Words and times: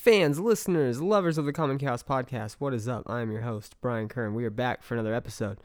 fans, 0.00 0.40
listeners, 0.40 1.02
lovers 1.02 1.36
of 1.36 1.44
the 1.44 1.52
Common 1.52 1.76
Chaos 1.76 2.02
podcast, 2.02 2.52
what 2.58 2.72
is 2.72 2.88
up? 2.88 3.02
I 3.06 3.20
am 3.20 3.30
your 3.30 3.42
host, 3.42 3.76
Brian 3.82 4.08
Kern. 4.08 4.32
We 4.32 4.46
are 4.46 4.50
back 4.50 4.82
for 4.82 4.94
another 4.94 5.12
episode. 5.12 5.58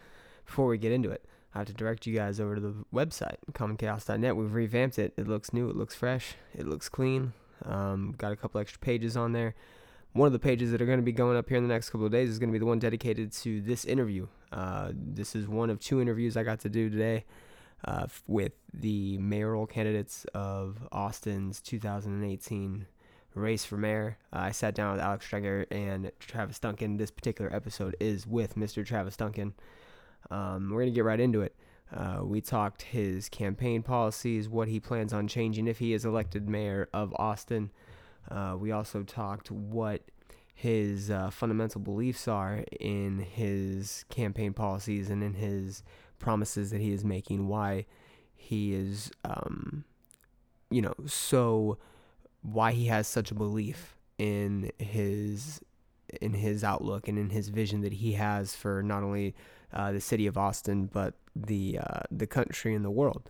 Before 0.46 0.67
we 0.67 0.77
get 0.77 0.92
into 0.92 1.09
it, 1.09 1.24
I 1.54 1.59
have 1.59 1.67
to 1.67 1.74
direct 1.74 2.06
you 2.06 2.13
guys 2.13 2.42
over 2.42 2.56
to 2.56 2.59
the 2.59 2.74
website, 2.93 3.37
commonchaos.net. 3.53 4.35
We've 4.35 4.53
revamped 4.53 5.00
it. 5.00 5.13
It 5.16 5.29
looks 5.29 5.53
new, 5.53 5.69
it 5.69 5.77
looks 5.77 5.95
fresh, 5.95 6.35
it 6.53 6.67
looks 6.67 6.90
clean. 6.90 7.32
Um, 7.63 8.13
got 8.18 8.34
a 8.34 8.36
couple 8.36 8.59
extra 8.59 8.77
pages 8.77 9.16
on 9.16 9.31
there. 9.31 9.55
One 10.11 10.27
of 10.27 10.34
the 10.34 10.39
pages 10.39 10.70
that 10.71 10.81
are 10.81 10.86
going 10.86 10.99
to 10.99 11.05
be 11.05 11.13
going 11.13 11.38
up 11.38 11.47
here 11.47 11.57
in 11.57 11.65
the 11.65 11.73
next 11.73 11.89
couple 11.89 12.05
of 12.05 12.11
days 12.11 12.29
is 12.29 12.38
going 12.38 12.49
to 12.49 12.54
be 12.54 12.59
the 12.59 12.65
one 12.65 12.79
dedicated 12.79 13.31
to 13.31 13.61
this 13.61 13.86
interview. 13.86 14.27
Uh, 14.52 14.91
this 14.93 15.33
is 15.33 15.47
one 15.47 15.70
of 15.70 15.79
two 15.79 16.02
interviews 16.02 16.36
I 16.36 16.43
got 16.43 16.59
to 16.59 16.70
do 16.70 16.89
today 16.89 17.23
uh, 17.86 18.07
with 18.27 18.52
the 18.73 19.17
mayoral 19.17 19.65
candidates 19.65 20.25
of 20.33 20.89
Austin's 20.91 21.61
2018 21.61 22.86
race 23.36 23.65
for 23.65 23.77
mayor. 23.77 24.17
Uh, 24.33 24.39
I 24.39 24.52
sat 24.52 24.75
down 24.75 24.94
with 24.94 25.02
Alex 25.02 25.27
Strenger 25.27 25.66
and 25.71 26.12
Travis 26.20 26.59
Duncan. 26.59 26.98
This 26.98 27.12
particular 27.12 27.53
episode 27.53 27.95
is 27.99 28.25
with 28.25 28.55
Mr. 28.55 28.85
Travis 28.85 29.17
Duncan. 29.17 29.53
Um, 30.31 30.70
we're 30.71 30.81
going 30.81 30.94
to 30.94 30.95
get 30.95 31.03
right 31.03 31.20
into 31.20 31.41
it. 31.41 31.55
Uh, 31.95 32.20
we 32.23 32.41
talked 32.41 32.81
his 32.81 33.30
campaign 33.30 33.84
policies, 33.84 34.49
what 34.49 34.67
he 34.67 34.80
plans 34.80 35.13
on 35.13 35.27
changing 35.27 35.67
if 35.67 35.80
he 35.80 35.94
is 35.94 36.05
elected 36.05 36.49
mayor 36.49 36.89
of 36.94 37.13
Austin. 37.17 37.71
Uh, 38.30 38.55
we 38.59 38.71
also 38.71 39.03
talked 39.03 39.52
what 39.52 40.02
his 40.53 41.11
uh, 41.11 41.30
fundamental 41.30 41.81
beliefs 41.81 42.27
are 42.27 42.63
in 42.80 43.20
his 43.20 44.05
campaign 44.09 44.53
policies 44.53 45.09
and 45.09 45.22
in 45.22 45.33
his 45.33 45.83
promises 46.17 46.72
that 46.72 46.81
he 46.81 46.91
is 46.91 47.03
making, 47.03 47.47
why 47.47 47.86
he 48.36 48.73
is, 48.73 49.11
um, 49.25 49.83
you 50.72 50.81
know, 50.81 50.95
so 51.05 51.77
why 52.45 52.72
he 52.72 52.85
has 52.85 53.08
such 53.08 53.31
a 53.31 53.35
belief 53.35 53.98
in 54.17 54.72
his 54.77 55.59
in 56.22 56.34
his 56.34 56.63
outlook 56.63 57.08
and 57.08 57.17
in 57.17 57.30
his 57.30 57.50
vision 57.50 57.81
that 57.81 57.94
he 57.94 58.14
has 58.14 58.56
for 58.56 58.83
not 58.83 59.03
only 59.03 59.36
uh, 59.73 59.92
the 59.92 60.00
city 60.00 60.28
of 60.28 60.38
Austin 60.38 60.86
but 60.86 61.16
the 61.36 61.80
uh, 61.80 62.02
the 62.11 62.28
country 62.28 62.73
and 62.73 62.86
the 62.86 62.92
world. 62.92 63.30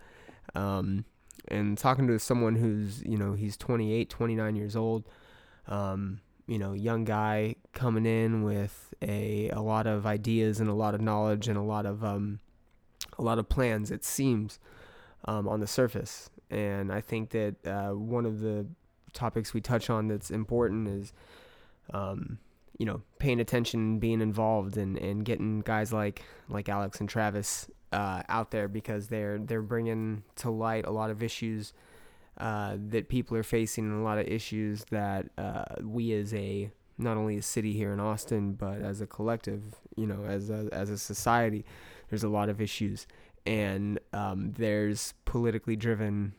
Um, 0.54 1.04
and 1.48 1.76
talking 1.78 2.06
to 2.08 2.18
someone 2.18 2.56
who's 2.56 3.02
you 3.04 3.16
know 3.16 3.32
he's 3.32 3.56
28, 3.56 4.08
29 4.08 4.56
years 4.56 4.76
old, 4.76 5.04
um, 5.66 6.20
you 6.46 6.58
know, 6.58 6.72
young 6.72 7.04
guy 7.04 7.56
coming 7.72 8.06
in 8.06 8.42
with 8.42 8.94
a 9.02 9.50
a 9.50 9.60
lot 9.60 9.86
of 9.86 10.06
ideas 10.06 10.60
and 10.60 10.68
a 10.68 10.74
lot 10.74 10.94
of 10.94 11.00
knowledge 11.00 11.48
and 11.48 11.56
a 11.56 11.62
lot 11.62 11.86
of 11.86 12.04
um, 12.04 12.40
a 13.18 13.22
lot 13.22 13.38
of 13.38 13.48
plans. 13.48 13.90
It 13.90 14.04
seems 14.04 14.58
um, 15.24 15.48
on 15.48 15.60
the 15.60 15.66
surface, 15.66 16.30
and 16.50 16.92
I 16.92 17.00
think 17.00 17.30
that 17.30 17.66
uh, 17.66 17.90
one 17.90 18.26
of 18.26 18.40
the 18.40 18.66
topics 19.16 19.52
we 19.52 19.60
touch 19.60 19.90
on 19.90 20.08
that's 20.08 20.30
important 20.30 20.86
is, 20.86 21.12
um, 21.92 22.38
you 22.78 22.86
know, 22.86 23.02
paying 23.18 23.40
attention, 23.40 23.98
being 23.98 24.20
involved, 24.20 24.76
and, 24.76 24.96
and 24.98 25.24
getting 25.24 25.60
guys 25.60 25.92
like 25.92 26.22
like 26.48 26.68
Alex 26.68 27.00
and 27.00 27.08
Travis 27.08 27.68
uh, 27.92 28.22
out 28.28 28.50
there 28.50 28.68
because 28.68 29.08
they're 29.08 29.38
they're 29.38 29.62
bringing 29.62 30.22
to 30.36 30.50
light 30.50 30.86
a 30.86 30.90
lot 30.90 31.10
of 31.10 31.22
issues 31.22 31.72
uh, 32.38 32.76
that 32.88 33.08
people 33.08 33.36
are 33.36 33.42
facing, 33.42 33.84
and 33.86 34.00
a 34.00 34.04
lot 34.04 34.18
of 34.18 34.26
issues 34.26 34.84
that 34.90 35.26
uh, 35.38 35.64
we 35.82 36.12
as 36.12 36.34
a 36.34 36.70
not 36.98 37.16
only 37.16 37.36
a 37.38 37.42
city 37.42 37.72
here 37.72 37.92
in 37.92 38.00
Austin, 38.00 38.52
but 38.52 38.80
as 38.80 39.00
a 39.00 39.06
collective, 39.06 39.62
you 39.96 40.06
know, 40.06 40.24
as 40.24 40.48
a, 40.48 40.68
as 40.72 40.88
a 40.88 40.96
society, 40.96 41.64
there's 42.08 42.24
a 42.24 42.28
lot 42.28 42.48
of 42.48 42.60
issues, 42.60 43.06
and 43.46 43.98
um, 44.12 44.52
there's 44.52 45.14
politically 45.24 45.76
driven 45.76 46.34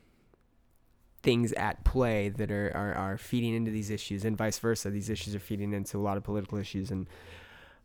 things 1.24 1.52
at 1.54 1.84
play 1.84 2.30
that 2.30 2.52
are, 2.52 2.72
are, 2.76 2.94
are 2.94 3.18
feeding 3.18 3.54
into 3.54 3.72
these 3.72 3.90
issues 3.90 4.26
and 4.26 4.38
vice 4.38 4.60
versa. 4.60 4.90
These 4.90 5.10
issues 5.10 5.36
are 5.36 5.40
feeding 5.40 5.74
into 5.74 5.98
a 5.98 6.02
lot 6.02 6.18
of 6.18 6.24
political 6.24 6.58
issues 6.58 6.92
and 6.92 7.08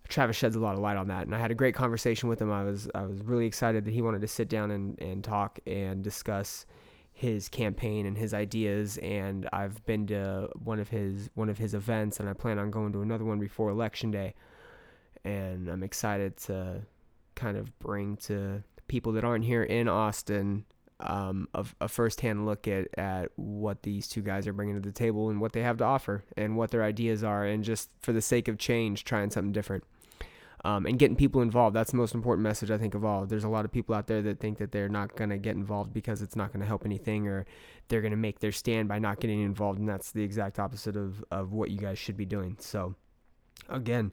Travis 0.08 0.36
sheds 0.36 0.56
a 0.56 0.60
lot 0.60 0.74
of 0.74 0.80
light 0.80 0.96
on 0.96 1.08
that. 1.08 1.26
And 1.26 1.34
I 1.34 1.38
had 1.38 1.50
a 1.50 1.54
great 1.54 1.74
conversation 1.74 2.28
with 2.28 2.40
him. 2.40 2.52
I 2.52 2.64
was 2.64 2.88
I 2.94 3.02
was 3.02 3.20
really 3.22 3.46
excited 3.46 3.84
that 3.84 3.94
he 3.94 4.02
wanted 4.02 4.20
to 4.20 4.28
sit 4.28 4.48
down 4.48 4.70
and, 4.70 5.00
and 5.00 5.24
talk 5.24 5.58
and 5.66 6.02
discuss 6.02 6.66
his 7.14 7.48
campaign 7.48 8.06
and 8.06 8.16
his 8.16 8.34
ideas 8.34 8.98
and 8.98 9.48
I've 9.52 9.84
been 9.84 10.06
to 10.08 10.48
one 10.54 10.80
of 10.80 10.88
his 10.88 11.30
one 11.34 11.48
of 11.48 11.58
his 11.58 11.74
events 11.74 12.20
and 12.20 12.28
I 12.28 12.32
plan 12.32 12.58
on 12.58 12.70
going 12.70 12.92
to 12.92 13.02
another 13.02 13.24
one 13.24 13.38
before 13.38 13.70
election 13.70 14.10
day. 14.10 14.34
And 15.24 15.68
I'm 15.68 15.82
excited 15.82 16.36
to 16.38 16.82
kind 17.34 17.56
of 17.56 17.78
bring 17.78 18.16
to 18.16 18.62
people 18.88 19.12
that 19.12 19.24
aren't 19.24 19.44
here 19.44 19.62
in 19.62 19.88
Austin 19.88 20.64
um, 21.02 21.48
a, 21.54 21.64
a 21.80 21.88
firsthand 21.88 22.46
look 22.46 22.68
at, 22.68 22.86
at 22.98 23.30
what 23.36 23.82
these 23.82 24.08
two 24.08 24.22
guys 24.22 24.46
are 24.46 24.52
bringing 24.52 24.74
to 24.74 24.80
the 24.80 24.92
table 24.92 25.30
and 25.30 25.40
what 25.40 25.52
they 25.52 25.62
have 25.62 25.76
to 25.78 25.84
offer 25.84 26.24
and 26.36 26.56
what 26.56 26.70
their 26.70 26.82
ideas 26.82 27.24
are, 27.24 27.44
and 27.44 27.64
just 27.64 27.90
for 28.00 28.12
the 28.12 28.22
sake 28.22 28.48
of 28.48 28.58
change, 28.58 29.04
trying 29.04 29.30
something 29.30 29.52
different. 29.52 29.84
Um, 30.64 30.86
and 30.86 30.96
getting 30.96 31.16
people 31.16 31.42
involved. 31.42 31.74
That's 31.74 31.90
the 31.90 31.96
most 31.96 32.14
important 32.14 32.44
message 32.44 32.70
I 32.70 32.78
think 32.78 32.94
of 32.94 33.04
all. 33.04 33.26
There's 33.26 33.42
a 33.42 33.48
lot 33.48 33.64
of 33.64 33.72
people 33.72 33.96
out 33.96 34.06
there 34.06 34.22
that 34.22 34.38
think 34.38 34.58
that 34.58 34.70
they're 34.70 34.88
not 34.88 35.16
going 35.16 35.30
to 35.30 35.38
get 35.38 35.56
involved 35.56 35.92
because 35.92 36.22
it's 36.22 36.36
not 36.36 36.52
going 36.52 36.60
to 36.60 36.66
help 36.66 36.84
anything 36.84 37.26
or 37.26 37.46
they're 37.88 38.00
going 38.00 38.12
to 38.12 38.16
make 38.16 38.38
their 38.38 38.52
stand 38.52 38.88
by 38.88 39.00
not 39.00 39.18
getting 39.18 39.42
involved. 39.42 39.80
And 39.80 39.88
that's 39.88 40.12
the 40.12 40.22
exact 40.22 40.60
opposite 40.60 40.96
of, 40.96 41.24
of 41.32 41.52
what 41.52 41.72
you 41.72 41.78
guys 41.78 41.98
should 41.98 42.16
be 42.16 42.24
doing. 42.24 42.56
So, 42.60 42.94
again, 43.68 44.12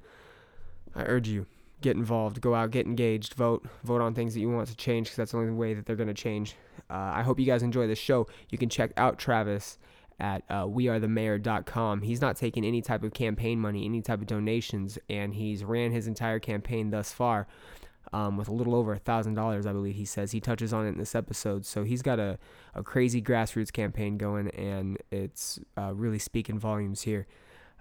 I 0.95 1.03
urge 1.03 1.27
you 1.27 1.45
get 1.81 1.95
involved, 1.95 2.41
go 2.41 2.55
out, 2.55 2.71
get 2.71 2.85
engaged, 2.85 3.35
vote, 3.35 3.65
vote 3.83 4.01
on 4.01 4.13
things 4.13 4.33
that 4.33 4.39
you 4.39 4.49
want 4.49 4.67
to 4.69 4.75
change 4.75 5.07
because 5.07 5.17
that's 5.17 5.31
the 5.31 5.37
only 5.37 5.53
way 5.53 5.73
that 5.73 5.85
they're 5.85 5.95
going 5.95 6.07
to 6.07 6.13
change. 6.13 6.55
Uh, 6.89 7.11
I 7.15 7.23
hope 7.23 7.39
you 7.39 7.45
guys 7.45 7.63
enjoy 7.63 7.87
this 7.87 7.99
show. 7.99 8.27
You 8.49 8.57
can 8.57 8.69
check 8.69 8.91
out 8.97 9.17
Travis 9.17 9.77
at 10.19 10.43
uh, 10.49 10.65
wearethemayor.com. 10.65 12.01
He's 12.01 12.21
not 12.21 12.35
taking 12.35 12.65
any 12.65 12.81
type 12.81 13.03
of 13.03 13.13
campaign 13.13 13.59
money, 13.59 13.85
any 13.85 14.01
type 14.01 14.21
of 14.21 14.27
donations, 14.27 14.97
and 15.09 15.33
he's 15.33 15.63
ran 15.63 15.91
his 15.91 16.07
entire 16.07 16.39
campaign 16.39 16.89
thus 16.89 17.11
far 17.13 17.47
um, 18.11 18.35
with 18.37 18.47
a 18.47 18.53
little 18.53 18.75
over 18.75 18.93
a 18.93 18.99
thousand 18.99 19.35
dollars, 19.35 19.65
I 19.65 19.71
believe 19.71 19.95
he 19.95 20.05
says. 20.05 20.31
He 20.31 20.39
touches 20.39 20.73
on 20.73 20.85
it 20.85 20.89
in 20.89 20.97
this 20.97 21.15
episode, 21.15 21.65
so 21.65 21.83
he's 21.83 22.01
got 22.01 22.19
a, 22.19 22.37
a 22.73 22.83
crazy 22.83 23.21
grassroots 23.21 23.71
campaign 23.71 24.17
going, 24.17 24.49
and 24.49 24.97
it's 25.11 25.59
uh, 25.77 25.93
really 25.93 26.19
speaking 26.19 26.59
volumes 26.59 27.03
here 27.03 27.27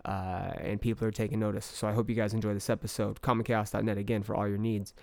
uh, 0.04 0.52
and 0.60 0.80
people 0.80 1.06
are 1.06 1.12
taking 1.12 1.38
notice. 1.38 1.66
So 1.66 1.86
I 1.86 1.92
hope 1.92 2.08
you 2.08 2.16
guys 2.16 2.34
enjoy 2.34 2.54
this 2.54 2.70
episode. 2.70 3.20
CommonChaos.net 3.20 3.98
again 3.98 4.22
for 4.22 4.34
all 4.34 4.48
your 4.48 4.58
needs. 4.58 4.94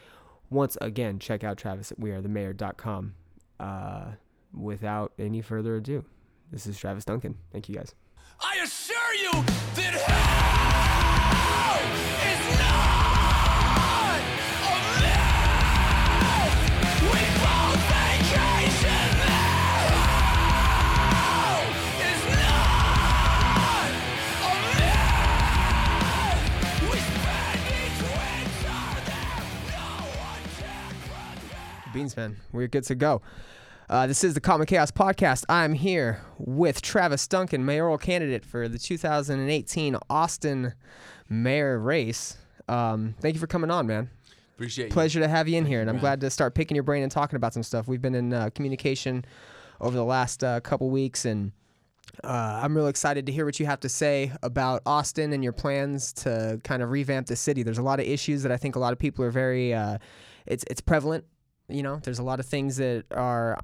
Once 0.50 0.78
again, 0.82 1.20
check 1.20 1.44
out 1.44 1.58
Travis 1.58 1.92
at 1.92 2.00
wearethemayor.com. 2.00 3.14
Uh, 3.60 4.12
without 4.54 5.14
any 5.20 5.42
further 5.42 5.76
ado, 5.76 6.04
this 6.52 6.68
is 6.68 6.78
Travis 6.78 7.06
Duncan. 7.06 7.38
Thank 7.52 7.70
you 7.70 7.76
guys. 7.76 7.94
I 8.40 8.58
assure 8.64 9.14
you 9.14 9.32
that 9.76 10.55
Beans 31.96 32.18
man, 32.18 32.36
we're 32.52 32.68
good 32.68 32.84
to 32.84 32.94
go. 32.94 33.22
Uh, 33.90 34.06
this 34.06 34.26
is 34.26 34.34
the 34.34 34.42
Common 34.42 34.68
Chaos 34.68 34.92
Podcast. 34.92 35.46
I'm 35.48 35.72
here 35.72 36.20
with 36.38 36.82
Travis 36.82 37.26
Duncan, 37.26 37.64
mayoral 37.64 37.98
candidate 37.98 38.44
for 38.44 38.68
the 38.68 38.78
2018 38.78 39.96
Austin 40.10 40.74
mayor 41.30 41.80
race. 41.80 42.36
Um, 42.68 43.16
thank 43.22 43.34
you 43.34 43.40
for 43.40 43.48
coming 43.48 43.72
on, 43.72 43.88
man. 43.88 44.10
Appreciate 44.56 44.88
you. 44.88 44.92
Pleasure 44.92 45.22
to 45.22 45.30
have 45.30 45.48
you 45.48 45.58
in 45.58 45.66
here, 45.66 45.80
and 45.80 45.90
I'm 45.90 45.96
man. 45.96 46.02
glad 46.02 46.20
to 46.20 46.30
start 46.30 46.54
picking 46.54 46.76
your 46.76 46.84
brain 46.84 47.02
and 47.02 47.10
talking 47.10 47.38
about 47.38 47.54
some 47.54 47.64
stuff. 47.64 47.88
We've 47.88 48.02
been 48.02 48.16
in 48.16 48.34
uh, 48.34 48.50
communication 48.50 49.24
over 49.80 49.96
the 49.96 50.04
last 50.04 50.44
uh, 50.44 50.60
couple 50.60 50.90
weeks, 50.90 51.24
and 51.24 51.54
uh, 52.26 52.60
I'm 52.62 52.76
real 52.76 52.88
excited 52.88 53.26
to 53.28 53.32
hear 53.32 53.46
what 53.46 53.58
you 53.58 53.68
have 53.68 53.80
to 53.80 53.90
say 53.90 54.34
about 54.44 54.82
Austin 54.86 55.32
and 55.32 55.42
your 55.42 55.54
plans 55.54 56.12
to 56.12 56.60
kind 56.66 56.84
of 56.84 56.92
revamp 56.92 57.28
the 57.28 57.38
city. 57.38 57.64
There's 57.64 57.78
a 57.78 57.84
lot 57.84 58.02
of 58.02 58.06
issues 58.06 58.44
that 58.44 58.52
I 58.52 58.58
think 58.58 58.76
a 58.76 58.80
lot 58.80 58.92
of 58.92 59.00
people 59.00 59.24
are 59.24 59.32
very, 59.32 59.74
uh, 59.74 60.00
it's 60.46 60.66
it's 60.70 60.82
prevalent. 60.82 61.24
You 61.68 61.84
know, 61.84 62.00
there's 62.04 62.20
a 62.20 62.24
lot 62.24 62.40
of 62.40 62.46
things 62.46 62.78
that 62.78 63.06
are 63.12 63.58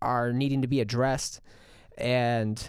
are 0.00 0.32
needing 0.32 0.62
to 0.62 0.68
be 0.68 0.80
addressed, 0.80 1.40
and 1.98 2.68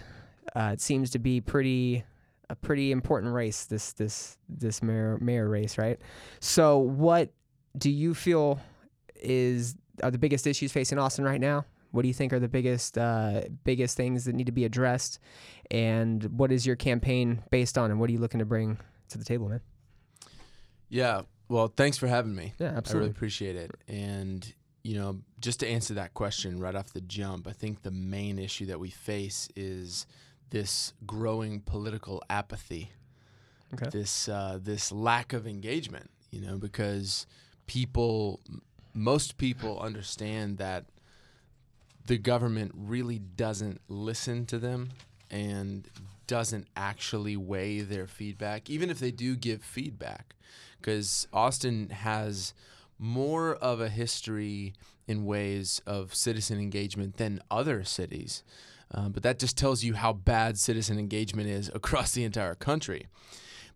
uh, 0.55 0.71
it 0.73 0.81
seems 0.81 1.09
to 1.11 1.19
be 1.19 1.41
pretty 1.41 2.03
a 2.49 2.55
pretty 2.55 2.91
important 2.91 3.33
race 3.33 3.65
this 3.65 3.93
this 3.93 4.37
this 4.49 4.83
mayor 4.83 5.17
mayor 5.21 5.49
race, 5.49 5.77
right? 5.77 5.99
So, 6.39 6.77
what 6.77 7.31
do 7.77 7.89
you 7.89 8.13
feel 8.13 8.59
is 9.15 9.75
are 10.01 10.11
the 10.11 10.17
biggest 10.17 10.47
issues 10.47 10.71
facing 10.71 10.99
Austin 10.99 11.23
right 11.25 11.41
now? 11.41 11.65
What 11.91 12.01
do 12.01 12.07
you 12.07 12.13
think 12.13 12.33
are 12.33 12.39
the 12.39 12.47
biggest 12.47 12.97
uh, 12.97 13.43
biggest 13.63 13.95
things 13.95 14.25
that 14.25 14.33
need 14.33 14.47
to 14.47 14.51
be 14.51 14.65
addressed? 14.65 15.19
And 15.71 16.23
what 16.37 16.51
is 16.51 16.65
your 16.65 16.75
campaign 16.75 17.43
based 17.51 17.77
on? 17.77 17.91
And 17.91 17.99
what 17.99 18.09
are 18.09 18.13
you 18.13 18.19
looking 18.19 18.39
to 18.39 18.45
bring 18.45 18.77
to 19.09 19.17
the 19.17 19.25
table, 19.25 19.47
man? 19.49 19.61
Yeah. 20.89 21.21
Well, 21.49 21.73
thanks 21.75 21.97
for 21.97 22.07
having 22.07 22.35
me. 22.35 22.53
Yeah, 22.59 22.73
absolutely. 22.75 22.91
I 22.91 22.99
really 22.99 23.11
appreciate 23.11 23.55
it. 23.55 23.71
And 23.87 24.53
you 24.83 24.95
know, 24.99 25.19
just 25.39 25.61
to 25.61 25.67
answer 25.67 25.93
that 25.95 26.13
question 26.13 26.59
right 26.59 26.75
off 26.75 26.91
the 26.93 27.01
jump, 27.01 27.47
I 27.47 27.51
think 27.53 27.81
the 27.83 27.91
main 27.91 28.37
issue 28.37 28.65
that 28.67 28.79
we 28.79 28.89
face 28.89 29.47
is 29.55 30.05
this 30.49 30.93
growing 31.07 31.61
political 31.61 32.21
apathy, 32.29 32.91
Okay. 33.73 33.89
this 33.89 34.29
uh, 34.29 34.59
this 34.61 34.91
lack 34.91 35.33
of 35.33 35.47
engagement. 35.47 36.09
You 36.31 36.41
know, 36.41 36.57
because 36.57 37.27
people, 37.67 38.39
most 38.93 39.37
people 39.37 39.79
understand 39.79 40.57
that 40.57 40.85
the 42.05 42.17
government 42.17 42.71
really 42.75 43.19
doesn't 43.19 43.81
listen 43.87 44.45
to 44.47 44.57
them 44.59 44.89
and 45.31 45.87
doesn't 46.27 46.67
actually 46.75 47.37
weigh 47.37 47.81
their 47.81 48.07
feedback, 48.07 48.69
even 48.69 48.89
if 48.89 48.99
they 48.99 49.11
do 49.11 49.35
give 49.35 49.61
feedback. 49.63 50.35
Because 50.79 51.27
Austin 51.31 51.89
has 51.91 52.53
more 52.97 53.55
of 53.55 53.81
a 53.81 53.89
history 53.89 54.73
in 55.07 55.25
ways 55.25 55.81
of 55.85 56.15
citizen 56.15 56.59
engagement 56.59 57.17
than 57.17 57.41
other 57.51 57.83
cities. 57.83 58.43
Um, 58.91 59.11
but 59.11 59.23
that 59.23 59.39
just 59.39 59.57
tells 59.57 59.83
you 59.83 59.95
how 59.95 60.13
bad 60.13 60.57
citizen 60.57 60.99
engagement 60.99 61.49
is 61.49 61.69
across 61.73 62.11
the 62.11 62.23
entire 62.23 62.55
country. 62.55 63.07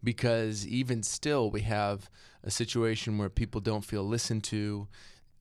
Because 0.03 0.67
even 0.67 1.01
still, 1.01 1.49
we 1.49 1.61
have 1.61 2.09
a 2.43 2.51
situation 2.51 3.17
where 3.17 3.29
people 3.29 3.59
don't 3.59 3.83
feel 3.83 4.03
listened 4.03 4.43
to, 4.45 4.87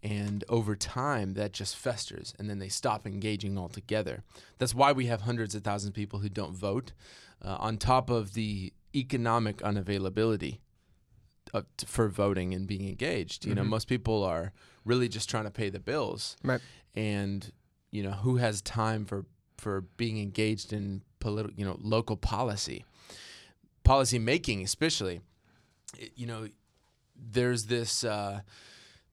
and 0.02 0.44
over 0.48 0.76
time 0.76 1.34
that 1.34 1.52
just 1.52 1.76
festers 1.76 2.34
and 2.38 2.48
then 2.48 2.58
they 2.58 2.68
stop 2.68 3.06
engaging 3.06 3.58
altogether 3.58 4.22
that's 4.58 4.74
why 4.74 4.92
we 4.92 5.06
have 5.06 5.22
hundreds 5.22 5.54
of 5.54 5.64
thousands 5.64 5.88
of 5.88 5.94
people 5.94 6.20
who 6.20 6.28
don't 6.28 6.54
vote 6.54 6.92
uh, 7.44 7.56
on 7.58 7.76
top 7.76 8.08
of 8.08 8.34
the 8.34 8.72
economic 8.94 9.56
unavailability 9.58 10.58
of, 11.56 11.66
for 11.86 12.08
voting 12.08 12.54
and 12.54 12.66
being 12.66 12.88
engaged 12.88 13.44
you 13.46 13.54
know 13.54 13.62
Mhm. 13.62 13.68
most 13.68 13.88
people 13.88 14.22
are 14.24 14.52
really 14.84 15.08
just 15.08 15.28
trying 15.28 15.44
to 15.44 15.50
pay 15.50 15.68
the 15.70 15.80
bills 15.80 16.36
Right. 16.42 16.60
and 16.94 17.52
you 17.90 18.02
know 18.02 18.12
who 18.12 18.36
has 18.36 18.62
time 18.62 19.04
for 19.04 19.26
for 19.58 19.80
being 19.96 20.18
engaged 20.18 20.72
in 20.72 21.02
political 21.20 21.58
you 21.58 21.64
know 21.64 21.76
local 21.80 22.16
policy 22.16 22.84
policy 23.84 24.18
making 24.18 24.62
especially 24.62 25.20
It- 25.98 26.12
you 26.16 26.26
know 26.26 26.48
there's 27.18 27.66
this 27.66 28.04
uh, 28.04 28.40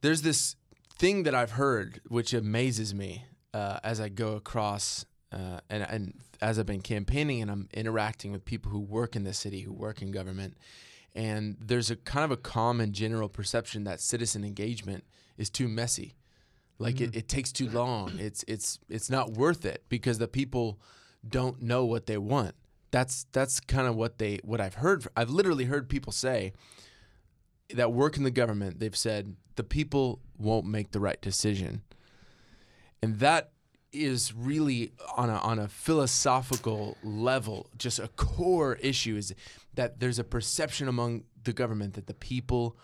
there's 0.02 0.22
this 0.24 0.56
thing 1.00 1.24
that 1.24 1.34
I've 1.34 1.52
heard 1.52 2.02
which 2.08 2.34
amazes 2.34 2.94
me 2.94 3.26
uh, 3.54 3.80
as 3.84 4.02
I 4.02 4.10
go 4.10 4.36
across 4.36 5.06
uh, 5.32 5.60
and, 5.70 5.84
and 5.84 6.14
as 6.42 6.60
I've 6.60 6.66
been 6.66 6.82
campaigning 6.82 7.42
and 7.42 7.50
I'm 7.50 7.70
interacting 7.74 8.32
with 8.34 8.44
people 8.44 8.72
who 8.72 8.80
work 8.80 9.16
in 9.16 9.24
the 9.24 9.34
city, 9.34 9.62
who 9.62 9.72
work 9.74 10.02
in 10.02 10.12
government, 10.12 10.58
and 11.16 11.58
there's 11.60 11.92
a 11.92 11.96
kind 11.96 12.26
of 12.26 12.32
a 12.32 12.38
common 12.38 12.94
general 12.94 13.30
perception 13.30 13.84
that 13.84 14.00
citizen 14.02 14.44
engagement 14.44 15.04
is 15.38 15.50
too 15.50 15.68
messy, 15.68 16.16
like 16.80 17.02
it, 17.02 17.12
mm. 17.12 17.18
it 17.18 17.28
takes 17.28 17.52
too 17.52 17.70
long. 17.70 18.18
It's 18.20 18.44
it's 18.48 18.80
it's 18.90 19.10
not 19.10 19.32
worth 19.32 19.66
it 19.66 19.84
because 19.90 20.18
the 20.18 20.28
people 20.28 20.80
don't 21.28 21.62
know 21.62 21.86
what 21.86 22.08
they 22.08 22.18
want. 22.18 22.56
That's 22.92 23.26
that's 23.32 23.60
kind 23.60 23.88
of 23.88 23.96
what 23.96 24.18
they 24.18 24.40
what 24.44 24.60
I've 24.60 24.76
heard. 24.76 25.08
I've 25.16 25.30
literally 25.30 25.66
heard 25.66 25.90
people 25.90 26.12
say 26.12 26.54
that 27.74 27.92
work 27.92 28.18
in 28.18 28.24
the 28.24 28.32
government, 28.32 28.80
they've 28.80 28.96
said 28.96 29.36
the 29.56 29.64
people 29.64 30.20
won't 30.38 30.66
make 30.66 30.92
the 30.92 31.00
right 31.00 31.22
decision. 31.22 31.82
And 33.02 33.20
that 33.20 33.52
is 33.94 34.34
really 34.34 34.92
on 35.16 35.30
a, 35.30 35.38
on 35.38 35.60
a 35.60 35.68
philosophical 35.68 36.98
level, 37.04 37.70
just 37.78 38.00
a 38.00 38.08
core 38.10 38.76
issue 38.76 39.16
is 39.16 39.34
that 39.76 40.00
there's 40.00 40.20
a 40.20 40.24
perception 40.24 40.88
among 40.88 41.24
the 41.44 41.54
government 41.54 41.94
that 41.94 42.08
the 42.08 42.14
people 42.14 42.76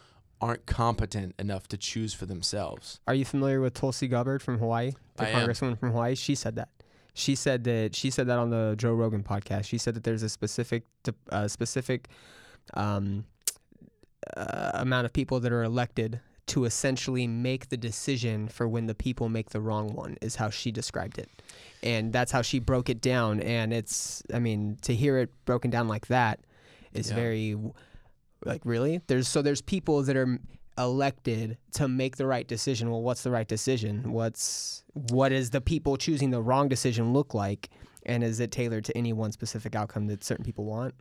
aren't 0.41 0.65
competent 0.65 1.35
enough 1.38 1.67
to 1.67 1.77
choose 1.77 2.13
for 2.13 2.25
themselves. 2.25 3.00
Are 3.07 3.13
you 3.13 3.25
familiar 3.25 3.59
with 3.59 3.73
Tulsi 3.73 4.07
Gabbard 4.07 4.41
from 4.41 4.59
Hawaii, 4.59 4.94
the 5.17 5.23
I 5.25 5.29
am. 5.29 5.47
congresswoman 5.47 5.77
from 5.77 5.91
Hawaii? 5.91 6.15
She 6.15 6.35
said 6.35 6.56
that. 6.56 6.69
She 7.13 7.35
said 7.35 7.65
that 7.65 7.95
she 7.95 8.12
said 8.12 8.27
that 8.27 8.38
on 8.38 8.50
the 8.50 8.75
Joe 8.77 8.94
Rogan 8.94 9.23
podcast. 9.23 9.65
She 9.65 9.77
said 9.77 9.95
that 9.95 10.03
there's 10.03 10.23
a 10.23 10.29
specific 10.29 10.83
uh, 11.29 11.47
specific 11.50 12.07
um, 12.75 13.25
uh, 14.38 14.71
amount 14.75 15.05
of 15.05 15.12
people 15.12 15.39
that 15.41 15.51
are 15.51 15.63
elected 15.63 16.21
to 16.50 16.66
essentially 16.66 17.28
make 17.28 17.69
the 17.69 17.78
decision 17.78 18.48
for 18.48 18.68
when 18.68 18.88
the 18.88 18.96
people 18.96 19.30
make 19.30 19.50
the 19.51 19.62
wrong 19.62 19.94
one 19.94 20.18
is 20.22 20.36
how 20.36 20.50
she 20.50 20.72
described 20.72 21.18
it. 21.18 21.30
And 21.84 22.12
that's 22.12 22.31
how 22.31 22.42
she 22.42 22.60
broke 22.60 22.90
it 22.90 23.01
down. 23.01 23.40
And 23.40 23.72
it's 23.72 24.24
I 24.34 24.40
mean 24.40 24.78
to 24.81 24.94
hear 24.96 25.18
it 25.19 25.30
broken 25.46 25.69
down 25.72 25.88
like 25.88 26.07
that 26.07 26.40
is 26.94 27.10
Yeah. 27.10 27.16
very 27.16 27.57
like 28.46 28.62
really? 28.66 29.01
There's 29.07 29.28
so 29.28 29.42
there's 29.42 29.62
people 29.62 30.01
that 30.04 30.16
are 30.18 30.40
elected 30.78 31.57
to 31.74 31.88
make 31.88 32.18
the 32.18 32.25
right 32.25 32.48
decision. 32.48 32.90
Well 32.90 33.01
what's 33.01 33.24
the 33.24 33.31
right 33.31 33.48
decision? 33.48 34.12
What's 34.12 34.84
what 34.94 35.31
is 35.31 35.51
the 35.51 35.62
people 35.62 35.98
choosing 35.98 36.31
the 36.31 36.42
wrong 36.42 36.68
decision 36.68 37.13
look 37.13 37.34
like? 37.34 37.69
And 38.06 38.24
is 38.24 38.40
it 38.40 38.51
tailored 38.51 38.86
to 38.86 38.98
any 38.98 39.13
one 39.13 39.31
specific 39.31 39.75
outcome 39.75 40.07
that 40.07 40.24
certain 40.24 40.46
people 40.46 40.66
want 40.66 40.96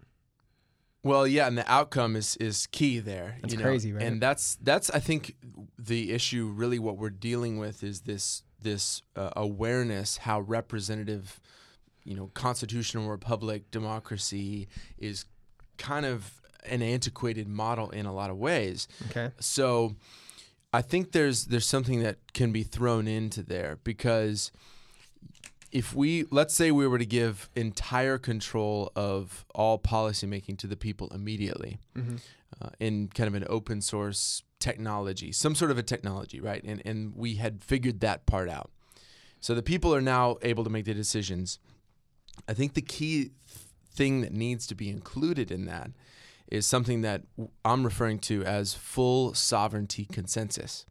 Well, 1.05 1.27
yeah, 1.27 1.47
and 1.47 1.56
the 1.56 1.71
outcome 1.71 2.17
is 2.17 2.37
is 2.37 2.67
key 2.67 2.99
there. 2.99 3.39
That's 3.41 3.55
you 3.55 3.59
know? 3.59 3.65
crazy, 3.65 3.93
right? 3.93 4.03
And 4.03 4.21
that's 4.21 4.56
that's 4.62 4.91
I 4.91 4.99
think 4.99 5.37
the 5.79 6.12
issue. 6.12 6.53
Really, 6.55 6.79
what 6.79 6.99
we're 6.99 7.11
dealing 7.11 7.59
with 7.59 7.83
is 7.83 8.03
this 8.03 8.43
this 8.61 9.03
uh, 9.17 9.31
awareness 9.37 10.19
how 10.19 10.41
representative, 10.41 11.41
you 12.05 12.17
know, 12.17 12.31
constitutional 12.35 13.09
republic 13.09 13.71
democracy 13.71 14.69
is 14.99 15.25
kind 15.77 16.05
of 16.05 16.41
an 16.67 16.83
antiquated 16.83 17.49
model 17.49 17.91
in 17.91 18.06
a 18.06 18.12
lot 18.12 18.31
of 18.31 18.37
ways. 18.37 18.89
okay 19.11 19.31
So 19.39 19.95
I 20.73 20.83
think 20.83 21.12
there's 21.12 21.47
there's 21.47 21.67
something 21.67 22.03
that 22.03 22.19
can 22.35 22.53
be 22.53 22.62
thrown 22.62 23.06
into 23.09 23.43
there 23.43 23.79
because 23.85 24.50
if 25.70 25.94
we 25.94 26.25
let's 26.31 26.55
say 26.55 26.70
we 26.70 26.87
were 26.87 26.99
to 26.99 27.06
give 27.06 27.50
entire 27.55 28.19
control 28.19 28.93
of 28.97 29.44
all 29.55 29.79
policymaking 29.79 30.59
to 30.59 30.67
the 30.67 30.76
people 30.76 31.09
immediately 31.09 31.79
mm-hmm. 31.97 32.17
uh, 32.61 32.70
in 32.81 33.09
kind 33.09 33.29
of 33.29 33.35
an 33.35 33.44
open 33.49 33.81
source 33.81 34.43
technology, 34.59 35.32
some 35.32 35.55
sort 35.55 35.70
of 35.70 35.79
a 35.79 35.82
technology, 35.82 36.41
right? 36.41 36.62
And 36.65 36.82
and 36.85 37.15
we 37.15 37.35
had 37.35 37.62
figured 37.62 38.00
that 38.00 38.26
part 38.26 38.49
out. 38.49 38.70
So 39.41 39.55
the 39.55 39.62
people 39.62 39.94
are 39.94 40.00
now 40.00 40.37
able 40.43 40.65
to 40.65 40.70
make 40.70 40.85
the 40.85 40.94
decisions. 40.94 41.59
I 42.49 42.55
think 42.55 42.75
the 42.75 42.82
key 42.82 43.17
th- 43.17 43.32
thing 43.93 44.21
that 44.21 44.32
needs 44.32 44.67
to 44.69 44.75
be 44.75 44.88
included 44.88 45.50
in 45.50 45.67
that 45.67 45.91
is 46.50 46.64
something 46.64 47.03
that 47.03 47.23
i'm 47.64 47.85
referring 47.85 48.19
to 48.19 48.43
as 48.44 48.73
full 48.75 49.35
sovereignty 49.35 50.06
consensus. 50.11 50.87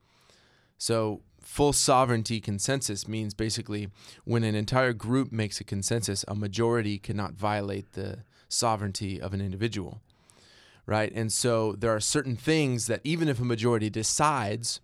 So 0.77 1.21
full 1.47 1.71
sovereignty 1.71 2.41
consensus 2.41 3.07
means 3.07 3.33
basically 3.33 3.87
when 4.25 4.43
an 4.43 4.53
entire 4.53 4.91
group 4.91 5.31
makes 5.31 5.61
a 5.61 5.63
consensus, 5.63 6.25
a 6.27 6.35
majority 6.35 6.99
cannot 6.99 7.33
violate 7.33 7.93
the 7.93 8.19
sovereignty 8.49 9.19
of 9.19 9.33
an 9.33 9.39
individual 9.41 10.01
right? 10.85 11.11
And 11.13 11.33
so 11.33 11.73
there 11.73 11.93
are 11.93 11.99
certain 11.99 12.37
things 12.37 12.87
that 12.87 13.01
even 13.03 13.27
if 13.27 13.41
a 13.41 13.43
majority 13.43 13.89
decides, 13.89 14.79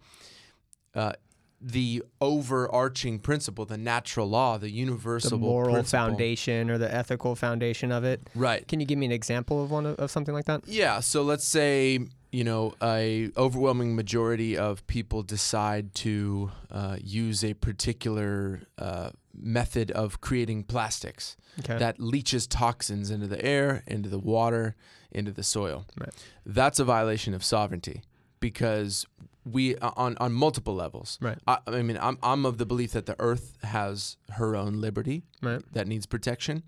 uh, 0.93 1.13
the 1.61 2.03
overarching 2.19 3.19
principle, 3.19 3.63
the 3.65 3.77
natural 3.77 4.27
law, 4.27 4.57
the 4.57 4.67
the 4.67 4.71
universal 4.71 5.37
moral 5.37 5.75
principle- 5.75 5.99
foundation 5.99 6.69
or 6.69 6.77
the 6.77 6.93
ethical 6.93 7.35
foundation 7.35 7.89
of 7.89 8.03
it 8.03 8.29
right? 8.35 8.67
can 8.67 8.81
you 8.81 8.85
give 8.85 8.99
me 8.99 9.05
an 9.05 9.13
example 9.13 9.63
of 9.63 9.71
one 9.71 9.85
of, 9.85 9.95
of 9.95 10.11
something 10.11 10.33
like 10.33 10.43
that 10.43 10.67
Yeah. 10.67 10.99
So 10.99 11.23
let's 11.23 11.45
say 11.45 11.99
you 12.33 12.43
know 12.43 12.73
a 12.81 13.29
overwhelming 13.37 13.95
majority 13.95 14.57
of 14.57 14.85
people 14.87 15.21
decide 15.21 15.93
to 15.93 16.51
uh, 16.71 16.97
use 16.99 17.43
a 17.43 17.53
particular 17.53 18.61
uh, 18.79 19.11
method 19.39 19.91
of 19.91 20.19
creating 20.19 20.63
plastics 20.63 21.37
okay 21.59 21.77
that 21.77 21.99
leaches 21.99 22.47
toxins 22.47 23.11
into 23.11 23.27
the 23.27 23.43
air, 23.45 23.83
into 23.85 24.09
the 24.09 24.19
water, 24.19 24.75
into 25.11 25.31
the 25.31 25.43
soil. 25.43 25.85
Right. 25.97 26.09
That's 26.45 26.79
a 26.79 26.83
violation 26.83 27.35
of 27.35 27.43
sovereignty 27.43 28.01
because 28.39 29.05
we 29.45 29.77
on 29.77 30.17
on 30.17 30.33
multiple 30.33 30.73
levels. 30.73 31.19
Right. 31.21 31.37
I, 31.47 31.59
I 31.67 31.81
mean, 31.83 31.99
I'm 32.01 32.17
I'm 32.23 32.45
of 32.45 32.57
the 32.57 32.65
belief 32.65 32.93
that 32.93 33.05
the 33.05 33.15
Earth 33.19 33.57
has 33.63 34.17
her 34.31 34.55
own 34.55 34.81
liberty 34.81 35.21
right 35.41 35.61
that 35.73 35.87
needs 35.87 36.07
protection, 36.07 36.63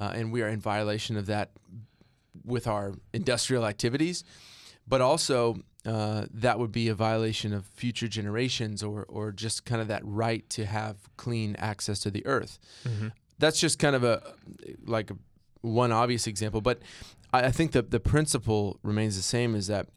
uh, 0.00 0.12
and 0.14 0.32
we 0.32 0.42
are 0.42 0.48
in 0.48 0.60
violation 0.60 1.18
of 1.18 1.26
that 1.26 1.50
with 2.44 2.66
our 2.66 2.94
industrial 3.12 3.66
activities, 3.66 4.24
but 4.86 5.00
also. 5.00 5.56
Uh, 5.86 6.24
that 6.32 6.58
would 6.58 6.72
be 6.72 6.88
a 6.88 6.94
violation 6.94 7.52
of 7.52 7.66
future 7.66 8.08
generations, 8.08 8.82
or, 8.82 9.04
or 9.06 9.30
just 9.30 9.66
kind 9.66 9.82
of 9.82 9.88
that 9.88 10.00
right 10.02 10.48
to 10.48 10.64
have 10.64 10.96
clean 11.18 11.54
access 11.56 11.98
to 11.98 12.10
the 12.10 12.24
earth 12.24 12.58
mm-hmm. 12.88 13.08
that's 13.38 13.60
just 13.60 13.78
kind 13.78 13.94
of 13.94 14.02
a 14.02 14.22
like 14.86 15.10
one 15.60 15.92
obvious 15.92 16.26
example 16.26 16.62
but 16.62 16.78
I, 17.34 17.48
I 17.48 17.50
think 17.50 17.72
that 17.72 17.90
the 17.90 18.00
principle 18.00 18.78
remains 18.82 19.16
the 19.16 19.22
same 19.22 19.54
is 19.54 19.66
that 19.66 19.88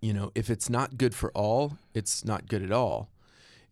you 0.00 0.12
know 0.12 0.30
if 0.34 0.50
it's 0.50 0.68
not 0.68 0.98
good 0.98 1.14
for 1.14 1.30
all 1.32 1.78
it's 1.94 2.24
not 2.24 2.48
good 2.48 2.62
at 2.62 2.72
all 2.72 3.08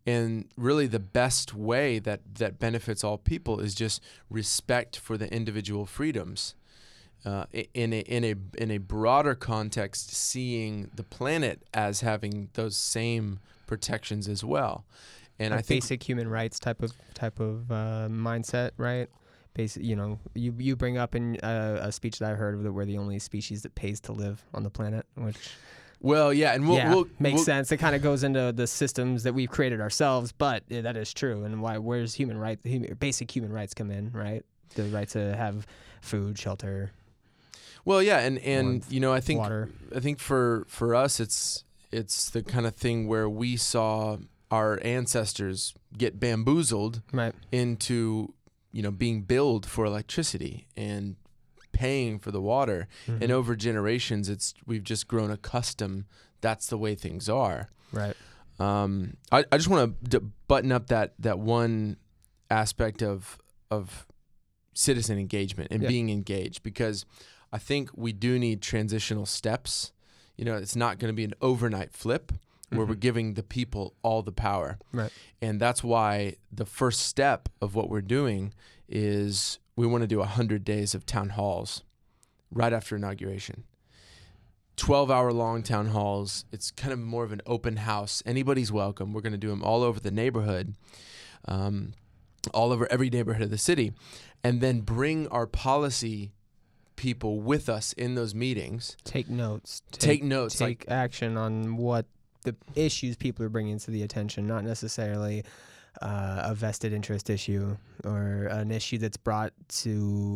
and 0.05 0.45
really 0.55 0.87
the 0.87 0.99
best 0.99 1.53
way 1.53 1.99
that 1.99 2.21
that 2.35 2.59
benefits 2.59 3.03
all 3.03 3.17
people 3.17 3.59
is 3.59 3.75
just 3.75 4.01
respect 4.29 4.97
for 4.97 5.17
the 5.17 5.31
individual 5.33 5.85
freedoms 5.85 6.55
uh, 7.25 7.45
in 7.73 7.93
a 7.93 7.99
in 7.99 8.23
a 8.23 8.35
in 8.57 8.71
a 8.71 8.77
broader 8.77 9.35
context, 9.35 10.13
seeing 10.13 10.89
the 10.95 11.03
planet 11.03 11.63
as 11.73 12.01
having 12.01 12.49
those 12.53 12.75
same 12.75 13.39
protections 13.65 14.27
as 14.27 14.43
well, 14.43 14.85
and 15.39 15.51
Like 15.51 15.59
I 15.59 15.61
think 15.61 15.83
basic 15.83 16.03
human 16.03 16.27
rights 16.29 16.59
type 16.59 16.81
of 16.81 16.93
type 17.13 17.39
of 17.39 17.71
uh, 17.71 18.07
mindset 18.09 18.71
right 18.77 19.09
Basic, 19.57 19.83
you 19.83 19.95
know, 19.95 20.19
you 20.35 20.53
you 20.59 20.75
bring 20.75 20.99
up 20.99 21.15
in 21.15 21.37
uh, 21.37 21.79
a 21.81 21.91
speech 21.91 22.19
that 22.19 22.31
I 22.31 22.35
heard 22.35 22.61
that 22.63 22.71
we're 22.71 22.85
the 22.85 22.99
only 22.99 23.17
species 23.17 23.63
that 23.63 23.73
pays 23.73 23.99
to 24.01 24.11
live 24.11 24.45
on 24.53 24.61
the 24.61 24.69
planet, 24.69 25.07
which 25.15 25.49
Well, 25.99 26.31
yeah, 26.31 26.53
and 26.53 26.67
we'll, 26.67 26.77
yeah 26.77 26.93
we'll 26.93 27.07
makes 27.17 27.37
we'll- 27.37 27.43
sense. 27.45 27.71
It 27.71 27.77
kind 27.77 27.95
of 27.95 28.03
goes 28.03 28.23
into 28.23 28.51
the 28.51 28.67
systems 28.67 29.23
that 29.23 29.33
we've 29.33 29.49
created 29.49 29.81
ourselves, 29.81 30.31
but 30.31 30.61
yeah, 30.69 30.81
that 30.81 30.95
is 30.95 31.11
true. 31.11 31.43
And 31.43 31.59
why? 31.59 31.79
Where's 31.79 32.13
human 32.13 32.37
right? 32.37 32.59
Human, 32.63 32.93
basic 32.99 33.35
human 33.35 33.51
rights 33.51 33.73
come 33.73 33.89
in, 33.89 34.11
right? 34.11 34.45
The 34.75 34.83
right 34.83 35.09
to 35.09 35.35
have 35.35 35.65
food, 36.01 36.37
shelter, 36.37 36.91
Well, 37.87 38.03
yeah, 38.03 38.19
and 38.19 38.37
and 38.39 38.67
warmth, 38.67 38.91
you 38.91 38.99
know, 38.99 39.13
I 39.13 39.21
think 39.21 39.39
water. 39.39 39.69
I 39.95 39.99
think 40.01 40.19
for 40.19 40.65
for 40.67 40.93
us, 40.93 41.19
it's 41.19 41.63
it's 41.91 42.29
the 42.29 42.43
kind 42.43 42.65
of 42.67 42.75
thing 42.75 43.07
where 43.07 43.29
we 43.29 43.55
saw 43.55 44.17
our 44.51 44.79
ancestors 44.83 45.73
get 45.97 46.19
bamboozled 46.19 47.01
Right. 47.13 47.33
into 47.51 48.33
you 48.73 48.81
know 48.83 48.91
being 48.91 49.21
billed 49.23 49.65
for 49.65 49.85
electricity 49.85 50.67
and 50.75 51.15
paying 51.71 52.19
for 52.19 52.31
the 52.31 52.41
water, 52.41 52.87
Mm-hmm. 53.07 53.23
and 53.23 53.31
over 53.31 53.55
generations, 53.55 54.27
it's 54.29 54.53
we've 54.65 54.83
just 54.83 55.07
grown 55.07 55.31
accustomed. 55.31 56.05
That's 56.41 56.67
the 56.67 56.77
way 56.77 56.93
things 56.95 57.29
are. 57.29 57.69
Right. 57.93 58.15
Um, 58.59 59.15
I, 59.31 59.45
I 59.51 59.57
just 59.57 59.69
want 59.69 60.01
to 60.09 60.19
d- 60.19 60.25
button 60.47 60.71
up 60.73 60.87
that 60.87 61.13
that 61.19 61.39
one 61.39 61.97
aspect 62.49 63.01
of 63.01 63.37
of 63.71 64.05
citizen 64.73 65.17
engagement 65.17 65.71
and 65.71 65.81
Yeah. 65.83 65.89
being 65.89 66.09
engaged 66.09 66.63
because 66.63 67.05
I 67.51 67.57
think 67.57 67.89
we 67.95 68.11
do 68.11 68.37
need 68.39 68.61
transitional 68.61 69.25
steps. 69.25 69.91
You 70.35 70.45
know, 70.45 70.55
it's 70.55 70.75
not 70.75 70.99
going 70.99 71.11
to 71.11 71.15
be 71.15 71.23
an 71.23 71.33
overnight 71.41 71.93
flip 71.93 72.31
where 72.69 72.85
we're 72.85 72.95
Mhm. 72.95 72.99
giving 72.99 73.33
the 73.35 73.43
people 73.43 73.93
all 74.03 74.21
the 74.21 74.31
power. 74.33 74.77
Right. 74.91 75.11
And 75.41 75.59
that's 75.59 75.83
why 75.83 76.35
the 76.51 76.65
first 76.65 77.01
step 77.01 77.47
of 77.61 77.75
what 77.75 77.89
we're 77.89 78.01
doing 78.01 78.53
is 78.89 79.59
we 79.77 79.87
want 79.87 80.01
to 80.01 80.07
do 80.07 80.19
100 80.21 80.65
days 80.65 80.93
of 80.93 81.05
town 81.05 81.29
halls 81.29 81.83
right 82.51 82.73
after 82.73 82.95
inauguration. 82.97 83.63
12 84.75 85.09
hour 85.09 85.33
long 85.33 85.63
town 85.63 85.87
halls. 85.87 86.45
It's 86.51 86.69
kind 86.71 86.93
of 86.93 86.99
more 86.99 87.23
of 87.23 87.31
an 87.31 87.41
open 87.45 87.77
house. 87.77 88.21
Anybody's 88.25 88.71
welcome. 88.71 89.11
We're 89.13 89.21
going 89.21 89.31
to 89.31 89.37
do 89.37 89.49
them 89.49 89.63
all 89.63 89.81
over 89.81 89.99
the 89.99 90.11
neighborhood, 90.11 90.75
um, 91.45 91.93
all 92.53 92.71
over 92.71 92.85
every 92.91 93.09
neighborhood 93.09 93.43
of 93.43 93.49
the 93.49 93.57
city, 93.57 93.93
and 94.43 94.61
then 94.61 94.81
bring 94.81 95.27
our 95.29 95.47
policy 95.47 96.31
people 96.97 97.39
with 97.39 97.69
us 97.69 97.93
in 97.93 98.15
those 98.15 98.35
meetings. 98.35 98.97
Take 99.05 99.29
notes. 99.29 99.81
Take, 99.91 100.23
notes. 100.23 100.57
take 100.57 100.81
like, 100.81 100.85
action 100.89 101.37
on 101.37 101.77
what 101.77 102.05
the 102.43 102.55
issues 102.75 103.15
people 103.15 103.45
are 103.45 103.49
bringing 103.49 103.79
to 103.79 103.91
the 103.91 104.03
attention, 104.03 104.45
not 104.47 104.65
necessarily 104.65 105.45
uh, 106.01 106.41
a 106.43 106.53
vested 106.53 106.91
interest 106.91 107.29
issue 107.29 107.77
or 108.03 108.47
an 108.51 108.71
issue 108.71 108.97
that's 108.97 109.17
brought 109.17 109.53
to 109.69 109.89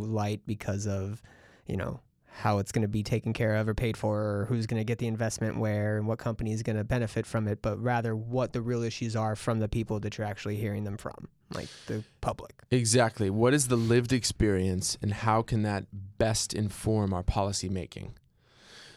light 0.06 0.42
because 0.46 0.88
of, 0.88 1.22
you 1.68 1.76
know, 1.76 2.00
how 2.42 2.58
it's 2.58 2.72
going 2.72 2.82
to 2.82 2.88
be 2.88 3.04
taken 3.04 3.34
care 3.34 3.56
of 3.56 3.70
or 3.70 3.76
paid 3.76 3.96
for, 3.96 4.20
or 4.20 4.46
who's 4.50 4.66
going 4.66 4.80
to 4.80 4.84
get 4.84 4.98
the 4.98 5.06
investment 5.06 5.58
where, 5.58 5.98
and 5.98 6.08
what 6.08 6.18
company 6.18 6.52
is 6.52 6.64
going 6.64 6.76
to 6.76 6.84
benefit 6.84 7.26
from 7.26 7.48
it, 7.48 7.62
but 7.62 7.82
rather 7.82 8.16
what 8.16 8.52
the 8.52 8.62
real 8.62 8.82
issues 8.82 9.16
are 9.16 9.36
from 9.36 9.60
the 9.60 9.68
people 9.68 10.00
that 10.00 10.18
you're 10.18 10.26
actually 10.26 10.56
hearing 10.56 10.84
them 10.84 10.98
from, 10.98 11.28
like 11.54 11.70
the 11.86 12.04
public. 12.20 12.64
Exactly. 12.72 13.30
What 13.30 13.54
is 13.54 13.68
the 13.68 13.76
lived 13.76 14.12
experience 14.12 14.98
and 15.02 15.14
how 15.14 15.44
can 15.44 15.62
that 15.64 15.86
best 16.18 16.54
inform 16.54 17.14
our 17.14 17.24
policy 17.24 17.70
making? 17.70 18.16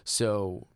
So 0.05 0.67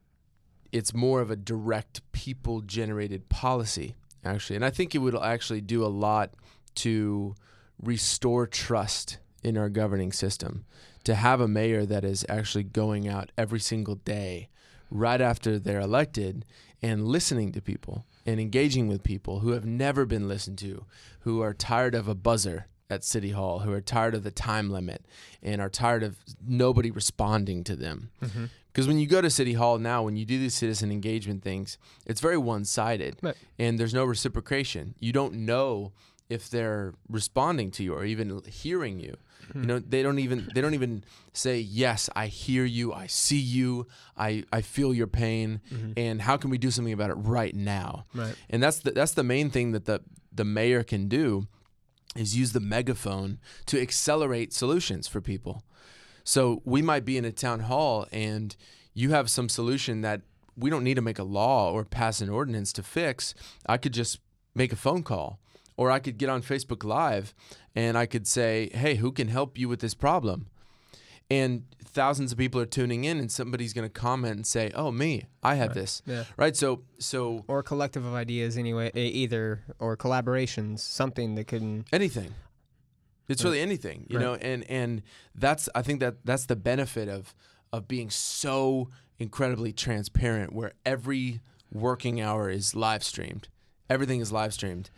it's 0.71 0.93
more 0.93 1.23
of 1.23 1.31
a 1.31 1.37
direct 1.37 2.03
people 2.13 2.61
generated 2.61 3.31
policy, 3.31 3.97
actually. 4.25 4.57
And 4.57 4.65
I 4.65 4.71
think 4.71 4.95
it 4.95 4.99
would 4.99 5.17
actually 5.17 5.63
do 5.63 5.83
a 5.83 5.89
lot 5.89 6.35
to 6.77 7.35
restore 7.83 8.47
trust 8.47 9.19
in 9.43 9.57
our 9.57 9.69
governing 9.69 10.13
system. 10.13 10.67
To 11.09 11.15
have 11.15 11.41
a 11.41 11.49
mayor 11.49 11.87
that 11.87 12.05
is 12.05 12.27
actually 12.29 12.65
going 12.65 13.09
out 13.09 13.33
every 13.39 13.61
single 13.61 13.95
day 13.95 14.51
right 14.91 15.23
after 15.23 15.59
they're 15.59 15.81
elected 15.81 16.45
and 16.83 17.09
listening 17.09 17.51
to 17.53 17.63
people 17.63 18.05
and 18.27 18.39
engaging 18.39 18.89
with 18.89 19.03
people 19.03 19.39
who 19.41 19.53
have 19.53 19.65
never 19.65 20.05
been 20.05 20.29
listened 20.29 20.59
to, 20.59 20.85
who 21.21 21.41
are 21.41 21.55
tired 21.55 21.95
of 21.95 22.09
a 22.09 22.15
buzzer 22.15 22.67
at 22.91 23.05
City 23.05 23.31
Hall, 23.31 23.61
who 23.61 23.73
are 23.73 23.81
tired 23.81 24.15
of 24.15 24.23
the 24.23 24.31
time 24.31 24.69
limit 24.71 25.07
and 25.43 25.63
are 25.63 25.71
tired 25.71 26.03
of 26.03 26.19
nobody 26.47 26.91
responding 26.91 27.65
to 27.65 27.75
them. 27.75 28.11
Mm-hmm. 28.23 28.45
Because 28.71 28.87
when 28.87 28.99
you 28.99 29.07
go 29.07 29.23
to 29.23 29.31
City 29.31 29.55
Hall 29.55 29.79
now, 29.79 30.03
when 30.03 30.15
you 30.17 30.27
do 30.27 30.39
these 30.39 30.53
citizen 30.55 30.93
engagement 30.93 31.43
things, 31.43 31.79
it's 32.05 32.21
very 32.21 32.37
one 32.37 32.67
sided 32.67 33.17
Right. 33.23 33.35
and 33.59 33.79
there's 33.79 33.95
no 33.95 34.05
reciprocation. 34.05 34.95
You 35.01 35.15
don't 35.15 35.33
know 35.47 35.93
if 36.29 36.51
they're 36.51 36.93
responding 37.09 37.71
to 37.71 37.83
you 37.83 37.95
or 37.95 38.05
even 38.05 38.43
hearing 38.47 39.01
you. 39.01 39.17
You 39.55 39.67
know, 39.67 39.79
they 39.79 40.03
don't 40.03 40.19
even 40.19 40.49
they 40.55 40.61
don't 40.61 40.75
even 40.75 41.05
say, 41.33 41.59
Yes, 41.59 42.11
I 42.15 42.27
hear 42.27 42.65
you, 42.65 42.93
I 42.93 43.07
see 43.07 43.39
you, 43.39 43.87
I, 44.17 44.45
I 44.53 44.61
feel 44.61 44.93
your 44.93 45.07
pain, 45.07 45.61
mm-hmm. 45.73 45.93
and 45.97 46.23
how 46.23 46.37
can 46.37 46.51
we 46.51 46.59
do 46.59 46.71
something 46.71 46.93
about 46.93 47.11
it 47.11 47.15
right 47.15 47.55
now? 47.55 48.07
Right. 48.15 48.35
And 48.51 48.63
that's 48.63 48.81
the 48.81 48.93
that's 48.93 49.13
the 49.13 49.25
main 49.25 49.51
thing 49.51 49.73
that 49.73 49.85
the 49.85 50.01
the 50.33 50.45
mayor 50.45 50.83
can 50.83 51.09
do 51.09 51.47
is 52.17 52.37
use 52.37 52.53
the 52.53 52.61
megaphone 52.61 53.39
to 53.67 53.81
accelerate 53.81 54.53
solutions 54.53 55.07
for 55.07 55.21
people. 55.21 55.63
So 56.25 56.63
we 56.65 56.83
might 56.83 57.05
be 57.05 57.17
in 57.17 57.25
a 57.25 57.33
town 57.33 57.61
hall 57.61 58.07
and 58.13 58.55
you 58.93 59.11
have 59.11 59.31
some 59.31 59.49
solution 59.49 60.03
that 60.03 60.23
we 60.57 60.71
don't 60.71 60.85
need 60.85 60.95
to 60.95 61.03
make 61.03 61.19
a 61.19 61.25
law 61.25 61.71
or 61.73 61.85
pass 61.85 62.21
an 62.21 62.29
ordinance 62.29 62.73
to 62.75 62.83
fix. 62.83 63.35
I 63.67 63.77
could 63.79 63.93
just 63.93 64.19
make 64.55 64.73
a 64.73 64.77
phone 64.77 65.03
call 65.03 65.41
or 65.79 65.91
I 65.91 65.99
could 66.01 66.19
get 66.19 66.29
on 66.29 66.43
Facebook 66.43 66.85
Live 66.85 67.33
and 67.75 67.97
I 67.97 68.05
could 68.05 68.27
say, 68.27 68.69
"Hey, 68.75 68.97
who 68.97 69.11
can 69.13 69.29
help 69.29 69.57
you 69.57 69.69
with 69.71 69.81
this 69.81 69.95
problem?" 69.95 70.49
And 71.31 71.65
thousands 71.85 72.33
of 72.33 72.39
people 72.39 72.61
are 72.61 72.67
tuning 72.67 73.05
in 73.05 73.19
and 73.19 73.31
somebody's 73.31 73.73
going 73.73 73.87
to 73.87 73.93
comment 73.93 74.37
and 74.37 74.47
say, 74.47 74.71
"Oh, 74.75 74.91
me, 74.91 75.25
I 75.43 75.55
have 75.57 75.75
this." 75.75 76.03
Yeah. 76.07 76.25
Right? 76.37 76.57
So 76.57 76.83
so 76.99 77.45
Or 77.49 77.61
a 77.61 77.63
collective 77.63 78.05
of 78.05 78.15
ideas, 78.15 78.57
anyway, 78.59 78.91
either, 78.95 79.63
or 79.79 79.97
collaborations, 79.97 80.81
something 80.81 81.35
that 81.37 81.47
can. 81.47 81.85
anything 81.93 82.35
it's 83.29 83.45
Right. 83.45 83.51
really 83.51 83.61
anything 83.61 84.07
you 84.09 84.17
Right. 84.19 84.25
know 84.25 84.35
and 84.37 84.65
and 84.71 85.03
that's 85.35 85.69
i 85.75 85.83
think 85.83 86.01
that 86.01 86.15
that's 86.25 86.47
the 86.47 86.57
benefit 86.57 87.11
of 87.11 87.35
of 87.75 87.87
being 87.87 88.09
so 88.09 88.89
incredibly 89.19 89.71
transparent 89.71 90.55
where 90.55 90.73
every 90.87 91.43
working 91.71 92.23
hour 92.23 92.49
is 92.49 92.75
live 92.75 93.05
streamed 93.05 93.49
everything 93.91 94.21
is 94.23 94.33
live 94.33 94.55
streamed 94.55 94.89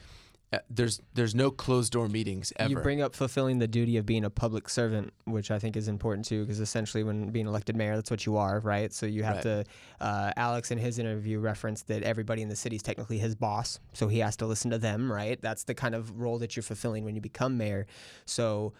there's 0.68 1.00
there's 1.14 1.34
no 1.34 1.50
closed 1.50 1.92
door 1.92 2.08
meetings 2.08 2.52
ever 2.56 2.70
You 2.70 2.76
bring 2.76 3.00
up 3.00 3.14
fulfilling 3.14 3.58
the 3.58 3.68
duty 3.68 3.96
of 3.96 4.06
being 4.06 4.24
a 4.24 4.30
public 4.30 4.68
servant, 4.68 5.12
which 5.24 5.50
I 5.50 5.58
think 5.58 5.76
is 5.76 5.86
important 5.86 6.26
too, 6.26 6.42
because 6.42 6.58
essentially, 6.60 7.04
when 7.04 7.30
being 7.30 7.46
elected 7.46 7.76
mayor, 7.76 7.94
that's 7.94 8.10
what 8.10 8.26
you 8.26 8.36
are, 8.36 8.58
right? 8.60 8.92
So 8.92 9.06
you 9.06 9.22
have 9.22 9.36
Right. 9.36 9.42
to. 9.42 9.64
Uh, 10.00 10.32
Alex 10.36 10.70
in 10.70 10.78
his 10.78 10.98
interview 10.98 11.38
referenced 11.38 11.86
that 11.88 12.02
everybody 12.02 12.42
in 12.42 12.48
the 12.48 12.56
city 12.56 12.76
is 12.76 12.82
technically 12.82 13.18
his 13.18 13.34
boss, 13.34 13.78
so 13.92 14.08
he 14.08 14.18
has 14.18 14.36
to 14.38 14.46
listen 14.46 14.70
to 14.72 14.78
them, 14.78 15.10
right? 15.12 15.40
That's 15.40 15.64
the 15.64 15.74
kind 15.74 15.94
of 15.94 16.20
role 16.20 16.38
that 16.38 16.56
you're 16.56 16.62
fulfilling 16.64 17.04
when 17.04 17.14
you 17.14 17.20
become 17.20 17.56
mayor. 17.56 17.86
So. 18.24 18.72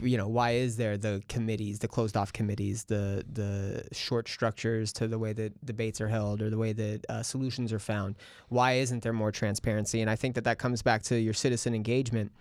You 0.00 0.16
know 0.16 0.28
why 0.28 0.52
is 0.52 0.76
there 0.76 0.96
the 0.96 1.22
committees, 1.28 1.78
the 1.78 1.88
closed 1.88 2.16
off 2.16 2.32
committees, 2.32 2.84
the 2.84 3.24
the 3.32 3.86
short 3.92 4.28
structures 4.28 4.92
to 4.94 5.08
the 5.08 5.18
way 5.18 5.32
that 5.32 5.64
debates 5.64 6.00
are 6.00 6.08
held 6.08 6.42
or 6.42 6.50
the 6.50 6.58
way 6.58 6.72
that 6.72 7.06
uh, 7.08 7.22
solutions 7.22 7.72
are 7.72 7.78
found? 7.78 8.16
Why 8.48 8.74
isn't 8.74 9.02
there 9.02 9.12
more 9.12 9.32
transparency? 9.32 10.00
And 10.00 10.10
I 10.10 10.16
think 10.16 10.34
that 10.34 10.44
that 10.44 10.58
comes 10.58 10.82
back 10.82 11.02
to 11.04 11.18
your 11.18 11.34
citizen 11.34 11.74
engagement 11.74 12.32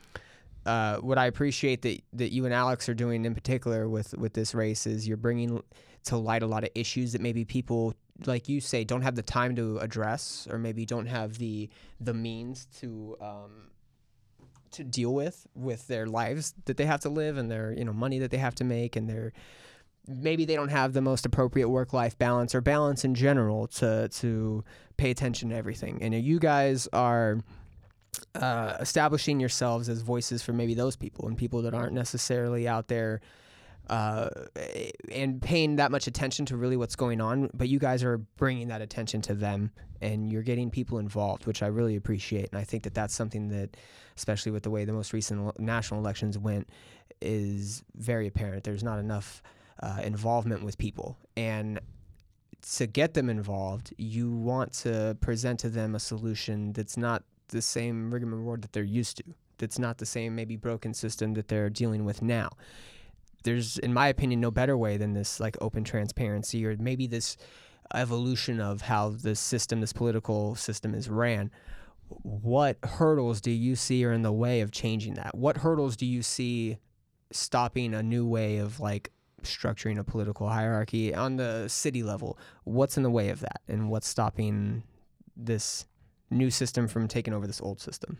uh, 0.68 0.98
what 0.98 1.18
I 1.18 1.28
appreciate 1.28 1.82
that 1.84 2.02
that 2.14 2.34
you 2.34 2.44
and 2.46 2.54
Alex 2.54 2.90
are 2.90 2.94
doing 2.94 3.24
in 3.24 3.34
particular 3.34 3.88
with 3.88 4.14
with 4.18 4.34
this 4.34 4.54
race 4.54 4.86
is 4.86 5.08
you're 5.08 5.16
bringing 5.16 5.64
to 6.04 6.18
light 6.18 6.44
a 6.44 6.48
lot 6.48 6.64
of 6.64 6.70
issues 6.76 7.14
that 7.14 7.22
maybe 7.22 7.46
people 7.46 7.94
like 8.26 8.50
you 8.50 8.60
say 8.60 8.84
don't 8.84 9.02
have 9.02 9.16
the 9.16 9.22
time 9.22 9.56
to 9.56 9.78
address 9.78 10.46
or 10.52 10.58
maybe 10.58 10.86
don't 10.86 11.06
have 11.06 11.38
the 11.38 11.70
the 12.02 12.14
means 12.14 12.68
to 12.80 13.16
um, 13.22 13.70
to 14.78 14.84
deal 14.84 15.14
with 15.14 15.46
with 15.54 15.88
their 15.88 16.08
lives 16.08 16.54
that 16.66 16.78
they 16.78 16.86
have 16.86 17.02
to 17.02 17.10
live 17.10 17.38
and 17.38 17.52
their 17.52 17.74
you 17.74 17.86
know 17.86 17.94
money 17.94 18.20
that 18.20 18.32
they 18.32 18.38
have 18.38 18.56
to 18.56 18.64
make 18.64 18.96
and 18.96 19.10
their 19.10 19.34
maybe 20.08 20.46
they 20.46 20.56
don't 20.56 20.70
have 20.70 20.94
the 20.94 21.02
most 21.02 21.26
appropriate 21.26 21.70
work 21.70 21.94
life 21.94 22.18
balance 22.18 22.56
or 22.56 22.62
balance 22.62 23.04
in 23.04 23.14
general 23.14 23.68
to 23.68 24.08
to 24.10 24.64
pay 24.96 25.12
attention 25.12 25.50
to 25.50 25.56
everything. 25.56 26.00
And 26.02 26.14
you 26.14 26.40
guys 26.40 26.88
are 26.94 27.40
uh, 28.34 28.78
establishing 28.80 29.40
yourselves 29.40 29.90
as 29.90 30.02
voices 30.02 30.42
for 30.42 30.54
maybe 30.54 30.74
those 30.74 30.96
people 30.96 31.28
and 31.28 31.38
people 31.38 31.62
that 31.64 31.74
aren't 31.74 31.94
necessarily 31.94 32.68
out 32.68 32.88
there 32.88 33.22
uh, 33.90 34.30
and 35.12 35.42
paying 35.42 35.78
that 35.78 35.92
much 35.92 36.08
attention 36.08 36.46
to 36.48 36.58
really 36.58 36.78
what's 36.78 36.96
going 36.96 37.22
on. 37.22 37.50
But 37.54 37.70
you 37.70 37.80
guys 37.80 38.04
are 38.04 38.18
bringing 38.18 38.68
that 38.70 38.82
attention 38.82 39.22
to 39.24 39.34
them 39.34 39.72
and 40.02 40.32
you're 40.32 40.44
getting 40.44 40.70
people 40.70 41.00
involved, 41.00 41.46
which 41.46 41.64
I 41.64 41.68
really 41.68 41.96
appreciate. 41.96 42.50
And 42.52 42.60
I 42.60 42.64
think 42.64 42.84
that 42.84 42.94
that's 42.94 43.16
something 43.16 43.50
that, 43.50 43.78
especially 44.16 44.52
with 44.52 44.64
the 44.64 44.70
way 44.70 44.86
the 44.86 44.94
most 44.94 45.14
recent 45.14 45.60
national 45.60 46.00
elections 46.00 46.38
went, 46.38 46.70
is 47.22 47.84
very 47.96 48.28
apparent. 48.28 48.64
There's 48.64 48.84
not 48.84 49.00
enough 49.00 49.42
uh, 49.82 50.02
involvement 50.04 50.64
with 50.64 50.78
people. 50.78 51.18
And 51.36 51.80
to 52.76 52.88
get 52.88 53.14
them 53.14 53.30
involved, 53.30 53.94
you 53.98 54.32
want 54.32 54.74
to 54.74 55.18
present 55.22 55.60
to 55.62 55.70
them 55.70 55.96
a 55.96 56.00
solution 56.00 56.74
that's 56.74 56.98
not 56.98 57.24
the 57.50 57.62
same 57.62 58.14
rigmarole 58.14 58.58
that 58.58 58.74
they're 58.74 58.84
used 58.84 59.18
to. 59.18 59.24
that's 59.58 59.80
not 59.80 59.98
the 59.98 60.06
same 60.06 60.36
maybe 60.36 60.56
broken 60.56 60.94
system 60.94 61.34
that 61.34 61.48
they're 61.48 61.70
dealing 61.70 62.06
with 62.06 62.22
now. 62.22 62.50
There's, 63.48 63.78
in 63.78 63.94
my 63.94 64.10
opinion, 64.10 64.42
no 64.42 64.52
better 64.52 64.78
way 64.78 64.98
than 64.98 65.14
this 65.14 65.40
like 65.40 65.56
open 65.62 65.86
transparency 65.86 66.66
or 66.66 66.76
maybe 66.78 67.08
this 67.08 67.38
evolution 67.94 68.60
of 68.60 68.82
how 68.82 69.12
the 69.12 69.36
system, 69.36 69.80
this 69.80 69.94
political 69.94 70.56
system, 70.56 70.94
is 70.94 71.10
ran. 71.10 71.50
What 72.10 72.78
hurdles 72.84 73.40
do 73.40 73.52
you 73.52 73.78
see 73.78 74.04
are 74.04 74.12
in 74.12 74.22
the 74.22 74.34
way 74.34 74.60
of 74.60 74.72
changing 74.72 75.14
that? 75.14 75.34
What 75.34 75.58
hurdles 75.58 75.96
do 75.96 76.06
you 76.06 76.22
see 76.22 76.78
stopping 77.32 77.94
a 77.94 78.04
new 78.04 78.28
way 78.28 78.58
of 78.58 78.82
like 78.82 79.12
structuring 79.44 79.98
a 79.98 80.04
political 80.04 80.50
hierarchy 80.50 81.16
on 81.16 81.38
the 81.38 81.70
city 81.70 82.04
level? 82.04 82.38
What's 82.66 82.98
in 82.98 83.04
the 83.04 83.10
way 83.10 83.30
of 83.30 83.40
that, 83.40 83.62
and 83.70 83.90
what's 83.90 84.10
stopping 84.10 84.84
this 85.38 85.86
new 86.30 86.52
system 86.52 86.90
from 86.90 87.08
taking 87.08 87.34
over 87.34 87.48
this 87.48 87.62
old 87.62 87.80
system? 87.80 88.18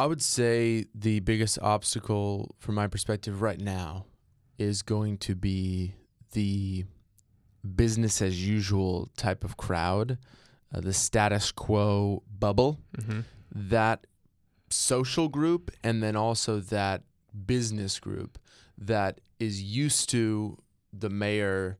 I 0.00 0.06
would 0.06 0.22
say 0.22 0.86
the 0.94 1.20
biggest 1.20 1.58
obstacle 1.60 2.54
from 2.58 2.74
my 2.74 2.86
perspective 2.86 3.42
right 3.42 3.60
now 3.60 4.06
is 4.56 4.80
going 4.80 5.18
to 5.18 5.34
be 5.34 5.94
the 6.32 6.84
business 7.76 8.22
as 8.22 8.46
usual 8.46 9.10
type 9.18 9.44
of 9.44 9.58
crowd, 9.58 10.16
uh, 10.74 10.80
the 10.80 10.94
status 10.94 11.52
quo 11.52 12.22
bubble, 12.38 12.80
Mm-hmm. 12.96 13.20
that 13.54 14.06
social 14.70 15.28
group, 15.28 15.70
and 15.84 16.02
then 16.02 16.16
also 16.16 16.60
that 16.60 17.02
business 17.46 18.00
group 18.00 18.38
that 18.78 19.20
is 19.38 19.62
used 19.62 20.08
to 20.10 20.56
the 20.94 21.10
mayor 21.10 21.78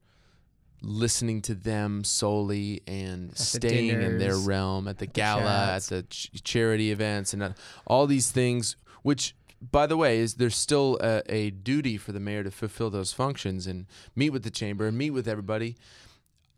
listening 0.83 1.43
to 1.43 1.55
them 1.55 2.05
solely 2.05 2.83
and 2.87 3.31
the 3.31 3.43
staying 3.43 4.03
in 4.03 4.19
their 4.19 4.37
realm 4.37 4.89
at 4.89 4.99
the 4.99 5.07
the 5.07 5.13
gala 5.13 5.75
at 5.75 5.83
the 5.85 6.03
ch- 6.05 6.31
charity 6.43 6.91
events 6.91 7.33
and 7.33 7.43
uh, 7.43 7.51
all 7.87 8.07
these 8.07 8.31
things 8.31 8.77
which 9.03 9.35
by 9.61 9.87
the 9.87 9.97
way 9.97 10.19
is 10.19 10.35
there's 10.35 10.57
still 10.57 10.99
a, 11.03 11.23
a 11.29 11.51
duty 11.51 11.97
for 11.97 12.13
the 12.13 12.21
mayor 12.21 12.43
to 12.43 12.51
fulfill 12.51 12.91
those 12.91 13.13
functions 13.13 13.67
and 13.67 13.87
meet 14.17 14.31
with 14.31 14.43
the 14.43 14.51
chamber 14.51 14.87
and 14.87 14.97
meet 14.97 15.11
with 15.11 15.29
everybody 15.29 15.77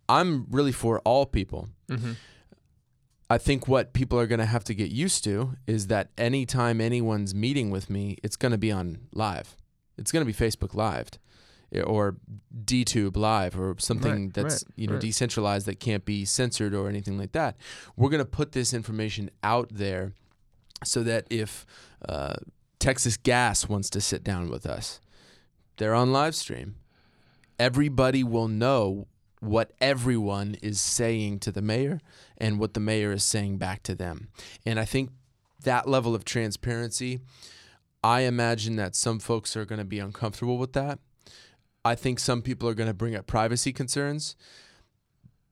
i'm 0.09 0.47
really 0.51 0.73
for 0.73 1.01
all 1.01 1.27
people 1.27 1.69
Mm-hmm. 1.89 2.13
I 3.33 3.39
think 3.39 3.67
what 3.67 3.95
people 3.95 4.19
are 4.19 4.27
going 4.27 4.41
to 4.41 4.45
have 4.47 4.63
to 4.65 4.75
get 4.75 4.91
used 4.91 5.25
to 5.25 5.55
is 5.67 5.87
that 5.87 6.11
anytime 6.19 6.83
anyone's 6.83 7.35
meeting 7.35 7.71
with 7.71 7.89
me, 7.89 8.19
it's 8.23 8.37
going 8.37 8.53
to 8.53 8.59
be 8.59 8.71
on 8.71 8.99
live. 9.15 9.57
It's 9.97 10.13
going 10.13 10.23
to 10.23 10.31
be 10.31 10.35
Facebook 10.35 10.75
Live 10.75 11.09
eh, 11.13 11.17
or 11.81 12.17
DTube 12.65 13.17
Live 13.17 13.59
or 13.59 13.77
something 13.79 14.27
Right, 14.27 14.35
that's 14.35 14.65
right, 14.65 14.73
you 14.77 14.87
know 14.87 14.95
right. 14.95 15.03
decentralized 15.03 15.67
that 15.67 15.81
can't 15.81 16.05
be 16.05 16.25
censored 16.25 16.75
or 16.75 16.89
anything 16.89 17.19
like 17.19 17.33
that. 17.33 17.57
We're 17.97 18.11
going 18.11 18.19
to 18.19 18.25
put 18.25 18.53
this 18.53 18.75
information 18.75 19.31
out 19.43 19.69
there 19.73 20.13
so 20.85 21.03
that 21.03 21.27
if 21.31 21.65
uh, 22.09 22.35
Texas 22.79 23.17
Gas 23.17 23.69
wants 23.69 23.89
to 23.91 24.01
sit 24.01 24.25
down 24.25 24.51
with 24.51 24.67
us, 24.67 25.01
they're 25.77 25.95
on 25.95 26.13
live 26.13 26.35
stream. 26.35 26.77
Everybody 27.59 28.25
will 28.25 28.49
know 28.49 29.07
what 29.41 29.73
everyone 29.81 30.57
is 30.63 30.81
saying 30.81 31.41
to 31.41 31.51
the 31.51 31.63
mayor 31.63 32.01
and 32.39 32.61
what 32.61 32.75
the 32.75 32.81
mayor 32.81 33.13
is 33.13 33.25
saying 33.25 33.59
back 33.59 33.83
to 33.83 33.95
them. 33.95 34.29
And 34.65 34.79
I 34.79 34.85
think 34.85 35.11
that 35.65 35.89
level 35.89 36.15
of 36.15 36.25
transparency, 36.25 37.21
I 38.05 38.21
imagine 38.21 38.77
that 38.77 38.95
some 38.95 39.19
folks 39.19 39.57
are 39.57 39.65
going 39.65 39.81
to 39.81 39.85
be 39.85 39.99
uncomfortable 39.99 40.59
with 40.59 40.73
that. 40.75 40.99
I 41.85 41.95
think 41.95 42.19
some 42.19 42.43
people 42.43 42.69
are 42.69 42.75
going 42.75 42.89
to 42.89 42.95
bring 42.95 43.17
up 43.17 43.27
privacy 43.27 43.73
concerns, 43.73 44.37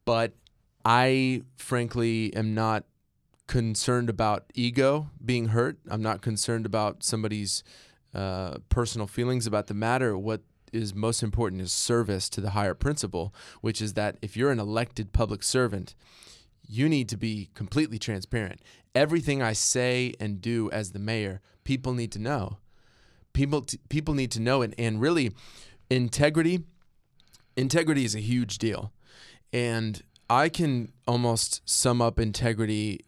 but 0.04 0.32
I 0.84 1.42
frankly 1.56 2.34
am 2.34 2.54
not 2.54 2.84
concerned 3.46 4.08
about 4.08 4.44
ego 4.54 5.10
being 5.24 5.48
hurt. 5.48 5.78
I'm 5.90 6.02
not 6.02 6.22
concerned 6.22 6.66
about 6.66 7.02
somebody's 7.02 7.64
uh, 8.14 8.58
personal 8.68 9.08
feelings 9.08 9.46
about 9.46 9.66
the 9.66 9.74
matter. 9.74 10.16
What 10.16 10.42
is 10.72 10.94
most 10.94 11.22
important 11.22 11.62
is 11.62 11.72
service 11.72 12.28
to 12.30 12.40
the 12.40 12.50
higher 12.50 12.74
principle, 12.74 13.34
which 13.60 13.82
is 13.82 13.94
that 13.94 14.16
if 14.22 14.36
you're 14.36 14.52
an 14.52 14.60
elected 14.60 15.12
public 15.12 15.42
servant, 15.42 15.96
you 16.66 16.88
need 16.88 17.08
to 17.08 17.16
be 17.16 17.50
completely 17.54 17.98
transparent. 17.98 18.60
Everything 18.94 19.42
I 19.42 19.52
say 19.52 20.14
and 20.20 20.40
do 20.40 20.70
as 20.70 20.92
the 20.92 21.00
mayor, 21.00 21.40
people 21.64 21.92
need 21.92 22.12
to 22.12 22.20
know. 22.20 22.58
People 23.32 23.62
t- 23.62 23.78
people 23.88 24.14
need 24.14 24.30
to 24.32 24.40
know 24.40 24.62
it. 24.62 24.74
and 24.78 25.00
really 25.00 25.32
integrity 25.90 26.64
integrity 27.56 28.04
is 28.04 28.14
a 28.14 28.20
huge 28.20 28.58
deal. 28.58 28.92
And 29.52 30.00
I 30.30 30.48
can 30.48 30.92
almost 31.06 31.68
sum 31.68 32.00
up 32.00 32.18
integrity 32.18 33.00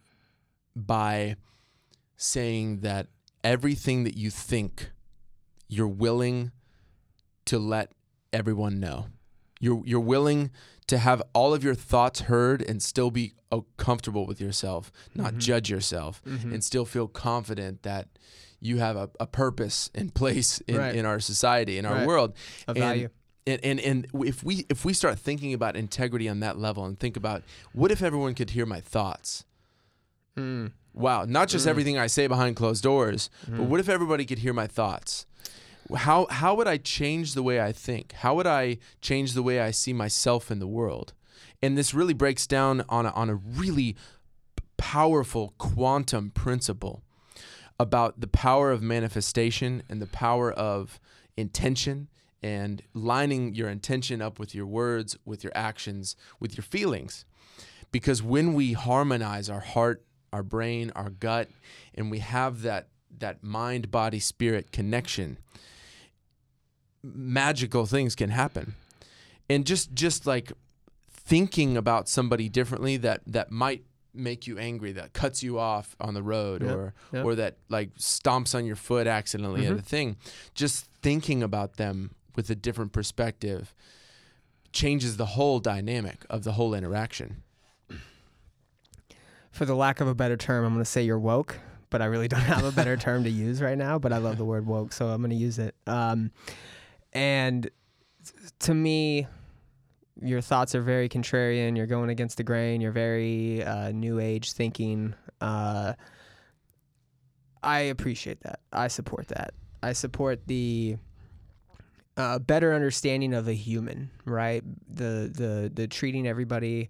by 0.75 1.37
saying 2.17 2.81
that 2.81 3.07
everything 3.43 4.03
that 4.03 4.17
you 4.17 4.29
think 4.29 4.91
you're 5.67 5.87
willing 5.87 6.51
to 7.45 7.57
let 7.57 7.91
everyone 8.31 8.79
know. 8.79 9.07
You're 9.59 9.81
you're 9.85 9.99
willing 10.01 10.51
to 10.87 10.97
have 10.97 11.21
all 11.33 11.53
of 11.53 11.63
your 11.63 11.75
thoughts 11.75 12.21
heard 12.21 12.61
and 12.61 12.83
still 12.83 13.09
be 13.09 13.33
uh, 13.51 13.61
comfortable 13.77 14.25
with 14.27 14.41
yourself, 14.41 14.91
not 15.15 15.35
Mhm. 15.35 15.37
judge 15.39 15.69
yourself, 15.69 16.21
Mhm. 16.25 16.53
and 16.53 16.63
still 16.63 16.85
feel 16.85 17.07
confident 17.07 17.83
that 17.83 18.09
you 18.63 18.77
have 18.79 18.95
a, 18.95 19.09
a 19.19 19.27
purpose 19.27 19.89
and 19.93 20.13
place 20.13 20.59
in, 20.67 20.77
Right. 20.77 20.95
in 20.95 21.05
our 21.05 21.19
society, 21.19 21.77
in 21.77 21.85
our 21.85 21.95
Right. 21.97 22.07
world. 22.07 22.33
Of 22.67 22.75
And- 22.77 22.83
value. 22.83 23.09
And, 23.45 23.59
and 23.65 23.79
and 23.81 24.07
if 24.25 24.41
we 24.41 24.65
if 24.69 24.85
we 24.85 24.93
start 24.93 25.19
thinking 25.19 25.53
about 25.53 25.75
integrity 25.75 26.29
on 26.29 26.39
that 26.39 26.57
level 26.57 26.85
and 26.85 26.97
think 26.97 27.17
about 27.17 27.43
what 27.73 27.91
if 27.91 28.01
everyone 28.01 28.35
could 28.35 28.51
hear 28.51 28.65
my 28.65 28.79
thoughts? 28.79 29.43
Mm. 30.37 30.71
Wow, 30.93 31.25
not 31.25 31.49
just 31.49 31.65
Mm. 31.65 31.69
everything 31.71 31.97
I 31.97 32.07
say 32.07 32.27
behind 32.27 32.55
closed 32.55 32.83
doors, 32.83 33.29
but 33.45 33.59
Mhm. 33.59 33.67
what 33.67 33.81
if 33.81 33.89
everybody 33.89 34.25
could 34.25 34.39
hear 34.39 34.53
my 34.53 34.65
thoughts? 34.67 35.25
How 35.93 36.25
how 36.29 36.55
would 36.55 36.69
I 36.69 36.77
change 36.77 37.33
the 37.33 37.43
way 37.43 37.59
I 37.59 37.73
think? 37.73 38.13
How 38.13 38.33
would 38.35 38.47
I 38.47 38.77
change 39.01 39.33
the 39.33 39.43
way 39.43 39.59
I 39.59 39.71
see 39.71 39.91
myself 39.91 40.49
in 40.49 40.59
the 40.59 40.67
world? 40.79 41.11
And 41.61 41.77
this 41.77 41.93
really 41.93 42.13
breaks 42.13 42.47
down 42.47 42.85
on 42.87 43.05
a, 43.05 43.09
on 43.11 43.29
a 43.29 43.35
really 43.35 43.97
powerful 44.77 45.53
quantum 45.57 46.29
principle 46.31 47.03
about 47.79 48.19
the 48.19 48.27
power 48.27 48.71
of 48.71 48.81
manifestation 48.81 49.83
and 49.89 50.01
the 50.01 50.07
power 50.07 50.51
of 50.51 50.99
intention 51.35 52.07
and 52.41 52.83
lining 52.93 53.55
your 53.55 53.69
intention 53.69 54.21
up 54.21 54.37
with 54.37 54.53
your 54.53 54.65
words, 54.65 55.17
with 55.25 55.43
your 55.43 55.53
actions, 55.55 56.15
with 56.39 56.57
your 56.57 56.63
feelings. 56.63 57.25
Because 57.91 58.21
when 58.21 58.53
we 58.53 58.73
harmonize 58.73 59.49
our 59.49 59.61
heart, 59.61 60.03
our 60.33 60.43
brain, 60.43 60.91
our 60.95 61.09
gut, 61.09 61.47
and 61.95 62.11
we 62.11 62.19
have 62.19 62.63
that 62.63 62.87
that 63.19 63.43
mind 63.43 63.91
body 63.91 64.19
spirit 64.19 64.71
connection, 64.71 65.37
magical 67.03 67.85
things 67.85 68.15
can 68.15 68.29
happen. 68.29 68.75
And 69.49 69.65
just 69.65 69.93
just 69.93 70.25
like 70.25 70.51
thinking 71.11 71.77
about 71.77 72.09
somebody 72.09 72.49
differently 72.49 72.97
that 72.97 73.21
that 73.27 73.51
might 73.51 73.83
make 74.13 74.45
you 74.47 74.57
angry, 74.59 74.91
that 74.93 75.13
cuts 75.13 75.41
you 75.43 75.57
off 75.59 75.95
on 75.99 76.13
the 76.13 76.23
road 76.23 76.61
Yep, 76.61 76.75
or 76.75 76.93
yep. 77.11 77.25
or 77.25 77.35
that 77.35 77.57
like 77.69 77.93
stomps 77.97 78.53
on 78.55 78.65
your 78.65 78.75
foot 78.75 79.07
accidentally 79.07 79.65
at 79.65 79.73
Mhm. 79.73 79.79
a 79.79 79.81
thing. 79.81 80.17
Just 80.53 80.85
thinking 81.01 81.41
about 81.43 81.77
them 81.77 82.11
with 82.35 82.49
a 82.49 82.55
different 82.55 82.91
perspective 82.93 83.73
changes 84.71 85.17
the 85.17 85.25
whole 85.27 85.59
dynamic 85.59 86.25
of 86.29 86.43
the 86.43 86.53
whole 86.53 86.73
interaction. 86.73 87.43
For 89.51 89.65
the 89.65 89.75
lack 89.75 90.01
of 90.01 90.07
a 90.07 90.15
better 90.15 90.35
term, 90.37 90.65
I'm 90.65 90.73
going 90.73 90.83
to 90.83 90.89
say 90.89 91.03
you're 91.03 91.19
woke, 91.19 91.59
but 91.91 92.01
I 92.01 92.05
really 92.05 92.27
don't 92.27 92.39
have 92.41 92.63
a 92.65 92.71
better 92.71 92.97
term 92.97 93.23
to 93.23 93.29
use 93.29 93.61
right 93.61 93.77
now. 93.77 93.99
But 93.99 94.11
I 94.11 94.17
love 94.17 94.37
the 94.37 94.45
word 94.45 94.65
woke, 94.65 94.93
so 94.93 95.07
I'm 95.09 95.21
going 95.21 95.29
to 95.29 95.35
use 95.35 95.59
it. 95.59 95.75
Um, 95.85 96.31
and 97.13 97.69
to 98.59 98.73
me, 98.73 99.27
your 100.21 100.41
thoughts 100.41 100.75
are 100.75 100.81
very 100.81 101.09
contrarian. 101.09 101.75
You're 101.75 101.87
going 101.87 102.09
against 102.09 102.37
the 102.37 102.43
grain. 102.43 102.81
You're 102.81 102.91
very 102.91 103.63
uh, 103.63 103.91
new 103.91 104.19
age 104.19 104.53
thinking. 104.53 105.15
Uh, 105.41 105.93
I 107.61 107.79
appreciate 107.79 108.41
that. 108.41 108.59
I 108.71 108.87
support 108.87 109.29
that. 109.29 109.53
I 109.81 109.93
support 109.93 110.45
the 110.47 110.97
uh, 112.15 112.39
better 112.39 112.73
understanding 112.73 113.33
of 113.33 113.47
a 113.47 113.53
human, 113.53 114.11
right? 114.25 114.63
The 114.87 115.31
the 115.33 115.71
the 115.73 115.87
treating 115.87 116.27
everybody 116.27 116.89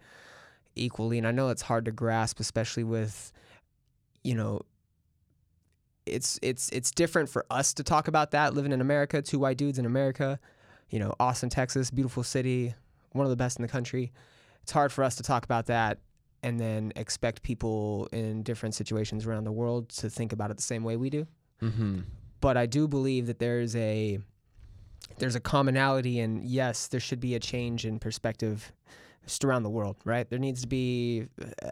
equally, 0.76 1.18
and 1.18 1.28
I 1.28 1.32
know 1.32 1.50
it's 1.50 1.62
hard 1.62 1.86
to 1.86 1.92
grasp, 1.92 2.40
especially 2.40 2.84
with, 2.84 3.32
you 4.24 4.36
know, 4.36 4.62
it's 6.06 6.40
it's 6.42 6.70
it's 6.70 6.92
different 6.92 7.30
for 7.30 7.46
us 7.50 7.74
to 7.76 7.84
talk 7.84 8.08
about 8.08 8.32
that 8.32 8.54
living 8.54 8.72
in 8.72 8.82
America, 8.82 9.22
two 9.22 9.40
white 9.40 9.58
dudes 9.58 9.80
in 9.80 9.86
America, 9.86 10.40
you 10.90 11.00
know, 11.00 11.16
Austin, 11.20 11.50
Texas, 11.50 11.90
beautiful 11.90 12.24
city, 12.24 12.76
one 13.14 13.26
of 13.26 13.30
the 13.30 13.36
best 13.36 13.58
in 13.58 13.62
the 13.62 13.68
country. 13.68 14.12
It's 14.62 14.72
hard 14.72 14.92
for 14.92 15.04
us 15.04 15.16
to 15.16 15.24
talk 15.24 15.46
about 15.46 15.68
that 15.68 16.00
and 16.44 16.60
then 16.60 16.92
expect 16.96 17.42
people 17.42 18.08
in 18.12 18.44
different 18.44 18.76
situations 18.76 19.26
around 19.26 19.46
the 19.46 19.52
world 19.52 19.90
to 19.90 20.10
think 20.10 20.34
about 20.34 20.52
it 20.52 20.58
the 20.58 20.64
same 20.64 20.84
way 20.84 20.98
we 20.98 21.10
do. 21.10 21.26
Mm-hmm. 21.62 22.02
But 22.42 22.58
I 22.58 22.66
do 22.66 22.88
believe 22.88 23.28
that 23.28 23.40
there's 23.40 23.76
a 23.76 24.20
there's 25.18 25.36
a 25.36 25.40
commonality 25.40 26.20
and 26.20 26.44
yes, 26.44 26.88
there 26.88 27.00
should 27.00 27.20
be 27.20 27.36
a 27.36 27.40
change 27.40 27.86
in 27.86 28.00
perspective 28.00 28.74
just 29.26 29.46
around 29.46 29.64
the 29.64 29.70
world, 29.70 29.96
right? 30.04 30.30
There 30.30 30.40
needs 30.40 30.62
to 30.62 30.68
be 30.68 31.28
uh, 31.42 31.72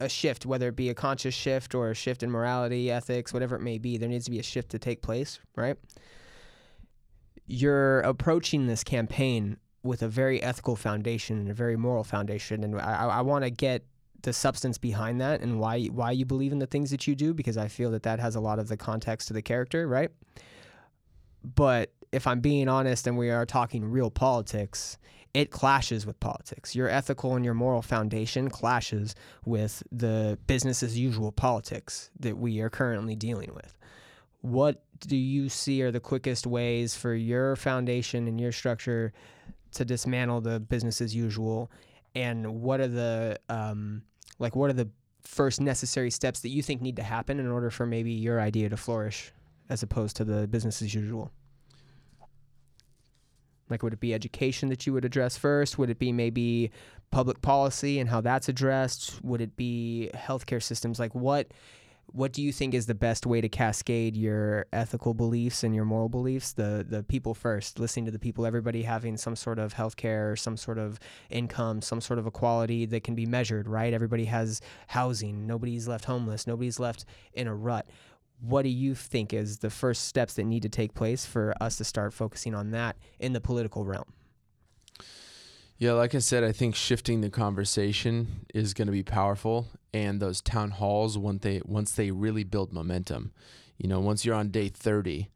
a 0.00 0.08
shift, 0.08 0.46
whether 0.46 0.68
it 0.68 0.76
be 0.76 0.88
a 0.88 0.94
conscious 0.94 1.34
shift 1.34 1.74
or 1.74 1.90
a 1.90 1.94
shift 1.94 2.24
in 2.24 2.30
morality, 2.30 2.90
ethics, 2.90 3.32
whatever 3.32 3.54
it 3.54 3.62
may 3.62 3.78
be. 3.78 3.98
There 3.98 4.08
needs 4.08 4.24
to 4.24 4.30
be 4.30 4.40
a 4.40 4.44
shift 4.44 4.70
to 4.70 4.78
take 4.78 5.02
place, 5.02 5.38
right? 5.54 5.76
You're 7.46 8.00
approaching 8.00 8.66
this 8.66 8.82
campaign 8.82 9.58
with 9.82 10.02
a 10.02 10.08
very 10.08 10.42
ethical 10.42 10.76
foundation 10.76 11.38
and 11.38 11.50
a 11.50 11.54
very 11.54 11.76
moral 11.76 12.04
foundation, 12.04 12.64
and 12.64 12.80
I, 12.80 13.06
I 13.06 13.20
want 13.22 13.44
to 13.44 13.50
get 13.50 13.84
the 14.22 14.32
substance 14.32 14.78
behind 14.78 15.20
that 15.20 15.40
and 15.40 15.60
why 15.60 15.84
why 15.86 16.10
you 16.10 16.24
believe 16.24 16.52
in 16.52 16.58
the 16.58 16.66
things 16.66 16.90
that 16.90 17.06
you 17.06 17.14
do 17.14 17.32
because 17.32 17.56
I 17.56 17.68
feel 17.68 17.90
that 17.92 18.02
that 18.02 18.18
has 18.18 18.34
a 18.34 18.40
lot 18.40 18.58
of 18.58 18.68
the 18.68 18.76
context 18.76 19.28
to 19.28 19.34
the 19.34 19.42
character, 19.42 19.86
right? 19.86 20.10
But 21.54 21.92
if 22.10 22.26
I'm 22.26 22.40
being 22.40 22.68
honest 22.68 23.06
and 23.06 23.16
we 23.16 23.30
are 23.30 23.46
talking 23.46 23.84
real 23.84 24.10
politics, 24.10 24.98
it 25.34 25.50
clashes 25.50 26.06
with 26.06 26.18
politics. 26.20 26.74
Your 26.74 26.88
ethical 26.88 27.36
and 27.36 27.44
your 27.44 27.54
moral 27.54 27.82
foundation 27.82 28.48
clashes 28.48 29.14
with 29.44 29.82
the 29.92 30.38
business 30.46 30.82
as 30.82 30.98
usual 30.98 31.32
politics 31.32 32.10
that 32.18 32.36
we 32.36 32.60
are 32.60 32.70
currently 32.70 33.14
dealing 33.14 33.54
with. 33.54 33.76
What 34.40 34.82
do 35.00 35.16
you 35.16 35.48
see 35.48 35.82
are 35.82 35.90
the 35.90 36.00
quickest 36.00 36.46
ways 36.46 36.94
for 36.94 37.14
your 37.14 37.56
foundation 37.56 38.26
and 38.26 38.40
your 38.40 38.52
structure 38.52 39.12
to 39.72 39.84
dismantle 39.84 40.40
the 40.40 40.60
business 40.60 41.00
as 41.00 41.14
usual? 41.14 41.70
And 42.14 42.60
what 42.62 42.80
are 42.80 42.88
the 42.88 43.38
um, 43.48 44.02
like 44.38 44.56
what 44.56 44.70
are 44.70 44.74
the 44.74 44.88
first 45.22 45.60
necessary 45.60 46.10
steps 46.10 46.40
that 46.40 46.48
you 46.48 46.62
think 46.62 46.80
need 46.80 46.96
to 46.96 47.02
happen 47.02 47.38
in 47.38 47.48
order 47.48 47.70
for 47.70 47.86
maybe 47.86 48.12
your 48.12 48.40
idea 48.40 48.68
to 48.68 48.76
flourish 48.76 49.32
as 49.68 49.82
opposed 49.82 50.16
to 50.16 50.24
the 50.24 50.46
business 50.48 50.80
as 50.82 50.94
usual? 50.94 51.30
Like, 53.70 53.82
would 53.82 53.92
it 53.92 54.00
be 54.00 54.14
education 54.14 54.70
that 54.70 54.86
you 54.86 54.92
would 54.94 55.04
address 55.04 55.36
first? 55.36 55.78
Would 55.78 55.90
it 55.90 55.98
be 55.98 56.12
maybe 56.12 56.70
public 57.10 57.42
policy 57.42 57.98
and 57.98 58.08
how 58.08 58.20
that's 58.20 58.48
addressed? 58.48 59.22
Would 59.22 59.40
it 59.40 59.56
be 59.56 60.10
healthcare 60.14 60.62
systems? 60.62 60.98
Like, 60.98 61.14
what 61.14 61.52
what 62.12 62.32
do 62.32 62.42
you 62.42 62.52
think 62.52 62.74
is 62.74 62.86
the 62.86 62.94
best 62.94 63.26
way 63.26 63.40
to 63.40 63.48
cascade 63.48 64.16
your 64.16 64.66
ethical 64.72 65.14
beliefs 65.14 65.62
and 65.62 65.74
your 65.74 65.84
moral 65.84 66.08
beliefs? 66.08 66.52
The 66.52 66.84
the 66.88 67.02
people 67.02 67.34
first, 67.34 67.78
listening 67.78 68.06
to 68.06 68.10
the 68.10 68.18
people, 68.18 68.46
everybody 68.46 68.82
having 68.82 69.16
some 69.16 69.36
sort 69.36 69.58
of 69.58 69.74
healthcare, 69.74 70.38
some 70.38 70.56
sort 70.56 70.78
of 70.78 70.98
income, 71.30 71.82
some 71.82 72.00
sort 72.00 72.18
of 72.18 72.26
equality 72.26 72.86
that 72.86 73.04
can 73.04 73.14
be 73.14 73.26
measured, 73.26 73.68
right? 73.68 73.92
Everybody 73.92 74.24
has 74.26 74.60
housing. 74.88 75.46
Nobody's 75.46 75.86
left 75.86 76.06
homeless. 76.06 76.46
Nobody's 76.46 76.78
left 76.78 77.04
in 77.34 77.46
a 77.46 77.54
rut 77.54 77.86
what 78.40 78.62
do 78.62 78.68
you 78.68 78.94
think 78.94 79.32
is 79.32 79.58
the 79.58 79.70
first 79.70 80.04
steps 80.04 80.34
that 80.34 80.44
need 80.44 80.62
to 80.62 80.68
take 80.68 80.94
place 80.94 81.26
for 81.26 81.52
us 81.60 81.76
to 81.76 81.84
start 81.84 82.12
focusing 82.12 82.54
on 82.54 82.70
that 82.70 82.96
in 83.18 83.32
the 83.32 83.40
political 83.40 83.84
realm? 83.84 84.12
Yeah, 85.78 85.92
like 85.92 86.14
I 86.14 86.18
said, 86.18 86.42
I 86.42 86.50
think 86.50 86.74
shifting 86.74 87.20
the 87.20 87.30
conversation 87.30 88.46
is 88.52 88.74
going 88.74 88.86
to 88.86 88.92
be 88.92 89.04
powerful, 89.04 89.68
and 89.94 90.20
those 90.20 90.40
town 90.40 90.72
halls 90.72 91.16
once 91.16 91.42
they 91.42 91.62
once 91.64 91.92
they 91.92 92.10
really 92.10 92.42
build 92.42 92.72
momentum, 92.72 93.32
you 93.76 93.88
know, 93.88 94.00
once 94.00 94.24
you're 94.24 94.34
on 94.34 94.48
day 94.48 94.68
thirty, 94.68 95.30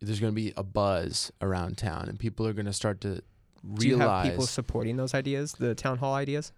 there's 0.00 0.18
going 0.18 0.32
to 0.32 0.34
be 0.34 0.54
a 0.56 0.62
buzz 0.62 1.30
around 1.42 1.76
town, 1.76 2.08
and 2.08 2.18
people 2.18 2.46
are 2.46 2.54
going 2.54 2.66
to 2.66 2.72
start 2.72 3.02
to 3.02 3.22
realize. 3.62 3.80
Do 3.80 3.88
you 3.88 3.98
have 3.98 4.24
people 4.24 4.46
supporting 4.46 4.96
those 4.96 5.12
ideas, 5.12 5.52
the 5.52 5.74
town 5.74 5.98
hall 5.98 6.14
ideas? 6.14 6.52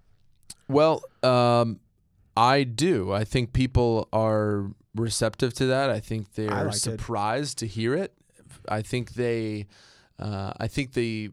Well, 0.68 1.02
um, 1.24 1.80
I 2.36 2.62
do. 2.62 3.12
I 3.12 3.24
think 3.24 3.52
people 3.52 4.08
are 4.12 4.70
receptive 4.94 5.54
to 5.54 5.66
that. 5.66 5.90
I 5.90 5.98
think 5.98 6.34
they're 6.34 6.50
liked 6.50 6.76
it. 6.76 6.80
surprised 6.80 7.58
to 7.58 7.66
hear 7.66 7.94
it. 7.94 8.14
I 8.68 8.82
think 8.82 9.14
they, 9.14 9.66
uh, 10.20 10.52
I 10.56 10.68
think 10.68 10.92
the 10.92 11.32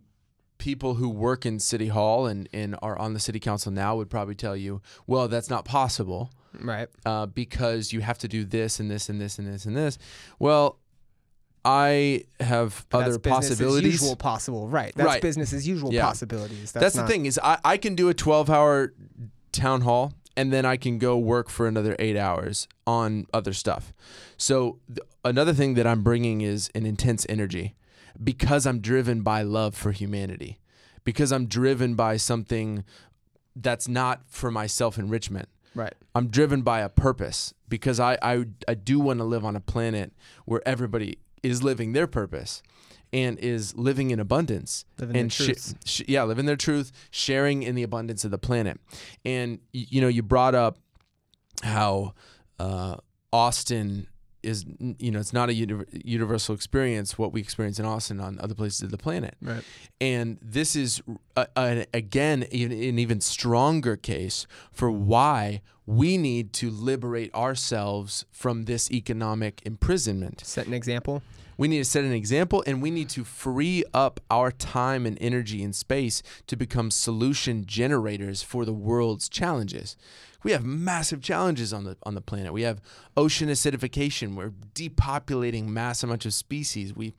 people 0.58 0.96
who 0.96 1.10
work 1.10 1.46
in 1.46 1.60
city 1.60 1.88
hall 1.89 2.26
and, 2.28 2.48
and 2.54 2.76
are 2.82 2.98
on 2.98 3.13
the 3.13 3.20
city 3.20 3.39
council 3.39 3.72
now 3.72 3.96
would 3.96 4.10
probably 4.10 4.36
tell 4.36 4.56
you, 4.56 4.82
well, 5.08 5.28
that's 5.28 5.50
not 5.50 5.65
possible 5.65 6.32
Right. 6.60 6.88
uh, 7.06 7.26
because 7.26 7.91
you 7.91 8.02
have 8.02 8.18
to 8.20 8.28
do 8.28 8.46
this 8.46 8.80
and 8.80 8.89
this 8.89 9.10
and 9.10 9.20
this 9.20 9.38
and 9.38 9.48
this 9.48 9.65
and 9.65 9.76
this. 9.76 9.98
Well, 10.39 10.80
I 11.63 12.26
have 12.39 12.86
But 12.89 13.00
other 13.00 13.18
that's 13.18 13.28
possibilities. 13.28 13.96
As 13.96 14.02
usual 14.02 14.15
possible. 14.15 14.68
Right. 14.68 14.94
That's 14.96 15.08
Right. 15.08 15.22
business 15.22 15.52
as 15.52 15.68
usual 15.68 15.94
Yeah. 15.94 16.06
possibilities. 16.06 16.72
That's, 16.72 16.84
That's, 16.84 16.96
not, 16.96 17.08
the 17.08 17.12
thing 17.13 17.26
is 17.26 17.39
I, 17.44 17.58
I 17.65 17.78
can 17.78 17.96
do 17.96 18.08
a 18.10 18.13
12 18.13 18.50
hour 18.50 18.94
town 19.52 19.82
hall 19.82 20.13
and 20.38 20.54
then 20.54 20.65
I 20.65 20.78
can 20.78 21.00
go 21.00 21.18
work 21.18 21.50
for 21.50 21.68
another 21.68 21.96
eight 21.98 22.18
hours 22.18 22.68
on 22.86 23.26
other 23.34 23.54
stuff. 23.54 23.94
So 24.38 24.80
th- 24.88 25.00
another 25.24 25.54
thing 25.54 25.74
that 25.76 25.88
I'm 25.88 26.04
bringing 26.04 26.41
is 26.41 26.70
an 26.76 26.86
intense 26.86 27.26
energy 27.30 27.74
because 28.23 28.65
I'm 28.65 28.80
driven 28.80 29.21
by 29.21 29.41
love 29.41 29.75
for 29.75 29.91
humanity, 29.91 30.60
because 31.04 31.32
I'm 31.32 31.45
driven 31.47 31.95
by 31.95 32.17
something 32.17 32.84
that's 33.56 33.88
not 33.88 34.21
for 34.28 34.51
my 34.51 34.67
self 34.67 34.97
enrichment. 34.97 35.49
Right. 35.73 35.93
I'm 36.13 36.28
driven 36.30 36.62
by 36.62 36.80
a 36.82 36.89
purpose 36.89 37.54
because 37.67 37.99
I, 37.99 38.17
I, 38.21 38.45
I 38.67 38.73
do 38.75 38.99
want 38.99 39.19
to 39.19 39.25
live 39.25 39.43
on 39.43 39.56
a 39.58 39.60
planet 39.60 40.13
where 40.45 40.62
everybody 40.65 41.17
is 41.43 41.63
living 41.63 41.91
their 41.91 42.08
purpose 42.08 42.63
and 43.12 43.38
is 43.39 43.75
living 43.75 44.10
in 44.12 44.19
abundance 44.19 44.86
Living 44.99 45.13
their 45.13 45.21
and 45.23 45.32
truths. 45.32 45.75
sh- 45.86 46.01
yeah, 46.08 46.23
living 46.23 46.45
their 46.45 46.56
truth, 46.56 46.91
sharing 47.12 47.62
in 47.63 47.75
the 47.75 47.84
abundance 47.84 48.23
of 48.23 48.32
the 48.32 48.38
planet. 48.38 48.80
And 49.25 49.60
y- 49.73 49.86
you 49.89 49.99
know, 50.01 50.08
you 50.08 50.23
brought 50.23 50.56
up 50.56 50.78
how 51.62 52.13
uh, 52.60 52.95
Austin 53.34 54.08
is, 54.46 54.66
you 55.00 55.12
know, 55.12 55.20
it's 55.20 55.34
not 55.34 55.50
a 55.50 55.54
uni- 55.54 55.86
universal 55.92 56.56
experience 56.56 57.18
what 57.18 57.34
we 57.34 57.42
experience 57.42 57.80
in 57.80 57.86
Austin 57.86 58.20
on 58.20 58.40
other 58.40 58.56
places 58.56 58.84
of 58.84 58.92
the 58.92 58.98
planet. 58.98 59.36
Right. 59.42 59.64
And 60.00 60.38
this 60.42 60.76
is, 60.76 61.02
uh, 61.36 61.46
uh, 61.56 61.84
again, 61.94 62.44
an 62.44 63.00
even 63.00 63.22
stronger 63.22 63.96
case 63.96 64.48
for 64.72 64.92
why 64.92 65.62
we 65.86 66.18
need 66.18 66.54
to 66.54 66.70
liberate 66.70 67.34
ourselves 67.36 68.26
from 68.32 68.66
this 68.66 68.92
economic 68.92 69.62
imprisonment. 69.66 70.42
Set 70.46 70.68
an 70.68 70.74
example. 70.74 71.22
We 71.58 71.68
need 71.68 71.78
to 71.78 71.86
set 71.86 72.04
an 72.04 72.12
example 72.12 72.64
and 72.68 72.82
we 72.82 72.92
need 72.92 73.10
to 73.10 73.24
free 73.24 73.84
up 73.94 74.20
our 74.30 74.52
time 74.52 75.06
and 75.06 75.18
energy 75.22 75.64
and 75.64 75.74
space 75.74 76.22
to 76.48 76.56
become 76.56 76.92
solution 76.92 77.66
generators 77.66 78.42
for 78.42 78.66
the 78.66 78.74
world's 78.74 79.30
challenges. 79.30 79.96
We 80.43 80.52
have 80.52 80.63
massive 80.63 81.21
challenges 81.21 81.74
on 81.74 81.84
the 81.84 81.98
on 82.04 82.15
the 82.15 82.21
planet. 82.21 82.54
We 82.54 82.63
have 82.63 82.82
ocean 83.17 83.50
acidification. 83.50 84.36
We're 84.36 84.54
depopulating 84.74 85.67
mass 85.67 86.04
amounts 86.04 86.26
of 86.26 86.34
species. 86.34 86.95
We 86.95 87.13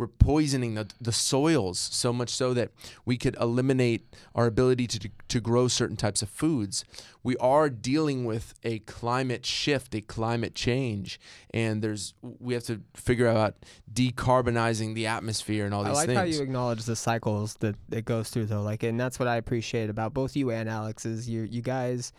we're 0.00 0.06
poisoning 0.06 0.76
the, 0.76 0.88
the 0.98 1.12
soils 1.12 1.78
so 1.78 2.10
much 2.10 2.30
so 2.30 2.54
that 2.54 2.70
we 3.04 3.18
could 3.18 3.36
eliminate 3.38 4.06
our 4.34 4.46
ability 4.46 4.86
to, 4.86 5.10
to 5.28 5.40
grow 5.40 5.68
certain 5.68 5.96
types 5.96 6.22
of 6.22 6.30
foods. 6.30 6.84
We 7.22 7.36
are 7.36 7.68
dealing 7.68 8.24
with 8.24 8.54
a 8.64 8.78
climate 8.80 9.44
shift, 9.44 9.94
a 9.94 10.00
climate 10.00 10.54
change, 10.54 11.20
and 11.52 11.82
there's 11.82 12.14
we 12.22 12.54
have 12.54 12.64
to 12.64 12.80
figure 12.94 13.28
out 13.28 13.56
decarbonizing 13.92 14.94
the 14.94 15.06
atmosphere 15.06 15.66
and 15.66 15.74
all 15.74 15.82
oh, 15.82 15.84
these 15.84 15.98
things. 15.98 16.08
I 16.08 16.12
like 16.14 16.24
things. 16.24 16.36
how 16.36 16.38
you 16.38 16.42
acknowledge 16.42 16.84
the 16.84 16.96
cycles 16.96 17.56
that 17.56 17.76
it 17.90 18.06
goes 18.06 18.30
through 18.30 18.46
though. 18.46 18.62
Like 18.62 18.82
and 18.82 18.98
that's 18.98 19.18
what 19.18 19.28
I 19.28 19.36
appreciate 19.36 19.90
about 19.90 20.14
both 20.14 20.34
you 20.34 20.50
and 20.50 20.66
Alex 20.66 21.04
is 21.04 21.28
you 21.28 21.42
you 21.42 21.60
guys 21.60 22.14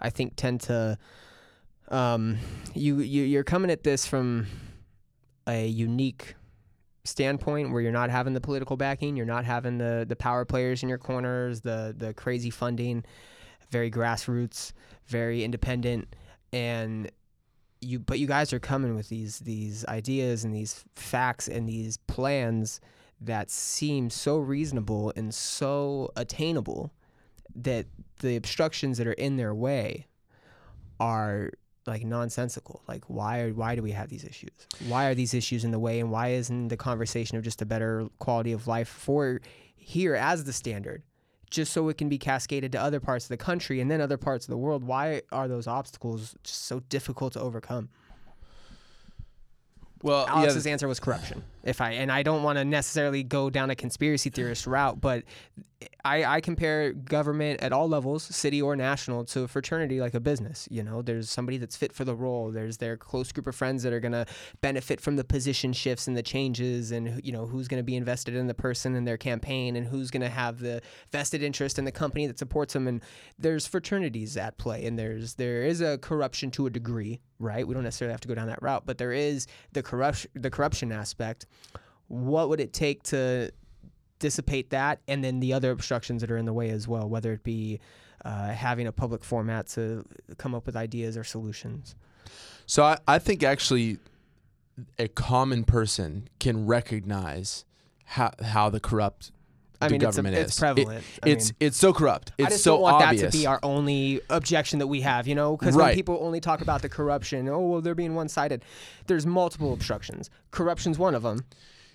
I 0.00 0.10
think 0.10 0.36
tend 0.36 0.60
to 0.62 0.98
um 1.88 2.38
you, 2.74 3.00
you 3.00 3.24
you're 3.24 3.44
coming 3.44 3.70
at 3.70 3.84
this 3.84 4.06
from 4.06 4.46
a 5.46 5.66
unique 5.66 6.34
standpoint 7.04 7.70
where 7.70 7.82
you're 7.82 7.92
not 7.92 8.08
having 8.08 8.32
the 8.32 8.40
political 8.40 8.76
backing, 8.76 9.16
you're 9.16 9.26
not 9.26 9.44
having 9.44 9.78
the 9.78 10.04
the 10.08 10.16
power 10.16 10.44
players 10.44 10.82
in 10.82 10.88
your 10.88 10.98
corners, 10.98 11.60
the 11.60 11.94
the 11.96 12.14
crazy 12.14 12.50
funding, 12.50 13.04
very 13.70 13.90
grassroots, 13.90 14.72
very 15.06 15.44
independent 15.44 16.08
and 16.54 17.10
you 17.80 17.98
but 17.98 18.18
you 18.18 18.26
guys 18.26 18.52
are 18.52 18.60
coming 18.60 18.94
with 18.94 19.08
these 19.08 19.40
these 19.40 19.84
ideas 19.86 20.44
and 20.44 20.54
these 20.54 20.84
facts 20.94 21.48
and 21.48 21.68
these 21.68 21.96
plans 22.06 22.80
that 23.20 23.50
seem 23.50 24.08
so 24.08 24.38
reasonable 24.38 25.12
and 25.16 25.34
so 25.34 26.10
attainable 26.16 26.92
that 27.56 27.86
the 28.20 28.36
obstructions 28.36 28.98
that 28.98 29.06
are 29.06 29.12
in 29.12 29.36
their 29.36 29.54
way 29.54 30.06
are 31.00 31.50
like 31.86 32.04
nonsensical. 32.04 32.82
Like 32.88 33.04
why 33.08 33.40
are, 33.40 33.52
why 33.52 33.74
do 33.74 33.82
we 33.82 33.92
have 33.92 34.08
these 34.08 34.24
issues? 34.24 34.52
Why 34.86 35.06
are 35.06 35.14
these 35.14 35.34
issues 35.34 35.64
in 35.64 35.70
the 35.70 35.78
way 35.78 36.00
and 36.00 36.10
why 36.10 36.28
isn't 36.28 36.68
the 36.68 36.76
conversation 36.76 37.36
of 37.36 37.44
just 37.44 37.60
a 37.62 37.66
better 37.66 38.08
quality 38.18 38.52
of 38.52 38.66
life 38.66 38.88
for 38.88 39.40
here 39.76 40.14
as 40.14 40.44
the 40.44 40.52
standard? 40.52 41.02
Just 41.50 41.72
so 41.72 41.88
it 41.88 41.98
can 41.98 42.08
be 42.08 42.18
cascaded 42.18 42.72
to 42.72 42.80
other 42.80 42.98
parts 43.00 43.26
of 43.26 43.28
the 43.28 43.36
country 43.36 43.80
and 43.80 43.90
then 43.90 44.00
other 44.00 44.16
parts 44.16 44.46
of 44.46 44.50
the 44.50 44.56
world. 44.56 44.82
Why 44.82 45.22
are 45.30 45.46
those 45.46 45.66
obstacles 45.66 46.34
just 46.42 46.64
so 46.64 46.80
difficult 46.80 47.34
to 47.34 47.40
overcome? 47.40 47.90
well, 50.02 50.26
yeah, 50.26 50.34
Alex's 50.34 50.66
answer 50.66 50.86
was 50.86 51.00
corruption. 51.00 51.42
If 51.64 51.80
I 51.80 51.92
and 51.92 52.12
I 52.12 52.22
don't 52.22 52.42
want 52.42 52.58
to 52.58 52.64
necessarily 52.64 53.22
go 53.22 53.50
down 53.50 53.70
a 53.70 53.74
conspiracy 53.74 54.30
theorist 54.30 54.66
route, 54.66 55.00
but 55.00 55.24
I, 56.04 56.24
I 56.24 56.40
compare 56.40 56.92
government 56.92 57.62
at 57.62 57.72
all 57.72 57.88
levels, 57.88 58.22
city 58.22 58.60
or 58.60 58.76
national, 58.76 59.24
to 59.26 59.42
a 59.42 59.48
fraternity 59.48 60.00
like 60.00 60.14
a 60.14 60.20
business. 60.20 60.68
You 60.70 60.82
know, 60.82 61.02
there's 61.02 61.30
somebody 61.30 61.56
that's 61.56 61.76
fit 61.76 61.92
for 61.92 62.04
the 62.04 62.14
role. 62.14 62.50
There's 62.50 62.76
their 62.76 62.96
close 62.96 63.32
group 63.32 63.46
of 63.46 63.54
friends 63.54 63.82
that 63.82 63.92
are 63.92 64.00
gonna 64.00 64.26
benefit 64.60 65.00
from 65.00 65.16
the 65.16 65.24
position 65.24 65.72
shifts 65.72 66.06
and 66.06 66.16
the 66.16 66.22
changes, 66.22 66.90
and 66.90 67.24
you 67.24 67.32
know 67.32 67.46
who's 67.46 67.68
gonna 67.68 67.82
be 67.82 67.96
invested 67.96 68.34
in 68.34 68.46
the 68.46 68.54
person 68.54 68.94
and 68.94 69.06
their 69.06 69.16
campaign, 69.16 69.76
and 69.76 69.86
who's 69.86 70.10
gonna 70.10 70.28
have 70.28 70.60
the 70.60 70.82
vested 71.10 71.42
interest 71.42 71.78
in 71.78 71.84
the 71.84 71.92
company 71.92 72.26
that 72.26 72.38
supports 72.38 72.74
them. 72.74 72.86
And 72.86 73.02
there's 73.38 73.66
fraternities 73.66 74.36
at 74.36 74.58
play, 74.58 74.84
and 74.84 74.98
there's 74.98 75.34
there 75.34 75.62
is 75.62 75.80
a 75.80 75.98
corruption 75.98 76.50
to 76.52 76.66
a 76.66 76.70
degree, 76.70 77.20
right? 77.38 77.66
We 77.66 77.74
don't 77.74 77.84
necessarily 77.84 78.12
have 78.12 78.20
to 78.22 78.28
go 78.28 78.34
down 78.34 78.48
that 78.48 78.62
route, 78.62 78.84
but 78.86 78.98
there 78.98 79.12
is 79.12 79.46
the 79.72 79.82
corruption 79.82 80.30
the 80.34 80.50
corruption 80.50 80.92
aspect. 80.92 81.46
What 82.08 82.48
would 82.48 82.60
it 82.60 82.72
take 82.72 83.02
to 83.04 83.50
dissipate 84.18 84.70
that 84.70 85.00
and 85.08 85.22
then 85.22 85.40
the 85.40 85.52
other 85.52 85.70
obstructions 85.70 86.20
that 86.20 86.30
are 86.30 86.36
in 86.36 86.46
the 86.46 86.52
way 86.52 86.70
as 86.70 86.88
well, 86.88 87.08
whether 87.08 87.32
it 87.32 87.42
be 87.42 87.80
uh, 88.24 88.48
having 88.48 88.86
a 88.86 88.92
public 88.92 89.22
format 89.22 89.66
to 89.66 90.04
come 90.38 90.54
up 90.54 90.64
with 90.66 90.76
ideas 90.76 91.16
or 91.16 91.24
solutions. 91.24 91.94
So 92.66 92.82
I, 92.84 92.98
I 93.06 93.18
think 93.18 93.42
actually 93.42 93.98
a 94.98 95.08
common 95.08 95.64
person 95.64 96.28
can 96.40 96.66
recognize 96.66 97.64
how 98.06 98.32
how 98.42 98.70
the 98.70 98.80
corrupt 98.80 99.30
I 99.80 99.88
mean, 99.88 99.96
it's, 99.96 100.02
a, 100.02 100.06
government 100.22 100.36
it's 100.36 100.52
is. 100.52 100.56
It- 100.56 100.60
prevalent. 100.60 101.04
It's 101.26 101.50
mean, 101.50 101.56
it's 101.60 101.76
so 101.76 101.92
corrupt. 101.92 102.32
It's 102.38 102.46
I 102.46 102.50
just 102.50 102.64
so 102.64 102.72
don't 102.72 102.80
want 102.82 103.02
obvious. 103.02 103.22
that 103.22 103.32
to 103.32 103.38
be 103.38 103.46
our 103.46 103.58
only 103.62 104.20
objection 104.30 104.78
that 104.78 104.86
we 104.86 105.00
have, 105.02 105.26
you 105.26 105.34
know, 105.34 105.56
because 105.56 105.76
when 105.76 105.94
people 105.94 106.18
only 106.20 106.40
talk 106.40 106.60
about 106.60 106.82
the 106.82 106.88
corruption, 106.88 107.48
oh 107.48 107.60
well, 107.60 107.80
they're 107.80 107.94
being 107.94 108.14
one-sided. 108.14 108.64
There's 109.06 109.26
multiple 109.26 109.72
obstructions. 109.72 110.30
Corruption's 110.50 110.98
one 110.98 111.14
of 111.14 111.22
them. 111.22 111.44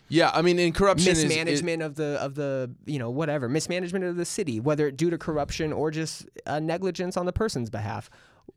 yeah, 0.10 0.32
I 0.34 0.42
mean, 0.42 0.60
in 0.60 0.74
corruption 0.74 1.12
is- 1.12 1.20
is 1.20 1.26
Mismanagement 1.26 1.82
of 1.84 1.96
the 1.96 2.18
of 2.22 2.36
the 2.36 2.72
you 2.86 3.00
know 3.00 3.10
whatever 3.10 3.48
mismanagement 3.50 4.04
of 4.06 4.16
the 4.18 4.26
city, 4.26 4.60
whether 4.60 4.88
it 4.88 4.98
due 4.98 5.10
to 5.10 5.18
corruption 5.18 5.72
or 5.74 5.90
just 5.92 6.28
uh, 6.46 6.60
negligence 6.60 7.16
on 7.18 7.26
the 7.26 7.34
person's 7.34 7.70
behalf. 7.70 8.10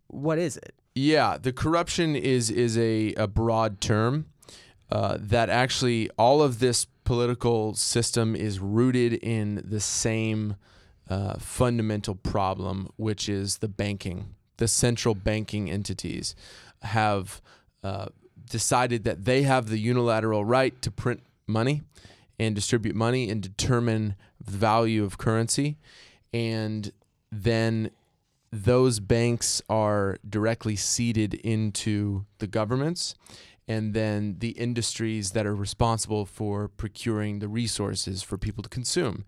What 0.08 0.38
is 0.38 0.56
it? 0.58 0.74
Yeah, 0.94 1.38
the 1.40 1.52
corruption 1.52 2.16
is 2.16 2.50
is 2.50 2.76
a, 2.76 3.14
a 3.14 3.26
broad 3.26 3.80
term 3.80 4.26
uh, 4.90 5.16
that 5.20 5.48
actually 5.48 6.10
all 6.18 6.42
of 6.42 6.58
this 6.58 6.86
political 7.12 7.74
system 7.74 8.34
is 8.34 8.58
rooted 8.58 9.12
in 9.12 9.62
the 9.68 9.80
same 9.80 10.56
uh, 11.10 11.34
fundamental 11.34 12.14
problem, 12.14 12.88
which 12.96 13.28
is 13.28 13.58
the 13.58 13.68
banking. 13.68 14.34
The 14.56 14.66
central 14.66 15.14
banking 15.14 15.70
entities 15.70 16.34
have 16.80 17.42
uh, 17.84 18.06
decided 18.48 19.04
that 19.04 19.26
they 19.26 19.42
have 19.42 19.68
the 19.68 19.76
unilateral 19.76 20.42
right 20.42 20.80
to 20.80 20.90
print 20.90 21.22
money 21.46 21.82
and 22.38 22.54
distribute 22.54 22.96
money 22.96 23.28
and 23.28 23.42
determine 23.42 24.16
the 24.42 24.52
value 24.52 25.04
of 25.04 25.18
currency, 25.18 25.76
and 26.32 26.92
then 27.30 27.90
those 28.50 29.00
banks 29.00 29.60
are 29.68 30.16
directly 30.26 30.76
seeded 30.76 31.34
into 31.34 32.24
the 32.38 32.46
governments 32.46 33.14
and 33.68 33.94
then 33.94 34.36
the 34.38 34.50
industries 34.50 35.30
that 35.32 35.46
are 35.46 35.54
responsible 35.54 36.26
for 36.26 36.68
procuring 36.68 37.38
the 37.38 37.48
resources 37.48 38.22
for 38.22 38.36
people 38.36 38.62
to 38.62 38.68
consume. 38.68 39.24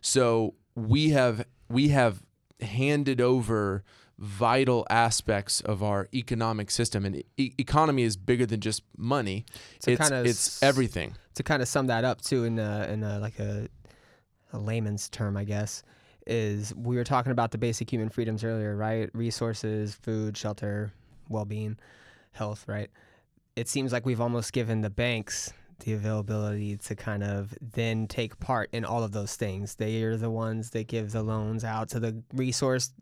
So 0.00 0.54
we 0.74 1.10
have 1.10 1.46
we 1.68 1.88
have 1.88 2.22
handed 2.60 3.20
over 3.20 3.84
vital 4.18 4.86
aspects 4.88 5.60
of 5.60 5.82
our 5.82 6.08
economic 6.14 6.70
system 6.70 7.04
and 7.04 7.22
e- 7.36 7.52
economy 7.58 8.02
is 8.02 8.16
bigger 8.16 8.46
than 8.46 8.60
just 8.60 8.82
money. 8.96 9.44
To 9.80 9.92
it's 9.92 10.00
kinda 10.00 10.28
it's 10.28 10.62
everything. 10.62 11.14
to 11.34 11.42
kind 11.42 11.60
of 11.60 11.68
sum 11.68 11.86
that 11.88 12.04
up 12.04 12.22
too 12.22 12.44
in 12.44 12.58
a, 12.58 12.86
in 12.90 13.02
a, 13.02 13.18
like 13.18 13.38
a, 13.38 13.68
a 14.52 14.58
layman's 14.58 15.08
term, 15.10 15.36
I 15.36 15.44
guess, 15.44 15.82
is 16.26 16.74
we 16.74 16.96
were 16.96 17.04
talking 17.04 17.30
about 17.32 17.50
the 17.50 17.58
basic 17.58 17.92
human 17.92 18.08
freedoms 18.08 18.42
earlier, 18.42 18.74
right? 18.74 19.10
Resources, 19.14 19.94
food, 19.94 20.36
shelter, 20.36 20.92
well-being, 21.28 21.78
health, 22.32 22.64
right? 22.66 22.90
It 23.56 23.68
seems 23.68 23.90
like 23.90 24.04
we've 24.04 24.20
almost 24.20 24.52
given 24.52 24.82
the 24.82 24.90
banks 24.90 25.52
the 25.80 25.92
availability 25.92 26.76
to 26.76 26.94
kind 26.94 27.22
of 27.22 27.54
then 27.60 28.06
take 28.06 28.38
part 28.38 28.70
in 28.72 28.84
all 28.84 29.02
of 29.02 29.12
those 29.12 29.36
things. 29.36 29.74
They 29.74 30.02
are 30.02 30.16
the 30.16 30.30
ones 30.30 30.70
that 30.70 30.88
give 30.88 31.12
the 31.12 31.22
loans 31.22 31.64
out 31.64 31.88
to 31.90 32.00
the 32.00 32.22
resource 32.32 32.92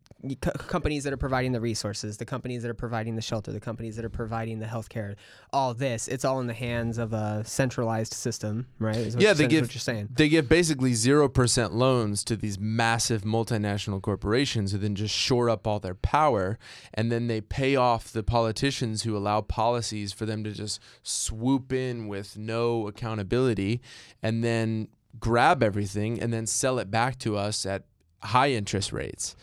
co- 0.41 0.51
companies 0.53 1.05
that 1.05 1.13
are 1.13 1.17
providing 1.19 1.53
the 1.53 1.61
resources, 1.61 2.17
the 2.17 2.25
companies 2.25 2.63
that 2.63 2.71
are 2.71 2.75
providing 2.75 3.17
the 3.17 3.23
shelter, 3.23 3.53
the 3.53 3.61
companies 3.61 3.97
that 3.97 4.05
are 4.05 4.09
providing 4.11 4.59
the 4.59 4.67
healthcare. 4.67 5.17
All 5.53 5.75
this, 5.75 6.09
it's 6.09 6.25
all 6.25 6.41
in 6.41 6.47
the 6.47 6.55
hands 6.55 6.99
of 6.99 7.13
a 7.13 7.43
centralized 7.45 8.13
system, 8.15 8.67
right? 8.79 8.97
Is 8.97 9.15
what 9.15 9.23
Yeah, 9.23 9.33
they 9.33 9.47
give 9.47 9.63
what 9.65 9.75
you're 9.75 9.81
saying. 9.81 10.09
they 10.15 10.29
give 10.29 10.49
basically 10.49 10.95
zero 10.95 11.29
percent 11.29 11.75
loans 11.75 12.25
to 12.25 12.37
these 12.37 12.59
massive 12.59 13.23
multinational 13.23 14.01
corporations 14.01 14.73
who 14.73 14.79
then 14.79 14.95
just 14.95 15.15
shore 15.15 15.49
up 15.51 15.67
all 15.67 15.81
their 15.81 15.95
power, 15.95 16.59
and 16.95 17.13
then 17.13 17.27
they 17.27 17.41
pay 17.41 17.77
off 17.77 18.13
the 18.13 18.23
politicians 18.23 19.03
who 19.03 19.17
allow 19.17 19.41
policies 19.41 20.13
for 20.13 20.27
them 20.27 20.43
to 20.45 20.53
just 20.53 20.81
swoop 21.03 21.73
in 21.73 22.09
with 22.09 22.37
no 22.39 22.87
accountability, 22.89 23.81
and 24.23 24.43
then 24.43 24.89
grab 25.21 25.63
everything 25.63 26.21
and 26.21 26.33
then 26.33 26.47
sell 26.47 26.79
it 26.79 26.91
back 26.91 27.19
to 27.21 27.37
us 27.37 27.65
at 27.65 27.85
high 28.23 28.51
interest 28.51 28.93
rates, 28.93 29.37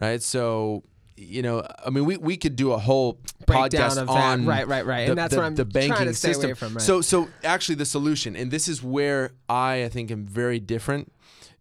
right? 0.00 0.22
So. 0.22 0.82
You 1.14 1.42
know, 1.42 1.64
I 1.86 1.90
mean, 1.90 2.04
we, 2.06 2.16
we 2.16 2.36
could 2.36 2.56
do 2.56 2.72
a 2.72 2.78
whole 2.78 3.20
Breakdown 3.46 3.90
podcast 3.90 3.98
of 4.00 4.06
that. 4.08 4.14
on 4.16 4.46
Right, 4.46 4.66
right, 4.66 4.84
right. 4.84 5.04
the, 5.04 5.10
And 5.12 5.18
that's 5.18 5.32
the- 5.34 5.36
what 5.40 5.46
I'm 5.46 5.54
the 5.54 5.64
banking 5.66 5.92
trying 5.92 6.06
to 6.08 6.14
stay 6.14 6.28
system. 6.28 6.46
away 6.46 6.54
from, 6.54 6.72
right. 6.72 6.80
So 6.82 7.00
so 7.00 7.28
actually 7.44 7.74
the 7.76 7.84
solution, 7.84 8.34
and 8.34 8.50
this 8.50 8.66
is 8.66 8.82
where 8.82 9.30
I 9.48 9.84
I 9.84 9.88
think 9.88 10.10
am 10.10 10.26
very 10.26 10.58
different 10.58 11.12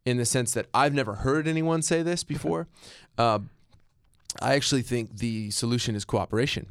in 0.03 0.17
the 0.17 0.25
sense 0.25 0.53
that 0.53 0.65
I've 0.73 0.93
never 0.95 1.15
heard 1.15 1.47
anyone 1.47 1.81
say 1.83 2.01
this 2.01 2.23
before. 2.23 2.69
uh, 3.19 3.39
I 4.41 4.55
actually 4.55 4.81
think 4.83 5.17
the 5.17 5.51
solution 5.51 5.95
is 5.95 6.05
cooperation. 6.05 6.67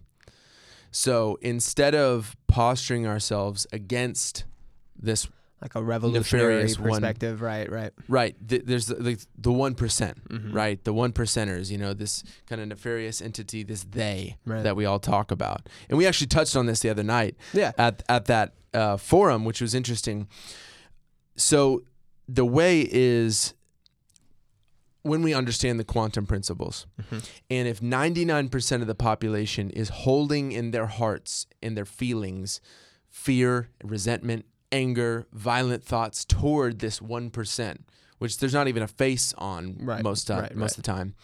So 0.90 1.38
instead 1.42 1.94
of 1.94 2.35
posturing 2.49 3.07
ourselves 3.07 3.66
against 3.73 4.44
this 4.99 5.29
like 5.62 5.75
a 5.75 5.83
revolutionary 5.83 6.55
nefarious 6.55 6.79
one- 6.79 6.88
perspective, 6.90 7.42
right, 7.42 7.70
right. 7.70 7.92
Right. 8.09 8.35
Th- 8.49 8.62
there's 8.64 8.87
the, 8.87 8.94
the, 8.94 9.27
the 9.37 9.51
1%, 9.51 9.75
Mm-hmm. 9.77 10.53
right? 10.53 10.83
The 10.85 10.92
one 10.92 11.12
percenters, 11.12 11.70
you 11.70 11.77
know, 11.79 11.92
this 11.92 12.23
kind 12.49 12.61
of 12.62 12.68
nefarious 12.68 13.20
entity, 13.20 13.62
this 13.62 13.85
they 13.85 14.37
Right. 14.46 14.62
that 14.62 14.75
we 14.77 14.87
all 14.87 14.99
talk 14.99 15.31
about. 15.31 15.68
And 15.88 15.99
we 15.99 16.07
actually 16.07 16.29
touched 16.29 16.57
on 16.57 16.66
this 16.66 16.81
the 16.81 16.88
other 16.88 17.03
night 17.03 17.37
Yeah. 17.53 17.73
at, 17.77 18.03
at 18.09 18.25
that 18.27 18.55
uh, 18.73 18.96
forum, 18.96 19.44
which 19.44 19.61
was 19.61 19.75
interesting. 19.75 20.29
So 21.37 21.83
the 22.29 22.44
way 22.46 22.88
is 22.90 23.53
when 25.03 25.23
we 25.23 25.33
understand 25.33 25.81
the 25.81 25.85
quantum 25.85 26.27
principles, 26.27 26.87
and 27.51 27.66
if 27.68 27.81
99% 27.81 28.81
of 28.83 28.87
the 28.87 28.94
population 28.94 29.70
is 29.70 29.88
holding 29.88 30.53
in 30.53 30.73
their 30.73 30.87
hearts 30.87 31.46
and 31.62 31.77
their 31.77 31.87
feelings 31.87 32.61
fear, 33.09 33.70
resentment, 33.83 34.44
anger, 34.72 35.26
violent 35.33 35.85
thoughts 35.85 36.24
toward 36.24 36.78
this 36.78 37.00
1%, 37.00 37.78
which 38.18 38.38
there's 38.38 38.54
not 38.54 38.68
even 38.68 38.83
a 38.83 38.88
face 38.88 39.35
on 39.38 39.76
Right, 39.80 40.02
most, 40.02 40.26
time, 40.26 40.40
right, 40.42 40.54
most 40.54 40.72
right. 40.72 40.78
of 40.78 40.85
the 40.85 40.90
time, 40.90 41.14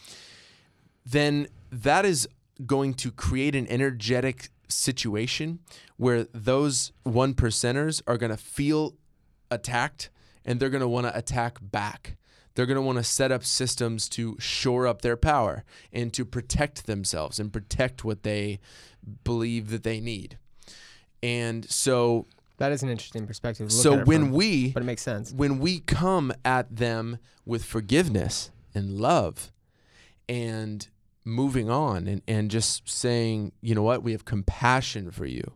then 1.05 1.49
that 1.71 2.05
is 2.05 2.29
going 2.65 2.95
to 2.95 3.11
create 3.11 3.55
an 3.55 3.67
energetic 3.69 4.49
situation 4.69 5.61
where 5.97 6.25
those 6.33 6.93
one 7.03 7.35
percenters 7.35 8.03
are 8.07 8.17
going 8.17 8.31
to 8.31 8.37
feel 8.37 8.95
attacked 9.51 10.11
and 10.45 10.59
they're 10.59 10.71
going 10.71 10.81
to 10.81 10.89
want 10.89 11.07
to 11.07 11.17
attack 11.17 11.59
back. 11.61 12.17
They're 12.55 12.67
going 12.67 12.77
to 12.77 12.83
want 12.83 12.97
to 12.99 13.05
set 13.05 13.31
up 13.31 13.45
systems 13.45 14.09
to 14.11 14.37
shore 14.39 14.87
up 14.87 15.03
their 15.03 15.17
power 15.17 15.65
and 15.93 16.13
to 16.15 16.25
protect 16.25 16.87
themselves 16.87 17.39
and 17.39 17.53
protect 17.53 18.05
what 18.05 18.23
they 18.23 18.61
believe 19.25 19.71
that 19.71 19.83
they 19.83 20.01
need. 20.01 20.39
And 21.23 21.69
so 21.71 22.27
That 22.59 22.73
is 22.73 22.83
an 22.83 22.89
interesting 22.89 23.27
perspective. 23.27 23.71
look 23.71 23.83
so 23.83 24.05
when 24.05 24.27
from, 24.27 24.33
we 24.33 24.73
but 24.73 24.83
it 24.83 24.87
makes 24.87 25.03
sense. 25.03 25.33
when 25.33 25.59
we 25.59 25.81
come 25.81 26.33
at 26.45 26.75
them 26.75 27.19
with 27.45 27.65
forgiveness 27.65 28.51
and 28.75 28.99
love 28.99 29.53
and 30.29 30.89
moving 31.25 31.69
on 31.69 32.07
and, 32.07 32.23
and 32.27 32.51
just 32.51 32.89
saying, 32.89 33.53
you 33.61 33.75
know 33.75 33.83
what, 33.83 34.03
we 34.03 34.13
have 34.13 34.25
compassion 34.25 35.11
for 35.11 35.27
you. 35.27 35.53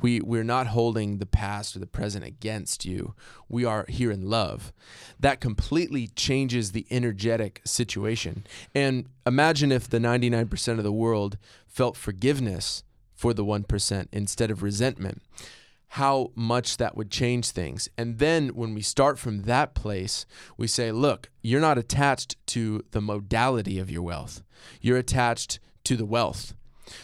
We 0.00 0.20
we're 0.20 0.44
not 0.44 0.68
holding 0.68 1.18
the 1.18 1.26
past 1.26 1.74
or 1.74 1.80
the 1.80 1.86
present 1.86 2.24
against 2.24 2.84
you. 2.84 3.14
We 3.48 3.64
are 3.64 3.84
here 3.88 4.12
in 4.12 4.30
love. 4.30 4.72
That 5.18 5.40
completely 5.40 6.06
changes 6.06 6.70
the 6.70 6.86
energetic 6.88 7.60
situation. 7.64 8.46
And 8.76 9.06
imagine 9.26 9.72
if 9.72 9.90
the 9.90 9.98
99% 9.98 10.78
of 10.78 10.84
the 10.84 10.92
world 10.92 11.36
felt 11.66 11.96
forgiveness 11.96 12.84
for 13.12 13.34
the 13.34 13.44
1% 13.44 14.06
instead 14.12 14.52
of 14.52 14.62
resentment 14.62 15.20
how 15.92 16.30
much 16.34 16.76
that 16.76 16.96
would 16.96 17.10
change 17.10 17.50
things. 17.50 17.88
And 17.96 18.18
then 18.18 18.48
when 18.48 18.74
we 18.74 18.82
start 18.82 19.18
from 19.18 19.42
that 19.42 19.74
place, 19.74 20.26
we 20.56 20.66
say, 20.66 20.92
look, 20.92 21.30
you're 21.42 21.60
not 21.60 21.78
attached 21.78 22.36
to 22.48 22.84
the 22.90 23.00
modality 23.00 23.78
of 23.78 23.90
your 23.90 24.02
wealth, 24.02 24.42
you're 24.80 24.98
attached 24.98 25.58
to 25.84 25.96
the 25.96 26.04
wealth. 26.04 26.54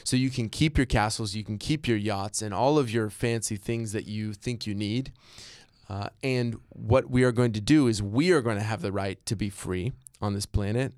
So 0.02 0.16
you 0.16 0.30
can 0.30 0.48
keep 0.48 0.78
your 0.78 0.86
castles, 0.86 1.34
you 1.34 1.44
can 1.44 1.58
keep 1.58 1.86
your 1.86 1.96
yachts, 1.96 2.42
and 2.42 2.54
all 2.54 2.78
of 2.78 2.90
your 2.90 3.10
fancy 3.10 3.56
things 3.56 3.92
that 3.92 4.06
you 4.06 4.32
think 4.32 4.66
you 4.66 4.74
need. 4.74 5.12
Uh, 5.88 6.08
and 6.22 6.56
what 6.70 7.10
we 7.10 7.24
are 7.24 7.32
going 7.32 7.52
to 7.52 7.60
do 7.60 7.86
is 7.86 8.02
we 8.02 8.32
are 8.32 8.40
going 8.40 8.56
to 8.56 8.62
have 8.62 8.80
the 8.80 8.92
right 8.92 9.24
to 9.26 9.36
be 9.36 9.50
free 9.50 9.92
on 10.20 10.32
this 10.32 10.46
planet. 10.46 10.94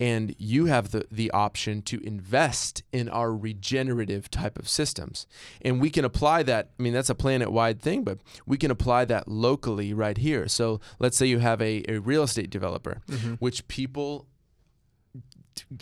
And 0.00 0.34
you 0.38 0.66
have 0.66 0.90
the, 0.90 1.06
the 1.10 1.30
option 1.30 1.82
to 1.82 2.00
invest 2.04 2.82
in 2.92 3.08
our 3.08 3.34
regenerative 3.34 4.30
type 4.30 4.58
of 4.58 4.68
systems. 4.68 5.26
And 5.62 5.80
we 5.80 5.90
can 5.90 6.04
apply 6.04 6.42
that. 6.44 6.70
I 6.78 6.82
mean, 6.82 6.92
that's 6.92 7.10
a 7.10 7.14
planet 7.14 7.52
wide 7.52 7.80
thing, 7.80 8.02
but 8.02 8.18
we 8.46 8.56
can 8.56 8.70
apply 8.70 9.04
that 9.06 9.28
locally 9.28 9.94
right 9.94 10.18
here. 10.18 10.48
So 10.48 10.80
let's 10.98 11.16
say 11.16 11.26
you 11.26 11.38
have 11.38 11.62
a, 11.62 11.84
a 11.88 11.98
real 11.98 12.24
estate 12.24 12.50
developer, 12.50 13.02
mm-hmm. 13.08 13.34
which 13.34 13.68
people 13.68 14.26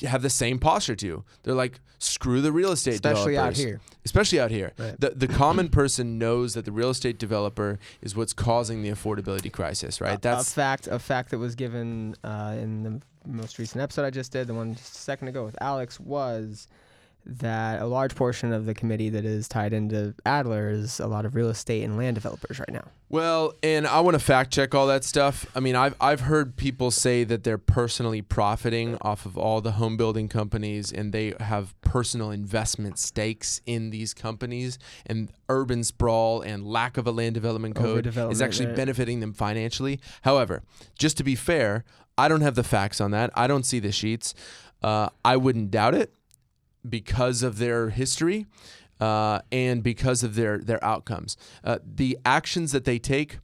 have 0.02 0.22
the 0.22 0.30
same 0.30 0.58
posture 0.58 0.96
to. 0.96 1.24
They're 1.42 1.54
like, 1.54 1.80
screw 1.98 2.40
the 2.40 2.52
real 2.52 2.72
estate 2.72 2.94
Especially 2.94 3.38
out 3.38 3.56
here. 3.56 3.80
Especially 4.04 4.40
out 4.40 4.50
here. 4.50 4.72
Right. 4.78 4.98
The, 4.98 5.10
the 5.10 5.28
common 5.28 5.68
person 5.68 6.18
knows 6.18 6.54
that 6.54 6.64
the 6.64 6.72
real 6.72 6.90
estate 6.90 7.18
developer 7.18 7.78
is 8.00 8.16
what's 8.16 8.32
causing 8.32 8.82
the 8.82 8.90
affordability 8.90 9.52
crisis, 9.52 10.00
right? 10.00 10.12
A- 10.12 10.16
a 10.16 10.20
That's 10.20 10.52
fact. 10.52 10.88
A 10.88 10.98
fact 10.98 11.30
that 11.30 11.38
was 11.38 11.54
given 11.54 12.16
uh, 12.24 12.56
in 12.58 12.82
the 12.82 13.00
most 13.24 13.58
recent 13.58 13.80
episode 13.80 14.04
I 14.04 14.10
just 14.10 14.32
did, 14.32 14.48
the 14.48 14.54
one 14.54 14.74
just 14.74 14.96
a 14.96 14.98
second 14.98 15.28
ago 15.28 15.44
with 15.44 15.56
Alex, 15.60 16.00
was 16.00 16.66
that 17.24 17.80
a 17.80 17.86
large 17.86 18.14
portion 18.14 18.52
of 18.52 18.66
the 18.66 18.74
committee 18.74 19.08
that 19.10 19.24
is 19.24 19.48
tied 19.48 19.72
into 19.72 20.14
Adler 20.26 20.70
is 20.70 21.00
a 21.00 21.06
lot 21.06 21.24
of 21.24 21.34
real 21.34 21.48
estate 21.48 21.82
and 21.82 21.96
land 21.96 22.14
developers 22.14 22.58
right 22.58 22.72
now. 22.72 22.84
Well, 23.08 23.52
and 23.62 23.86
I 23.86 24.00
want 24.00 24.14
to 24.14 24.18
fact 24.18 24.52
check 24.52 24.74
all 24.74 24.86
that 24.86 25.04
stuff. 25.04 25.46
I 25.54 25.60
mean, 25.60 25.76
I've 25.76 25.94
I've 26.00 26.20
heard 26.20 26.56
people 26.56 26.90
say 26.90 27.24
that 27.24 27.44
they're 27.44 27.58
personally 27.58 28.22
profiting 28.22 28.96
off 29.02 29.26
of 29.26 29.36
all 29.36 29.60
the 29.60 29.72
home 29.72 29.96
building 29.96 30.28
companies 30.28 30.90
and 30.90 31.12
they 31.12 31.34
have 31.38 31.78
personal 31.82 32.30
investment 32.30 32.98
stakes 32.98 33.60
in 33.66 33.90
these 33.90 34.14
companies 34.14 34.78
and 35.04 35.30
urban 35.48 35.84
sprawl 35.84 36.40
and 36.40 36.66
lack 36.66 36.96
of 36.96 37.06
a 37.06 37.10
land 37.10 37.34
development 37.34 37.76
code 37.76 38.06
is 38.06 38.40
actually 38.40 38.66
right. 38.66 38.76
benefiting 38.76 39.20
them 39.20 39.32
financially. 39.32 40.00
However, 40.22 40.62
just 40.98 41.16
to 41.18 41.24
be 41.24 41.34
fair, 41.34 41.84
I 42.16 42.28
don't 42.28 42.40
have 42.40 42.54
the 42.54 42.64
facts 42.64 43.00
on 43.00 43.10
that. 43.10 43.30
I 43.34 43.46
don't 43.46 43.64
see 43.64 43.78
the 43.78 43.92
sheets. 43.92 44.34
Uh, 44.82 45.10
I 45.24 45.36
wouldn't 45.36 45.70
doubt 45.70 45.94
it 45.94 46.12
because 46.88 47.42
of 47.42 47.58
their 47.58 47.90
history 47.90 48.46
uh, 49.00 49.40
and 49.50 49.82
because 49.82 50.22
of 50.22 50.34
their 50.34 50.58
their 50.58 50.82
outcomes. 50.84 51.36
Uh, 51.64 51.78
the 51.84 52.18
actions 52.24 52.72
that 52.72 52.84
they 52.84 52.98
take 52.98 53.38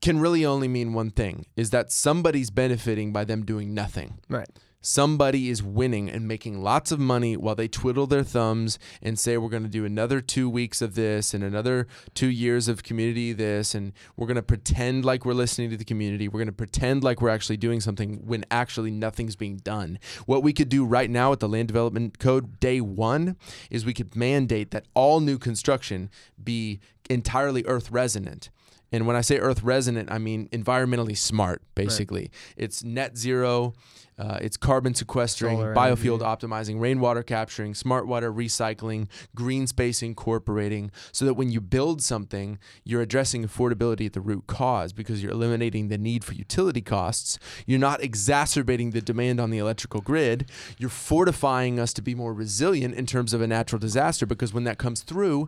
can 0.00 0.20
really 0.20 0.44
only 0.44 0.68
mean 0.68 0.92
one 0.92 1.10
thing: 1.10 1.46
is 1.56 1.70
that 1.70 1.90
somebody's 1.90 2.50
benefiting 2.50 3.12
by 3.12 3.24
them 3.24 3.44
doing 3.44 3.74
nothing. 3.74 4.18
Right. 4.28 4.48
Somebody 4.80 5.50
is 5.50 5.60
winning 5.60 6.08
and 6.08 6.28
making 6.28 6.62
lots 6.62 6.92
of 6.92 7.00
money 7.00 7.36
while 7.36 7.56
they 7.56 7.66
twiddle 7.66 8.06
their 8.06 8.22
thumbs 8.22 8.78
and 9.02 9.18
say, 9.18 9.36
We're 9.36 9.48
going 9.48 9.64
to 9.64 9.68
do 9.68 9.84
another 9.84 10.20
two 10.20 10.48
weeks 10.48 10.80
of 10.80 10.94
this 10.94 11.34
and 11.34 11.42
another 11.42 11.88
two 12.14 12.28
years 12.28 12.68
of 12.68 12.84
community 12.84 13.32
this, 13.32 13.74
and 13.74 13.92
we're 14.16 14.28
going 14.28 14.36
to 14.36 14.42
pretend 14.42 15.04
like 15.04 15.24
we're 15.24 15.32
listening 15.32 15.70
to 15.70 15.76
the 15.76 15.84
community. 15.84 16.28
We're 16.28 16.38
going 16.38 16.46
to 16.46 16.52
pretend 16.52 17.02
like 17.02 17.20
we're 17.20 17.28
actually 17.28 17.56
doing 17.56 17.80
something 17.80 18.24
when 18.24 18.44
actually 18.52 18.92
nothing's 18.92 19.34
being 19.34 19.56
done. 19.56 19.98
What 20.26 20.44
we 20.44 20.52
could 20.52 20.68
do 20.68 20.84
right 20.84 21.10
now 21.10 21.30
with 21.30 21.40
the 21.40 21.48
Land 21.48 21.66
Development 21.66 22.16
Code, 22.20 22.60
day 22.60 22.80
one, 22.80 23.36
is 23.70 23.84
we 23.84 23.94
could 23.94 24.14
mandate 24.14 24.70
that 24.70 24.86
all 24.94 25.18
new 25.18 25.38
construction 25.38 26.08
be 26.42 26.78
entirely 27.10 27.64
earth 27.66 27.90
resonant. 27.90 28.50
And 28.90 29.06
when 29.06 29.16
I 29.16 29.20
say 29.20 29.38
earth 29.38 29.62
resonant, 29.62 30.10
I 30.10 30.18
mean 30.18 30.48
environmentally 30.48 31.16
smart, 31.16 31.62
basically. 31.74 32.30
It's 32.56 32.82
net 32.82 33.18
zero, 33.18 33.74
uh, 34.18 34.38
it's 34.40 34.56
carbon 34.56 34.94
sequestering, 34.94 35.58
Solar 35.58 35.74
biofield 35.74 36.22
energy. 36.22 36.46
optimizing, 36.46 36.80
rainwater 36.80 37.22
capturing, 37.22 37.74
smart 37.74 38.06
water 38.06 38.32
recycling, 38.32 39.06
green 39.34 39.66
space 39.66 40.02
incorporating, 40.02 40.90
so 41.12 41.24
that 41.24 41.34
when 41.34 41.50
you 41.50 41.60
build 41.60 42.02
something, 42.02 42.58
you're 42.84 43.02
addressing 43.02 43.46
affordability 43.46 44.06
at 44.06 44.14
the 44.14 44.20
root 44.20 44.46
cause 44.46 44.92
because 44.92 45.22
you're 45.22 45.32
eliminating 45.32 45.88
the 45.88 45.98
need 45.98 46.24
for 46.24 46.32
utility 46.32 46.80
costs. 46.80 47.38
You're 47.66 47.78
not 47.78 48.02
exacerbating 48.02 48.90
the 48.90 49.00
demand 49.00 49.38
on 49.38 49.50
the 49.50 49.58
electrical 49.58 50.00
grid. 50.00 50.50
You're 50.78 50.90
fortifying 50.90 51.78
us 51.78 51.92
to 51.92 52.02
be 52.02 52.14
more 52.14 52.34
resilient 52.34 52.94
in 52.94 53.06
terms 53.06 53.32
of 53.32 53.40
a 53.40 53.46
natural 53.46 53.78
disaster 53.78 54.26
because 54.26 54.52
when 54.52 54.64
that 54.64 54.78
comes 54.78 55.02
through, 55.02 55.46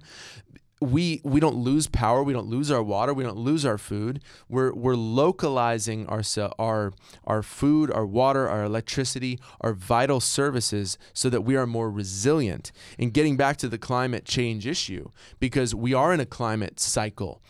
we 0.81 1.21
we 1.25 1.41
don't 1.41 1.57
lose 1.57 1.87
power, 1.87 2.23
we 2.23 2.33
don't 2.33 2.49
lose 2.49 2.71
our 2.71 2.83
water, 2.83 3.13
we 3.13 3.23
don't 3.23 3.37
lose 3.37 3.67
our 3.67 3.79
food. 3.79 4.23
We're 4.49 4.73
we're 4.73 4.97
localizing 4.97 6.07
our 6.07 6.23
our 6.59 6.93
our 7.25 7.43
food, 7.43 7.91
our 7.91 8.07
water, 8.07 8.49
our 8.49 8.65
electricity, 8.65 9.39
our 9.61 9.75
vital 9.75 10.21
services 10.21 10.97
so 11.13 11.29
that 11.29 11.43
we 11.43 11.57
are 11.57 11.67
more 11.67 11.91
resilient. 11.91 12.73
And 12.99 13.13
getting 13.13 13.37
back 13.37 13.59
to 13.59 13.69
the 13.69 13.79
climate 13.79 14.25
change 14.25 14.67
issue 14.67 15.11
because 15.39 15.75
we 15.75 15.93
are 15.93 16.13
in 16.15 16.21
a 16.21 16.27
climate 16.27 16.81
cycle 16.81 17.43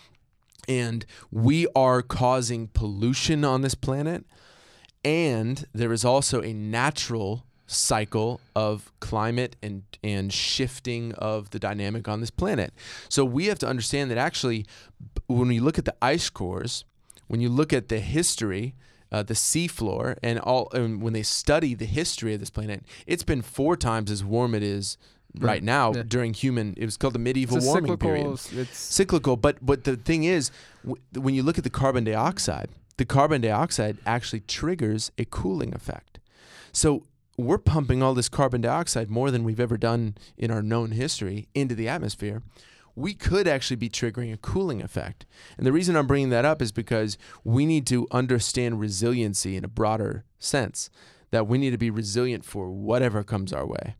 and 0.68 1.06
we 1.30 1.66
are 1.74 2.02
causing 2.02 2.68
pollution 2.68 3.44
on 3.44 3.62
this 3.62 3.74
planet 3.74 4.24
and 5.04 5.66
there 5.72 5.92
is 5.92 6.04
also 6.04 6.42
a 6.42 6.52
natural 6.52 7.44
cycle 7.72 8.40
of 8.56 8.90
climate 9.00 9.54
and 9.62 9.82
and 10.02 10.32
shifting 10.32 11.12
of 11.14 11.50
the 11.50 11.58
dynamic 11.58 12.08
on 12.08 12.20
this 12.20 12.30
planet. 12.30 12.72
So 13.08 13.24
we 13.24 13.46
have 13.46 13.58
to 13.60 13.68
understand 13.68 14.10
that 14.10 14.18
actually 14.18 14.66
when 15.26 15.48
we 15.48 15.60
look 15.60 15.78
at 15.78 15.84
the 15.84 15.94
ice 16.02 16.28
cores, 16.30 16.84
when 17.28 17.40
you 17.40 17.48
look 17.48 17.72
at 17.72 17.88
the 17.88 18.00
history, 18.00 18.74
uh, 19.12 19.22
the 19.22 19.34
seafloor, 19.34 20.16
and 20.22 20.38
all, 20.40 20.68
and 20.72 21.00
when 21.02 21.12
they 21.12 21.22
study 21.22 21.74
the 21.74 21.84
history 21.84 22.34
of 22.34 22.40
this 22.40 22.50
planet, 22.50 22.82
it's 23.06 23.22
been 23.22 23.42
four 23.42 23.76
times 23.76 24.10
as 24.10 24.24
warm 24.24 24.54
it 24.54 24.62
is 24.62 24.96
right, 25.38 25.62
now 25.62 25.92
Yeah. 25.94 26.02
during 26.02 26.34
human. 26.34 26.74
It 26.76 26.84
was 26.86 26.96
called 26.96 27.14
the 27.14 27.18
medieval 27.20 27.60
warming 27.60 27.96
period 27.98 28.26
It's 28.52 28.76
cyclical. 28.78 29.36
But 29.36 29.64
but 29.64 29.84
the 29.84 29.96
thing 29.96 30.24
is, 30.24 30.50
w- 30.82 31.00
when 31.14 31.34
you 31.34 31.44
look 31.44 31.56
at 31.58 31.64
the 31.64 31.70
carbon 31.70 32.02
dioxide, 32.04 32.68
the 32.96 33.04
carbon 33.04 33.40
dioxide 33.42 33.98
actually 34.06 34.40
triggers 34.40 35.12
a 35.18 35.24
cooling 35.24 35.72
effect. 35.74 36.18
So 36.72 37.04
we're 37.40 37.58
pumping 37.58 38.02
all 38.02 38.14
this 38.14 38.28
carbon 38.28 38.60
dioxide 38.60 39.10
more 39.10 39.30
than 39.30 39.44
we've 39.44 39.60
ever 39.60 39.76
done 39.76 40.16
in 40.36 40.50
our 40.50 40.62
known 40.62 40.92
history 40.92 41.48
into 41.54 41.74
the 41.74 41.88
atmosphere. 41.88 42.42
We 42.96 43.14
could 43.14 43.46
actually 43.46 43.76
be 43.76 43.88
triggering 43.88 44.32
a 44.32 44.36
cooling 44.36 44.82
effect. 44.82 45.24
And 45.56 45.66
the 45.66 45.72
reason 45.72 45.96
I'm 45.96 46.06
bringing 46.06 46.30
that 46.30 46.44
up 46.44 46.60
is 46.60 46.72
because 46.72 47.16
we 47.44 47.64
need 47.64 47.86
to 47.86 48.06
understand 48.10 48.80
resiliency 48.80 49.56
in 49.56 49.64
a 49.64 49.68
broader 49.68 50.24
sense, 50.38 50.90
that 51.30 51.46
we 51.46 51.58
need 51.58 51.70
to 51.70 51.78
be 51.78 51.90
resilient 51.90 52.44
for 52.44 52.70
whatever 52.70 53.22
comes 53.22 53.52
our 53.52 53.66
way. 53.66 53.96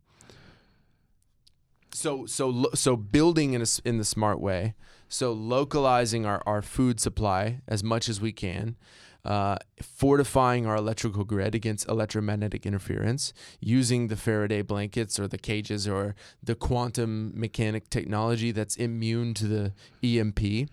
So 1.93 2.27
so 2.27 2.69
so 2.75 2.97
building 2.97 3.53
in 3.53 3.63
a, 3.63 3.67
in 3.85 3.99
the 3.99 4.05
smart 4.05 4.41
way. 4.41 4.75
So 5.09 5.33
localizing 5.33 6.25
our, 6.25 6.41
our 6.47 6.63
food 6.63 7.01
supply 7.01 7.63
as 7.67 7.83
much 7.83 8.09
as 8.09 8.21
we 8.21 8.33
can, 8.33 8.77
uh, 9.25 9.57
fortifying 9.83 10.67
our 10.67 10.77
electrical 10.77 11.25
grid 11.25 11.55
against 11.55 11.89
electromagnetic 11.89 12.67
interference, 12.67 13.33
using 13.61 14.09
the 14.09 14.17
Faraday 14.17 14.63
blankets 14.63 15.19
or 15.19 15.29
the 15.29 15.39
cages 15.39 15.87
or 15.87 16.15
the 16.43 16.55
quantum 16.55 17.33
mechanic 17.35 17.91
technology 17.91 18.51
that's 18.51 18.77
immune 18.77 19.35
to 19.35 19.47
the 19.47 19.73
EMP. 20.03 20.69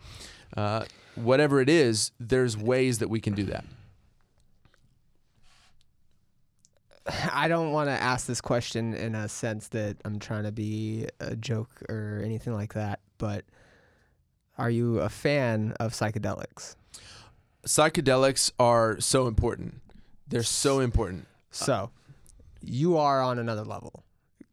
Uh, 0.56 0.86
whatever 1.16 1.60
it 1.60 1.70
is, 1.70 2.12
there's 2.20 2.58
ways 2.58 3.00
that 3.00 3.10
we 3.10 3.20
can 3.20 3.34
do 3.34 3.44
that. 3.44 3.66
I 7.34 7.48
don't 7.48 7.72
want 7.72 7.90
to 7.90 7.94
ask 7.94 8.28
this 8.28 8.42
question 8.42 8.94
in 8.94 9.16
a 9.16 9.28
sense 9.28 9.70
that 9.70 9.98
I'm 10.06 10.20
trying 10.20 10.44
to 10.44 10.52
be 10.52 11.08
a 11.20 11.36
joke 11.36 11.70
or 11.90 12.22
anything 12.24 12.54
like 12.54 12.74
that, 12.74 13.00
but 13.18 13.46
are 14.58 14.70
you 14.70 15.00
a 15.00 15.10
fan 15.10 15.74
of 15.80 15.94
psychedelics? 15.94 16.76
Psychedelics 17.68 18.52
are 18.60 19.00
so 19.00 19.28
important. 19.28 19.82
They're 20.28 20.44
so 20.44 20.80
important. 20.80 21.28
So, 21.52 21.92
you 22.62 22.98
are 22.98 23.22
on 23.22 23.40
another 23.40 23.64
level, 23.64 24.04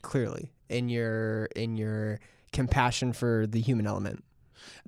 clearly, 0.03 0.53
in 0.69 0.89
your 0.89 1.47
in 1.57 1.77
your 1.77 2.21
compassion 2.53 3.13
for 3.13 3.47
the 3.47 3.61
human 3.61 3.87
element, 3.87 4.23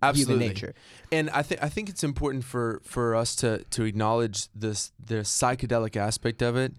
Absolutely. 0.03 0.35
human 0.35 0.49
nature. 0.49 0.75
and 1.13 1.31
I 1.31 1.43
think 1.43 1.63
I 1.63 1.69
think 1.69 1.89
it's 1.89 2.05
important 2.05 2.45
for 2.45 2.81
for 2.85 3.15
us 3.15 3.35
to 3.37 3.65
to 3.71 3.85
acknowledge 3.85 4.49
this 4.55 4.93
the 5.05 5.17
psychedelic 5.17 5.97
aspect 5.97 6.43
of 6.43 6.57
it, 6.57 6.73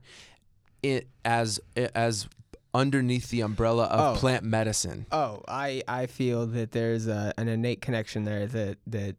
it 0.83 1.07
as 1.25 1.59
as 1.75 2.27
underneath 2.73 3.29
the 3.29 3.41
umbrella 3.41 3.85
of 3.85 4.15
Oh. 4.15 4.19
plant 4.19 4.43
medicine. 4.43 5.05
Oh, 5.11 5.43
I 5.47 5.81
I 5.87 6.05
feel 6.07 6.45
that 6.47 6.71
there's 6.71 7.07
a, 7.07 7.33
an 7.37 7.47
innate 7.47 7.81
connection 7.81 8.23
there 8.25 8.47
that 8.47 8.77
that 8.87 9.15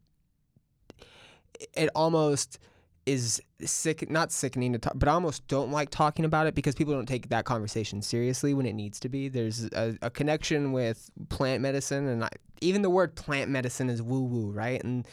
it 1.75 1.91
almost 1.95 2.59
is 3.07 3.41
sick 3.65 4.11
not 4.11 4.31
sickening 4.31 4.73
to 4.73 4.79
talk 4.79 4.93
but 4.97 5.09
I 5.09 5.13
almost 5.13 5.47
don't 5.49 5.71
like 5.71 5.91
talking 5.91 6.25
about 6.25 6.47
it 6.47 6.55
because 6.55 6.75
people 6.75 6.93
don't 6.93 7.07
take 7.07 7.31
that 7.31 7.45
conversation 7.45 8.03
seriously 8.03 8.53
when 8.53 8.67
it 8.67 8.75
needs 8.75 9.01
to 9.01 9.09
be 9.09 9.29
there's 9.29 9.65
a, 9.73 9.97
a 10.03 10.11
connection 10.11 10.73
with 10.73 11.11
plant 11.31 11.63
medicine 11.63 12.07
and 12.07 12.25
I, 12.25 12.29
even 12.61 12.83
the 12.83 12.91
word 12.91 13.15
plant 13.15 13.51
medicine 13.51 13.89
is 13.89 14.03
woo 14.03 14.25
woo 14.25 14.51
right 14.53 14.83
and 14.85 15.09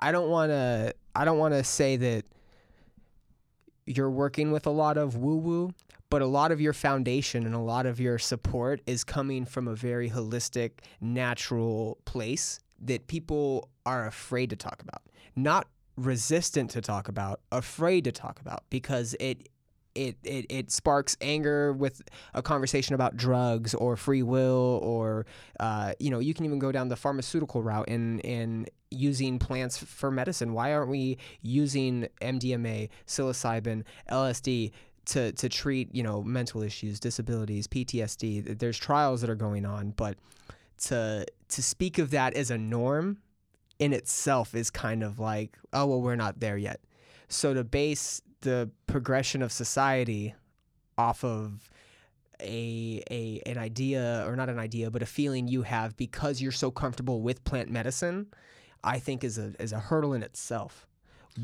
I 0.00 0.10
don't 0.10 0.30
want 0.30 0.50
to 0.50 0.94
I 1.14 1.24
don't 1.24 1.38
want 1.38 1.54
to 1.54 1.62
say 1.62 1.96
that 1.96 2.24
you're 3.86 4.10
working 4.10 4.50
with 4.50 4.66
a 4.66 4.70
lot 4.70 4.98
of 4.98 5.16
woo 5.16 5.36
woo 5.36 5.74
but 6.10 6.22
a 6.22 6.26
lot 6.26 6.52
of 6.52 6.60
your 6.60 6.72
foundation 6.72 7.44
and 7.44 7.54
a 7.54 7.60
lot 7.60 7.86
of 7.86 8.00
your 8.00 8.18
support 8.18 8.80
is 8.86 9.04
coming 9.04 9.44
from 9.44 9.68
a 9.68 9.74
very 9.74 10.08
holistic, 10.08 10.70
natural 11.00 11.98
place 12.04 12.60
that 12.80 13.06
people 13.08 13.68
are 13.84 14.06
afraid 14.06 14.50
to 14.50 14.56
talk 14.56 14.82
about. 14.82 15.02
not 15.36 15.66
resistant 15.98 16.70
to 16.70 16.80
talk 16.80 17.08
about, 17.08 17.40
afraid 17.52 18.04
to 18.04 18.12
talk 18.12 18.40
about 18.40 18.64
because 18.70 19.14
it 19.20 19.48
it, 19.94 20.16
it, 20.22 20.46
it 20.48 20.70
sparks 20.70 21.16
anger 21.20 21.72
with 21.72 22.02
a 22.32 22.40
conversation 22.40 22.94
about 22.94 23.16
drugs 23.16 23.74
or 23.74 23.96
free 23.96 24.22
will 24.22 24.78
or 24.82 25.26
uh, 25.58 25.92
you 25.98 26.10
know 26.10 26.20
you 26.20 26.34
can 26.34 26.44
even 26.44 26.60
go 26.60 26.70
down 26.70 26.88
the 26.88 26.94
pharmaceutical 26.94 27.62
route 27.62 27.88
in 27.88 28.20
and 28.20 28.70
using 28.90 29.38
plants 29.38 29.76
for 29.76 30.10
medicine. 30.10 30.52
Why 30.52 30.72
aren't 30.72 30.90
we 30.90 31.18
using 31.42 32.06
MDMA 32.22 32.90
psilocybin 33.06 33.82
LSD 34.10 34.70
to, 35.06 35.32
to 35.32 35.48
treat 35.48 35.94
you 35.94 36.02
know 36.02 36.22
mental 36.22 36.62
issues 36.62 37.00
disabilities 37.00 37.66
PTSD 37.66 38.58
there's 38.58 38.78
trials 38.78 39.22
that 39.22 39.30
are 39.30 39.34
going 39.34 39.64
on 39.64 39.90
but 39.92 40.18
to 40.82 41.24
to 41.48 41.62
speak 41.62 41.98
of 41.98 42.10
that 42.10 42.34
as 42.34 42.50
a 42.50 42.58
norm 42.58 43.16
in 43.78 43.92
itself 43.92 44.54
is 44.54 44.70
kind 44.70 45.02
of 45.02 45.18
like 45.18 45.56
oh 45.72 45.86
well 45.86 46.02
we're 46.02 46.16
not 46.16 46.40
there 46.40 46.56
yet. 46.56 46.80
So 47.28 47.54
to 47.54 47.64
base 47.64 48.22
the 48.40 48.70
progression 48.86 49.42
of 49.42 49.52
society 49.52 50.34
off 50.96 51.24
of 51.24 51.70
a, 52.40 53.02
a 53.10 53.42
an 53.46 53.58
idea 53.58 54.24
or 54.26 54.36
not 54.36 54.48
an 54.48 54.58
idea 54.58 54.90
but 54.90 55.02
a 55.02 55.06
feeling 55.06 55.48
you 55.48 55.62
have 55.62 55.96
because 55.96 56.40
you're 56.40 56.52
so 56.52 56.70
comfortable 56.70 57.20
with 57.20 57.42
plant 57.42 57.68
medicine 57.68 58.28
i 58.84 58.98
think 58.98 59.24
is 59.24 59.38
a 59.38 59.54
is 59.60 59.72
a 59.72 59.80
hurdle 59.80 60.12
in 60.12 60.22
itself. 60.22 60.86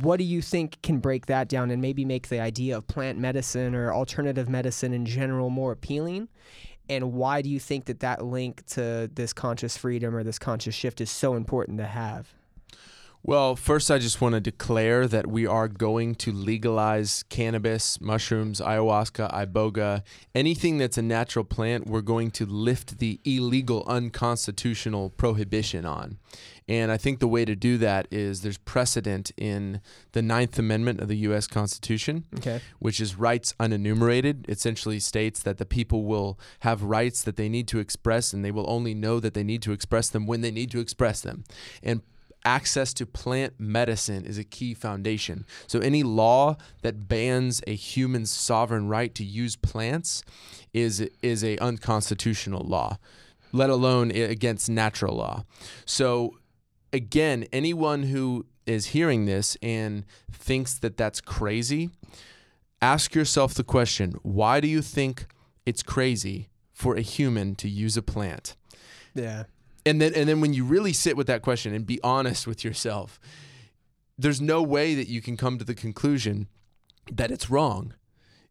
What 0.01 0.16
do 0.16 0.24
you 0.24 0.43
think 0.43 0.82
can 0.82 0.99
break 0.99 1.26
that 1.26 1.49
down 1.49 1.70
and 1.70 1.80
maybe 1.80 2.05
make 2.05 2.28
the 2.28 2.41
idea 2.41 2.76
of 2.76 2.87
plant 2.89 3.16
medicine 3.18 3.76
or 3.76 3.93
alternative 3.93 4.49
medicine 4.49 4.93
in 4.93 5.07
general 5.07 5.51
more 5.51 5.70
appealing 5.70 6.28
and 6.89 7.12
why 7.12 7.43
do 7.43 7.49
you 7.49 7.59
think 7.59 7.87
that 7.87 8.01
that 8.01 8.24
link 8.24 8.64
to 8.66 9.11
this 9.14 9.32
conscious 9.32 9.76
freedom 9.76 10.14
or 10.14 10.22
this 10.22 10.39
conscious 10.39 10.74
shift 10.74 11.01
is 11.01 11.11
so 11.11 11.35
important 11.35 11.78
to 11.78 11.87
have 11.87 12.35
Well, 13.27 13.57
first, 13.57 13.91
I 13.91 13.97
just 13.97 14.20
want 14.20 14.35
to 14.35 14.41
declare 14.41 15.09
that 15.09 15.27
we 15.27 15.47
are 15.47 15.66
going 15.66 16.14
to 16.16 16.31
legalize 16.31 17.25
cannabis, 17.31 17.99
mushrooms, 17.99 18.61
ayahuasca, 18.61 19.33
iboga, 19.33 20.03
anything 20.35 20.77
that's 20.77 20.99
a 20.99 21.03
natural 21.03 21.47
plant. 21.47 21.87
We're 21.87 22.03
going 22.03 22.33
to 22.33 22.45
lift 22.45 22.99
the 22.99 23.20
illegal, 23.25 23.83
unconstitutional 23.87 25.09
prohibition 25.09 25.87
on. 25.87 26.18
And 26.68 26.93
I 26.93 26.99
think 26.99 27.20
the 27.20 27.29
way 27.29 27.47
to 27.47 27.57
do 27.57 27.79
that 27.79 28.09
is 28.11 28.43
there's 28.43 28.59
precedent 28.59 29.33
in 29.39 29.81
the 30.12 30.20
Ninth 30.20 30.59
Amendment 30.59 31.01
of 31.01 31.09
the 31.09 31.16
U.S. 31.18 31.47
Constitution 31.47 32.25
okay 32.39 32.61
which 32.79 33.01
is 33.01 33.16
rights 33.16 33.55
unenumerated, 33.61 34.49
essentially 34.49 34.99
states 34.99 35.43
that 35.43 35.59
the 35.59 35.66
people 35.66 36.05
will 36.05 36.39
have 36.61 36.83
rights 36.83 37.22
that 37.22 37.37
they 37.37 37.49
need 37.49 37.68
to 37.68 37.79
express 37.79 38.33
and 38.33 38.45
they 38.45 38.51
will 38.51 38.68
only 38.68 38.95
know 38.95 39.20
that 39.20 39.35
they 39.35 39.45
need 39.45 39.62
to 39.62 39.72
express 39.72 40.09
them 40.09 40.27
when 40.27 40.41
they 40.41 40.51
need 40.51 40.70
to 40.70 40.81
express 40.81 41.20
them. 41.20 41.45
And 41.83 42.03
access 42.45 42.92
to 42.95 43.07
plant 43.07 43.55
medicine 43.59 44.24
is 44.24 44.38
a 44.38 44.45
key 44.45 44.74
foundation. 44.74 45.47
So 45.66 45.78
any 45.80 46.03
law 46.03 46.57
that 46.82 47.09
bans 47.09 47.62
a 47.66 47.74
human's 47.74 48.30
sovereign 48.30 48.88
right 48.88 49.14
to 49.14 49.24
use 49.24 49.57
plants 49.57 50.22
is 50.72 51.09
is 51.22 51.45
a 51.45 51.57
unconstitutional 51.59 52.64
law, 52.64 52.99
let 53.53 53.70
alone 53.70 54.11
against 54.11 54.68
natural 54.68 55.16
law. 55.16 55.45
So 55.86 56.38
again, 56.92 57.47
anyone 57.53 58.05
who 58.05 58.47
is 58.66 58.86
hearing 58.86 59.26
this 59.26 59.57
and 59.62 60.05
thinks 60.32 60.74
that 60.78 60.97
that's 60.97 61.20
crazy, 61.20 61.90
ask 62.84 63.14
yourself 63.14 63.55
the 63.55 63.64
question 63.64 64.12
why 64.22 64.61
do 64.61 64.68
you 64.68 64.82
think 64.82 65.26
it's 65.64 65.82
crazy 65.82 66.49
for 66.72 66.95
a 66.97 67.01
human 67.01 67.55
to 67.55 67.66
use 67.66 67.97
a 67.97 68.03
plant 68.03 68.57
yeah 69.14 69.45
and 69.87 70.01
then 70.01 70.12
and 70.14 70.28
then 70.28 70.41
when 70.41 70.53
you 70.53 70.64
really 70.64 70.93
sit 70.93 71.16
with 71.16 71.26
that 71.26 71.43
question 71.43 71.74
and 71.74 71.87
be 71.87 72.01
honest 72.03 72.47
with 72.47 72.64
yourself 72.64 73.20
there's 74.16 74.41
no 74.41 74.62
way 74.62 74.95
that 74.95 75.09
you 75.09 75.20
can 75.20 75.37
come 75.37 75.59
to 75.59 75.64
the 75.64 75.74
conclusion 75.74 76.49
that 77.12 77.30
it's 77.30 77.51
wrong 77.51 77.95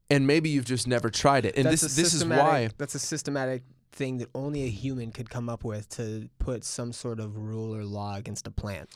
and 0.10 0.28
maybe 0.28 0.50
you've 0.50 0.66
just 0.66 0.88
never 0.88 1.10
tried 1.10 1.46
it 1.46 1.56
and 1.56 1.66
That's 1.66 1.82
this 1.82 1.96
this 1.96 2.14
is 2.14 2.26
why 2.26 2.70
that's 2.78 2.96
a 2.96 3.00
systematic 3.00 3.64
thing 3.94 4.18
that 4.18 4.30
only 4.36 4.64
a 4.64 4.70
human 4.70 5.12
could 5.12 5.30
come 5.30 5.48
up 5.48 5.64
with 5.64 5.88
to 5.90 6.30
put 6.40 6.64
some 6.64 6.92
sort 6.92 7.20
of 7.20 7.38
rule 7.38 7.76
or 7.76 7.84
law 7.86 8.16
against 8.16 8.48
a 8.48 8.52
plant. 8.52 8.90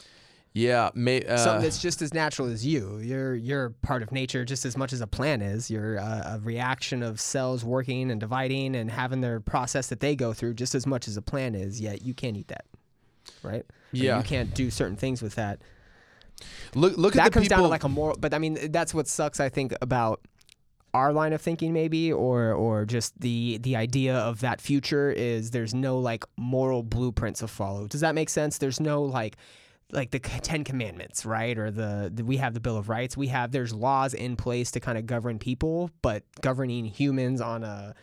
Yeah 0.57 0.89
may, 0.95 1.23
uh, 1.23 1.37
Something 1.37 1.63
that's 1.63 1.81
just 1.81 2.01
as 2.01 2.13
natural 2.13 2.47
as 2.49 2.65
you. 2.65 2.97
You're 2.99 3.35
you're 3.35 3.69
part 3.81 4.01
of 4.03 4.11
nature 4.11 4.43
just 4.45 4.65
as 4.65 4.75
much 4.75 4.91
as 4.93 5.01
a 5.01 5.07
plant 5.07 5.43
is. 5.43 5.69
You're 5.69 5.95
a, 5.97 6.33
a 6.35 6.39
reaction 6.43 7.03
of 7.03 7.19
cells 7.21 7.63
working 7.63 8.09
and 8.11 8.19
dividing 8.19 8.75
and 8.75 8.89
having 8.89 9.21
their 9.21 9.39
process 9.39 9.87
that 9.89 9.99
they 9.99 10.15
go 10.15 10.33
through 10.33 10.55
just 10.55 10.73
as 10.75 10.85
much 10.87 11.07
as 11.07 11.15
a 11.17 11.21
plant 11.21 11.55
is. 11.55 11.79
Yet 11.79 12.01
you 12.01 12.13
can't 12.13 12.35
eat 12.37 12.47
that, 12.47 12.65
right? 13.43 13.61
Or 13.61 13.65
Yeah. 13.91 14.17
you 14.17 14.23
can't 14.23 14.53
do 14.53 14.71
certain 14.71 14.95
things 14.97 15.21
with 15.21 15.35
that. 15.35 15.61
look 16.75 16.97
look 16.97 17.13
that 17.13 17.21
at 17.21 17.25
the 17.25 17.31
comes 17.31 17.45
people 17.45 17.57
down 17.57 17.63
to 17.63 17.69
like 17.69 17.83
a 17.83 17.89
moral 17.89 18.15
but 18.19 18.31
i 18.33 18.37
mean 18.37 18.71
that's 18.71 18.93
what 18.93 19.07
sucks 19.07 19.39
i 19.39 19.49
think 19.49 19.73
about 19.81 20.21
our 20.93 21.11
line 21.11 21.33
of 21.33 21.41
thinking 21.41 21.73
maybe 21.73 22.11
or 22.13 22.53
or 22.53 22.85
just 22.85 23.19
the 23.19 23.57
the 23.59 23.75
idea 23.75 24.15
of 24.15 24.39
that 24.41 24.61
future 24.61 25.09
is 25.11 25.49
there's 25.51 25.73
no 25.73 25.97
like 25.97 26.23
moral 26.37 26.83
blueprint 26.83 27.35
to 27.37 27.47
follow 27.47 27.87
does 27.87 28.01
that 28.01 28.13
make 28.15 28.29
sense 28.29 28.57
there's 28.59 28.79
no 28.79 29.01
like 29.01 29.35
like 29.91 30.11
the 30.11 30.19
10 30.19 30.63
commandments 30.63 31.25
right? 31.25 31.57
Or 31.57 31.71
the, 31.71 32.11
the 32.13 32.23
we 32.23 32.37
have 32.37 32.53
the 32.53 32.59
bill 32.59 32.77
of 32.77 32.89
rights. 32.89 33.15
We 33.15 33.27
have 33.27 33.51
there's 33.51 33.73
laws 33.73 34.13
in 34.13 34.35
place 34.35 34.71
to 34.71 34.79
kind 34.79 34.97
of 34.97 35.05
govern 35.05 35.39
people 35.39 35.91
but 36.01 36.23
governing 36.41 36.85
humans 36.85 37.41
on 37.41 37.63
a 37.63 37.95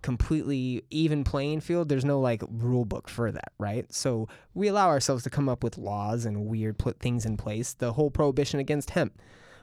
completely 0.00 0.84
even 0.90 1.24
playing 1.24 1.60
field 1.60 1.88
there's 1.88 2.04
no 2.04 2.20
like 2.20 2.40
rule 2.48 2.84
book 2.84 3.08
for 3.08 3.32
that 3.32 3.52
right? 3.58 3.92
So 3.92 4.28
we 4.54 4.68
allow 4.68 4.88
ourselves 4.88 5.24
to 5.24 5.30
come 5.30 5.48
up 5.48 5.62
with 5.64 5.78
laws 5.78 6.24
and 6.24 6.46
weird 6.46 6.78
put 6.78 7.00
things 7.00 7.24
in 7.24 7.36
place. 7.36 7.74
The 7.74 7.92
whole 7.92 8.10
prohibition 8.10 8.60
against 8.60 8.90
hemp 8.90 9.18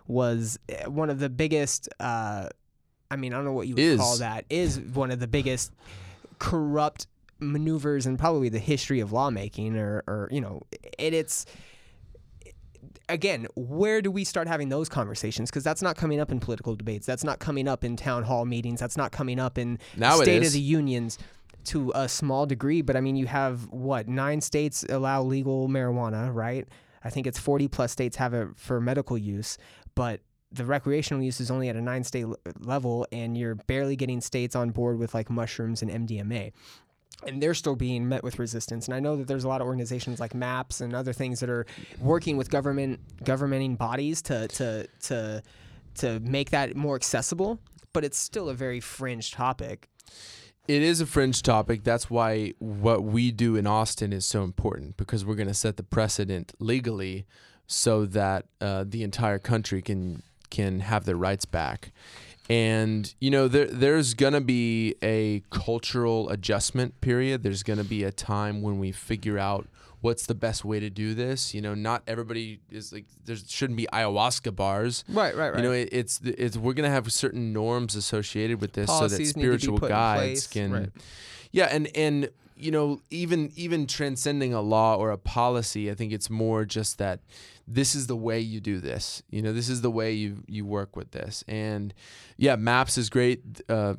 was 0.08 0.60
eh, 0.70 0.86
one 0.88 1.10
of 1.10 1.20
the 1.20 1.30
biggest 1.30 1.90
uh 2.00 2.48
i 3.10 3.16
mean 3.16 3.34
i 3.34 3.36
don't 3.36 3.46
know 3.46 3.54
what 3.54 3.68
you 3.68 3.76
would 3.76 3.84
Is. 3.84 4.00
call 4.00 4.18
that 4.18 4.46
is 4.50 4.80
one 4.80 5.12
of 5.12 5.20
the 5.20 5.28
biggest 5.28 5.72
corrupt 6.40 7.08
maneuvers 7.40 8.06
and 8.06 8.18
probably 8.18 8.50
the 8.50 8.60
history 8.60 9.00
of 9.00 9.12
lawmaking 9.12 9.76
or 9.78 10.04
or 10.08 10.30
you 10.32 10.42
know 10.42 10.62
it, 10.98 11.14
it's 11.14 11.46
again, 13.10 13.48
where 13.56 14.02
do 14.02 14.12
we 14.12 14.24
start 14.24 14.48
having 14.48 14.70
those 14.70 14.90
conversations? 14.90 15.50
Because 15.50 15.64
that's 15.64 15.82
not 15.82 15.96
coming 15.96 16.20
up 16.20 16.32
in 16.32 16.40
political 16.40 16.76
debates. 16.76 17.06
That's 17.06 17.24
not 17.24 17.40
coming 17.40 17.68
up 17.68 17.84
in 17.84 17.96
town 17.96 18.24
hall 18.24 18.46
meetings. 18.46 18.80
That's 18.80 18.98
not 18.98 19.12
coming 19.12 19.40
up 19.40 19.58
in 19.58 19.80
Now 19.96 20.16
State 20.16 20.44
of 20.48 20.54
the 20.54 20.60
Unions 20.60 21.18
to 21.66 21.92
a 21.96 22.08
small 22.08 22.46
degree. 22.46 22.82
But 22.82 22.96
I 22.96 23.02
mean, 23.02 23.16
you 23.16 23.28
have 23.28 23.68
what 23.70 24.08
nine 24.08 24.42
states 24.42 24.86
allow 24.90 25.24
legal 25.24 25.68
marijuana, 25.68 26.34
right? 26.34 26.68
I 27.04 27.10
think 27.10 27.28
it's 27.28 27.40
40 27.40 27.68
plus 27.68 27.92
states 27.92 28.18
have 28.18 28.34
it 28.34 28.50
for 28.56 28.82
medical 28.82 29.18
use, 29.18 29.58
but 29.94 30.22
the 30.52 30.66
recreational 30.66 31.22
use 31.22 31.40
is 31.40 31.52
only 31.52 31.70
at 31.70 31.76
a 31.76 31.82
nine 31.82 32.04
state 32.04 32.24
l- 32.24 32.38
level, 32.60 33.06
and 33.12 33.38
you're 33.38 33.56
barely 33.56 33.96
getting 33.96 34.22
states 34.22 34.56
on 34.56 34.72
board 34.72 34.98
with 34.98 35.14
like 35.14 35.30
mushrooms 35.30 35.82
and 35.82 35.92
MDMA 35.92 36.52
and 37.26 37.42
they're 37.42 37.54
still 37.54 37.76
being 37.76 38.08
met 38.08 38.24
with 38.24 38.40
resistance. 38.40 38.88
And 38.88 38.96
I 38.96 39.00
know 39.00 39.16
that 39.18 39.28
there's 39.28 39.44
a 39.44 39.48
lot 39.48 39.62
of 39.62 39.68
organizations 39.68 40.20
like 40.20 40.34
MAPS 40.34 40.82
and 40.82 40.96
other 40.96 41.14
things 41.14 41.40
that 41.40 41.50
are 41.50 41.66
working 42.00 42.38
with 42.38 42.50
government 42.50 43.00
governing 43.24 43.76
bodies 43.76 44.22
to 44.24 44.48
to 44.50 44.88
to 45.04 45.44
to 45.96 46.20
make 46.22 46.52
that 46.52 46.76
more 46.76 46.96
accessible. 46.96 47.60
But 47.94 48.04
it's 48.04 48.18
still 48.18 48.50
a 48.50 48.54
very 48.54 48.80
fringe 48.80 49.32
topic. 49.32 49.88
It 50.68 50.82
is 50.82 51.00
a 51.00 51.06
fringe 51.06 51.44
topic. 51.44 51.84
That's 51.84 52.10
why 52.10 52.54
what 52.60 53.04
we 53.04 53.32
do 53.32 53.56
in 53.56 53.68
Austin 53.68 54.12
is 54.12 54.26
so 54.26 54.44
important 54.44 54.98
because 54.98 55.24
we're 55.24 55.36
going 55.36 55.48
to 55.48 55.54
set 55.54 55.78
the 55.78 55.84
precedent 55.84 56.54
legally 56.60 57.28
so 57.68 58.06
that 58.06 58.46
uh, 58.60 58.84
the 58.88 59.04
entire 59.04 59.40
country 59.40 59.82
can 59.82 60.24
can 60.50 60.80
have 60.80 61.06
their 61.06 61.16
rights 61.16 61.46
back. 61.46 61.92
And 62.50 63.14
you 63.20 63.32
know 63.32 63.48
there 63.48 63.66
there's 63.66 64.14
going 64.14 64.34
to 64.34 64.42
be 64.42 64.96
a 65.02 65.42
cultural 65.50 66.30
adjustment 66.30 67.02
period. 67.02 67.44
There's 67.44 67.64
going 67.64 67.80
to 67.80 67.86
be 67.86 68.04
a 68.04 68.12
time 68.12 68.62
when 68.62 68.80
we 68.80 68.92
figure 68.92 69.40
out 69.40 69.68
what's 70.02 70.28
the 70.28 70.36
best 70.36 70.64
way 70.64 70.80
to 70.80 70.90
do 70.90 71.16
this. 71.16 71.56
You 71.56 71.62
know, 71.62 71.74
not 71.74 72.04
everybody 72.08 72.60
is 72.72 72.94
like 72.94 73.06
there 73.26 73.36
shouldn't 73.36 73.78
be 73.78 73.88
ayahuasca 73.92 74.56
bars. 74.56 75.04
Right, 75.10 75.36
right, 75.36 75.50
right 75.50 75.58
You 75.58 75.64
know, 75.64 75.72
it, 75.74 75.90
it's 75.92 76.22
it's 76.24 76.56
we're 76.56 76.74
gonna 76.74 76.90
have 76.90 77.12
certain 77.12 77.52
norms 77.52 77.96
associated 77.96 78.62
with 78.62 78.74
this, 78.74 78.88
so 78.88 78.94
that 78.94 79.00
Policies 79.10 79.34
to 79.34 79.40
be 79.40 79.42
spiritual 79.42 79.78
guides 79.80 80.46
can, 80.46 80.72
right. 80.72 80.90
yeah, 81.52 81.66
and 81.66 81.90
and 81.96 82.30
you 82.56 82.72
know, 82.72 83.02
even 83.10 83.52
even 83.56 83.88
transcending 83.88 84.54
a 84.54 84.62
law 84.62 84.96
or 84.96 85.12
a 85.12 85.18
policy, 85.18 85.90
I 85.90 85.96
think 85.96 86.14
it's 86.14 86.30
more 86.30 86.66
just 86.66 87.00
that 87.00 87.22
this 87.68 87.96
is 87.96 88.08
the 88.08 88.16
way 88.16 88.40
you 88.40 88.60
do 88.62 88.80
this. 88.80 89.24
You 89.30 89.42
know, 89.42 89.52
this 89.54 89.70
is 89.70 89.82
the 89.82 89.90
way 89.92 90.14
you 90.14 90.44
you 90.48 90.66
work 90.66 90.96
with 90.96 91.12
this, 91.12 91.44
and 91.48 91.94
yeah, 92.38 92.56
Maps 92.56 92.98
is 92.98 93.10
great. 93.10 93.42
Uh, 93.70 93.96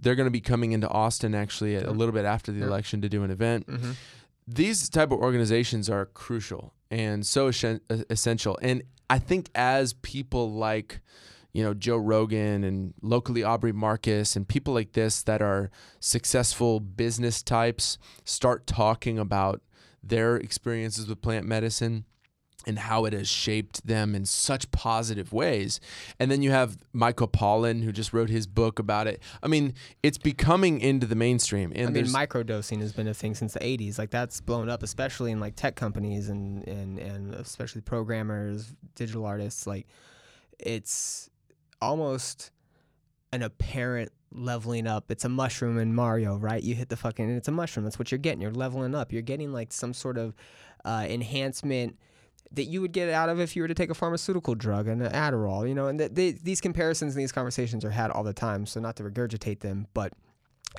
they're 0.00 0.14
gonna 0.16 0.30
be 0.30 0.40
coming 0.40 0.72
into 0.72 0.88
Austin 0.88 1.34
actually 1.34 1.76
a 1.76 1.90
little 1.90 2.12
bit 2.12 2.24
after 2.24 2.50
the 2.52 2.60
Yeah. 2.60 2.66
election 2.66 3.00
to 3.02 3.08
do 3.08 3.22
an 3.22 3.30
event 3.30 3.66
Mm-hmm. 3.66 3.92
these 4.46 4.88
type 4.88 5.10
of 5.12 5.18
organizations 5.20 5.88
are 5.88 6.04
crucial 6.06 6.74
and 6.90 7.24
so 7.26 7.48
essential 8.10 8.58
and 8.60 8.82
i 9.08 9.18
think 9.18 9.48
as 9.54 9.94
people 9.94 10.52
like 10.52 11.00
you 11.54 11.62
know 11.64 11.72
joe 11.72 11.96
rogan 11.96 12.62
and 12.62 12.92
locally 13.00 13.42
aubrey 13.42 13.72
marcus 13.72 14.36
and 14.36 14.46
people 14.46 14.74
like 14.74 14.92
this 14.92 15.22
that 15.22 15.40
are 15.40 15.70
successful 15.98 16.78
business 16.78 17.42
types 17.42 17.96
start 18.24 18.66
talking 18.66 19.18
about 19.18 19.62
their 20.02 20.36
experiences 20.36 21.08
with 21.08 21.22
plant 21.22 21.46
medicine 21.46 22.04
and 22.66 22.78
how 22.78 23.04
it 23.04 23.12
has 23.12 23.28
shaped 23.28 23.86
them 23.86 24.14
in 24.14 24.24
such 24.24 24.70
positive 24.70 25.32
ways. 25.32 25.80
And 26.18 26.30
then 26.30 26.42
you 26.42 26.50
have 26.50 26.78
Michael 26.92 27.28
Pollan, 27.28 27.82
who 27.82 27.92
just 27.92 28.12
wrote 28.12 28.30
his 28.30 28.46
book 28.46 28.78
about 28.78 29.06
it. 29.06 29.22
I 29.42 29.48
mean, 29.48 29.74
it's 30.02 30.18
becoming 30.18 30.80
into 30.80 31.06
the 31.06 31.14
mainstream. 31.14 31.72
And 31.74 31.88
I 31.88 31.90
mean, 31.90 32.06
microdosing 32.06 32.80
has 32.80 32.92
been 32.92 33.08
a 33.08 33.14
thing 33.14 33.34
since 33.34 33.54
the 33.54 33.60
80s. 33.60 33.98
Like 33.98 34.10
that's 34.10 34.40
blown 34.40 34.68
up, 34.68 34.82
especially 34.82 35.32
in 35.32 35.40
like 35.40 35.56
tech 35.56 35.76
companies 35.76 36.28
and 36.28 36.66
and 36.66 36.98
and 36.98 37.34
especially 37.34 37.80
programmers, 37.80 38.72
digital 38.94 39.24
artists. 39.24 39.66
Like 39.66 39.86
it's 40.58 41.28
almost 41.80 42.50
an 43.32 43.42
apparent 43.42 44.12
leveling 44.32 44.86
up. 44.86 45.10
It's 45.10 45.24
a 45.24 45.28
mushroom 45.28 45.78
in 45.78 45.94
Mario, 45.94 46.36
right? 46.36 46.62
You 46.62 46.74
hit 46.74 46.88
the 46.88 46.96
fucking 46.96 47.24
and 47.24 47.36
it's 47.36 47.48
a 47.48 47.52
mushroom. 47.52 47.84
That's 47.84 47.98
what 47.98 48.10
you're 48.10 48.18
getting. 48.18 48.40
You're 48.40 48.52
leveling 48.52 48.94
up. 48.94 49.12
You're 49.12 49.22
getting 49.22 49.52
like 49.52 49.72
some 49.72 49.94
sort 49.94 50.18
of 50.18 50.34
uh, 50.84 51.06
enhancement 51.08 51.98
that 52.52 52.64
you 52.64 52.80
would 52.80 52.92
get 52.92 53.08
out 53.08 53.28
of 53.28 53.40
if 53.40 53.56
you 53.56 53.62
were 53.62 53.68
to 53.68 53.74
take 53.74 53.90
a 53.90 53.94
pharmaceutical 53.94 54.54
drug 54.54 54.86
and 54.86 55.02
an 55.02 55.12
Adderall, 55.12 55.68
you 55.68 55.74
know. 55.74 55.88
And 55.88 55.98
th- 55.98 56.12
they, 56.12 56.32
these 56.32 56.60
comparisons 56.60 57.14
and 57.14 57.22
these 57.22 57.32
conversations 57.32 57.84
are 57.84 57.90
had 57.90 58.10
all 58.10 58.22
the 58.22 58.32
time. 58.32 58.66
So 58.66 58.80
not 58.80 58.96
to 58.96 59.02
regurgitate 59.02 59.60
them, 59.60 59.86
but 59.94 60.12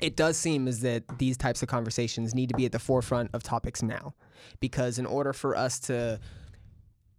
it 0.00 0.16
does 0.16 0.36
seem 0.36 0.68
as 0.68 0.80
that 0.80 1.18
these 1.18 1.36
types 1.36 1.62
of 1.62 1.68
conversations 1.68 2.34
need 2.34 2.48
to 2.48 2.56
be 2.56 2.66
at 2.66 2.72
the 2.72 2.78
forefront 2.78 3.30
of 3.34 3.42
topics 3.42 3.82
now, 3.82 4.14
because 4.60 4.98
in 4.98 5.06
order 5.06 5.32
for 5.32 5.56
us 5.56 5.78
to 5.80 6.20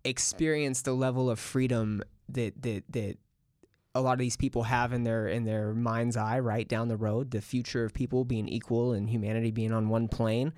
experience 0.03 0.83
the 0.83 0.93
level 0.93 1.29
of 1.29 1.39
freedom 1.39 2.01
that 2.29 2.61
that 2.61 2.83
that 2.89 3.17
a 3.95 4.01
lot 4.01 4.13
of 4.13 4.19
these 4.19 4.37
people 4.37 4.63
have 4.63 4.93
in 4.93 5.03
their 5.03 5.27
in 5.27 5.43
their 5.43 5.73
mind's 5.73 6.15
eye 6.15 6.39
right 6.39 6.67
down 6.67 6.87
the 6.87 6.95
road 6.95 7.31
the 7.31 7.41
future 7.41 7.83
of 7.83 7.93
people 7.93 8.23
being 8.23 8.47
equal 8.47 8.93
and 8.93 9.09
humanity 9.09 9.51
being 9.51 9.73
on 9.73 9.89
one 9.89 10.07
plane 10.07 10.53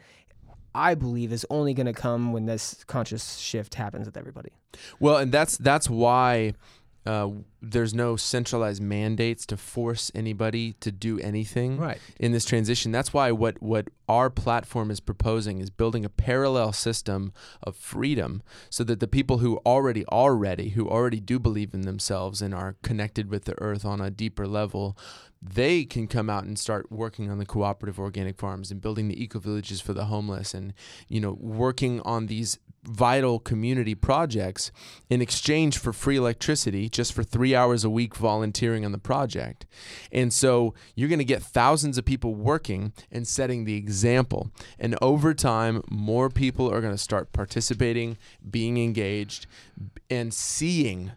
i 0.73 0.93
believe 0.95 1.31
is 1.31 1.45
only 1.49 1.73
going 1.73 1.85
to 1.85 1.93
come 1.93 2.31
when 2.33 2.45
this 2.45 2.83
conscious 2.87 3.37
shift 3.37 3.75
happens 3.75 4.05
with 4.05 4.17
everybody. 4.17 4.51
Well, 4.99 5.17
and 5.17 5.31
that's 5.31 5.57
that's 5.57 5.89
why 5.89 6.53
uh, 7.05 7.29
there's 7.61 7.93
no 7.93 8.15
centralized 8.15 8.81
mandates 8.81 9.45
to 9.47 9.57
force 9.57 10.11
anybody 10.13 10.73
to 10.81 10.91
do 10.91 11.19
anything 11.19 11.77
Right. 11.77 11.97
in 12.19 12.31
this 12.31 12.45
transition. 12.45 12.91
That's 12.91 13.13
why 13.13 13.31
what 13.31 13.61
what 13.61 13.87
our 14.07 14.29
platform 14.29 14.89
is 14.91 14.99
proposing 14.99 15.59
is 15.59 15.69
building 15.69 16.03
a 16.05 16.09
parallel 16.09 16.73
system 16.73 17.31
of 17.63 17.75
freedom, 17.75 18.41
so 18.69 18.83
that 18.83 18.99
the 18.99 19.07
people 19.07 19.37
who 19.39 19.57
already 19.65 20.03
are 20.09 20.35
ready, 20.35 20.69
who 20.69 20.89
already 20.89 21.19
do 21.19 21.39
believe 21.39 21.73
in 21.73 21.81
themselves 21.81 22.41
and 22.41 22.53
are 22.53 22.75
connected 22.83 23.29
with 23.29 23.45
the 23.45 23.59
earth 23.61 23.85
on 23.85 24.01
a 24.01 24.09
deeper 24.11 24.47
level, 24.47 24.97
they 25.41 25.85
can 25.85 26.07
come 26.07 26.29
out 26.29 26.43
and 26.43 26.59
start 26.59 26.91
working 26.91 27.29
on 27.31 27.37
the 27.37 27.45
cooperative 27.45 27.97
organic 27.99 28.37
farms 28.37 28.71
and 28.71 28.81
building 28.81 29.07
the 29.07 29.21
eco 29.23 29.39
villages 29.39 29.79
for 29.79 29.93
the 29.93 30.05
homeless 30.05 30.53
and 30.53 30.73
you 31.07 31.21
know 31.21 31.37
working 31.39 32.01
on 32.01 32.25
these 32.27 32.59
vital 32.83 33.39
community 33.39 33.93
projects 33.95 34.71
in 35.09 35.21
exchange 35.21 35.77
for 35.77 35.91
free 35.93 36.15
electricity 36.15 36.89
just 36.89 37.13
for 37.13 37.23
3 37.23 37.55
hours 37.55 37.83
a 37.83 37.89
week 37.89 38.15
volunteering 38.15 38.85
on 38.85 38.91
the 38.91 38.97
project. 38.97 39.65
And 40.11 40.33
so 40.33 40.73
you're 40.95 41.09
going 41.09 41.19
to 41.19 41.25
get 41.25 41.43
thousands 41.43 41.97
of 41.97 42.05
people 42.05 42.35
working 42.35 42.93
and 43.11 43.27
setting 43.27 43.65
the 43.65 43.75
example. 43.75 44.51
And 44.79 44.97
over 45.01 45.33
time 45.33 45.83
more 45.89 46.29
people 46.29 46.71
are 46.71 46.81
going 46.81 46.93
to 46.93 46.97
start 46.97 47.33
participating, 47.33 48.17
being 48.49 48.77
engaged 48.77 49.45
and 50.09 50.33
seeing 50.33 51.11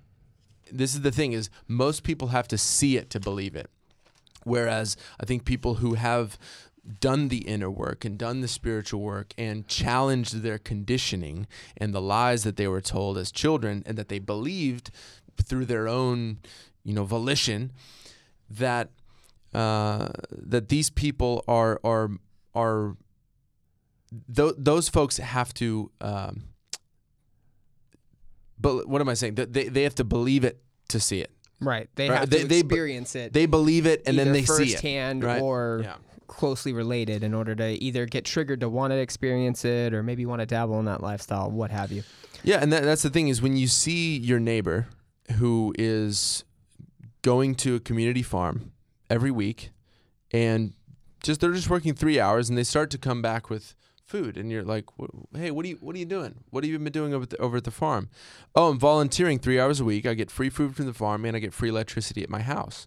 this 0.71 0.95
is 0.95 1.03
the 1.03 1.11
thing 1.11 1.33
is 1.33 1.51
most 1.69 2.03
people 2.03 2.29
have 2.29 2.49
to 2.49 2.57
see 2.57 2.97
it 2.97 3.11
to 3.11 3.21
believe 3.21 3.55
it. 3.55 3.71
Whereas 4.45 4.97
I 5.21 5.27
think 5.27 5.45
people 5.45 5.75
who 5.75 5.95
have 5.95 6.39
done 7.01 7.29
the 7.29 7.39
inner 7.49 7.71
work 7.71 8.05
and 8.05 8.19
done 8.19 8.41
the 8.41 8.49
spiritual 8.49 9.01
work 9.01 9.33
and 9.39 9.69
challenged 9.69 10.43
their 10.43 10.59
conditioning 10.59 11.47
and 11.77 11.95
the 11.95 12.01
lies 12.01 12.43
that 12.43 12.57
they 12.57 12.67
were 12.67 12.81
told 12.81 13.17
as 13.17 13.31
children 13.31 13.83
and 13.87 13.97
that 13.97 14.09
they 14.09 14.19
believed 14.19 14.91
through 15.43 15.65
their 15.65 15.87
own, 15.87 16.39
you 16.85 16.93
know, 16.93 17.05
volition 17.05 17.71
that 18.51 18.91
uh, 19.55 20.09
that 20.31 20.69
these 20.71 20.91
people 20.91 21.45
are 21.47 21.79
are 21.85 22.11
are 22.55 22.97
th- 24.35 24.55
those 24.59 24.89
folks 24.89 25.19
have 25.19 25.55
to 25.55 25.91
um, 26.01 26.45
but 28.61 28.89
what 28.89 29.01
am 29.01 29.09
I 29.09 29.15
saying? 29.15 29.35
They, 29.35 29.69
they 29.69 29.83
have 29.83 29.95
to 29.97 30.05
believe 30.05 30.45
it 30.45 30.63
to 30.89 31.01
see 31.01 31.21
it. 31.21 31.31
right 31.61 31.89
they 31.97 32.09
Right, 32.11 32.21
have 32.21 32.31
they- 32.31 32.43
to 32.43 32.47
they- 32.49 32.59
experience 32.61 33.15
it 33.15 33.33
They 33.33 33.47
believe 33.47 33.87
it 33.87 34.03
and 34.07 34.19
then 34.19 34.33
they 34.33 34.43
see 34.43 34.65
it. 34.65 34.73
firsthand 34.73 35.25
right? 35.25 35.41
or 35.41 35.81
Yeah. 35.85 35.97
Closely 36.33 36.73
related 36.73 37.23
in 37.23 37.35
order 37.35 37.55
to 37.55 37.83
either 37.83 38.07
get 38.07 38.25
triggered 38.25 38.61
to 38.61 38.69
want 38.69 38.91
to 38.91 38.97
experience 38.97 39.65
it 39.65 39.93
or 39.93 40.03
maybe 40.03 40.25
want 40.25 40.41
to 40.41 40.47
dabble 40.47 40.79
in 40.79 40.87
that 40.87 41.03
lifestyle 41.03 41.51
what 41.51 41.71
have 41.71 41.93
you 41.93 42.03
Yeah, 42.43 42.59
and 42.61 42.73
that, 42.73 42.85
that's 42.85 43.03
the 43.03 43.11
thing 43.11 43.29
is 43.29 43.43
when 43.43 43.57
you 43.57 43.69
see 43.69 44.17
your 44.17 44.41
neighbor 44.41 44.87
who 45.39 45.75
is 45.79 46.45
going 47.21 47.55
to 47.57 47.77
a 47.77 47.81
community 47.81 48.23
farm 48.23 48.73
every 49.09 49.31
week 49.31 49.71
and 50.33 50.73
just 51.23 51.41
they're 51.41 51.53
just 51.53 51.71
working 51.71 51.95
three 51.95 52.19
hours 52.19 52.49
and 52.49 52.59
they 52.59 52.65
start 52.65 52.91
to 52.91 52.99
come 52.99 53.23
back 53.23 53.51
with 53.51 53.75
food 54.05 54.37
and 54.37 54.51
you're 54.51 54.65
like, 54.65 54.87
hey, 55.35 55.51
what 55.51 55.65
are 55.65 55.69
you 55.69 55.79
what 55.81 55.95
are 55.95 55.99
you 55.99 56.05
doing? 56.05 56.35
What 56.51 56.65
have 56.65 56.71
you 56.71 56.79
been 56.79 56.93
doing 56.93 57.15
over 57.15 57.27
the, 57.27 57.37
over 57.39 57.59
at 57.59 57.65
the 57.65 57.71
farm? 57.71 58.09
Oh, 58.55 58.71
I'm 58.71 58.79
volunteering 58.79 59.39
three 59.39 59.61
hours 59.61 59.81
a 59.81 59.85
week. 59.85 60.07
I 60.07 60.15
get 60.15 60.31
free 60.31 60.51
food 60.51 60.75
from 60.75 60.87
the 60.87 60.93
farm 60.93 61.25
and 61.25 61.37
I 61.37 61.41
get 61.41 61.55
free 61.55 61.69
electricity 61.69 62.23
at 62.23 62.31
my 62.31 62.41
house. 62.41 62.87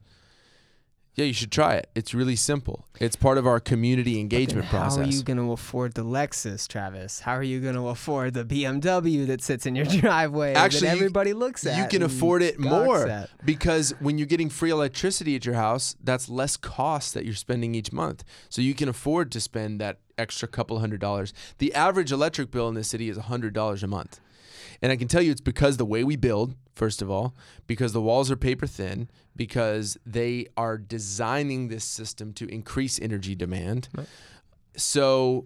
Yeah, 1.15 1.23
you 1.25 1.33
should 1.33 1.51
try 1.51 1.75
it. 1.75 1.89
It's 1.95 2.13
really 2.13 2.35
simple. 2.35 2.85
It's 2.99 3.15
part 3.15 3.37
of 3.37 3.47
our 3.47 3.61
community 3.61 4.19
engagement 4.19 4.63
Then 4.63 4.69
process. 4.81 4.97
How 4.97 5.03
are 5.03 5.07
you 5.13 5.23
going 5.23 5.37
to 5.37 5.51
afford 5.53 5.93
the 5.93 6.03
Lexus, 6.03 6.67
Travis? 6.67 7.21
How 7.21 7.33
are 7.35 7.43
you 7.43 7.61
going 7.61 7.75
to 7.75 7.87
afford 7.87 8.33
the 8.33 8.43
BMW 8.43 9.25
that 9.27 9.41
sits 9.41 9.65
in 9.65 9.75
your 9.77 9.85
driveway 10.01 10.53
Actually, 10.53 10.81
that 10.81 10.85
you- 10.87 10.97
everybody 10.97 11.33
looks 11.33 11.65
at? 11.65 11.77
you 11.77 11.87
can 11.87 12.03
afford 12.03 12.41
it 12.41 12.59
more 12.59 13.07
at? 13.07 13.29
because 13.45 13.91
when 14.01 14.17
you're 14.17 14.27
getting 14.27 14.49
free 14.49 14.71
electricity 14.71 15.35
at 15.37 15.45
your 15.45 15.55
house, 15.55 15.95
that's 16.03 16.27
less 16.27 16.57
cost 16.57 17.13
that 17.13 17.23
you're 17.23 17.33
spending 17.33 17.75
each 17.75 17.93
month. 17.93 18.25
So 18.49 18.61
you 18.61 18.73
can 18.73 18.89
afford 18.89 19.31
to 19.31 19.39
spend 19.39 19.79
that 19.79 19.99
extra 20.17 20.47
couple 20.49 20.79
hundred 20.79 20.99
dollars. 20.99 21.33
The 21.59 21.73
average 21.73 22.11
electric 22.11 22.51
bill 22.51 22.67
in 22.67 22.75
this 22.75 22.89
city 22.89 23.07
is 23.09 23.17
hundred 23.17 23.53
dollars 23.53 23.83
a 23.83 23.87
month. 23.87 24.19
And 24.81 24.91
I 24.91 24.95
can 24.95 25.07
tell 25.07 25.21
you 25.21 25.31
it's 25.31 25.41
because 25.41 25.77
the 25.77 25.85
way 25.85 26.03
we 26.03 26.15
build, 26.15 26.55
first 26.73 27.01
of 27.01 27.09
all, 27.09 27.33
because 27.67 27.93
the 27.93 28.01
walls 28.01 28.29
are 28.31 28.35
paper 28.35 28.67
thin, 28.67 29.09
because 29.35 29.97
they 30.05 30.47
are 30.55 30.77
designing 30.77 31.67
this 31.67 31.83
system 31.83 32.33
to 32.33 32.47
increase 32.47 32.99
energy 32.99 33.35
demand. 33.35 33.89
Right. 33.95 34.07
So 34.75 35.45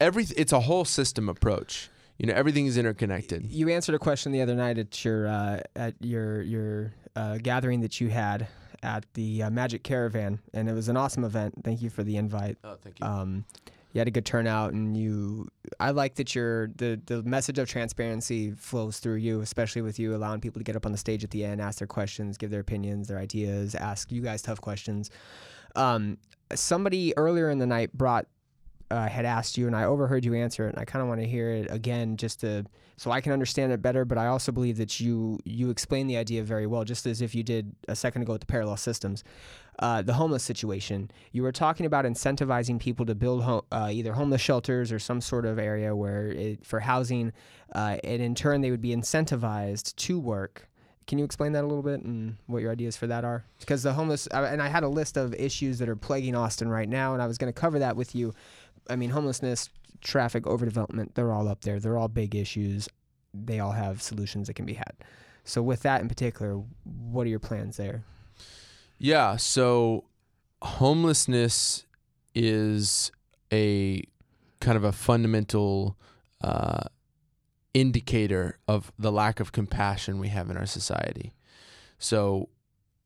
every 0.00 0.26
it's 0.36 0.52
a 0.52 0.60
whole 0.60 0.84
system 0.84 1.28
approach. 1.28 1.90
You 2.18 2.26
know, 2.26 2.34
everything 2.34 2.66
is 2.66 2.76
interconnected. 2.76 3.46
You 3.50 3.70
answered 3.70 3.94
a 3.94 3.98
question 3.98 4.32
the 4.32 4.42
other 4.42 4.54
night 4.54 4.76
at 4.78 5.04
your 5.04 5.26
uh, 5.26 5.60
at 5.74 5.94
your 6.00 6.42
your 6.42 6.94
uh, 7.16 7.38
gathering 7.38 7.80
that 7.80 8.00
you 8.00 8.08
had 8.08 8.46
at 8.82 9.04
the 9.14 9.44
uh, 9.44 9.50
Magic 9.50 9.82
Caravan, 9.82 10.40
and 10.52 10.68
it 10.68 10.72
was 10.72 10.88
an 10.88 10.96
awesome 10.96 11.24
event. 11.24 11.54
Thank 11.64 11.82
you 11.82 11.90
for 11.90 12.02
the 12.02 12.16
invite. 12.16 12.58
Oh, 12.64 12.76
thank 12.82 13.00
you. 13.00 13.06
Um, 13.06 13.44
you 13.92 13.98
had 13.98 14.08
a 14.08 14.10
good 14.10 14.24
turnout, 14.24 14.72
and 14.72 14.96
you. 14.96 15.48
I 15.78 15.90
like 15.90 16.14
that 16.16 16.34
your 16.34 16.68
the 16.76 17.00
the 17.06 17.22
message 17.22 17.58
of 17.58 17.68
transparency 17.68 18.52
flows 18.52 18.98
through 18.98 19.16
you, 19.16 19.40
especially 19.40 19.82
with 19.82 19.98
you 19.98 20.14
allowing 20.14 20.40
people 20.40 20.60
to 20.60 20.64
get 20.64 20.76
up 20.76 20.86
on 20.86 20.92
the 20.92 20.98
stage 20.98 21.24
at 21.24 21.30
the 21.30 21.44
end, 21.44 21.60
ask 21.60 21.78
their 21.78 21.88
questions, 21.88 22.38
give 22.38 22.50
their 22.50 22.60
opinions, 22.60 23.08
their 23.08 23.18
ideas, 23.18 23.74
ask 23.74 24.12
you 24.12 24.22
guys 24.22 24.42
tough 24.42 24.60
questions. 24.60 25.10
Um, 25.76 26.18
somebody 26.54 27.16
earlier 27.16 27.50
in 27.50 27.58
the 27.58 27.66
night 27.66 27.92
brought 27.92 28.26
uh, 28.90 29.08
had 29.08 29.24
asked 29.24 29.56
you, 29.56 29.66
and 29.66 29.76
I 29.76 29.84
overheard 29.84 30.24
you 30.24 30.34
answer 30.34 30.66
it, 30.66 30.70
and 30.70 30.78
I 30.78 30.84
kind 30.84 31.02
of 31.02 31.08
want 31.08 31.20
to 31.20 31.26
hear 31.26 31.50
it 31.50 31.68
again, 31.70 32.16
just 32.16 32.40
to 32.40 32.64
so 32.96 33.10
I 33.10 33.20
can 33.22 33.32
understand 33.32 33.72
it 33.72 33.80
better. 33.80 34.04
But 34.04 34.18
I 34.18 34.26
also 34.26 34.52
believe 34.52 34.76
that 34.78 35.00
you 35.00 35.38
you 35.44 35.70
explained 35.70 36.10
the 36.10 36.16
idea 36.16 36.42
very 36.42 36.66
well, 36.66 36.84
just 36.84 37.06
as 37.06 37.22
if 37.22 37.34
you 37.34 37.42
did 37.42 37.74
a 37.88 37.96
second 37.96 38.22
ago 38.22 38.32
with 38.32 38.40
the 38.40 38.46
parallel 38.46 38.76
systems. 38.76 39.24
Uh, 39.78 40.02
the 40.02 40.12
homeless 40.12 40.42
situation. 40.42 41.10
You 41.32 41.42
were 41.42 41.52
talking 41.52 41.86
about 41.86 42.04
incentivizing 42.04 42.78
people 42.78 43.06
to 43.06 43.14
build 43.14 43.42
ho- 43.44 43.64
uh, 43.72 43.88
either 43.90 44.12
homeless 44.12 44.42
shelters 44.42 44.92
or 44.92 44.98
some 44.98 45.22
sort 45.22 45.46
of 45.46 45.58
area 45.58 45.96
where 45.96 46.26
it, 46.26 46.66
for 46.66 46.80
housing, 46.80 47.32
uh, 47.74 47.96
and 48.04 48.20
in 48.20 48.34
turn 48.34 48.60
they 48.60 48.70
would 48.70 48.82
be 48.82 48.94
incentivized 48.94 49.96
to 49.96 50.20
work. 50.20 50.68
Can 51.06 51.18
you 51.18 51.24
explain 51.24 51.52
that 51.52 51.64
a 51.64 51.66
little 51.66 51.82
bit 51.82 52.02
and 52.02 52.36
what 52.46 52.62
your 52.62 52.70
ideas 52.70 52.96
for 52.96 53.06
that 53.08 53.24
are? 53.24 53.42
Because 53.58 53.82
the 53.82 53.94
homeless, 53.94 54.28
and 54.28 54.62
I 54.62 54.68
had 54.68 54.84
a 54.84 54.88
list 54.88 55.16
of 55.16 55.34
issues 55.34 55.78
that 55.78 55.88
are 55.88 55.96
plaguing 55.96 56.36
Austin 56.36 56.68
right 56.68 56.88
now, 56.88 57.14
and 57.14 57.22
I 57.22 57.26
was 57.26 57.36
going 57.38 57.52
to 57.52 57.58
cover 57.58 57.80
that 57.80 57.96
with 57.96 58.14
you. 58.14 58.32
I 58.88 58.96
mean, 58.96 59.10
homelessness, 59.10 59.68
traffic, 60.00 60.44
overdevelopment, 60.44 61.14
they're 61.14 61.32
all 61.32 61.48
up 61.48 61.62
there. 61.62 61.78
They're 61.78 61.98
all 61.98 62.08
big 62.08 62.34
issues. 62.34 62.88
They 63.32 63.60
all 63.60 63.72
have 63.72 64.02
solutions 64.02 64.46
that 64.46 64.54
can 64.54 64.66
be 64.66 64.74
had. 64.74 64.92
So, 65.44 65.62
with 65.62 65.82
that 65.82 66.00
in 66.00 66.08
particular, 66.08 66.62
what 66.84 67.26
are 67.26 67.30
your 67.30 67.38
plans 67.38 67.76
there? 67.76 68.04
Yeah, 68.98 69.36
so 69.36 70.04
homelessness 70.62 71.86
is 72.34 73.10
a 73.52 74.02
kind 74.60 74.76
of 74.76 74.84
a 74.84 74.92
fundamental 74.92 75.96
uh, 76.42 76.84
indicator 77.74 78.58
of 78.68 78.92
the 78.98 79.12
lack 79.12 79.40
of 79.40 79.52
compassion 79.52 80.18
we 80.18 80.28
have 80.28 80.50
in 80.50 80.56
our 80.56 80.66
society. 80.66 81.32
So 81.98 82.48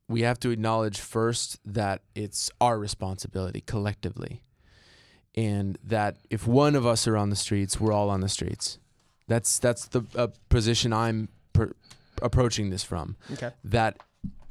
we 0.07 0.21
have 0.21 0.39
to 0.41 0.51
acknowledge 0.51 0.99
first 0.99 1.59
that 1.65 2.01
it's 2.13 2.49
our 2.61 2.77
responsibility 2.77 3.61
collectively, 3.61 4.43
and 5.35 5.77
that 5.83 6.17
if 6.29 6.47
one 6.47 6.75
of 6.75 6.85
us 6.85 7.07
are 7.07 7.17
on 7.17 7.29
the 7.29 7.35
streets, 7.35 7.79
we're 7.79 7.91
all 7.91 8.09
on 8.09 8.21
the 8.21 8.29
streets. 8.29 8.79
That's 9.27 9.59
that's 9.59 9.87
the 9.87 10.03
uh, 10.15 10.27
position 10.49 10.93
I'm 10.93 11.29
per- 11.53 11.73
approaching 12.21 12.69
this 12.69 12.83
from. 12.83 13.17
Okay. 13.33 13.51
That 13.63 13.97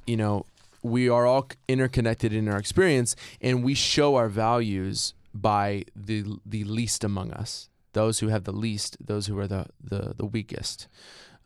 you 0.06 0.16
know 0.16 0.46
we 0.82 1.08
are 1.08 1.26
all 1.26 1.48
interconnected 1.68 2.32
in 2.32 2.48
our 2.48 2.58
experience, 2.58 3.16
and 3.40 3.64
we 3.64 3.74
show 3.74 4.16
our 4.16 4.28
values 4.28 5.14
by 5.32 5.84
the 5.96 6.24
the 6.44 6.64
least 6.64 7.02
among 7.02 7.32
us, 7.32 7.70
those 7.92 8.20
who 8.20 8.28
have 8.28 8.44
the 8.44 8.52
least, 8.52 8.96
those 9.04 9.26
who 9.26 9.38
are 9.38 9.46
the 9.46 9.66
the, 9.82 10.14
the 10.16 10.26
weakest, 10.26 10.88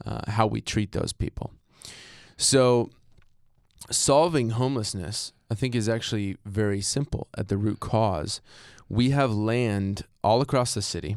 uh, 0.04 0.30
how 0.30 0.46
we 0.46 0.60
treat 0.60 0.92
those 0.92 1.12
people. 1.12 1.52
So, 2.36 2.90
solving 3.90 4.50
homelessness, 4.50 5.32
I 5.50 5.54
think, 5.54 5.74
is 5.74 5.88
actually 5.88 6.36
very 6.44 6.80
simple 6.80 7.28
at 7.36 7.48
the 7.48 7.56
root 7.56 7.80
cause. 7.80 8.40
We 8.88 9.10
have 9.10 9.32
land 9.32 10.04
all 10.22 10.40
across 10.40 10.74
the 10.74 10.82
city, 10.82 11.16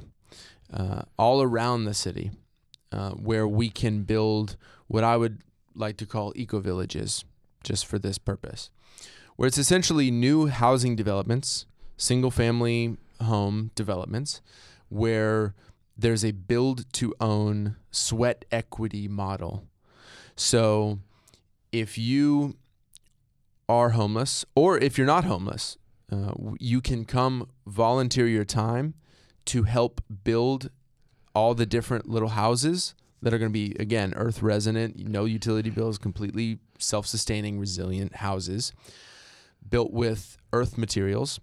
uh, 0.72 1.03
all 1.18 1.41
around 1.41 1.86
the 1.86 1.93
city, 1.93 2.32
uh, 2.91 3.12
where 3.12 3.47
we 3.47 3.70
can 3.70 4.03
build 4.03 4.57
what 4.88 5.03
I 5.03 5.18
would 5.18 5.41
like 5.76 5.97
to 5.97 6.05
call 6.05 6.34
eco 6.36 6.59
villages, 6.59 7.24
just 7.64 7.86
for 7.86 7.97
this 7.97 8.18
purpose, 8.18 8.70
where 9.36 9.47
it's 9.47 9.57
essentially 9.57 10.12
new 10.12 10.47
housing 10.47 10.95
developments, 10.95 11.66
single 11.97 12.32
family 12.32 12.97
home 13.22 13.72
developments, 13.76 14.41
where 14.89 15.53
there's 15.97 16.26
a 16.26 16.32
build 16.32 16.91
to 16.93 17.14
own 17.22 17.76
sweat 17.91 18.43
equity 18.51 19.07
model. 19.07 19.64
So 20.36 20.99
if 21.72 21.97
you 21.97 22.55
are 23.69 23.91
homeless, 23.91 24.45
or 24.55 24.78
if 24.78 24.97
you're 24.97 25.07
not 25.07 25.24
homeless, 25.24 25.78
uh, 26.11 26.34
you 26.59 26.82
can 26.82 27.05
come 27.05 27.47
volunteer 27.65 28.28
your 28.28 28.43
time 28.43 28.93
to 29.45 29.63
help 29.63 30.01
build 30.24 30.69
all 31.34 31.53
the 31.53 31.65
different 31.65 32.09
little 32.09 32.30
houses 32.30 32.93
that 33.22 33.34
are 33.34 33.38
going 33.38 33.49
to 33.49 33.53
be, 33.53 33.76
again, 33.80 34.13
earth 34.15 34.41
resonant, 34.41 35.07
no 35.07 35.26
utility 35.26 35.69
bills, 35.69 35.97
completely 35.97 36.59
self 36.80 37.05
sustaining, 37.05 37.59
resilient 37.59 38.15
houses 38.15 38.74
built 39.67 39.93
with 39.93 40.38
earth 40.51 40.78
materials. 40.78 41.39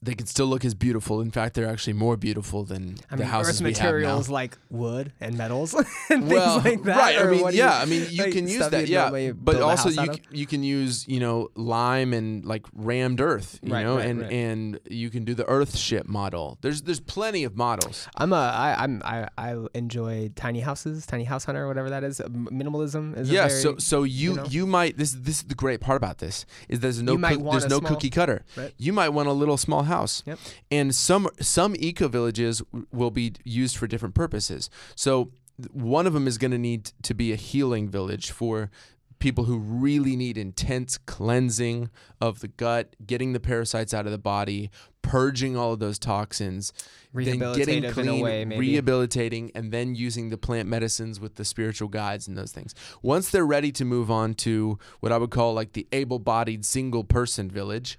They 0.00 0.14
can 0.14 0.26
still 0.26 0.46
look 0.46 0.64
as 0.64 0.74
beautiful. 0.74 1.20
In 1.20 1.32
fact, 1.32 1.54
they're 1.54 1.66
actually 1.68 1.94
more 1.94 2.16
beautiful 2.16 2.62
than 2.62 2.94
I 3.10 3.16
the 3.16 3.22
mean, 3.22 3.30
houses 3.30 3.56
earth 3.60 3.64
we 3.64 3.70
materials 3.72 4.26
have 4.26 4.30
now. 4.30 4.34
like 4.34 4.58
wood 4.70 5.12
and 5.20 5.36
metals 5.36 5.74
and 6.10 6.30
well, 6.30 6.60
things 6.60 6.76
like 6.76 6.84
that. 6.84 6.96
right? 6.96 7.18
I 7.18 7.24
mean, 7.30 7.44
do 7.48 7.52
you- 7.52 7.58
yeah. 7.58 7.78
I 7.80 7.84
mean, 7.84 8.06
you 8.08 8.22
like, 8.22 8.32
can 8.32 8.46
use 8.46 8.68
that, 8.68 8.86
yeah. 8.86 9.10
But 9.32 9.60
also, 9.60 9.88
you 9.88 10.14
c- 10.14 10.22
you 10.30 10.46
can 10.46 10.62
use 10.62 11.04
you 11.08 11.18
know 11.18 11.48
lime 11.56 12.12
and 12.12 12.44
like 12.44 12.64
rammed 12.74 13.20
earth, 13.20 13.58
you 13.60 13.72
Right, 13.72 13.82
know, 13.82 13.96
right, 13.96 14.06
and 14.06 14.20
right. 14.20 14.32
and 14.32 14.80
you 14.88 15.10
can 15.10 15.24
do 15.24 15.34
the 15.34 15.46
earth 15.48 15.76
ship 15.76 16.06
model. 16.06 16.58
There's 16.60 16.82
there's 16.82 17.00
plenty 17.00 17.42
of 17.42 17.56
models. 17.56 18.06
I'm 18.16 18.32
a 18.32 18.36
I 18.36 18.76
I'm 18.84 19.02
I 19.04 19.28
I 19.36 19.56
enjoy 19.74 20.30
tiny 20.36 20.60
houses, 20.60 21.06
tiny 21.06 21.24
house 21.24 21.44
hunter, 21.44 21.66
whatever 21.66 21.90
that 21.90 22.04
is. 22.04 22.20
Minimalism 22.20 23.16
is 23.18 23.30
a 23.30 23.32
yeah. 23.34 23.48
very, 23.48 23.60
so 23.60 23.76
so 23.78 24.02
you 24.04 24.34
know? 24.36 24.44
you 24.44 24.64
might 24.66 24.96
this 24.96 25.12
this 25.12 25.38
is 25.38 25.42
the 25.44 25.54
great 25.54 25.80
part 25.80 25.96
about 25.96 26.18
this 26.18 26.46
is 26.68 26.80
there's 26.80 27.02
no 27.02 27.12
You 27.12 27.18
cook- 27.18 27.50
there's 27.50 27.68
no 27.68 27.78
small- 27.78 27.90
cookie 27.94 28.10
cutter. 28.10 28.44
You 28.78 28.92
might 28.92 29.10
want 29.10 29.28
a 29.28 29.32
little 29.32 29.56
small 29.56 29.82
house. 29.88 30.22
Yep. 30.26 30.38
And 30.70 30.94
some 30.94 31.28
some 31.40 31.74
eco 31.78 32.08
villages 32.08 32.62
will 32.92 33.10
be 33.10 33.34
used 33.44 33.76
for 33.76 33.86
different 33.86 34.14
purposes. 34.14 34.70
So 34.94 35.32
one 35.72 36.06
of 36.06 36.12
them 36.12 36.26
is 36.28 36.38
going 36.38 36.52
to 36.52 36.58
need 36.58 36.92
to 37.02 37.14
be 37.14 37.32
a 37.32 37.36
healing 37.36 37.88
village 37.88 38.30
for 38.30 38.70
people 39.18 39.44
who 39.44 39.58
really 39.58 40.14
need 40.14 40.38
intense 40.38 40.96
cleansing 40.96 41.90
of 42.20 42.38
the 42.38 42.46
gut, 42.46 42.94
getting 43.04 43.32
the 43.32 43.40
parasites 43.40 43.92
out 43.92 44.06
of 44.06 44.12
the 44.12 44.18
body, 44.18 44.70
purging 45.02 45.56
all 45.56 45.72
of 45.72 45.80
those 45.80 45.98
toxins, 45.98 46.72
then 47.12 47.40
getting 47.54 47.90
clean, 47.90 48.22
way, 48.22 48.44
rehabilitating, 48.44 49.50
and 49.56 49.72
then 49.72 49.96
using 49.96 50.28
the 50.28 50.38
plant 50.38 50.68
medicines 50.68 51.18
with 51.18 51.34
the 51.34 51.44
spiritual 51.44 51.88
guides 51.88 52.28
and 52.28 52.38
those 52.38 52.52
things. 52.52 52.76
Once 53.02 53.30
they're 53.30 53.44
ready 53.44 53.72
to 53.72 53.84
move 53.84 54.08
on 54.08 54.34
to 54.34 54.78
what 55.00 55.10
I 55.10 55.18
would 55.18 55.30
call 55.30 55.52
like 55.52 55.72
the 55.72 55.88
able-bodied 55.90 56.64
single 56.64 57.02
person 57.02 57.50
village, 57.50 57.98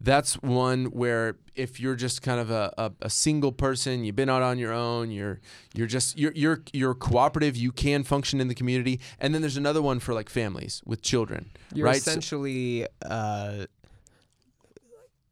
that's 0.00 0.34
one 0.34 0.86
where 0.86 1.36
if 1.54 1.80
you're 1.80 1.96
just 1.96 2.22
kind 2.22 2.40
of 2.40 2.50
a, 2.50 2.72
a, 2.78 2.92
a 3.02 3.10
single 3.10 3.52
person, 3.52 4.04
you've 4.04 4.16
been 4.16 4.28
out 4.28 4.42
on 4.42 4.58
your 4.58 4.72
own, 4.72 5.10
you're 5.10 5.40
you're 5.74 5.86
just 5.86 6.18
you're 6.18 6.32
you're 6.34 6.62
you're 6.72 6.94
cooperative, 6.94 7.56
you 7.56 7.72
can 7.72 8.04
function 8.04 8.40
in 8.40 8.48
the 8.48 8.54
community. 8.54 9.00
And 9.18 9.34
then 9.34 9.42
there's 9.42 9.56
another 9.56 9.82
one 9.82 9.98
for 9.98 10.14
like 10.14 10.28
families 10.28 10.82
with 10.86 11.02
children. 11.02 11.50
You're 11.74 11.86
right? 11.86 12.00
So- 12.00 12.10
essentially 12.10 12.86
uh, 13.04 13.66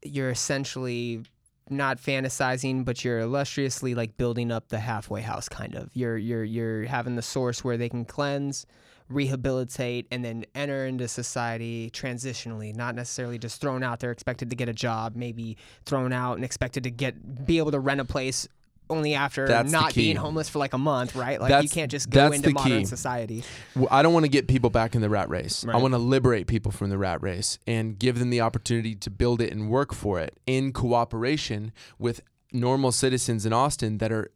you're 0.02 0.30
essentially 0.30 1.22
not 1.68 1.98
fantasizing, 1.98 2.84
but 2.84 3.04
you're 3.04 3.18
illustriously 3.20 3.94
like 3.94 4.16
building 4.16 4.52
up 4.52 4.68
the 4.68 4.78
halfway 4.78 5.20
house 5.22 5.48
kind 5.48 5.74
of. 5.74 5.90
You're 5.94 6.16
you're 6.16 6.44
you're 6.44 6.84
having 6.84 7.16
the 7.16 7.22
source 7.22 7.64
where 7.64 7.76
they 7.76 7.88
can 7.88 8.04
cleanse, 8.04 8.66
rehabilitate, 9.08 10.06
and 10.10 10.24
then 10.24 10.44
enter 10.54 10.86
into 10.86 11.08
society 11.08 11.90
transitionally, 11.90 12.74
not 12.74 12.94
necessarily 12.94 13.38
just 13.38 13.60
thrown 13.60 13.82
out 13.82 14.00
there 14.00 14.10
expected 14.10 14.50
to 14.50 14.56
get 14.56 14.68
a 14.68 14.72
job, 14.72 15.14
maybe 15.16 15.56
thrown 15.84 16.12
out 16.12 16.34
and 16.34 16.44
expected 16.44 16.84
to 16.84 16.90
get 16.90 17.46
be 17.46 17.58
able 17.58 17.70
to 17.70 17.80
rent 17.80 18.00
a 18.00 18.04
place 18.04 18.48
only 18.88 19.14
after 19.14 19.46
That's 19.46 19.70
not 19.70 19.94
being 19.94 20.16
homeless 20.16 20.48
for 20.48 20.58
like 20.58 20.72
a 20.72 20.78
month, 20.78 21.16
right? 21.16 21.40
Like 21.40 21.62
you 21.62 21.68
can't 21.68 21.90
just 21.90 22.08
go 22.10 22.26
into 22.26 22.48
the 22.48 22.54
modern 22.54 22.78
key. 22.80 22.84
society. 22.84 23.44
Well, 23.74 23.88
I 23.90 24.02
don't 24.02 24.12
want 24.12 24.24
to 24.24 24.30
get 24.30 24.46
people 24.46 24.70
back 24.70 24.94
in 24.94 25.02
the 25.02 25.10
rat 25.10 25.28
race. 25.28 25.64
I 25.68 25.76
want 25.76 25.94
to 25.94 25.98
liberate 25.98 26.46
people 26.46 26.72
from 26.72 26.90
the 26.90 26.98
rat 26.98 27.22
race 27.22 27.58
and 27.66 27.98
give 27.98 28.18
them 28.18 28.30
the 28.30 28.40
opportunity 28.40 28.94
to 28.94 29.10
build 29.10 29.40
it 29.40 29.52
and 29.52 29.68
work 29.70 29.92
for 29.92 30.20
it 30.20 30.38
in 30.46 30.72
cooperation 30.72 31.72
with 31.98 32.20
normal 32.52 32.92
citizens 32.92 33.44
in 33.44 33.52
Austin 33.52 33.98
that 33.98 34.12
are 34.12 34.30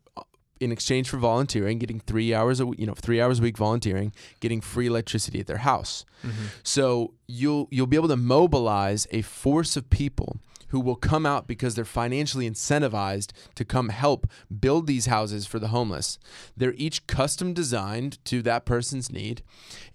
in 0.60 0.70
exchange 0.70 1.08
for 1.08 1.16
volunteering, 1.16 1.78
getting 1.78 2.00
three 2.00 2.34
hours 2.34 2.60
a 2.60 2.66
week, 2.66 2.78
you 2.78 2.86
know, 2.86 2.94
three 2.94 3.20
hours 3.20 3.40
a 3.40 3.42
week 3.42 3.56
volunteering, 3.56 4.12
getting 4.40 4.60
free 4.60 4.86
electricity 4.86 5.40
at 5.40 5.46
their 5.46 5.58
house. 5.58 6.04
Mm-hmm. 6.24 6.44
So 6.62 7.14
you'll 7.26 7.66
you'll 7.70 7.86
be 7.86 7.96
able 7.96 8.08
to 8.08 8.16
mobilize 8.16 9.06
a 9.10 9.22
force 9.22 9.76
of 9.76 9.88
people 9.90 10.36
who 10.68 10.78
will 10.78 10.96
come 10.96 11.26
out 11.26 11.48
because 11.48 11.74
they're 11.74 11.84
financially 11.84 12.48
incentivized 12.48 13.32
to 13.56 13.64
come 13.64 13.88
help 13.88 14.28
build 14.60 14.86
these 14.86 15.06
houses 15.06 15.46
for 15.46 15.58
the 15.58 15.68
homeless. 15.68 16.18
They're 16.56 16.74
each 16.76 17.06
custom 17.08 17.52
designed 17.52 18.24
to 18.26 18.40
that 18.42 18.64
person's 18.64 19.10
need, 19.10 19.42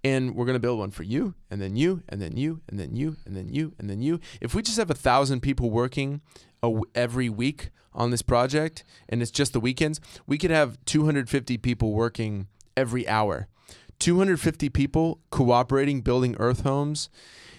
and 0.04 0.36
we're 0.36 0.46
going 0.46 0.56
to 0.56 0.60
build 0.60 0.80
one 0.80 0.92
for 0.92 1.04
you, 1.04 1.36
and 1.50 1.62
then 1.62 1.78
you, 1.78 2.04
and 2.10 2.22
then 2.22 2.36
you, 2.36 2.62
and 2.68 2.78
then 2.78 2.96
you, 2.96 3.16
and 3.26 3.38
then 3.38 3.50
you, 3.50 3.74
and 3.80 3.90
then 3.90 4.02
you. 4.02 4.20
If 4.42 4.54
we 4.54 4.62
just 4.62 4.78
have 4.78 4.92
a 4.92 4.96
thousand 4.96 5.40
people 5.42 5.70
working 5.70 6.22
a 6.62 6.68
w- 6.68 6.84
every 6.94 7.30
week 7.30 7.70
on 7.96 8.12
this 8.12 8.22
project, 8.22 8.84
and 9.10 9.22
it's 9.22 9.32
just 9.32 9.54
the 9.54 9.60
weekends, 9.60 10.00
we 10.28 10.38
could 10.38 10.52
have 10.52 10.78
250 10.86 11.58
people 11.58 11.94
working 11.94 12.48
every 12.78 13.08
hour. 13.08 13.48
250 14.00 14.70
people 14.70 15.20
cooperating 15.30 16.02
building 16.02 16.36
earth 16.38 16.62
homes. 16.62 17.10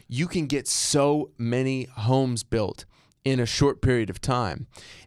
You 0.06 0.28
can 0.28 0.46
get 0.46 0.68
so 0.68 1.30
many 1.38 1.84
homes 1.84 2.44
built 2.44 2.84
in 3.24 3.40
a 3.40 3.46
short 3.46 3.80
period 3.80 4.10
of 4.10 4.20
time. 4.20 4.66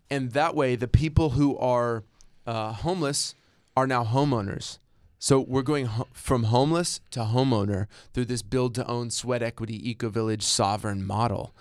And 0.10 0.32
that 0.32 0.56
way 0.56 0.76
the 0.76 0.88
people 0.88 1.32
who 1.32 1.58
are 1.58 2.04
uh, 2.46 2.74
homeless 2.74 3.36
are 3.78 3.88
now 3.88 4.04
homeowners. 4.04 4.80
So 5.20 5.40
we're 5.42 5.62
going 5.62 5.86
ho- 5.86 6.08
from 6.14 6.46
homeless 6.46 7.02
to 7.12 7.22
homeowner 7.22 7.88
through 8.14 8.26
this 8.26 8.42
build 8.42 8.74
to 8.76 8.88
own 8.88 9.12
sweat 9.12 9.44
equity 9.44 9.90
eco 9.90 10.10
village 10.10 10.44
sovereign 10.44 11.06
model. 11.06 11.54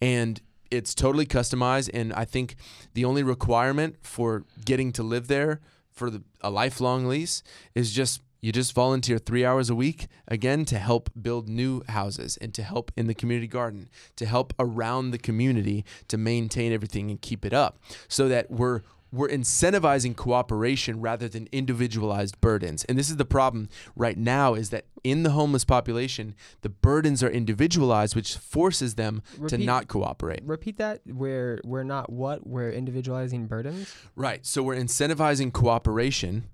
And 0.00 0.40
it's 0.70 0.94
totally 0.94 1.26
customized 1.26 1.90
and 1.92 2.12
i 2.14 2.24
think 2.24 2.56
the 2.94 3.04
only 3.04 3.22
requirement 3.22 3.96
for 4.02 4.44
getting 4.64 4.92
to 4.92 5.02
live 5.02 5.28
there 5.28 5.60
for 5.90 6.10
the, 6.10 6.22
a 6.40 6.50
lifelong 6.50 7.06
lease 7.06 7.42
is 7.74 7.92
just 7.92 8.22
you 8.40 8.52
just 8.52 8.72
volunteer 8.72 9.18
three 9.18 9.44
hours 9.44 9.68
a 9.68 9.74
week 9.74 10.06
again 10.26 10.64
to 10.64 10.78
help 10.78 11.10
build 11.20 11.48
new 11.48 11.82
houses 11.88 12.38
and 12.38 12.54
to 12.54 12.62
help 12.62 12.90
in 12.96 13.06
the 13.06 13.14
community 13.14 13.46
garden 13.46 13.88
to 14.16 14.24
help 14.24 14.54
around 14.58 15.10
the 15.10 15.18
community 15.18 15.84
to 16.08 16.16
maintain 16.16 16.72
everything 16.72 17.10
and 17.10 17.20
keep 17.20 17.44
it 17.44 17.52
up 17.52 17.78
so 18.08 18.28
that 18.28 18.50
we're 18.50 18.80
we're 19.12 19.28
incentivizing 19.28 20.14
cooperation 20.14 21.00
rather 21.00 21.28
than 21.28 21.48
individualized 21.50 22.40
burdens. 22.40 22.84
And 22.84 22.98
this 22.98 23.10
is 23.10 23.16
the 23.16 23.24
problem 23.24 23.68
right 23.96 24.16
now 24.16 24.54
is 24.54 24.70
that 24.70 24.84
in 25.02 25.22
the 25.22 25.30
homeless 25.30 25.64
population 25.64 26.34
the 26.62 26.68
burdens 26.68 27.22
are 27.22 27.30
individualized 27.30 28.14
which 28.14 28.36
forces 28.36 28.94
them 28.96 29.22
to 29.48 29.56
not 29.58 29.88
cooperate 29.88 30.40
Repeat 30.44 30.78
that. 30.78 31.00
We're 31.06 31.60
we're 31.64 31.84
not 31.84 32.12
what? 32.12 32.46
We're 32.46 32.70
individualizing 32.70 33.46
burdens. 33.46 33.94
Right. 34.16 34.44
So 34.44 34.62
we're 34.62 34.76
incentivizing 34.76 35.52
cooperation 35.52 36.44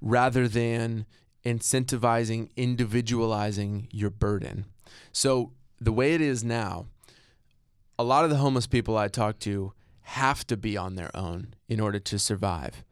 rather 0.00 0.48
than 0.48 1.06
incentivizing 1.44 2.50
individualizing 2.56 3.88
your 3.90 4.10
burden. 4.10 4.66
So 5.12 5.52
the 5.80 5.92
way 5.92 6.14
it 6.14 6.20
is 6.20 6.44
now, 6.44 6.86
a 7.98 8.04
lot 8.04 8.24
of 8.24 8.30
the 8.30 8.36
homeless 8.36 8.66
people 8.66 8.96
I 8.96 9.08
talk 9.08 9.38
to 9.40 9.72
have 10.02 10.46
to 10.48 10.56
be 10.56 10.76
on 10.76 10.96
their 10.96 11.14
own 11.16 11.54
in 11.68 11.80
order 11.80 11.98
to 11.98 12.18
survive. 12.18 12.84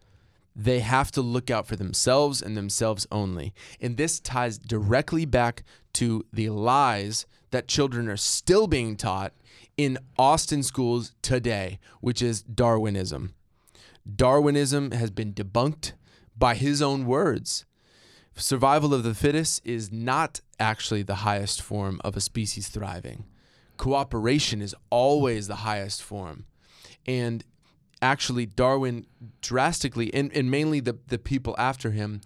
They 0.55 0.81
have 0.81 1.11
to 1.13 1.23
look 1.23 1.51
out 1.51 1.67
for 1.67 1.77
themselves 1.77 2.43
and 2.43 2.57
themselves 2.57 3.07
only. 3.11 3.55
And 3.81 3.97
this 3.97 4.21
ties 4.21 4.59
directly 4.59 5.25
back 5.25 5.63
to 5.95 6.25
the 6.33 6.51
lies 6.51 7.27
that 7.51 7.69
children 7.69 8.09
are 8.09 8.17
still 8.17 8.67
being 8.67 8.97
taught 8.97 9.33
in 9.77 9.99
Austin 10.19 10.63
schools 10.63 11.15
today, 11.23 11.79
which 12.01 12.21
is 12.21 12.43
Darwinism. 12.43 13.35
Darwinism 14.17 14.91
has 14.93 15.11
been 15.11 15.33
debunked 15.33 15.93
by 16.37 16.55
his 16.55 16.83
own 16.83 17.07
words, 17.07 17.65
survival 18.43 18.95
of 18.95 19.03
the 19.03 19.15
fittest 19.15 19.61
is 19.65 19.93
not 19.93 20.41
actually 20.59 21.03
the 21.03 21.17
highest 21.17 21.63
form 21.63 22.01
of 22.05 22.17
a 22.17 22.21
species 22.21 22.69
thriving. 22.69 23.25
Cooperation 23.77 24.61
is 24.61 24.75
always 24.91 25.47
the 25.47 25.57
highest 25.57 26.03
form. 26.03 26.47
And 27.07 27.45
actually, 28.03 28.47
Darwin 28.47 29.07
drastically, 29.41 30.13
and, 30.15 30.33
and 30.33 30.51
mainly 30.51 30.81
the, 30.81 30.99
the 31.09 31.19
people 31.19 31.55
after 31.59 31.91
him 31.91 32.21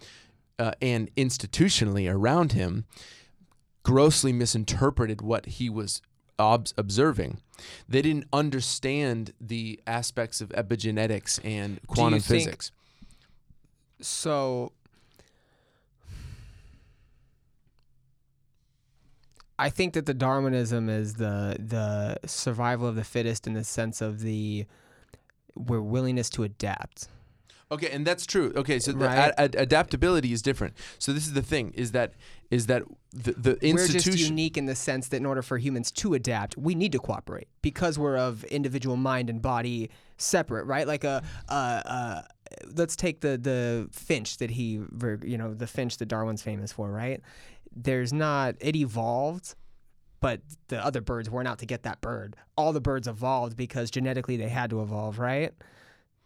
uh, 0.57 0.71
and 0.81 1.13
institutionally 1.15 2.11
around 2.11 2.53
him, 2.53 2.85
grossly 3.83 4.33
misinterpreted 4.33 5.21
what 5.21 5.45
he 5.45 5.69
was 5.69 6.01
ob- 6.39 6.69
observing. 6.77 7.39
They 7.87 8.01
didn't 8.01 8.25
understand 8.33 9.33
the 9.39 9.79
aspects 9.85 10.41
of 10.41 10.49
epigenetics 10.49 11.39
and 11.43 11.79
quantum 11.87 12.19
think- 12.19 12.43
physics. 12.45 12.71
So 14.01 14.73
I 19.57 19.69
think 19.69 19.93
that 19.93 20.05
the 20.05 20.13
Darwinism 20.13 20.89
is 20.89 21.13
the 21.13 21.55
the 21.57 22.17
survival 22.27 22.87
of 22.87 22.95
the 22.95 23.05
fittest 23.05 23.47
in 23.47 23.53
the 23.53 23.63
sense 23.63 24.01
of 24.01 24.19
the 24.19 24.65
we're 25.55 25.81
willingness 25.81 26.29
to 26.31 26.43
adapt. 26.43 27.07
Okay, 27.71 27.89
and 27.89 28.05
that's 28.05 28.27
true. 28.27 28.53
Okay, 28.55 28.77
so 28.77 28.93
Right. 28.93 29.17
ad- 29.17 29.33
ad- 29.37 29.55
adaptability 29.55 30.31
is 30.31 30.43
different. 30.43 30.75
So 30.99 31.11
this 31.13 31.25
is 31.25 31.33
the 31.33 31.41
thing: 31.41 31.71
is 31.71 31.91
that 31.93 32.13
is 32.51 32.67
that 32.67 32.83
the, 33.11 33.31
the 33.33 33.73
We're 33.73 33.87
just 33.87 34.05
unique 34.19 34.55
in 34.55 34.65
the 34.67 34.75
sense 34.75 35.07
that 35.07 35.17
in 35.17 35.25
order 35.25 35.41
for 35.41 35.57
humans 35.57 35.91
to 35.93 36.13
adapt, 36.13 36.55
we 36.57 36.75
need 36.75 36.91
to 36.91 36.99
cooperate 36.99 37.47
because 37.63 37.97
we're 37.97 38.17
of 38.17 38.43
individual 38.45 38.97
mind 38.97 39.31
and 39.31 39.41
body 39.41 39.89
separate, 40.17 40.65
right? 40.65 40.85
Like 40.85 41.03
a, 41.03 41.23
uh, 41.49 41.51
uh, 41.51 42.21
let's 42.75 42.95
take 42.95 43.21
the 43.21 43.35
the 43.37 43.89
finch 43.91 44.37
that 44.37 44.51
he, 44.51 44.79
you 45.23 45.37
know, 45.37 45.55
the 45.55 45.67
finch 45.67 45.97
that 45.97 46.05
Darwin's 46.05 46.43
famous 46.43 46.71
for, 46.71 46.91
right? 46.91 47.19
There's 47.75 48.13
not 48.13 48.55
it 48.59 48.75
evolved, 48.75 49.55
but 50.25 50.41
the 50.69 50.83
other 50.83 51.01
birds 51.01 51.29
weren't 51.29 51.47
out 51.47 51.59
to 51.59 51.67
get 51.67 51.83
that 51.83 52.01
bird. 52.01 52.35
All 52.57 52.73
the 52.73 52.81
birds 52.81 53.07
evolved 53.07 53.55
because 53.55 53.91
genetically 53.91 54.37
they 54.37 54.49
had 54.49 54.71
to 54.71 54.81
evolve, 54.81 55.19
right? 55.19 55.53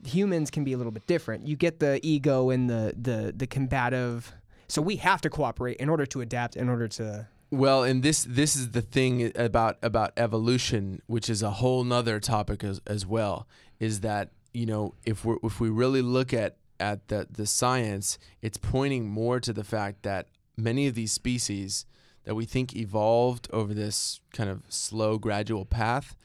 Humans 0.05 0.51
can 0.51 0.63
be 0.63 0.71
a 0.71 0.77
little 0.77 0.93
bit 0.93 1.05
different. 1.05 1.45
You 1.45 1.57
get 1.57 1.81
the 1.81 1.99
ego 2.01 2.49
and 2.49 2.69
the 2.69 2.93
the 2.97 3.33
the 3.35 3.45
combative. 3.45 4.33
So 4.69 4.81
we 4.81 4.95
have 4.95 5.19
to 5.19 5.29
cooperate 5.29 5.75
in 5.79 5.89
order 5.89 6.05
to 6.05 6.21
adapt, 6.21 6.55
in 6.55 6.69
order 6.69 6.87
to 6.87 7.27
Well, 7.51 7.83
and 7.83 8.01
this 8.01 8.23
this 8.23 8.55
is 8.55 8.71
the 8.71 8.81
thing 8.81 9.33
about 9.35 9.77
about 9.83 10.13
evolution, 10.15 11.01
which 11.07 11.29
is 11.29 11.43
a 11.43 11.51
whole 11.51 11.83
nother 11.83 12.21
topic 12.21 12.63
as, 12.63 12.79
as 12.87 13.05
well. 13.05 13.49
Is 13.81 13.99
that 13.99 14.29
you 14.53 14.65
know 14.65 14.95
if 15.03 15.25
we 15.25 15.35
if 15.43 15.59
we 15.59 15.69
really 15.69 16.01
look 16.01 16.33
at 16.33 16.55
at 16.79 17.09
the 17.09 17.27
the 17.29 17.45
science, 17.45 18.17
it's 18.41 18.57
pointing 18.57 19.09
more 19.09 19.41
to 19.41 19.51
the 19.51 19.65
fact 19.65 20.03
that 20.03 20.27
many 20.55 20.87
of 20.87 20.95
these 20.95 21.11
species 21.11 21.85
that 22.24 22.36
we 22.36 22.45
think 22.45 22.76
evolved 22.76 23.47
over 23.51 23.74
this 23.74 24.20
kind 24.34 24.49
of 24.49 24.63
slow 24.70 25.17
gradual 25.17 25.65
path 25.65 26.15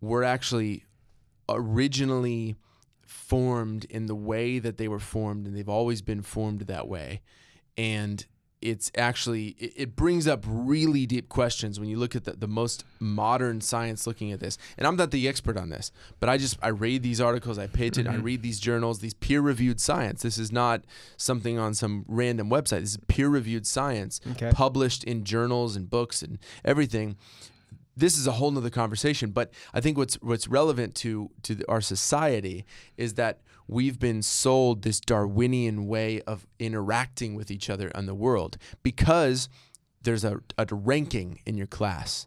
were 0.00 0.24
actually 0.24 0.84
originally 1.48 2.56
formed 3.06 3.84
in 3.86 4.06
the 4.06 4.14
way 4.14 4.58
that 4.58 4.76
they 4.76 4.88
were 4.88 4.98
formed 4.98 5.46
and 5.46 5.56
they've 5.56 5.68
always 5.68 6.02
been 6.02 6.22
formed 6.22 6.62
that 6.62 6.88
way. 6.88 7.20
And 7.76 8.24
it's 8.62 8.90
actually 8.96 9.48
it, 9.58 9.72
it 9.76 9.96
brings 9.96 10.26
up 10.26 10.44
really 10.46 11.06
deep 11.06 11.28
questions 11.28 11.78
when 11.78 11.88
you 11.88 11.98
look 11.98 12.16
at 12.16 12.24
the, 12.24 12.32
the 12.32 12.48
most 12.48 12.84
modern 13.00 13.60
science 13.60 14.06
looking 14.06 14.32
at 14.32 14.40
this 14.40 14.56
and 14.78 14.86
i'm 14.86 14.96
not 14.96 15.10
the 15.10 15.28
expert 15.28 15.56
on 15.56 15.68
this 15.68 15.92
but 16.20 16.28
i 16.28 16.36
just 16.36 16.58
i 16.62 16.68
read 16.68 17.02
these 17.02 17.20
articles 17.20 17.58
i 17.58 17.66
pay 17.66 17.88
attention 17.88 18.12
i 18.12 18.16
mm-hmm. 18.16 18.24
read 18.24 18.42
these 18.42 18.58
journals 18.58 19.00
these 19.00 19.14
peer 19.14 19.40
reviewed 19.40 19.80
science 19.80 20.22
this 20.22 20.38
is 20.38 20.50
not 20.50 20.82
something 21.16 21.58
on 21.58 21.74
some 21.74 22.04
random 22.08 22.48
website 22.48 22.80
this 22.80 22.92
is 22.92 22.98
peer 23.08 23.28
reviewed 23.28 23.66
science 23.66 24.20
Okay. 24.32 24.50
published 24.52 25.04
in 25.04 25.24
journals 25.24 25.76
and 25.76 25.88
books 25.88 26.22
and 26.22 26.38
everything 26.64 27.16
this 27.96 28.18
is 28.18 28.26
a 28.26 28.32
whole 28.32 28.50
nother 28.50 28.70
conversation. 28.70 29.30
But 29.30 29.50
I 29.72 29.80
think 29.80 29.96
what's 29.96 30.16
what's 30.16 30.46
relevant 30.46 30.94
to 30.96 31.30
to 31.44 31.58
our 31.68 31.80
society 31.80 32.66
is 32.96 33.14
that 33.14 33.40
we've 33.68 33.98
been 33.98 34.22
sold 34.22 34.82
this 34.82 35.00
Darwinian 35.00 35.86
way 35.86 36.20
of 36.22 36.46
interacting 36.58 37.34
with 37.34 37.50
each 37.50 37.68
other 37.70 37.88
in 37.88 38.06
the 38.06 38.14
world 38.14 38.56
because 38.82 39.48
there's 40.02 40.24
a, 40.24 40.40
a 40.58 40.66
ranking 40.70 41.40
in 41.46 41.56
your 41.56 41.66
class. 41.66 42.26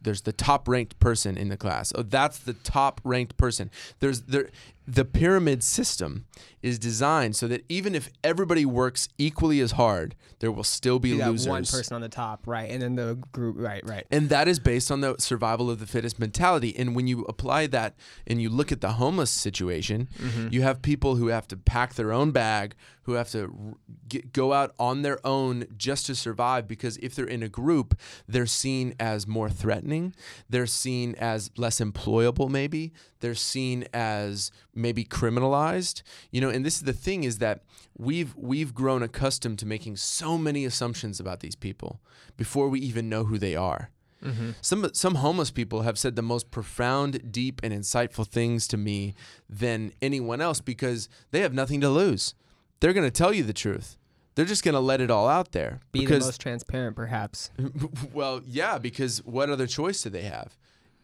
There's 0.00 0.22
the 0.22 0.32
top 0.32 0.68
ranked 0.68 0.98
person 1.00 1.38
in 1.38 1.48
the 1.48 1.56
class. 1.56 1.92
Oh, 1.94 2.02
that's 2.02 2.38
the 2.38 2.52
top 2.52 3.00
ranked 3.04 3.38
person. 3.38 3.70
There's 4.00 4.22
there 4.22 4.50
the 4.86 5.04
pyramid 5.04 5.62
system 5.62 6.26
is 6.62 6.78
designed 6.78 7.36
so 7.36 7.48
that 7.48 7.64
even 7.68 7.94
if 7.94 8.10
everybody 8.22 8.64
works 8.64 9.08
equally 9.18 9.60
as 9.60 9.72
hard, 9.72 10.14
there 10.40 10.50
will 10.50 10.64
still 10.64 10.98
be 10.98 11.10
you 11.10 11.24
losers. 11.24 11.48
one 11.48 11.64
person 11.64 11.94
on 11.94 12.00
the 12.00 12.08
top, 12.08 12.46
right, 12.46 12.70
and 12.70 12.82
then 12.82 12.94
the 12.96 13.14
group, 13.32 13.56
right, 13.58 13.82
right. 13.86 14.06
And 14.10 14.28
that 14.28 14.48
is 14.48 14.58
based 14.58 14.90
on 14.90 15.00
the 15.00 15.16
survival 15.18 15.70
of 15.70 15.78
the 15.78 15.86
fittest 15.86 16.18
mentality. 16.18 16.74
And 16.76 16.94
when 16.94 17.06
you 17.06 17.24
apply 17.24 17.66
that 17.68 17.96
and 18.26 18.40
you 18.40 18.48
look 18.48 18.72
at 18.72 18.80
the 18.80 18.92
homeless 18.92 19.30
situation, 19.30 20.08
mm-hmm. 20.18 20.48
you 20.50 20.62
have 20.62 20.82
people 20.82 21.16
who 21.16 21.28
have 21.28 21.48
to 21.48 21.56
pack 21.56 21.94
their 21.94 22.12
own 22.12 22.30
bag, 22.30 22.74
who 23.02 23.12
have 23.12 23.30
to 23.30 23.76
get, 24.08 24.32
go 24.32 24.52
out 24.52 24.74
on 24.78 25.02
their 25.02 25.24
own 25.26 25.66
just 25.76 26.06
to 26.06 26.14
survive 26.14 26.66
because 26.66 26.96
if 26.98 27.14
they're 27.14 27.26
in 27.26 27.42
a 27.42 27.48
group, 27.48 27.98
they're 28.26 28.46
seen 28.46 28.94
as 28.98 29.26
more 29.26 29.50
threatening. 29.50 30.14
They're 30.48 30.66
seen 30.66 31.14
as 31.16 31.50
less 31.56 31.80
employable, 31.80 32.48
maybe. 32.48 32.92
They're 33.24 33.34
seen 33.34 33.86
as 33.94 34.50
maybe 34.74 35.02
criminalized. 35.02 36.02
You 36.30 36.42
know, 36.42 36.50
and 36.50 36.62
this 36.62 36.76
is 36.76 36.82
the 36.82 36.92
thing 36.92 37.24
is 37.24 37.38
that 37.38 37.62
we've 37.96 38.36
we've 38.36 38.74
grown 38.74 39.02
accustomed 39.02 39.58
to 39.60 39.66
making 39.66 39.96
so 39.96 40.36
many 40.36 40.66
assumptions 40.66 41.20
about 41.20 41.40
these 41.40 41.56
people 41.56 42.02
before 42.36 42.68
we 42.68 42.80
even 42.80 43.08
know 43.08 43.24
who 43.24 43.38
they 43.38 43.56
are. 43.56 43.88
Mm-hmm. 44.22 44.50
Some 44.60 44.90
some 44.92 45.14
homeless 45.14 45.50
people 45.50 45.80
have 45.82 45.98
said 45.98 46.16
the 46.16 46.22
most 46.22 46.50
profound, 46.50 47.32
deep, 47.32 47.62
and 47.62 47.72
insightful 47.72 48.26
things 48.26 48.68
to 48.68 48.76
me 48.76 49.14
than 49.48 49.94
anyone 50.02 50.42
else 50.42 50.60
because 50.60 51.08
they 51.30 51.40
have 51.40 51.54
nothing 51.54 51.80
to 51.80 51.88
lose. 51.88 52.34
They're 52.80 52.92
going 52.92 53.06
to 53.06 53.10
tell 53.10 53.32
you 53.32 53.42
the 53.42 53.54
truth. 53.54 53.96
They're 54.34 54.44
just 54.44 54.64
going 54.64 54.74
to 54.74 54.80
let 54.80 55.00
it 55.00 55.10
all 55.10 55.28
out 55.28 55.52
there. 55.52 55.80
Be 55.92 56.00
because 56.00 56.24
the 56.24 56.26
most 56.26 56.42
transparent, 56.42 56.94
perhaps. 56.94 57.50
well, 58.12 58.42
yeah, 58.46 58.76
because 58.76 59.24
what 59.24 59.48
other 59.48 59.66
choice 59.66 60.02
do 60.02 60.10
they 60.10 60.24
have? 60.24 60.58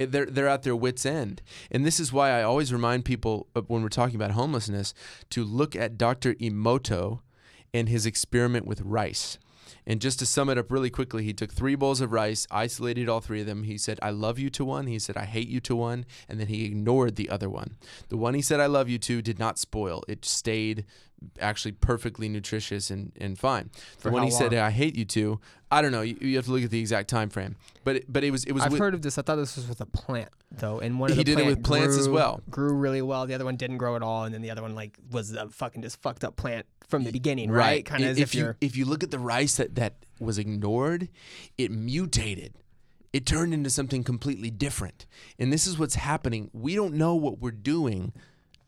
They're 0.06 0.26
they're 0.26 0.48
at 0.48 0.62
their 0.62 0.76
wits' 0.76 1.04
end, 1.04 1.42
and 1.70 1.84
this 1.84 2.00
is 2.00 2.12
why 2.12 2.30
I 2.30 2.42
always 2.42 2.72
remind 2.72 3.04
people 3.04 3.48
uh, 3.54 3.60
when 3.62 3.82
we're 3.82 3.90
talking 3.90 4.16
about 4.16 4.30
homelessness 4.30 4.94
to 5.30 5.44
look 5.44 5.76
at 5.76 5.98
Dr. 5.98 6.34
Emoto 6.34 7.20
and 7.74 7.88
his 7.88 8.06
experiment 8.06 8.66
with 8.66 8.80
rice. 8.80 9.38
And 9.86 10.00
just 10.00 10.18
to 10.18 10.26
sum 10.26 10.50
it 10.50 10.58
up 10.58 10.70
really 10.70 10.90
quickly, 10.90 11.24
he 11.24 11.32
took 11.32 11.52
three 11.52 11.74
bowls 11.74 12.00
of 12.00 12.12
rice, 12.12 12.46
isolated 12.50 13.08
all 13.08 13.20
three 13.20 13.40
of 13.40 13.46
them. 13.46 13.64
He 13.64 13.78
said, 13.78 13.98
I 14.02 14.10
love 14.10 14.38
you 14.38 14.50
to 14.50 14.64
one. 14.64 14.86
He 14.86 14.98
said, 14.98 15.16
I 15.16 15.24
hate 15.24 15.48
you 15.48 15.60
to 15.60 15.76
one. 15.76 16.04
And 16.28 16.38
then 16.38 16.48
he 16.48 16.64
ignored 16.64 17.16
the 17.16 17.30
other 17.30 17.48
one. 17.48 17.76
The 18.08 18.16
one 18.16 18.34
he 18.34 18.42
said, 18.42 18.60
I 18.60 18.66
love 18.66 18.88
you 18.88 18.98
to 18.98 19.22
did 19.22 19.38
not 19.38 19.58
spoil. 19.58 20.04
It 20.08 20.24
stayed 20.24 20.84
actually 21.40 21.72
perfectly 21.72 22.28
nutritious 22.28 22.90
and, 22.90 23.12
and 23.20 23.38
fine. 23.38 23.70
For 23.98 24.10
how 24.10 24.24
he 24.24 24.30
said, 24.30 24.52
long? 24.52 24.62
I 24.62 24.70
hate 24.70 24.96
you 24.96 25.04
to, 25.06 25.40
I 25.70 25.82
don't 25.82 25.92
know. 25.92 26.02
You, 26.02 26.16
you 26.20 26.36
have 26.36 26.46
to 26.46 26.52
look 26.52 26.62
at 26.62 26.70
the 26.70 26.80
exact 26.80 27.08
time 27.08 27.28
frame. 27.30 27.56
But 27.84 27.96
it, 27.96 28.12
but 28.12 28.24
it 28.24 28.30
was 28.30 28.44
it 28.44 28.52
was 28.52 28.62
I've 28.62 28.72
with- 28.72 28.80
heard 28.80 28.94
of 28.94 29.02
this. 29.02 29.18
I 29.18 29.22
thought 29.22 29.36
this 29.36 29.56
was 29.56 29.68
with 29.68 29.80
a 29.80 29.86
plant, 29.86 30.30
though, 30.50 30.80
and 30.80 30.98
one 30.98 31.10
of 31.10 31.16
He 31.16 31.22
the 31.24 31.34
did 31.34 31.40
it 31.40 31.46
with 31.46 31.62
plants 31.64 31.96
as 31.96 32.08
well. 32.08 32.42
Grew 32.50 32.74
really 32.74 33.02
well. 33.02 33.26
The 33.26 33.34
other 33.34 33.44
one 33.44 33.56
didn't 33.56 33.78
grow 33.78 33.96
at 33.96 34.02
all, 34.02 34.24
and 34.24 34.34
then 34.34 34.42
the 34.42 34.50
other 34.50 34.62
one 34.62 34.74
like 34.74 34.98
was 35.10 35.32
a 35.32 35.48
fucking 35.48 35.82
just 35.82 36.00
fucked 36.02 36.24
up 36.24 36.36
plant 36.36 36.66
from 36.88 37.04
the 37.04 37.12
beginning, 37.12 37.50
right? 37.50 37.84
Kind 37.84 38.04
of 38.04 38.10
as 38.10 38.18
if, 38.18 38.30
if, 38.30 38.34
you 38.34 38.54
if 38.60 38.76
you 38.76 38.84
look 38.84 39.02
at 39.02 39.10
the 39.10 39.18
rice 39.18 39.56
that 39.56 39.76
that 39.76 39.94
was 40.18 40.38
ignored, 40.38 41.08
it 41.56 41.70
mutated. 41.70 42.54
It 43.12 43.26
turned 43.26 43.52
into 43.52 43.70
something 43.70 44.04
completely 44.04 44.50
different. 44.50 45.04
And 45.38 45.52
this 45.52 45.66
is 45.66 45.78
what's 45.78 45.96
happening. 45.96 46.48
We 46.52 46.76
don't 46.76 46.94
know 46.94 47.14
what 47.16 47.40
we're 47.40 47.50
doing 47.50 48.12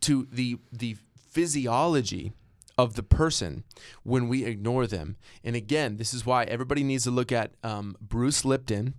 to 0.03 0.27
the 0.33 0.59
the 0.73 0.97
physiology 1.17 2.33
of 2.79 2.95
the 2.95 3.03
person 3.03 3.65
when 4.03 4.29
we 4.29 4.45
ignore 4.45 4.87
them. 4.87 5.17
And 5.45 5.57
again, 5.57 5.97
this 5.97 6.15
is 6.15 6.27
why 6.27 6.45
everybody 6.45 6.83
needs 6.83 7.05
to 7.05 7.11
look 7.11 7.33
at 7.33 7.53
um, 7.63 7.97
Bruce 8.01 8.45
Lipton, 8.45 8.95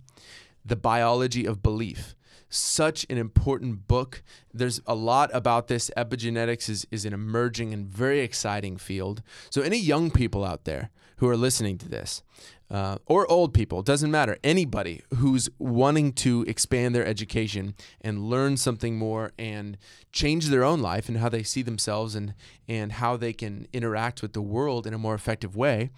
The 0.64 0.76
Biology 0.76 1.46
of 1.46 1.62
Belief. 1.62 2.14
Such 2.48 3.04
an 3.10 3.18
important 3.18 3.88
book. 3.88 4.22
There's 4.52 4.80
a 4.86 4.94
lot 4.94 5.30
about 5.32 5.66
this. 5.66 5.90
Epigenetics 5.96 6.68
is, 6.68 6.86
is 6.90 7.04
an 7.04 7.12
emerging 7.12 7.72
and 7.72 7.86
very 7.86 8.20
exciting 8.20 8.76
field. 8.76 9.22
So, 9.50 9.60
any 9.62 9.78
young 9.78 10.12
people 10.12 10.44
out 10.44 10.64
there 10.64 10.90
who 11.16 11.28
are 11.28 11.36
listening 11.36 11.78
to 11.78 11.88
this, 11.88 12.22
uh, 12.70 12.96
or 13.06 13.30
old 13.30 13.52
people, 13.52 13.82
doesn't 13.82 14.10
matter. 14.10 14.38
Anybody 14.42 15.02
who's 15.16 15.48
wanting 15.58 16.12
to 16.14 16.44
expand 16.48 16.94
their 16.94 17.06
education 17.06 17.74
and 18.00 18.24
learn 18.24 18.56
something 18.56 18.96
more 18.96 19.32
and 19.38 19.76
change 20.12 20.48
their 20.48 20.64
own 20.64 20.80
life 20.80 21.08
and 21.08 21.18
how 21.18 21.28
they 21.28 21.42
see 21.42 21.62
themselves 21.62 22.14
and, 22.14 22.34
and 22.68 22.92
how 22.92 23.16
they 23.16 23.32
can 23.32 23.66
interact 23.72 24.22
with 24.22 24.32
the 24.32 24.42
world 24.42 24.86
in 24.86 24.94
a 24.94 24.98
more 24.98 25.14
effective 25.14 25.54
way, 25.54 25.90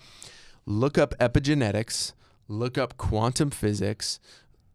look 0.67 0.99
up 0.99 1.15
epigenetics, 1.19 2.13
look 2.49 2.77
up 2.77 2.97
quantum 2.97 3.51
physics, 3.51 4.19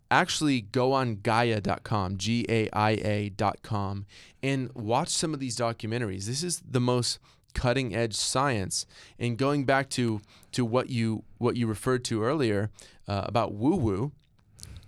actually 0.09 0.61
go 0.61 0.93
on 0.93 1.17
gaia.com, 1.17 2.17
G 2.17 2.45
A 2.49 2.69
I 2.71 2.91
A.com, 2.91 4.05
and 4.41 4.71
watch 4.73 5.09
some 5.09 5.33
of 5.33 5.39
these 5.39 5.57
documentaries. 5.57 6.25
This 6.25 6.43
is 6.43 6.61
the 6.69 6.81
most 6.81 7.19
cutting 7.53 7.95
edge 7.95 8.15
science. 8.15 8.85
And 9.19 9.37
going 9.37 9.65
back 9.65 9.89
to 9.91 10.21
to 10.53 10.65
what 10.65 10.89
you 10.89 11.23
what 11.37 11.55
you 11.55 11.67
referred 11.67 12.03
to 12.05 12.23
earlier 12.23 12.69
uh, 13.07 13.23
about 13.25 13.53
woo 13.53 13.75
woo, 13.75 14.11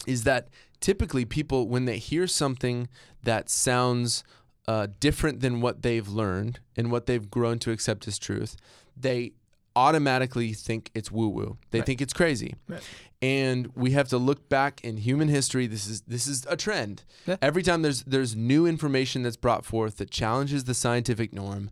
is 0.06 0.24
that 0.24 0.50
typically 0.80 1.26
people 1.26 1.68
when 1.68 1.86
they 1.86 1.98
hear 1.98 2.28
something 2.28 2.88
that 3.24 3.50
sounds 3.50 4.24
uh, 4.68 4.88
different 5.00 5.40
than 5.42 5.62
what 5.62 5.82
they've 5.82 6.08
learned 6.08 6.60
and 6.78 6.92
what 6.92 7.06
they've 7.06 7.30
grown 7.30 7.60
to 7.60 7.72
accept 7.72 8.08
as 8.08 8.18
truth, 8.20 8.56
they 8.96 9.32
automatically 9.76 10.54
think 10.54 10.92
it's 10.94 11.12
woo 11.12 11.28
woo. 11.28 11.58
They 11.72 11.80
Right. 11.80 11.86
think 11.86 12.02
it's 12.02 12.14
crazy. 12.14 12.56
Right. 12.68 12.82
And 13.22 13.72
we 13.76 13.92
have 13.92 14.10
to 14.10 14.18
look 14.18 14.50
back 14.50 14.82
in 14.84 14.98
human 14.98 15.30
history. 15.30 15.66
This 15.68 15.88
is 15.88 16.02
this 16.02 16.28
is 16.28 16.46
a 16.50 16.56
trend. 16.58 17.04
Yeah. 17.26 17.38
Every 17.42 17.64
time 17.64 17.82
there's 17.82 18.04
there's 18.04 18.36
new 18.36 18.66
information 18.68 19.24
that's 19.24 19.38
brought 19.38 19.66
forth 19.66 19.98
that 19.98 20.12
challenges 20.12 20.66
the 20.66 20.74
scientific 20.74 21.34
norm, 21.34 21.72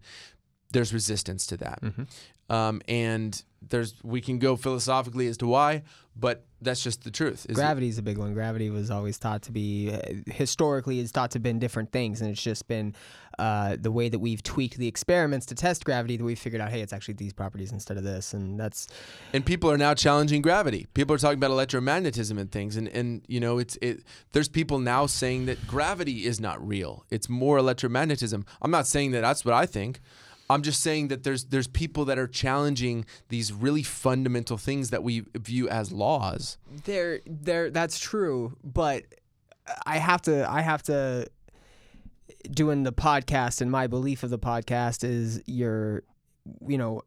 there's 0.72 0.94
resistance 0.94 1.46
to 1.48 1.58
that. 1.58 1.80
Um, 2.50 2.82
and 2.88 3.44
there's 3.70 3.96
we 4.04 4.22
can 4.22 4.40
go 4.40 4.56
philosophically 4.56 5.28
as 5.28 5.38
to 5.38 5.48
why, 5.48 5.84
but 6.16 6.46
that's 6.62 6.84
just 6.84 7.04
the 7.04 7.12
truth. 7.12 7.46
Gravity 7.52 7.88
is 7.88 7.98
a 7.98 8.02
big 8.02 8.18
one. 8.18 8.34
Gravity 8.34 8.70
was 8.70 8.92
always 8.92 9.18
thought 9.18 9.42
to 9.44 9.52
be, 9.52 9.92
uh, 9.92 10.32
historically, 10.32 11.00
it's 11.00 11.12
thought 11.12 11.32
to 11.32 11.36
have 11.36 11.44
been 11.44 11.60
different 11.60 11.92
things, 11.92 12.22
and 12.22 12.30
it's 12.30 12.42
just 12.42 12.68
been 12.68 12.94
uh, 13.40 13.78
the 13.80 13.92
way 13.92 14.10
that 14.10 14.20
we've 14.20 14.44
tweaked 14.44 14.78
the 14.78 14.88
experiments 14.88 15.46
to 15.48 15.56
test 15.56 15.86
gravity 15.86 16.18
that 16.18 16.24
we 16.24 16.36
figured 16.36 16.62
out, 16.62 16.70
hey, 16.70 16.82
it's 16.82 16.94
actually 16.94 17.16
these 17.16 17.34
properties 17.34 17.72
instead 17.72 17.98
of 17.98 18.04
this, 18.04 18.34
and 18.34 18.60
that's 18.60 18.88
and 19.34 19.46
people 19.46 19.72
are 19.72 19.78
now 19.78 19.94
challenging 19.94 20.42
gravity. 20.42 20.88
People 20.94 21.16
are 21.16 21.20
talking 21.20 21.38
about 21.38 21.52
electromagnetism 21.52 22.38
and 22.40 22.52
things, 22.52 22.76
and 22.78 22.88
and 22.90 23.24
you 23.28 23.40
know 23.40 23.58
it's 23.58 23.78
it. 23.82 24.04
There's 24.32 24.50
people 24.50 24.80
now 24.80 25.06
saying 25.06 25.46
that 25.46 25.66
gravity 25.68 26.26
is 26.26 26.40
not 26.40 26.66
real. 26.66 27.06
It's 27.10 27.30
more 27.30 27.58
electromagnetism. 27.58 28.46
I'm 28.62 28.72
not 28.72 28.88
saying 28.88 29.12
that 29.12 29.22
that's 29.22 29.46
what 29.46 29.54
I 29.54 29.66
think. 29.66 30.00
I'm 30.52 30.62
just 30.62 30.82
saying 30.82 31.08
that 31.10 31.24
there's 31.24 31.46
there's 31.46 31.68
people 31.68 32.06
that 32.06 32.18
are 32.20 32.28
challenging 32.28 33.06
these 33.30 33.52
really 33.54 33.84
fundamental 33.84 34.58
things 34.58 34.90
that 34.90 35.04
we 35.04 35.24
view 35.36 35.70
as 35.70 35.92
laws. 35.92 36.58
there 36.86 37.22
there 37.26 37.70
that's 37.70 38.00
true 38.00 38.56
but 38.64 39.04
i 39.86 39.98
have 39.98 40.22
to 40.24 40.50
i 40.50 40.62
have 40.62 40.82
to 40.84 41.28
doing 42.50 42.84
the 42.84 42.92
podcast 42.92 43.62
and 43.62 43.70
my 43.72 43.88
belief 43.88 44.24
of 44.24 44.30
the 44.30 44.40
podcast 44.40 45.04
is 45.04 45.42
you're 45.46 46.04
you 46.68 46.78
know 46.78 47.02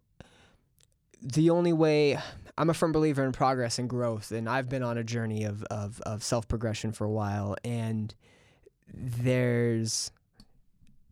the 1.20 1.50
only 1.50 1.72
way 1.72 2.18
i'm 2.56 2.70
a 2.70 2.74
firm 2.74 2.92
believer 2.92 3.24
in 3.24 3.32
progress 3.32 3.78
and 3.78 3.88
growth 3.90 4.30
and 4.30 4.48
i've 4.48 4.68
been 4.68 4.82
on 4.82 4.96
a 4.96 5.04
journey 5.04 5.44
of 5.44 5.64
of, 5.64 6.00
of 6.02 6.22
self-progression 6.22 6.92
for 6.92 7.04
a 7.04 7.10
while 7.10 7.56
and 7.64 8.14
there's 8.92 10.12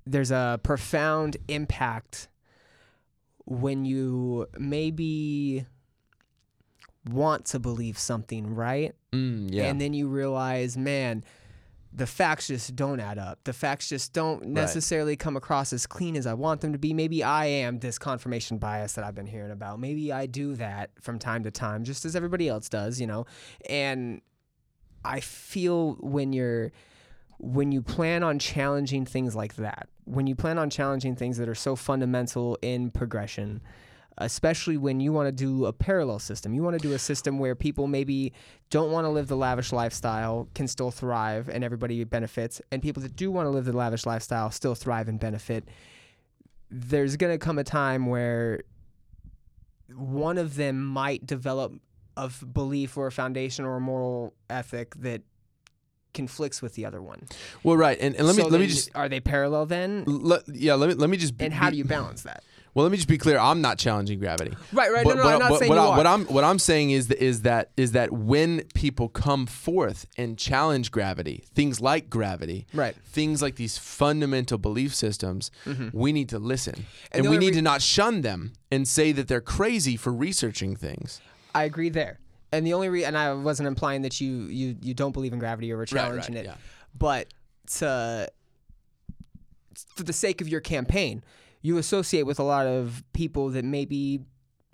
there's 0.06 0.30
a 0.30 0.60
profound 0.62 1.36
impact 1.48 2.28
when 3.44 3.84
you 3.84 4.46
maybe 4.58 5.66
want 7.08 7.44
to 7.46 7.58
believe 7.58 7.98
something, 7.98 8.54
right? 8.54 8.94
Mm, 9.12 9.48
yeah. 9.52 9.64
And 9.64 9.80
then 9.80 9.92
you 9.92 10.08
realize, 10.08 10.76
man, 10.76 11.24
the 11.92 12.06
facts 12.06 12.46
just 12.46 12.74
don't 12.74 13.00
add 13.00 13.18
up. 13.18 13.40
The 13.44 13.52
facts 13.52 13.88
just 13.88 14.12
don't 14.12 14.46
necessarily 14.46 15.16
come 15.16 15.36
across 15.36 15.72
as 15.72 15.86
clean 15.86 16.16
as 16.16 16.26
I 16.26 16.34
want 16.34 16.62
them 16.62 16.72
to 16.72 16.78
be. 16.78 16.94
Maybe 16.94 17.22
I 17.22 17.46
am 17.46 17.80
this 17.80 17.98
confirmation 17.98 18.58
bias 18.58 18.94
that 18.94 19.04
I've 19.04 19.14
been 19.14 19.26
hearing 19.26 19.50
about. 19.50 19.78
Maybe 19.78 20.12
I 20.12 20.26
do 20.26 20.54
that 20.54 20.90
from 21.00 21.18
time 21.18 21.44
to 21.44 21.50
time, 21.50 21.84
just 21.84 22.04
as 22.04 22.16
everybody 22.16 22.48
else 22.48 22.68
does, 22.68 23.00
you 23.00 23.06
know? 23.06 23.26
And 23.68 24.22
I 25.04 25.20
feel 25.20 25.94
when 26.00 26.32
you're 26.32 26.72
when 27.42 27.72
you 27.72 27.82
plan 27.82 28.22
on 28.22 28.38
challenging 28.38 29.04
things 29.04 29.34
like 29.34 29.56
that, 29.56 29.88
when 30.04 30.28
you 30.28 30.36
plan 30.36 30.58
on 30.58 30.70
challenging 30.70 31.16
things 31.16 31.36
that 31.38 31.48
are 31.48 31.56
so 31.56 31.74
fundamental 31.74 32.56
in 32.62 32.88
progression, 32.88 33.60
especially 34.18 34.76
when 34.76 35.00
you 35.00 35.12
want 35.12 35.26
to 35.26 35.32
do 35.32 35.66
a 35.66 35.72
parallel 35.72 36.20
system, 36.20 36.54
you 36.54 36.62
want 36.62 36.80
to 36.80 36.88
do 36.88 36.94
a 36.94 36.98
system 37.00 37.40
where 37.40 37.56
people 37.56 37.88
maybe 37.88 38.32
don't 38.70 38.92
want 38.92 39.04
to 39.04 39.08
live 39.08 39.26
the 39.26 39.36
lavish 39.36 39.72
lifestyle 39.72 40.48
can 40.54 40.68
still 40.68 40.92
thrive 40.92 41.48
and 41.48 41.64
everybody 41.64 42.04
benefits, 42.04 42.62
and 42.70 42.80
people 42.80 43.02
that 43.02 43.16
do 43.16 43.32
want 43.32 43.46
to 43.46 43.50
live 43.50 43.64
the 43.64 43.72
lavish 43.72 44.06
lifestyle 44.06 44.52
still 44.52 44.76
thrive 44.76 45.08
and 45.08 45.18
benefit. 45.18 45.66
There's 46.70 47.16
going 47.16 47.32
to 47.32 47.44
come 47.44 47.58
a 47.58 47.64
time 47.64 48.06
where 48.06 48.62
one 49.96 50.38
of 50.38 50.54
them 50.54 50.84
might 50.84 51.26
develop 51.26 51.72
a 52.16 52.30
belief 52.52 52.96
or 52.96 53.08
a 53.08 53.12
foundation 53.12 53.64
or 53.64 53.76
a 53.76 53.80
moral 53.80 54.32
ethic 54.48 54.94
that 54.96 55.22
conflicts 56.14 56.60
with 56.62 56.74
the 56.74 56.84
other 56.84 57.00
one. 57.02 57.26
well, 57.62 57.76
right. 57.76 57.98
And, 58.00 58.14
and 58.16 58.26
let 58.26 58.36
me 58.36 58.42
So 58.42 58.48
let 58.48 58.60
me 58.60 58.66
just 58.66 58.90
are 58.94 59.08
they 59.08 59.20
parallel 59.20 59.66
then? 59.66 60.04
let, 60.06 60.42
yeah 60.48 60.74
let 60.74 60.88
me 60.90 60.94
let 60.94 61.10
me 61.10 61.16
just 61.16 61.36
be, 61.38 61.44
And 61.44 61.54
how 61.54 61.70
do 61.70 61.76
you 61.76 61.84
balance 61.84 62.22
that? 62.22 62.42
well 62.74 62.84
let 62.84 62.90
me 62.90 62.96
just 62.96 63.08
be 63.08 63.18
clear. 63.18 63.38
I'm 63.38 63.60
not 63.60 63.78
challenging 63.78 64.18
gravity. 64.18 64.54
Right, 64.72 64.90
right. 64.92 65.04
But- 65.04 65.16
no, 65.16 65.22
no, 65.22 65.24
but- 65.24 65.32
I'm 65.34 65.38
not 65.40 65.50
but 65.50 65.58
saying 65.58 65.68
what, 65.70 65.76
you 65.76 65.82
I, 65.82 65.86
are. 65.88 65.96
what 65.96 66.06
I'm 66.06 66.24
what 66.26 66.44
I'm 66.44 66.58
saying 66.58 66.90
is 66.90 67.08
that, 67.08 67.22
is 67.22 67.42
that 67.42 67.70
is 67.76 67.92
that 67.92 68.12
when 68.12 68.62
people 68.74 69.08
come 69.08 69.46
forth 69.46 70.06
and 70.16 70.38
challenge 70.38 70.90
gravity, 70.90 71.44
things 71.54 71.80
like 71.80 72.08
gravity, 72.10 72.66
Right. 72.74 72.94
things 73.04 73.42
like 73.42 73.56
these 73.56 73.76
fundamental 73.78 74.58
belief 74.58 74.94
systems, 74.94 75.50
mm-hmm. 75.66 75.88
we 75.92 76.12
need 76.12 76.28
to 76.30 76.38
listen, 76.38 76.86
And 77.10 77.24
and, 77.24 77.30
we 77.30 77.36
need 77.38 77.48
re- 77.50 77.56
to 77.56 77.62
not 77.62 77.82
shun 77.82 78.22
them 78.22 78.52
and 78.70 78.86
say 78.88 79.12
that 79.12 79.28
they're 79.28 79.40
crazy 79.40 79.96
for 79.96 80.12
researching 80.12 80.74
things. 80.76 81.20
I 81.54 81.64
agree 81.64 81.90
there. 81.90 82.18
And 82.52 82.66
the 82.66 82.74
only 82.74 82.88
re- 82.88 83.04
and 83.04 83.16
I 83.16 83.32
wasn't 83.32 83.66
implying 83.66 84.02
that 84.02 84.20
you 84.20 84.44
you 84.44 84.76
you 84.82 84.94
don't 84.94 85.12
believe 85.12 85.32
in 85.32 85.38
gravity 85.38 85.72
or 85.72 85.76
were 85.78 85.86
challenging 85.86 86.36
it, 86.36 86.46
yeah. 86.46 86.54
but 86.96 87.32
to 87.78 88.30
for 89.96 90.02
the 90.02 90.12
sake 90.12 90.40
of 90.40 90.48
your 90.48 90.60
campaign, 90.60 91.24
you 91.62 91.78
associate 91.78 92.24
with 92.24 92.38
a 92.38 92.42
lot 92.42 92.66
of 92.66 93.02
people 93.12 93.48
that 93.50 93.64
maybe 93.64 94.20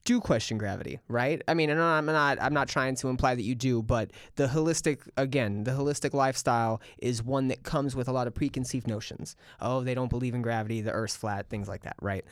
do 0.04 0.20
question 0.20 0.58
gravity, 0.58 0.98
right? 1.08 1.42
I 1.46 1.54
mean, 1.54 1.70
and 1.70 1.80
I'm 1.80 2.06
not 2.06 2.38
I'm 2.40 2.54
not 2.54 2.68
trying 2.68 2.96
to 2.96 3.08
imply 3.08 3.34
that 3.34 3.42
you 3.42 3.54
do, 3.54 3.82
but 3.82 4.10
the 4.36 4.48
holistic 4.48 5.06
again, 5.16 5.64
the 5.64 5.72
holistic 5.72 6.14
lifestyle 6.14 6.80
is 6.98 7.22
one 7.22 7.48
that 7.48 7.62
comes 7.62 7.94
with 7.94 8.08
a 8.08 8.12
lot 8.12 8.26
of 8.26 8.34
preconceived 8.34 8.88
notions. 8.88 9.36
Oh, 9.60 9.82
they 9.82 9.94
don't 9.94 10.10
believe 10.10 10.34
in 10.34 10.42
gravity, 10.42 10.80
the 10.80 10.92
earth's 10.92 11.16
flat, 11.16 11.48
things 11.48 11.68
like 11.68 11.82
that, 11.82 11.96
right? 12.00 12.24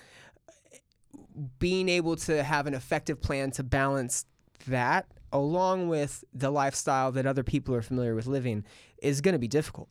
being 1.58 1.88
able 1.88 2.16
to 2.16 2.42
have 2.42 2.66
an 2.66 2.74
effective 2.74 3.20
plan 3.20 3.50
to 3.52 3.62
balance 3.62 4.26
that 4.66 5.06
along 5.36 5.88
with 5.88 6.24
the 6.32 6.50
lifestyle 6.50 7.12
that 7.12 7.26
other 7.26 7.42
people 7.42 7.74
are 7.74 7.82
familiar 7.82 8.14
with 8.14 8.26
living 8.26 8.64
is 9.02 9.20
going 9.20 9.34
to 9.34 9.38
be 9.38 9.48
difficult. 9.48 9.88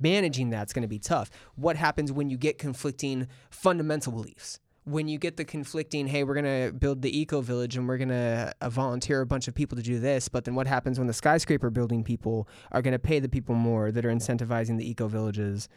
Managing 0.00 0.50
that's 0.50 0.72
going 0.72 0.82
to 0.82 0.88
be 0.88 0.98
tough. 0.98 1.30
What 1.54 1.76
happens 1.76 2.12
when 2.12 2.28
you 2.28 2.36
get 2.36 2.58
conflicting 2.58 3.28
fundamental 3.50 4.12
beliefs? 4.12 4.60
When 4.84 5.08
you 5.08 5.18
get 5.18 5.36
the 5.36 5.44
conflicting, 5.44 6.06
hey, 6.06 6.22
we're 6.22 6.40
going 6.40 6.66
to 6.66 6.72
build 6.72 7.02
the 7.02 7.18
eco 7.18 7.40
village 7.40 7.76
and 7.76 7.88
we're 7.88 7.96
going 7.96 8.10
to 8.10 8.52
uh, 8.60 8.68
volunteer 8.68 9.20
a 9.20 9.26
bunch 9.26 9.48
of 9.48 9.54
people 9.54 9.76
to 9.76 9.82
do 9.82 9.98
this, 9.98 10.28
but 10.28 10.44
then 10.44 10.54
what 10.54 10.66
happens 10.66 10.98
when 10.98 11.08
the 11.08 11.12
skyscraper 11.12 11.70
building 11.70 12.04
people 12.04 12.46
are 12.70 12.82
going 12.82 12.92
to 12.92 12.98
pay 12.98 13.18
the 13.18 13.28
people 13.28 13.54
more 13.54 13.90
that 13.90 14.04
are 14.04 14.10
incentivizing 14.10 14.76
the 14.78 14.88
eco 14.88 15.08
villages? 15.08 15.68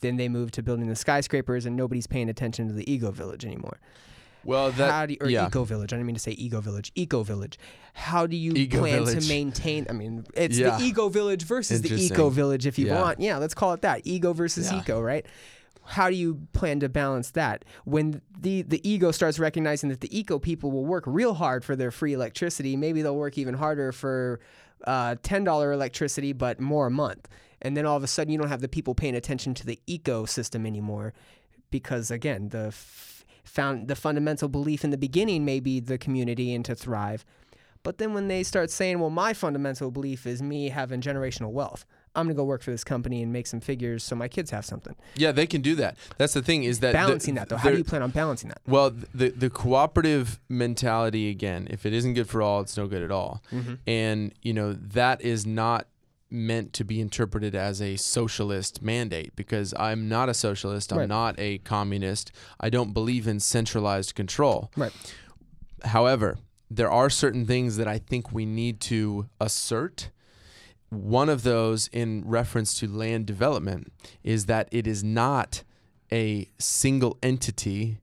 Then 0.00 0.16
they 0.16 0.28
move 0.28 0.52
to 0.52 0.62
building 0.62 0.88
the 0.88 0.96
skyscrapers 0.96 1.66
and 1.66 1.76
nobody's 1.76 2.06
paying 2.06 2.28
attention 2.28 2.68
to 2.68 2.74
the 2.74 2.90
ego 2.90 3.10
village 3.10 3.44
anymore. 3.44 3.78
Well, 4.46 4.70
that 4.72 4.90
How 4.90 5.06
do 5.06 5.12
you, 5.14 5.18
or 5.20 5.28
yeah. 5.28 5.46
eco 5.46 5.64
village? 5.64 5.92
I 5.92 5.96
didn't 5.96 6.06
mean 6.06 6.14
to 6.16 6.20
say 6.20 6.32
ego 6.32 6.60
village. 6.60 6.92
Eco 6.94 7.22
village. 7.22 7.58
How 7.94 8.26
do 8.26 8.36
you 8.36 8.52
plan 8.68 9.04
village. 9.04 9.22
to 9.24 9.28
maintain? 9.28 9.86
I 9.90 9.92
mean, 9.92 10.24
it's 10.34 10.56
Yeah. 10.58 10.76
the 10.78 10.84
ego 10.84 11.08
village 11.08 11.42
versus 11.44 11.82
the 11.82 11.92
eco 11.94 12.30
village 12.30 12.66
if 12.66 12.78
you 12.78 12.86
Yeah. 12.86 13.00
want. 13.00 13.20
Yeah, 13.20 13.38
let's 13.38 13.54
call 13.54 13.72
it 13.72 13.82
that. 13.82 14.02
Ego 14.04 14.32
versus 14.32 14.72
eco, 14.72 15.00
right? 15.00 15.26
How 15.88 16.10
do 16.10 16.16
you 16.16 16.40
plan 16.52 16.80
to 16.80 16.88
balance 16.88 17.30
that 17.32 17.64
when 17.84 18.20
the 18.40 18.62
the 18.62 18.80
ego 18.88 19.12
starts 19.12 19.38
recognizing 19.38 19.88
that 19.90 20.00
the 20.00 20.18
eco 20.18 20.38
people 20.38 20.72
will 20.72 20.84
work 20.84 21.04
real 21.06 21.34
hard 21.34 21.64
for 21.64 21.76
their 21.76 21.90
free 21.92 22.12
electricity? 22.12 22.76
Maybe 22.76 23.02
they'll 23.02 23.16
work 23.16 23.38
even 23.38 23.54
harder 23.54 23.92
for 23.92 24.40
uh, 24.84 25.14
ten 25.22 25.44
dollar 25.44 25.72
electricity, 25.72 26.32
but 26.32 26.60
more 26.60 26.86
a 26.88 26.90
month. 26.90 27.28
And 27.62 27.76
then 27.76 27.86
all 27.86 27.96
of 27.96 28.02
a 28.02 28.06
sudden, 28.08 28.32
you 28.32 28.38
don't 28.38 28.48
have 28.48 28.60
the 28.60 28.68
people 28.68 28.94
paying 28.94 29.14
attention 29.14 29.54
to 29.54 29.64
the 29.66 29.78
ecosystem 29.88 30.66
anymore, 30.66 31.14
because 31.70 32.10
again, 32.10 32.50
the 32.50 32.66
f- 32.68 33.15
found 33.46 33.88
the 33.88 33.96
fundamental 33.96 34.48
belief 34.48 34.84
in 34.84 34.90
the 34.90 34.98
beginning 34.98 35.44
may 35.44 35.60
be 35.60 35.80
the 35.80 35.96
community 35.98 36.54
and 36.54 36.64
to 36.66 36.74
thrive. 36.74 37.24
But 37.82 37.98
then 37.98 38.14
when 38.14 38.26
they 38.26 38.42
start 38.42 38.70
saying, 38.72 38.98
well, 38.98 39.10
my 39.10 39.32
fundamental 39.32 39.92
belief 39.92 40.26
is 40.26 40.42
me 40.42 40.70
having 40.70 41.00
generational 41.00 41.52
wealth, 41.52 41.86
I'm 42.16 42.26
going 42.26 42.34
to 42.34 42.40
go 42.40 42.44
work 42.44 42.62
for 42.62 42.72
this 42.72 42.82
company 42.82 43.22
and 43.22 43.32
make 43.32 43.46
some 43.46 43.60
figures 43.60 44.02
so 44.02 44.16
my 44.16 44.26
kids 44.26 44.50
have 44.50 44.64
something. 44.64 44.96
yeah, 45.14 45.30
they 45.30 45.46
can 45.46 45.60
do 45.60 45.76
that. 45.76 45.96
That's 46.18 46.32
the 46.32 46.42
thing 46.42 46.64
is 46.64 46.80
that 46.80 46.88
the- 46.88 46.98
Balancing 46.98 47.34
that, 47.36 47.48
though. 47.48 47.58
How 47.58 47.70
do 47.70 47.76
you 47.78 47.84
plan 47.84 48.02
on 48.02 48.10
balancing 48.10 48.48
that? 48.48 48.58
Well, 48.66 48.90
the 49.14 49.28
the 49.28 49.50
cooperative 49.50 50.40
mentality 50.48 51.30
again, 51.30 51.68
if 51.70 51.86
it 51.86 51.92
isn't 51.92 52.14
good 52.14 52.28
for 52.28 52.42
all, 52.42 52.62
it's 52.62 52.76
no 52.76 52.88
good 52.88 53.02
at 53.02 53.12
all. 53.12 53.42
Mm-hmm. 53.52 53.74
And 53.86 54.32
you 54.42 54.52
know, 54.54 54.72
that 54.72 55.20
is 55.20 55.46
not 55.46 55.86
meant 56.30 56.72
to 56.72 56.84
be 56.84 57.00
interpreted 57.00 57.54
as 57.54 57.80
a 57.80 57.96
socialist 57.96 58.82
mandate 58.82 59.34
because 59.36 59.72
I'm 59.78 60.08
not 60.08 60.28
a 60.28 60.34
socialist, 60.34 60.92
I'm 60.92 60.98
Right. 61.00 61.08
not 61.08 61.38
a 61.38 61.58
communist. 61.58 62.32
I 62.58 62.68
don't 62.68 62.92
believe 62.92 63.28
in 63.28 63.38
centralized 63.40 64.14
control. 64.14 64.70
Right. 64.76 64.92
However, 65.84 66.38
there 66.70 66.90
are 66.90 67.08
certain 67.10 67.46
things 67.46 67.76
that 67.76 67.86
I 67.86 67.98
think 67.98 68.32
we 68.32 68.44
need 68.44 68.80
to 68.82 69.28
assert. 69.40 70.10
One 70.90 71.28
of 71.28 71.42
those, 71.44 71.88
in 71.88 72.24
reference 72.26 72.78
to 72.80 72.88
land 72.88 73.26
development, 73.26 73.92
is 74.24 74.46
that 74.46 74.68
it 74.72 74.86
is 74.86 75.04
not 75.04 75.62
a 76.12 76.48
single 76.58 77.18
entity 77.22 77.98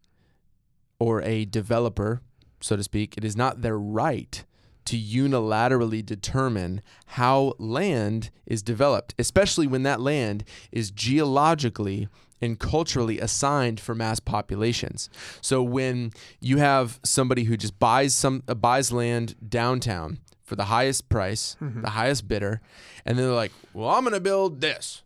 or 1.00 1.22
a 1.24 1.44
developer, 1.46 2.22
so 2.62 2.78
to 2.78 2.84
speak, 2.84 3.16
it 3.18 3.26
is 3.26 3.36
not 3.36 3.62
their 3.62 3.78
right 3.78 4.46
to 4.86 4.98
unilaterally 4.98 6.06
determine 6.06 6.82
how 7.08 7.54
land 7.58 8.30
is 8.46 8.62
developed, 8.62 9.14
especially 9.18 9.68
when 9.68 9.84
that 9.84 10.02
land 10.02 10.44
is 10.72 10.92
geologically 10.92 12.08
and 12.42 12.60
culturally 12.60 13.20
assigned 13.20 13.80
for 13.80 13.96
mass 13.96 14.20
populations. 14.20 15.10
So 15.40 15.64
when 15.64 16.12
you 16.42 16.58
have 16.58 17.00
somebody 17.04 17.46
who 17.46 17.56
just 17.56 17.80
buys 17.80 18.14
some 18.14 18.44
uh, 18.48 18.54
buys 18.54 18.92
land 18.92 19.36
downtown 19.48 20.20
for 20.44 20.58
the 20.58 20.66
highest 20.66 21.08
price, 21.08 21.56
the 21.82 21.92
highest 21.92 22.28
bidder, 22.28 22.60
and 23.06 23.18
then 23.18 23.28
they're 23.28 23.36
like, 23.36 23.54
"Well, 23.74 23.90
I'm 23.90 24.04
going 24.04 24.14
to 24.14 24.20
build 24.20 24.60
this." 24.60 25.04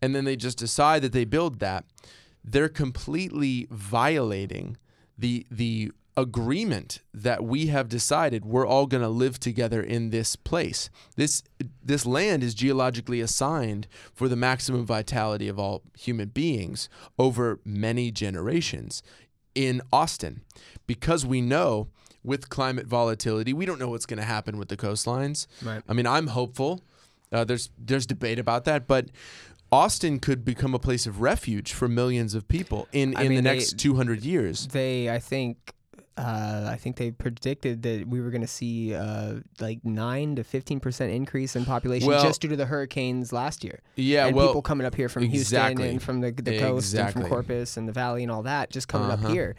And 0.00 0.14
then 0.14 0.24
they 0.24 0.36
just 0.36 0.56
decide 0.58 1.02
that 1.02 1.12
they 1.12 1.24
build 1.26 1.58
that. 1.60 1.84
They're 2.42 2.70
completely 2.70 3.66
violating 3.70 4.78
the 5.18 5.46
the 5.50 5.92
agreement 6.18 7.00
that 7.14 7.44
we 7.44 7.66
have 7.68 7.88
decided 7.88 8.44
we're 8.44 8.66
all 8.66 8.86
going 8.86 9.02
to 9.02 9.08
live 9.08 9.38
together 9.38 9.80
in 9.80 10.10
this 10.10 10.34
place. 10.36 10.90
This 11.16 11.42
this 11.82 12.04
land 12.04 12.42
is 12.42 12.54
geologically 12.54 13.20
assigned 13.20 13.86
for 14.14 14.28
the 14.28 14.36
maximum 14.36 14.84
vitality 14.84 15.48
of 15.48 15.58
all 15.58 15.82
human 15.96 16.28
beings 16.28 16.88
over 17.18 17.60
many 17.64 18.10
generations 18.10 19.02
in 19.54 19.80
Austin 19.92 20.42
because 20.86 21.24
we 21.24 21.40
know 21.40 21.88
with 22.24 22.48
climate 22.48 22.86
volatility, 22.86 23.52
we 23.52 23.64
don't 23.64 23.78
know 23.78 23.88
what's 23.88 24.06
going 24.06 24.18
to 24.18 24.24
happen 24.26 24.58
with 24.58 24.68
the 24.68 24.76
coastlines. 24.76 25.46
Right. 25.62 25.82
I 25.88 25.92
mean, 25.92 26.06
I'm 26.06 26.26
hopeful. 26.28 26.82
Uh, 27.30 27.44
there's 27.44 27.70
there's 27.78 28.06
debate 28.06 28.38
about 28.38 28.64
that, 28.64 28.86
but 28.88 29.06
Austin 29.70 30.18
could 30.18 30.44
become 30.44 30.74
a 30.74 30.78
place 30.78 31.06
of 31.06 31.20
refuge 31.20 31.72
for 31.74 31.88
millions 31.88 32.34
of 32.34 32.48
people 32.48 32.88
in, 32.92 33.14
I 33.16 33.22
in 33.22 33.28
the 33.28 33.34
mean, 33.36 33.44
they- 33.44 33.54
next 33.56 33.78
200 33.78 34.24
years. 34.24 34.66
They, 34.68 35.10
I 35.10 35.18
think, 35.18 35.74
uh, 36.18 36.68
I 36.70 36.76
think 36.76 36.96
they 36.96 37.10
predicted 37.12 37.82
that 37.84 38.08
we 38.08 38.20
were 38.20 38.30
going 38.30 38.40
to 38.42 38.46
see 38.48 38.94
uh, 38.94 39.36
like 39.60 39.84
nine 39.84 40.34
to 40.36 40.44
fifteen 40.44 40.80
percent 40.80 41.12
increase 41.12 41.54
in 41.56 41.64
population 41.64 42.08
Well- 42.08 42.22
just 42.24 42.40
due 42.40 42.48
to 42.48 42.56
the 42.56 42.66
hurricanes 42.66 43.32
last 43.32 43.62
year. 43.62 43.80
Yeah, 43.96 44.26
and 44.26 44.36
well, 44.36 44.48
people 44.48 44.62
coming 44.62 44.86
up 44.86 44.94
here 44.96 45.08
from 45.08 45.24
Houston 45.24 45.80
and 45.80 46.02
from 46.02 46.20
the, 46.20 46.32
the 46.32 46.58
coast 46.58 46.94
and 46.94 47.12
from 47.12 47.24
Corpus 47.28 47.76
and 47.76 47.88
the 47.88 47.92
Valley 47.92 48.22
and 48.24 48.32
all 48.32 48.42
that, 48.42 48.70
just 48.70 48.88
coming 48.88 49.10
Uh-huh. 49.10 49.26
up 49.28 49.32
here. 49.32 49.54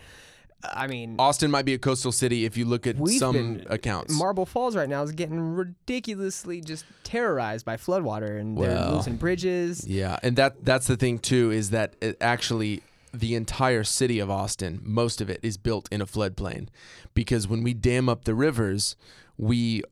I 0.61 0.87
mean, 0.87 1.15
Austin 1.17 1.49
might 1.51 1.63
be 1.63 1.73
a 1.73 1.77
coastal 1.79 2.11
city 2.11 2.43
if 2.43 2.57
you 2.57 2.65
look 2.65 2.85
at 2.85 2.97
some 3.17 3.33
been- 3.33 3.65
accounts. 3.69 4.13
Marble 4.13 4.45
Falls 4.45 4.75
right 4.75 4.89
now 4.89 5.01
is 5.03 5.13
getting 5.13 5.39
ridiculously 5.39 6.59
just 6.59 6.83
terrorized 7.03 7.65
by 7.65 7.77
floodwater, 7.77 8.39
and 8.39 8.57
they're 8.57 8.89
losing 8.91 9.15
bridges. 9.15 9.87
Yeah, 9.87 10.19
and 10.21 10.35
that 10.35 10.65
that's 10.65 10.87
the 10.87 10.97
thing 10.97 11.19
too 11.19 11.51
is 11.51 11.69
that 11.69 11.95
it 12.01 12.17
actually 12.19 12.83
the 13.13 13.35
entire 13.35 13.83
city 13.83 14.19
of 14.19 14.29
Austin, 14.29 14.81
most 14.83 15.21
of 15.21 15.29
it 15.29 15.39
is 15.41 15.57
built 15.57 15.87
in 15.91 16.01
a 16.01 16.05
floodplain 16.05 16.67
because 17.13 17.47
when 17.47 17.63
we 17.63 17.73
dam 17.73 18.09
up 18.09 18.25
the 18.25 18.35
rivers, 18.35 18.95
we 19.37 19.83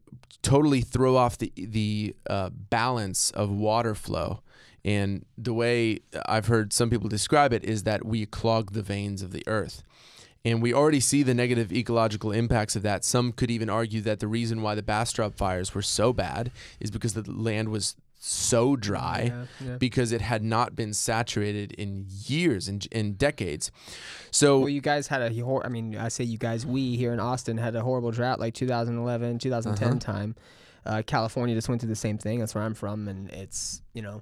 totally 0.41 0.82
throw 0.82 1.15
off 1.15 1.38
the 1.38 1.51
the 1.55 2.15
uh, 2.30 2.49
balance 2.51 3.32
of 3.32 3.49
water 3.49 3.95
flow. 3.95 4.41
And 4.86 5.26
the 5.38 5.53
way 5.53 5.99
I've 6.28 6.47
heard 6.47 6.72
some 6.72 6.89
people 6.89 7.09
describe 7.09 7.51
it 7.51 7.63
is 7.65 7.84
that 7.84 8.05
we 8.05 8.26
clog 8.26 8.72
the 8.72 8.82
veins 8.82 9.22
of 9.22 9.32
the 9.32 9.43
earth. 9.47 9.84
And 10.45 10.61
we 10.61 10.74
already 10.74 11.01
see 11.01 11.24
the 11.24 11.34
negative 11.34 11.74
ecological 11.74 12.32
impacts 12.32 12.78
of 12.78 12.84
that. 12.84 13.03
Some 13.03 13.34
could 13.34 13.51
even 13.51 13.70
argue 13.70 13.99
that 14.01 14.22
the 14.22 14.30
reason 14.30 14.61
why 14.61 14.76
the 14.76 14.84
Bastrop 14.84 15.36
fires 15.36 15.76
were 15.76 15.82
so 15.82 16.13
bad 16.13 16.51
is 16.80 16.89
because 16.89 17.15
the 17.15 17.30
land 17.30 17.68
was 17.68 17.97
so 18.20 18.76
dry 18.76 19.26
Yeah, 19.61 19.68
yeah. 19.68 19.78
because 19.78 20.11
it 20.11 20.22
had 20.22 20.43
not 20.43 20.76
been 20.76 20.93
saturated 20.93 21.72
in 21.74 22.05
years 22.26 22.68
and 22.68 22.86
in 22.91 23.13
decades. 23.13 23.72
So 24.32 24.59
Well, 24.59 24.70
you 24.70 24.82
guys 24.82 25.07
had 25.07 25.22
a 25.22 25.43
hor- 25.43 25.65
I 25.65 25.70
mean, 25.70 25.95
I 25.97 26.07
say 26.09 26.24
you 26.24 26.38
guys, 26.38 26.65
we 26.65 26.95
here 26.97 27.13
in 27.13 27.20
Austin 27.20 27.57
had 27.57 27.76
a 27.76 27.82
horrible 27.82 28.11
drought 28.11 28.39
like 28.39 28.53
2011, 28.55 29.39
2010 29.39 29.88
Uh-huh. 29.88 29.99
time. 29.99 30.36
Uh, 30.86 31.01
California 31.05 31.53
just 31.53 31.68
went 31.70 31.82
through 31.82 31.89
the 31.89 31.95
same 31.95 32.18
thing. 32.18 32.39
That's 32.39 32.55
where 32.55 32.63
I'm 32.63 32.74
from, 32.74 33.07
and 33.07 33.30
it's 33.32 33.82
you 33.93 34.01
know, 34.01 34.22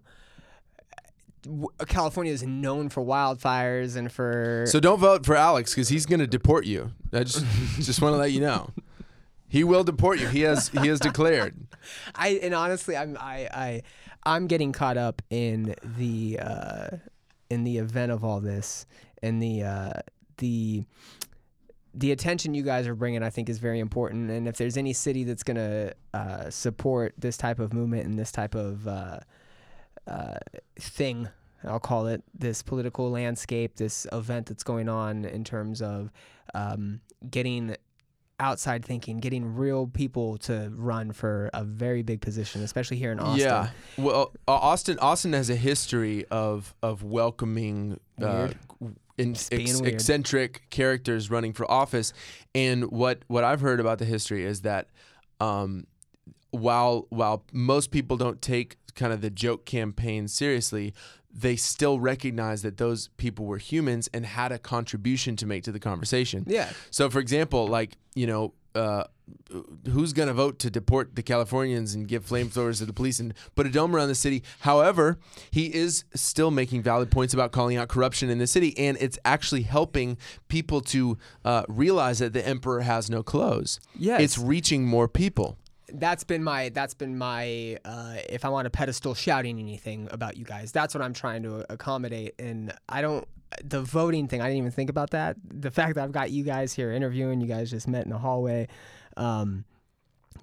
California 1.88 2.34
is 2.34 2.42
known 2.42 2.90
for 2.90 3.04
wildfires 3.04 3.96
and 3.96 4.12
for 4.12 4.64
so 4.68 4.80
don't 4.80 5.00
vote 5.00 5.26
for 5.26 5.36
Alex 5.36 5.74
because 5.76 5.90
he's 5.90 6.08
going 6.08 6.20
to 6.20 6.26
deport 6.28 6.66
you. 6.66 6.92
I 7.14 7.24
just 7.24 7.46
just 7.80 8.02
want 8.02 8.14
to 8.14 8.18
let 8.18 8.32
you 8.32 8.42
know. 8.42 8.72
He 9.48 9.64
will 9.64 9.84
deport 9.84 10.20
you. 10.20 10.28
He 10.28 10.42
has 10.42 10.70
he 10.70 10.88
has 10.88 11.00
declared. 11.00 11.56
I 12.16 12.40
and 12.42 12.54
honestly, 12.54 12.98
I'm 12.98 13.18
I 13.20 13.48
I 13.54 13.82
I'm 14.24 14.48
getting 14.48 14.72
caught 14.72 14.98
up 14.98 15.22
in 15.30 15.76
the 15.84 16.40
uh, 16.42 16.88
in 17.50 17.64
the 17.64 17.78
event 17.78 18.12
of 18.12 18.24
all 18.24 18.40
this 18.40 18.86
and 19.22 19.42
the 19.42 19.64
uh, 19.64 19.94
the 20.38 20.84
the 21.94 22.12
attention 22.12 22.54
you 22.54 22.64
guys 22.64 22.88
are 22.88 22.96
bringing. 22.96 23.24
I 23.24 23.30
think 23.30 23.50
is 23.50 23.60
very 23.60 23.80
important. 23.80 24.30
And 24.32 24.48
if 24.48 24.58
there's 24.58 24.78
any 24.78 24.94
city 24.94 25.24
that's 25.24 25.44
gonna 25.44 25.94
uh, 26.14 26.50
support 26.50 27.14
this 27.18 27.38
type 27.38 27.60
of 27.60 27.74
movement 27.74 28.06
and 28.06 28.18
this 28.18 28.32
type 28.32 28.56
of 28.56 28.88
uh, 28.88 29.20
uh, 30.08 30.38
thing. 30.80 31.30
I'll 31.64 31.80
call 31.80 32.06
it 32.06 32.24
this 32.38 32.62
political 32.62 33.10
landscape, 33.10 33.78
this 33.78 34.06
event 34.12 34.46
that's 34.46 34.64
going 34.64 34.88
on 34.88 35.26
in 35.26 35.44
terms 35.44 35.82
of 35.82 36.12
um, 36.54 37.02
getting 37.30 37.76
outside 38.40 38.84
thinking, 38.86 39.18
getting 39.18 39.56
real 39.56 39.88
people 39.88 40.38
to 40.38 40.72
run 40.76 41.12
for 41.12 41.50
a 41.54 41.64
very 41.64 42.02
big 42.02 42.22
position, 42.22 42.64
especially 42.64 42.98
here 42.98 43.12
in 43.12 43.20
Austin. 43.20 43.40
Yeah. 43.40 43.70
Well, 43.98 44.32
uh, 44.48 44.52
Austin 44.52 45.00
Austin 45.00 45.34
has 45.34 45.50
a 45.50 45.56
history 45.56 46.26
of 46.32 46.74
of 46.84 47.04
welcoming 47.04 48.00
uh, 48.22 48.50
ex- 49.18 49.50
eccentric 49.52 50.70
characters 50.70 51.30
running 51.32 51.54
for 51.54 51.70
office. 51.70 52.14
And 52.54 52.92
what 52.92 53.20
what 53.28 53.44
I've 53.44 53.62
heard 53.62 53.80
about 53.80 54.00
the 54.00 54.06
history 54.06 54.44
is 54.44 54.62
that 54.62 54.90
um, 55.40 55.88
while 56.52 57.08
while 57.10 57.44
most 57.52 57.92
people 57.92 58.18
don't 58.18 58.42
take 58.42 58.78
kind 58.96 59.12
of 59.12 59.22
the 59.22 59.30
joke 59.30 59.66
campaign 59.66 60.28
seriously, 60.28 60.94
they 61.36 61.58
still 61.58 62.00
recognize 62.00 62.62
that 62.62 62.78
those 62.78 63.10
people 63.18 63.46
were 63.46 63.58
humans 63.58 64.10
and 64.14 64.26
had 64.26 64.52
a 64.52 64.58
contribution 64.58 65.36
to 65.36 65.46
make 65.46 65.64
to 65.64 65.72
the 65.72 65.80
conversation. 65.80 66.46
Yeah. 66.48 66.70
So, 66.92 67.10
for 67.10 67.20
example, 67.20 67.68
like 67.68 67.98
you 68.16 68.26
know, 68.26 68.54
uh, 68.74 69.04
who's 69.92 70.14
going 70.14 70.28
to 70.28 70.34
vote 70.34 70.60
to 70.60 70.70
deport 70.70 71.16
the 71.16 71.24
Californians 71.24 71.94
and 71.94 72.08
give 72.08 72.26
flamethrowers 72.26 72.78
to 72.78 72.86
the 72.86 72.94
police 72.94 73.20
and 73.20 73.34
put 73.56 73.66
a 73.66 73.70
dome 73.70 73.94
around 73.96 74.08
the 74.08 74.16
city? 74.16 74.44
However, 74.60 75.20
he 75.52 75.74
is 75.74 76.06
still 76.14 76.52
making 76.52 76.82
valid 76.82 77.12
points 77.12 77.34
about 77.34 77.52
calling 77.52 77.76
out 77.76 77.90
corruption 77.90 78.30
in 78.30 78.38
the 78.38 78.48
city, 78.48 78.78
and 78.78 78.98
it's 79.02 79.20
actually 79.26 79.64
helping 79.64 80.18
people 80.48 80.80
to 80.82 81.18
uh, 81.44 81.64
realize 81.68 82.20
that 82.20 82.34
the 82.34 82.48
emperor 82.48 82.82
has 82.82 83.10
no 83.10 83.22
clothes. 83.22 83.80
Yes. 83.98 84.22
it's 84.22 84.38
reaching 84.38 84.86
more 84.86 85.08
people. 85.08 85.58
That's 86.00 86.24
been 86.24 86.44
my 86.44 86.70
that's 86.70 86.94
been 86.94 87.18
my 87.18 87.78
uh, 87.86 88.18
if 88.30 88.46
I'm 88.46 88.54
on 88.54 88.66
a 88.66 88.70
pedestal 88.70 89.14
shouting 89.14 89.60
anything 89.60 90.08
about 90.12 90.38
you 90.38 90.46
guys, 90.46 90.72
that's 90.72 90.94
what 90.94 91.02
I'm 91.02 91.14
trying 91.14 91.44
to 91.44 91.66
accommodate. 91.72 92.36
And 92.40 92.74
I 92.90 93.02
don't 93.02 93.28
the 93.64 93.82
voting 93.82 94.28
thing. 94.28 94.42
I 94.42 94.46
didn't 94.46 94.58
even 94.58 94.72
think 94.72 94.90
about 94.90 95.12
that. 95.12 95.38
The 95.44 95.72
fact 95.72 95.96
that 95.96 96.04
I've 96.04 96.12
got 96.12 96.32
you 96.32 96.44
guys 96.44 96.74
here 96.74 96.92
interviewing, 96.92 97.42
you 97.42 97.48
guys 97.48 97.70
just 97.70 97.88
met 97.88 98.04
in 98.04 98.12
the 98.12 98.18
hallway. 98.18 98.68
Um, 99.18 99.66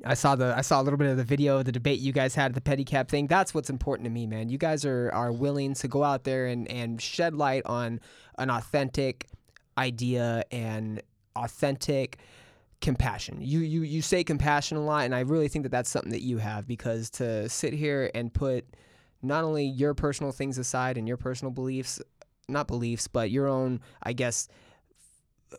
I 0.04 0.14
saw 0.14 0.34
the 0.34 0.54
I 0.56 0.62
saw 0.62 0.80
a 0.80 0.82
little 0.82 0.96
bit 0.96 1.10
of 1.10 1.16
the 1.16 1.24
video, 1.24 1.62
the 1.62 1.72
debate 1.72 2.00
you 2.00 2.12
guys 2.12 2.34
had 2.34 2.54
at 2.54 2.54
the 2.54 2.60
pedicab 2.60 3.08
thing. 3.08 3.26
That's 3.26 3.54
what's 3.54 3.70
important 3.70 4.06
to 4.06 4.10
me, 4.10 4.26
man. 4.26 4.48
You 4.48 4.58
guys 4.58 4.84
are 4.84 5.10
are 5.12 5.32
willing 5.32 5.74
to 5.74 5.88
go 5.88 6.02
out 6.02 6.24
there 6.24 6.46
and 6.46 6.68
and 6.68 7.00
shed 7.00 7.34
light 7.34 7.62
on 7.66 8.00
an 8.38 8.50
authentic 8.50 9.28
idea 9.78 10.44
and 10.50 11.02
authentic 11.36 12.18
compassion. 12.82 13.38
You 13.40 13.60
you 13.60 13.82
you 13.82 14.02
say 14.02 14.22
compassion 14.24 14.76
a 14.76 14.84
lot, 14.84 15.04
and 15.06 15.14
I 15.14 15.20
really 15.20 15.48
think 15.48 15.62
that 15.62 15.70
that's 15.70 15.88
something 15.88 16.12
that 16.12 16.22
you 16.22 16.38
have 16.38 16.66
because 16.66 17.08
to 17.10 17.48
sit 17.48 17.72
here 17.72 18.10
and 18.14 18.32
put 18.32 18.66
not 19.22 19.44
only 19.44 19.64
your 19.64 19.94
personal 19.94 20.32
things 20.32 20.58
aside 20.58 20.98
and 20.98 21.08
your 21.08 21.16
personal 21.16 21.52
beliefs, 21.52 22.00
not 22.48 22.66
beliefs, 22.66 23.06
but 23.06 23.30
your 23.30 23.46
own, 23.46 23.80
I 24.02 24.12
guess, 24.12 24.48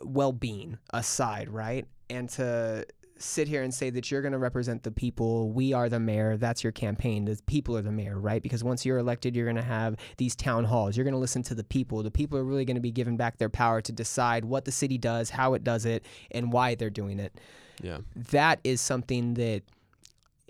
well-being 0.01 0.77
aside, 0.93 1.49
right? 1.49 1.87
And 2.09 2.29
to 2.31 2.85
sit 3.23 3.47
here 3.47 3.63
and 3.63 3.73
say 3.73 3.89
that 3.89 4.11
you're 4.11 4.21
going 4.21 4.33
to 4.33 4.37
represent 4.37 4.83
the 4.83 4.91
people, 4.91 5.51
we 5.51 5.73
are 5.73 5.89
the 5.89 5.99
mayor, 5.99 6.37
that's 6.37 6.63
your 6.63 6.71
campaign, 6.71 7.25
the 7.25 7.39
people 7.45 7.77
are 7.77 7.81
the 7.81 7.91
mayor, 7.91 8.19
right? 8.19 8.41
Because 8.41 8.63
once 8.63 8.85
you're 8.85 8.97
elected, 8.97 9.35
you're 9.35 9.45
going 9.45 9.55
to 9.55 9.61
have 9.61 9.95
these 10.17 10.35
town 10.35 10.65
halls. 10.65 10.95
You're 10.97 11.03
going 11.03 11.13
to 11.13 11.19
listen 11.19 11.43
to 11.43 11.55
the 11.55 11.63
people. 11.63 12.03
The 12.03 12.11
people 12.11 12.37
are 12.37 12.43
really 12.43 12.65
going 12.65 12.75
to 12.75 12.81
be 12.81 12.91
given 12.91 13.17
back 13.17 13.37
their 13.37 13.49
power 13.49 13.81
to 13.81 13.91
decide 13.91 14.45
what 14.45 14.65
the 14.65 14.71
city 14.71 14.97
does, 14.97 15.29
how 15.29 15.53
it 15.53 15.63
does 15.63 15.85
it, 15.85 16.05
and 16.31 16.51
why 16.51 16.75
they're 16.75 16.89
doing 16.89 17.19
it. 17.19 17.39
Yeah. 17.81 17.99
That 18.31 18.59
is 18.63 18.81
something 18.81 19.33
that 19.35 19.63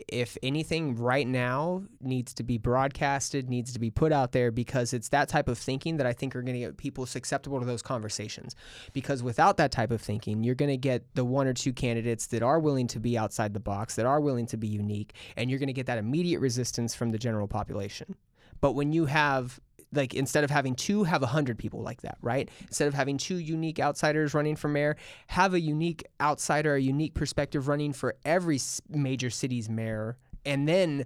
if 0.07 0.37
anything 0.41 0.95
right 0.95 1.27
now 1.27 1.83
needs 2.01 2.33
to 2.33 2.43
be 2.43 2.57
broadcasted, 2.57 3.49
needs 3.49 3.73
to 3.73 3.79
be 3.79 3.91
put 3.91 4.11
out 4.11 4.31
there 4.31 4.51
because 4.51 4.91
it's 4.91 5.09
that 5.09 5.29
type 5.29 5.47
of 5.47 5.57
thinking 5.57 5.97
that 5.97 6.07
I 6.07 6.13
think 6.13 6.35
are 6.35 6.41
going 6.41 6.55
to 6.55 6.59
get 6.59 6.77
people 6.77 7.05
susceptible 7.05 7.59
to 7.59 7.65
those 7.65 7.81
conversations. 7.81 8.55
Because 8.91 9.21
without 9.21 9.57
that 9.57 9.71
type 9.71 9.91
of 9.91 10.01
thinking, 10.01 10.43
you're 10.43 10.55
going 10.55 10.71
to 10.71 10.77
get 10.77 11.03
the 11.13 11.23
one 11.23 11.47
or 11.47 11.53
two 11.53 11.73
candidates 11.73 12.27
that 12.27 12.41
are 12.41 12.59
willing 12.59 12.87
to 12.87 12.99
be 12.99 13.17
outside 13.17 13.53
the 13.53 13.59
box, 13.59 13.95
that 13.95 14.05
are 14.05 14.19
willing 14.19 14.47
to 14.47 14.57
be 14.57 14.67
unique, 14.67 15.13
and 15.37 15.49
you're 15.49 15.59
going 15.59 15.67
to 15.67 15.73
get 15.73 15.85
that 15.85 15.99
immediate 15.99 16.39
resistance 16.39 16.95
from 16.95 17.11
the 17.11 17.19
general 17.19 17.47
population. 17.47 18.15
But 18.61 18.73
when 18.73 18.93
you 18.93 19.05
have 19.05 19.59
like 19.93 20.13
instead 20.13 20.43
of 20.43 20.49
having 20.49 20.75
two 20.75 21.03
have 21.03 21.23
a 21.23 21.27
hundred 21.27 21.57
people 21.57 21.81
like 21.81 22.01
that 22.01 22.17
right? 22.21 22.49
Instead 22.61 22.87
of 22.87 22.93
having 22.93 23.17
two 23.17 23.37
unique 23.37 23.79
outsiders 23.79 24.33
running 24.33 24.55
for 24.55 24.67
mayor 24.67 24.95
have 25.27 25.53
a 25.53 25.59
unique 25.59 26.03
outsider 26.21 26.75
a 26.75 26.81
unique 26.81 27.13
perspective 27.13 27.67
running 27.67 27.93
for 27.93 28.15
every 28.25 28.59
major 28.89 29.29
city's 29.29 29.69
mayor. 29.69 30.17
And 30.45 30.67
then 30.67 31.05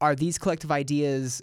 are 0.00 0.14
these 0.14 0.38
collective 0.38 0.70
ideas 0.70 1.42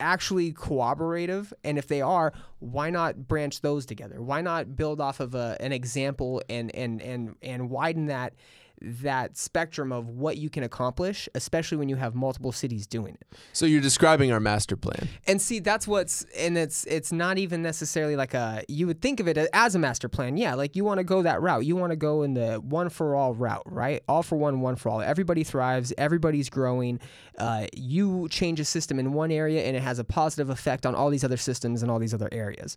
actually 0.00 0.52
cooperative? 0.52 1.52
And 1.64 1.78
if 1.78 1.88
they 1.88 2.00
are 2.00 2.32
why 2.60 2.90
not 2.90 3.28
branch 3.28 3.60
those 3.60 3.86
together? 3.86 4.22
Why 4.22 4.40
not 4.40 4.76
build 4.76 5.00
off 5.00 5.20
of 5.20 5.34
a, 5.34 5.56
an 5.60 5.72
example 5.72 6.42
and 6.48 6.74
and 6.74 7.00
and 7.02 7.36
and 7.42 7.70
widen 7.70 8.06
that 8.06 8.34
that 8.80 9.36
spectrum 9.36 9.92
of 9.92 10.08
what 10.08 10.36
you 10.36 10.48
can 10.48 10.62
accomplish 10.62 11.28
especially 11.34 11.78
when 11.78 11.88
you 11.88 11.96
have 11.96 12.14
multiple 12.14 12.52
cities 12.52 12.86
doing 12.86 13.16
it. 13.20 13.38
So 13.52 13.66
you're 13.66 13.80
describing 13.80 14.32
our 14.32 14.40
master 14.40 14.76
plan. 14.76 15.08
and 15.26 15.40
see 15.40 15.58
that's 15.58 15.86
what's 15.88 16.24
and 16.36 16.56
it's 16.56 16.84
it's 16.84 17.12
not 17.12 17.38
even 17.38 17.62
necessarily 17.62 18.16
like 18.16 18.34
a 18.34 18.62
you 18.68 18.86
would 18.86 19.00
think 19.00 19.20
of 19.20 19.28
it 19.28 19.36
as 19.52 19.74
a 19.74 19.78
master 19.78 20.08
plan. 20.08 20.36
Yeah 20.36 20.54
like 20.54 20.76
you 20.76 20.84
want 20.84 20.98
to 20.98 21.04
go 21.04 21.22
that 21.22 21.40
route. 21.40 21.64
You 21.64 21.76
want 21.76 21.90
to 21.90 21.96
go 21.96 22.22
in 22.22 22.34
the 22.34 22.56
one 22.56 22.88
for 22.88 23.14
all 23.14 23.34
route 23.34 23.62
right? 23.66 24.02
All 24.08 24.22
for 24.22 24.36
one 24.36 24.60
one 24.60 24.76
for 24.76 24.90
all. 24.90 25.00
Everybody 25.00 25.44
thrives. 25.44 25.92
Everybody's 25.98 26.48
growing. 26.48 27.00
Uh, 27.36 27.66
you 27.74 28.28
change 28.28 28.60
a 28.60 28.64
system 28.64 28.98
in 28.98 29.12
one 29.12 29.30
area 29.30 29.62
and 29.62 29.76
it 29.76 29.82
has 29.82 29.98
a 29.98 30.04
positive 30.04 30.50
effect 30.50 30.86
on 30.86 30.94
all 30.94 31.10
these 31.10 31.24
other 31.24 31.36
systems 31.36 31.82
and 31.82 31.90
all 31.90 31.98
these 31.98 32.14
other 32.14 32.28
areas. 32.32 32.76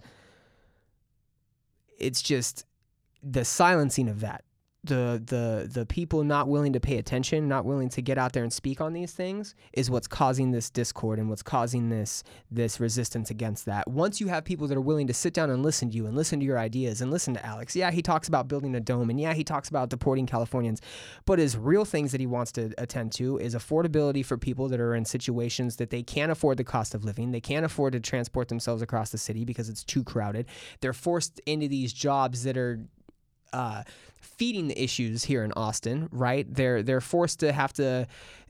It's 1.98 2.22
just 2.22 2.66
the 3.24 3.46
silencing 3.46 4.10
of 4.10 4.22
that 4.22 4.44
the 4.84 5.22
the 5.24 5.70
the 5.72 5.86
people 5.86 6.24
not 6.24 6.48
willing 6.48 6.74
to 6.74 6.80
pay 6.80 6.98
attention, 6.98 7.48
not 7.48 7.66
willing 7.66 7.90
to 7.90 8.02
get 8.02 8.18
out 8.18 8.34
there 8.34 8.42
and 8.42 8.52
speak 8.52 8.82
on 8.82 8.94
these 8.94 9.12
things 9.12 9.54
is 9.74 9.92
what's 9.92 10.08
causing 10.08 10.52
this 10.52 10.72
discord 10.72 11.20
and 11.20 11.30
what's 11.30 11.44
causing 11.44 11.90
this 11.90 12.24
this 12.50 12.80
resistance 12.80 13.30
against 13.30 13.66
that. 13.66 13.88
Once 13.88 14.20
you 14.20 14.28
have 14.28 14.44
people 14.44 14.68
that 14.68 14.76
are 14.76 14.82
willing 14.82 15.06
to 15.06 15.14
sit 15.14 15.36
down 15.36 15.52
and 15.52 15.62
listen 15.62 15.92
to 15.92 15.96
you 15.96 16.08
and 16.08 16.18
listen 16.18 16.40
to 16.40 16.46
your 16.46 16.58
ideas 16.58 17.00
and 17.00 17.12
listen 17.12 17.34
to 17.36 17.46
Alex. 17.46 17.76
Yeah, 17.76 17.92
he 17.92 18.02
talks 18.02 18.28
about 18.28 18.48
building 18.48 18.74
a 18.74 18.80
dome 18.80 19.12
and 19.12 19.20
yeah, 19.20 19.34
he 19.34 19.44
talks 19.44 19.70
about 19.70 19.90
deporting 19.90 20.26
Californians, 20.26 20.82
but 21.26 21.38
his 21.38 21.56
real 21.56 21.86
things 21.86 22.12
that 22.12 22.20
he 22.20 22.28
wants 22.28 22.52
to 22.54 22.74
attend 22.80 23.12
to 23.14 23.38
is 23.38 23.54
affordability 23.54 24.26
for 24.26 24.38
people 24.38 24.68
that 24.70 24.80
are 24.80 24.96
in 24.96 25.06
situations 25.06 25.76
that 25.76 25.92
they 25.92 26.02
can't 26.02 26.32
afford 26.32 26.58
the 26.58 26.64
cost 26.64 26.96
of 26.96 27.04
living. 27.04 27.32
They 27.32 27.42
can't 27.42 27.66
afford 27.66 27.94
to 27.94 28.00
transport 28.00 28.48
themselves 28.48 28.82
across 28.82 29.12
the 29.12 29.20
city 29.20 29.46
because 29.46 29.70
it's 29.70 29.84
too 29.84 30.04
crowded. 30.04 30.48
They're 30.80 30.92
forced 30.92 31.40
into 31.46 31.68
these 31.68 31.94
jobs 31.94 32.44
that 32.46 32.58
are 32.58 32.80
uh, 33.54 33.84
feeding 34.20 34.68
the 34.68 34.84
issues 34.84 35.24
here 35.24 35.44
in 35.44 35.52
Austin, 35.54 36.10
right? 36.12 36.52
They're 36.52 36.82
they're 36.84 37.02
forced 37.02 37.40
to 37.42 37.52
have 37.52 37.74
to 37.74 38.08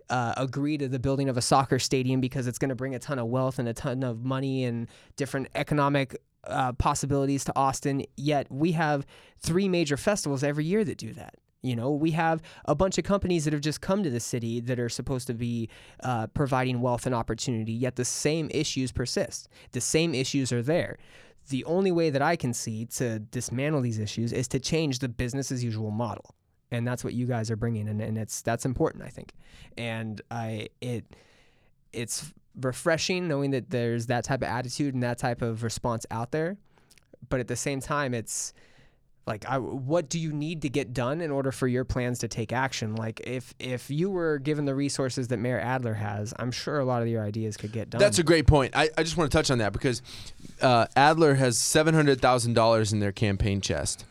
uh, 0.10 0.34
agree 0.38 0.78
to 0.78 0.88
the 0.88 0.99
building 0.99 1.30
of 1.30 1.38
a 1.38 1.41
soccer 1.41 1.80
stadium 1.80 2.22
because 2.22 2.47
it's 2.47 2.58
going 2.58 2.70
to 2.70 2.76
bring 2.76 2.95
a 2.95 2.99
ton 2.99 3.18
of 3.18 3.28
wealth 3.28 3.60
and 3.60 3.68
a 3.68 3.74
ton 3.74 4.04
of 4.04 4.24
money 4.24 4.66
and 4.66 4.88
different 5.16 5.47
economic 5.56 6.18
uh, 6.45 6.74
possibilities 6.74 7.45
to 7.45 7.54
Austin. 7.56 8.04
Yet 8.18 8.47
we 8.52 8.74
have 8.74 9.06
three 9.39 9.70
major 9.70 9.97
festivals 9.97 10.43
every 10.43 10.66
year 10.66 10.84
that 10.84 10.97
do 10.97 11.14
that. 11.14 11.36
You 11.62 11.76
know, 11.76 11.91
we 11.91 12.12
have 12.12 12.41
a 12.66 12.74
bunch 12.74 12.97
of 12.97 13.04
companies 13.04 13.45
that 13.45 13.54
have 13.54 13.62
just 13.62 13.82
come 13.82 14.02
to 14.02 14.10
the 14.10 14.20
city 14.20 14.60
that 14.62 14.80
are 14.80 14.89
supposed 14.89 15.28
to 15.28 15.34
be 15.34 15.70
uh, 16.04 16.28
providing 16.28 16.82
wealth 16.82 17.06
and 17.06 17.14
opportunity, 17.14 17.72
yet 17.72 17.95
the 17.95 18.06
same 18.06 18.49
issues 18.52 18.91
persist. 18.91 19.47
The 19.72 19.82
same 19.82 20.16
issues 20.16 20.52
are 20.52 20.64
there 20.64 20.97
the 21.50 21.64
only 21.66 21.92
way 21.92 22.10
that 22.10 22.22
I 22.22 22.36
can 22.36 22.54
see 22.54 22.86
to 22.86 23.20
dismantle 23.20 23.82
these 23.82 24.00
issues 24.00 24.32
is 24.32 24.48
to 24.50 24.60
change 24.60 25.00
the 25.00 25.10
business 25.10 25.52
as 25.52 25.64
usual 25.64 25.92
model. 25.92 26.36
And 26.72 26.88
that's 26.88 27.04
what 27.04 27.14
you 27.14 27.26
guys 27.26 27.52
are 27.52 27.58
bringing 27.58 27.89
and, 27.89 28.02
and 28.02 28.18
it's 28.18 28.42
that's 28.42 28.66
important 28.66 29.04
I 29.04 29.10
think. 29.10 29.34
And 29.78 30.22
I 30.32 30.70
it 30.80 31.06
it's 31.92 32.32
refreshing 32.60 33.28
knowing 33.28 33.52
that 33.52 33.70
there's 33.70 34.08
that 34.08 34.24
type 34.24 34.42
of 34.42 34.48
attitude 34.48 34.94
and 34.94 35.04
that 35.04 35.18
type 35.18 35.42
of 35.42 35.64
response 35.64 36.06
out 36.12 36.32
there. 36.32 36.58
But 37.30 37.42
at 37.42 37.48
the 37.48 37.58
same 37.58 37.82
time 37.82 38.14
it's 38.14 38.54
like 39.28 39.46
I, 39.48 39.58
what 39.58 40.10
do 40.10 40.20
you 40.20 40.32
need 40.32 40.64
to 40.64 40.70
get 40.70 40.94
done 40.94 41.22
in 41.22 41.32
order 41.32 41.52
for 41.52 41.68
your 41.68 41.86
plans 41.86 42.20
to 42.20 42.28
take 42.28 42.52
action 42.52 42.96
like 42.96 43.22
if 43.24 43.54
if 43.60 43.89
you 43.89 44.10
were 44.10 44.39
given 44.39 44.66
the 44.66 44.74
resources 44.74 45.28
that 45.28 45.38
mayor 45.38 45.60
adler 45.60 45.94
has 45.94 46.34
i'm 46.39 46.52
sure 46.52 46.80
a 46.80 46.86
lot 46.86 47.02
of 47.02 47.08
your 47.08 47.24
ideas 47.24 47.56
could 47.56 47.72
get 47.72 47.89
done 47.89 48.00
That's 48.00 48.20
a 48.20 48.24
great 48.24 48.48
point. 48.48 48.76
I, 48.76 48.89
I 48.98 49.04
just 49.04 49.18
want 49.18 49.32
to 49.32 49.38
touch 49.38 49.52
on 49.52 49.60
that 49.60 49.74
because 49.74 50.02
uh, 50.62 50.88
Adler 50.95 51.36
has 51.36 51.57
seven 51.57 51.93
hundred 51.93 52.22
thousand 52.22 52.53
dollars 52.53 52.93
in 52.93 52.99
their 52.99 53.12
campaign 53.12 53.62
chest. 53.62 54.05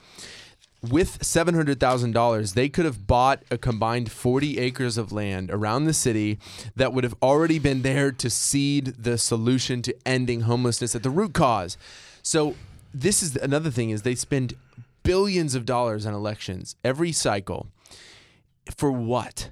With 0.83 1.23
seven 1.23 1.55
hundred 1.55 1.79
thousand 1.79 2.13
dollars, 2.13 2.55
they 2.55 2.69
could 2.69 2.87
have 2.87 3.07
bought 3.07 3.43
a 3.51 3.59
combined 3.59 4.11
forty 4.11 4.59
acres 4.59 4.97
of 4.97 5.13
land 5.13 5.51
around 5.51 5.85
the 5.85 5.93
city 5.93 6.39
that 6.75 6.95
would 6.95 7.05
have 7.05 7.15
already 7.23 7.59
been 7.59 7.83
there 7.83 8.11
to 8.13 8.31
seed 8.31 8.95
the 8.99 9.19
solution 9.19 9.83
to 9.83 9.95
ending 10.07 10.43
homelessness 10.43 10.95
at 10.95 11.03
the 11.03 11.11
root 11.11 11.35
cause. 11.35 11.77
So 12.23 12.55
this 12.95 13.23
is 13.23 13.37
another 13.37 13.71
thing: 13.71 13.91
is 13.91 14.03
they 14.03 14.15
spend 14.15 14.55
billions 15.03 15.55
of 15.55 15.67
dollars 15.67 16.07
on 16.07 16.15
elections 16.15 16.77
every 16.83 17.13
cycle. 17.13 17.69
For 18.77 18.91
what? 18.91 19.51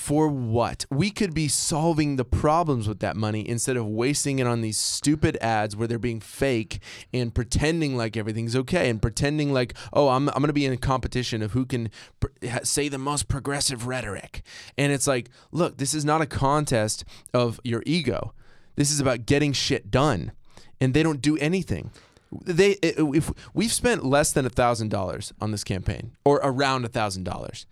For 0.00 0.28
what? 0.28 0.86
We 0.90 1.10
could 1.10 1.34
be 1.34 1.46
solving 1.46 2.16
the 2.16 2.24
problems 2.24 2.88
with 2.88 3.00
that 3.00 3.16
money 3.16 3.46
instead 3.46 3.76
of 3.76 3.86
wasting 3.86 4.38
it 4.38 4.46
on 4.46 4.62
these 4.62 4.78
stupid 4.78 5.36
ads 5.42 5.76
where 5.76 5.86
they're 5.86 5.98
being 5.98 6.20
fake 6.20 6.80
and 7.12 7.34
pretending 7.34 7.98
like 7.98 8.16
everything's 8.16 8.56
okay 8.56 8.88
and 8.88 9.00
pretending 9.00 9.52
like, 9.52 9.74
oh, 9.92 10.08
I'm, 10.08 10.30
I'm 10.30 10.36
going 10.36 10.46
to 10.46 10.54
be 10.54 10.64
in 10.64 10.72
a 10.72 10.78
competition 10.78 11.42
of 11.42 11.52
who 11.52 11.66
can 11.66 11.90
pr- 12.18 12.28
say 12.62 12.88
the 12.88 12.96
most 12.96 13.28
progressive 13.28 13.86
rhetoric. 13.86 14.42
And 14.78 14.90
it's 14.90 15.06
like, 15.06 15.28
look, 15.52 15.76
this 15.76 15.92
is 15.92 16.04
not 16.04 16.22
a 16.22 16.26
contest 16.26 17.04
of 17.34 17.60
your 17.62 17.82
ego. 17.84 18.32
This 18.76 18.90
is 18.90 19.00
about 19.00 19.26
getting 19.26 19.52
shit 19.52 19.90
done. 19.90 20.32
And 20.80 20.94
they 20.94 21.02
don't 21.02 21.20
do 21.20 21.36
anything. 21.36 21.90
They 22.32 22.70
if 22.82 23.30
we've 23.52 23.72
spent 23.72 24.02
less 24.02 24.32
than 24.32 24.46
a 24.46 24.50
thousand 24.50 24.88
dollars 24.88 25.34
on 25.42 25.50
this 25.50 25.62
campaign, 25.62 26.12
or 26.24 26.40
around 26.42 26.86
a 26.86 26.88
thousand 26.88 27.24
dollars, 27.24 27.66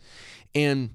and 0.55 0.91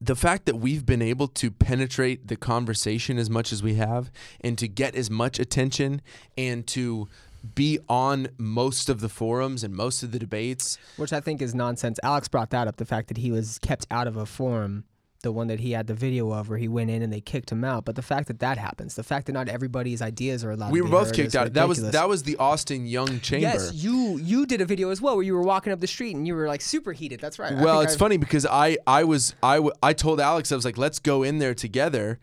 the 0.00 0.16
fact 0.16 0.46
that 0.46 0.56
we've 0.56 0.84
been 0.84 1.02
able 1.02 1.28
to 1.28 1.50
penetrate 1.50 2.28
the 2.28 2.36
conversation 2.36 3.18
as 3.18 3.30
much 3.30 3.52
as 3.52 3.62
we 3.62 3.74
have 3.74 4.10
and 4.40 4.58
to 4.58 4.68
get 4.68 4.94
as 4.94 5.10
much 5.10 5.38
attention 5.38 6.02
and 6.36 6.66
to 6.66 7.08
be 7.54 7.78
on 7.88 8.28
most 8.38 8.88
of 8.88 9.00
the 9.00 9.08
forums 9.08 9.62
and 9.62 9.74
most 9.74 10.02
of 10.02 10.12
the 10.12 10.18
debates 10.18 10.78
which 10.96 11.12
I 11.12 11.20
think 11.20 11.42
is 11.42 11.54
nonsense. 11.54 11.98
Alex 12.02 12.28
brought 12.28 12.50
that 12.50 12.66
up 12.68 12.76
the 12.76 12.86
fact 12.86 13.08
that 13.08 13.18
he 13.18 13.30
was 13.30 13.58
kept 13.58 13.86
out 13.90 14.06
of 14.06 14.16
a 14.16 14.26
forum, 14.26 14.84
the 15.24 15.32
one 15.32 15.48
that 15.48 15.58
he 15.58 15.72
had 15.72 15.88
the 15.88 15.94
video 15.94 16.30
of 16.32 16.48
where 16.48 16.58
he 16.58 16.68
went 16.68 16.88
in 16.90 17.02
and 17.02 17.12
they 17.12 17.20
kicked 17.20 17.50
him 17.50 17.64
out. 17.64 17.84
But 17.84 17.96
the 17.96 18.02
fact 18.02 18.28
that 18.28 18.38
that 18.38 18.56
happens, 18.56 18.94
the 18.94 19.02
fact 19.02 19.26
that 19.26 19.32
not 19.32 19.48
everybody's 19.48 20.00
ideas 20.00 20.44
are 20.44 20.52
allowed. 20.52 20.70
we 20.70 20.78
to 20.78 20.84
were 20.84 20.90
both 20.90 21.12
kicked 21.12 21.34
out 21.34 21.52
that 21.54 21.66
was 21.66 21.90
that 21.90 22.08
was 22.08 22.22
the 22.22 22.36
austin 22.36 22.86
young 22.86 23.18
chamber 23.20 23.48
Yes, 23.48 23.74
you 23.74 24.18
you 24.18 24.46
did 24.46 24.60
a 24.60 24.64
video 24.64 24.90
as 24.90 25.00
well 25.00 25.16
where 25.16 25.24
you 25.24 25.34
were 25.34 25.42
walking 25.42 25.72
up 25.72 25.80
the 25.80 25.88
street 25.88 26.14
and 26.14 26.26
you 26.28 26.34
were 26.36 26.46
like 26.46 26.60
super 26.60 26.92
heated. 26.92 27.18
That's 27.18 27.38
right. 27.40 27.52
Well, 27.56 27.80
it's 27.80 27.94
I- 27.94 27.98
funny 27.98 28.16
because 28.18 28.46
I 28.46 28.76
I 28.86 29.02
was 29.04 29.34
I 29.42 29.56
w- 29.56 29.72
I 29.82 29.92
told 29.92 30.20
Alex 30.20 30.52
I 30.52 30.54
was 30.54 30.64
like, 30.64 30.78
let's 30.78 31.00
go 31.00 31.22
in 31.24 31.38
there 31.38 31.54
together, 31.54 32.20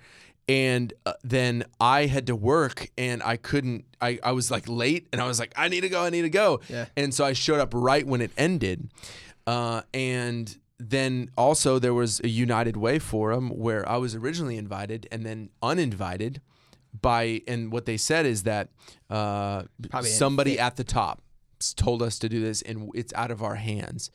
and 0.47 0.93
uh, 1.06 1.14
then 1.24 1.64
I 1.80 2.06
had 2.06 2.28
to 2.28 2.36
work 2.36 2.89
and 2.97 3.22
I 3.24 3.38
couldn't. 3.38 3.86
I 3.99 4.20
I 4.24 4.32
was 4.32 4.49
like 4.52 4.68
late 4.68 5.08
and 5.12 5.22
I 5.22 5.28
was 5.28 5.39
like, 5.39 5.54
I 5.56 5.68
need 5.68 5.82
to 5.82 5.89
go, 5.89 6.04
I 6.04 6.10
need 6.10 6.24
to 6.24 6.30
go. 6.30 6.62
Yeah. 6.70 6.86
And 6.95 7.14
so 7.14 7.26
I 7.26 7.34
showed 7.34 7.60
up 7.60 7.72
right 7.74 8.06
when 8.06 8.22
it 8.22 8.32
ended, 8.38 8.91
uh, 9.47 9.82
and 9.93 10.56
then 10.89 11.29
also 11.38 11.79
there 11.79 11.93
was 11.93 12.19
a 12.23 12.27
United 12.27 12.75
Way 12.77 12.99
forum 12.99 13.49
where 13.49 13.88
I 13.88 13.97
was 13.97 14.15
originally 14.15 14.57
invited 14.57 15.07
and 15.12 15.25
then 15.25 15.49
uninvited 15.62 16.41
by 16.99 17.41
and 17.47 17.71
what 17.71 17.86
they 17.86 17.97
said 17.97 18.25
is 18.25 18.43
that 18.43 18.70
uh, 19.09 19.63
somebody 20.01 20.59
at 20.59 20.75
the 20.75 20.83
top 20.83 21.21
told 21.75 22.01
us 22.01 22.17
to 22.20 22.28
do 22.28 22.41
this 22.41 22.62
and 22.62 22.89
it's 22.93 23.13
out 23.13 23.32
of 23.32 23.41
our 23.41 23.55
hands. 23.55 24.09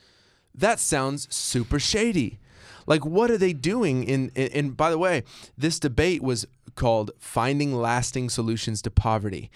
That 0.54 0.80
sounds 0.80 1.32
super 1.34 1.78
shady. 1.78 2.38
Like, 2.86 3.04
what 3.04 3.30
are 3.30 3.38
they 3.38 3.52
doing? 3.52 4.04
In, 4.04 4.30
in 4.34 4.48
and 4.52 4.76
by 4.76 4.90
the 4.90 4.98
way, 4.98 5.22
this 5.56 5.78
debate 5.78 6.22
was 6.22 6.46
called 6.74 7.10
"Finding 7.18 7.74
Lasting 7.74 8.30
Solutions 8.30 8.82
to 8.82 8.90
Poverty." 8.90 9.50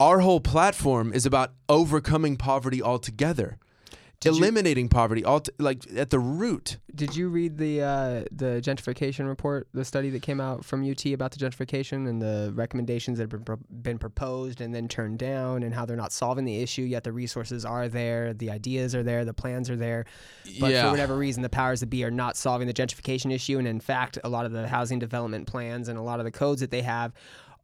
Our 0.00 0.20
whole 0.20 0.40
platform 0.40 1.12
is 1.12 1.24
about 1.24 1.52
overcoming 1.68 2.36
poverty 2.36 2.82
altogether, 2.82 3.58
you- 4.24 4.30
eliminating 4.30 4.88
poverty 4.88 5.24
all 5.24 5.42
like 5.58 5.84
at 5.96 6.10
the 6.10 6.18
root. 6.18 6.78
Did 6.94 7.16
you 7.16 7.28
read 7.28 7.58
the 7.58 7.82
uh, 7.82 8.24
the 8.30 8.60
gentrification 8.62 9.26
report, 9.26 9.68
the 9.74 9.84
study 9.84 10.10
that 10.10 10.22
came 10.22 10.40
out 10.40 10.64
from 10.64 10.88
UT 10.88 11.04
about 11.06 11.32
the 11.32 11.38
gentrification 11.38 12.08
and 12.08 12.22
the 12.22 12.52
recommendations 12.54 13.18
that 13.18 13.24
have 13.24 13.30
been, 13.30 13.44
pro- 13.44 13.58
been 13.82 13.98
proposed 13.98 14.60
and 14.60 14.74
then 14.74 14.86
turned 14.88 15.18
down, 15.18 15.62
and 15.62 15.74
how 15.74 15.84
they're 15.84 15.96
not 15.96 16.12
solving 16.12 16.44
the 16.44 16.60
issue 16.62 16.82
yet 16.82 17.02
the 17.04 17.12
resources 17.12 17.64
are 17.64 17.88
there, 17.88 18.32
the 18.32 18.50
ideas 18.50 18.94
are 18.94 19.02
there, 19.02 19.24
the 19.24 19.34
plans 19.34 19.68
are 19.68 19.76
there, 19.76 20.04
but 20.60 20.70
Yeah. 20.70 20.84
for 20.84 20.90
whatever 20.90 21.16
reason, 21.16 21.42
the 21.42 21.48
powers 21.48 21.80
that 21.80 21.86
be 21.90 22.04
are 22.04 22.10
not 22.10 22.36
solving 22.36 22.68
the 22.68 22.74
gentrification 22.74 23.32
issue, 23.32 23.58
and 23.58 23.66
in 23.66 23.80
fact, 23.80 24.18
a 24.22 24.28
lot 24.28 24.46
of 24.46 24.52
the 24.52 24.68
housing 24.68 24.98
development 25.00 25.46
plans 25.48 25.88
and 25.88 25.98
a 25.98 26.02
lot 26.02 26.20
of 26.20 26.24
the 26.24 26.30
codes 26.30 26.60
that 26.60 26.70
they 26.70 26.82
have 26.82 27.12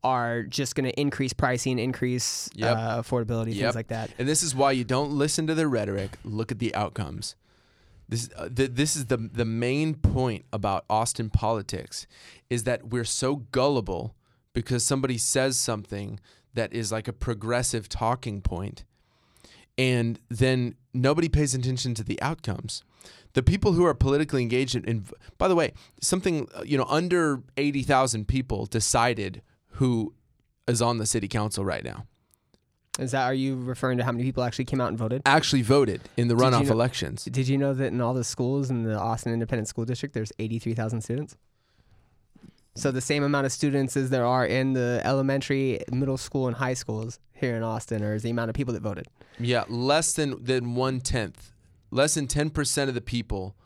are 0.02 0.42
just 0.44 0.74
going 0.74 0.84
to 0.90 1.00
increase 1.00 1.32
pricing, 1.32 1.78
increase 1.78 2.48
Yep. 2.54 2.76
uh, 2.76 3.02
affordability, 3.02 3.54
Yep. 3.54 3.62
things 3.62 3.74
like 3.74 3.88
that. 3.88 4.10
And 4.18 4.26
this 4.28 4.42
is 4.42 4.54
why 4.54 4.72
you 4.72 4.84
don't 4.84 5.12
listen 5.12 5.46
to 5.46 5.54
the 5.54 5.66
rhetoric. 5.68 6.12
Look 6.24 6.50
at 6.50 6.58
the 6.58 6.74
outcomes. 6.74 7.34
This 8.08 8.28
uh, 8.36 8.48
th- 8.48 8.70
this 8.74 8.96
is 8.96 9.06
the 9.06 9.16
the 9.18 9.44
main 9.44 9.94
point 9.94 10.44
about 10.52 10.84
Austin 10.90 11.30
politics 11.30 12.06
is 12.48 12.64
that 12.64 12.88
we're 12.88 13.04
so 13.04 13.36
gullible 13.52 14.14
because 14.52 14.84
somebody 14.84 15.16
says 15.16 15.56
something 15.56 16.18
that 16.54 16.72
is 16.72 16.90
like 16.90 17.06
a 17.06 17.12
progressive 17.12 17.88
talking 17.88 18.40
point, 18.40 18.82
and 19.78 20.18
then 20.28 20.74
nobody 20.92 21.28
pays 21.28 21.54
attention 21.54 21.94
to 21.94 22.02
the 22.02 22.20
outcomes. 22.20 22.82
The 23.34 23.42
people 23.44 23.72
who 23.74 23.84
are 23.84 23.94
politically 23.94 24.42
engaged 24.42 24.74
in, 24.74 24.84
in 24.84 25.04
by 25.38 25.46
the 25.46 25.54
way, 25.54 25.72
something 26.00 26.48
uh, 26.54 26.62
you 26.66 26.76
know 26.76 26.86
under 26.88 27.42
eighty 27.56 27.82
thousand 27.84 28.26
people 28.26 28.66
decided 28.66 29.40
who 29.80 30.12
is 30.68 30.82
on 30.82 30.98
the 30.98 31.06
city 31.06 31.26
council 31.26 31.64
right 31.64 31.82
now. 31.82 32.04
Is 32.98 33.12
that 33.12 33.24
are 33.24 33.32
you 33.32 33.56
referring 33.56 33.96
to 33.96 34.04
how 34.04 34.12
many 34.12 34.24
people 34.24 34.42
actually 34.42 34.66
came 34.66 34.78
out 34.78 34.88
and 34.88 34.98
voted? 34.98 35.22
Actually 35.24 35.62
voted 35.62 36.02
in 36.18 36.28
the 36.28 36.34
Did 36.36 36.42
you 36.44 36.50
runoff 36.50 36.66
know- 36.66 36.72
elections. 36.72 37.24
Did 37.24 37.48
you 37.48 37.56
know 37.56 37.72
that 37.72 37.86
in 37.86 38.00
all 38.02 38.12
the 38.12 38.22
schools 38.22 38.68
in 38.68 38.82
the 38.82 38.98
Austin 38.98 39.32
Independent 39.32 39.68
School 39.68 39.86
District, 39.86 40.12
there's 40.14 40.32
83,000 40.38 41.00
students? 41.00 41.34
So 42.74 42.90
the 42.90 43.00
same 43.00 43.22
amount 43.22 43.46
of 43.46 43.52
students 43.52 43.96
as 43.96 44.10
there 44.10 44.26
are 44.26 44.44
in 44.44 44.74
the 44.74 45.00
elementary, 45.02 45.80
middle 45.90 46.18
school, 46.18 46.46
and 46.46 46.56
high 46.56 46.74
schools 46.74 47.18
here 47.32 47.56
in 47.56 47.62
Austin, 47.62 48.04
or 48.04 48.14
is 48.14 48.22
the 48.22 48.30
amount 48.30 48.50
of 48.50 48.54
people 48.54 48.74
that 48.74 48.82
voted? 48.82 49.06
Yeah, 49.38 49.64
less 49.68 50.12
than 50.12 50.44
than 50.44 50.74
one 50.74 51.00
tenth, 51.00 51.52
less 51.90 52.14
than 52.14 52.26
ten 52.26 52.50
percent 52.50 52.88
of 52.90 52.94
the 52.94 53.00
people 53.00 53.56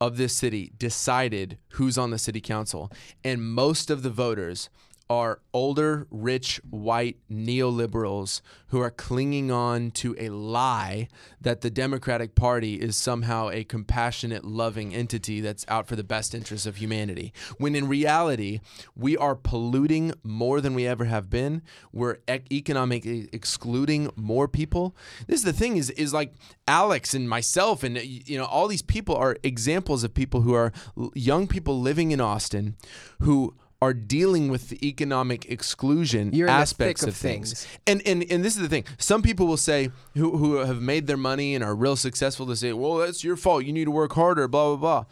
of 0.00 0.16
this 0.16 0.32
city 0.34 0.72
decided 0.78 1.58
who's 1.74 1.96
on 1.96 2.10
the 2.10 2.18
city 2.18 2.40
council, 2.40 2.90
and 3.22 3.40
most 3.42 3.88
of 3.88 4.02
the 4.02 4.10
voters 4.10 4.68
are 5.10 5.40
older, 5.54 6.06
rich, 6.10 6.60
white 6.68 7.16
neoliberals 7.30 8.40
who 8.68 8.80
are 8.80 8.90
clinging 8.90 9.50
on 9.50 9.90
to 9.90 10.14
a 10.18 10.28
lie 10.28 11.08
that 11.40 11.62
the 11.62 11.70
Democratic 11.70 12.34
Party 12.34 12.74
is 12.74 12.96
somehow 12.96 13.48
a 13.48 13.64
compassionate, 13.64 14.44
loving 14.44 14.94
entity 14.94 15.40
that's 15.40 15.64
out 15.68 15.86
for 15.86 15.96
the 15.96 16.04
best 16.04 16.34
interests 16.34 16.66
of 16.66 16.76
humanity. 16.76 17.32
When 17.56 17.74
in 17.74 17.88
reality, 17.88 18.60
we 18.94 19.16
are 19.16 19.34
polluting 19.34 20.12
more 20.22 20.60
than 20.60 20.74
we 20.74 20.86
ever 20.86 21.06
have 21.06 21.30
been. 21.30 21.62
We're 21.92 22.18
ec- 22.28 22.52
economically 22.52 23.28
excluding 23.32 24.10
more 24.16 24.48
people. 24.48 24.94
This 25.26 25.40
is 25.40 25.44
the 25.44 25.52
thing 25.52 25.76
is 25.76 25.90
is 25.90 26.12
like 26.12 26.34
Alex 26.66 27.14
and 27.14 27.28
myself 27.28 27.82
and 27.82 27.96
you 27.98 28.38
know 28.38 28.44
all 28.44 28.68
these 28.68 28.82
people 28.82 29.16
are 29.16 29.36
examples 29.42 30.04
of 30.04 30.12
people 30.12 30.42
who 30.42 30.52
are 30.52 30.72
young 31.14 31.46
people 31.46 31.80
living 31.80 32.10
in 32.10 32.20
Austin 32.20 32.76
who 33.20 33.54
are 33.80 33.94
dealing 33.94 34.48
with 34.48 34.70
the 34.70 34.86
economic 34.86 35.46
exclusion 35.50 36.32
You're 36.32 36.48
aspects 36.48 37.02
of 37.02 37.10
of 37.10 37.16
things. 37.16 37.64
things. 37.64 37.78
And, 37.86 38.02
and 38.06 38.30
and 38.30 38.44
this 38.44 38.56
is 38.56 38.62
the 38.62 38.68
thing. 38.68 38.84
Some 38.98 39.22
people 39.22 39.46
will 39.46 39.56
say 39.56 39.90
who 40.14 40.36
who 40.36 40.56
have 40.56 40.80
made 40.82 41.06
their 41.06 41.16
money 41.16 41.54
and 41.54 41.62
are 41.62 41.74
real 41.74 41.96
successful 41.96 42.46
to 42.46 42.56
say, 42.56 42.72
"Well, 42.72 42.96
that's 42.96 43.22
your 43.22 43.36
fault. 43.36 43.64
You 43.64 43.72
need 43.72 43.84
to 43.84 43.90
work 43.90 44.12
harder." 44.14 44.48
Blah 44.48 44.76
blah 44.76 44.76
blah. 44.76 45.04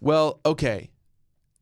Well, 0.00 0.40
okay, 0.46 0.90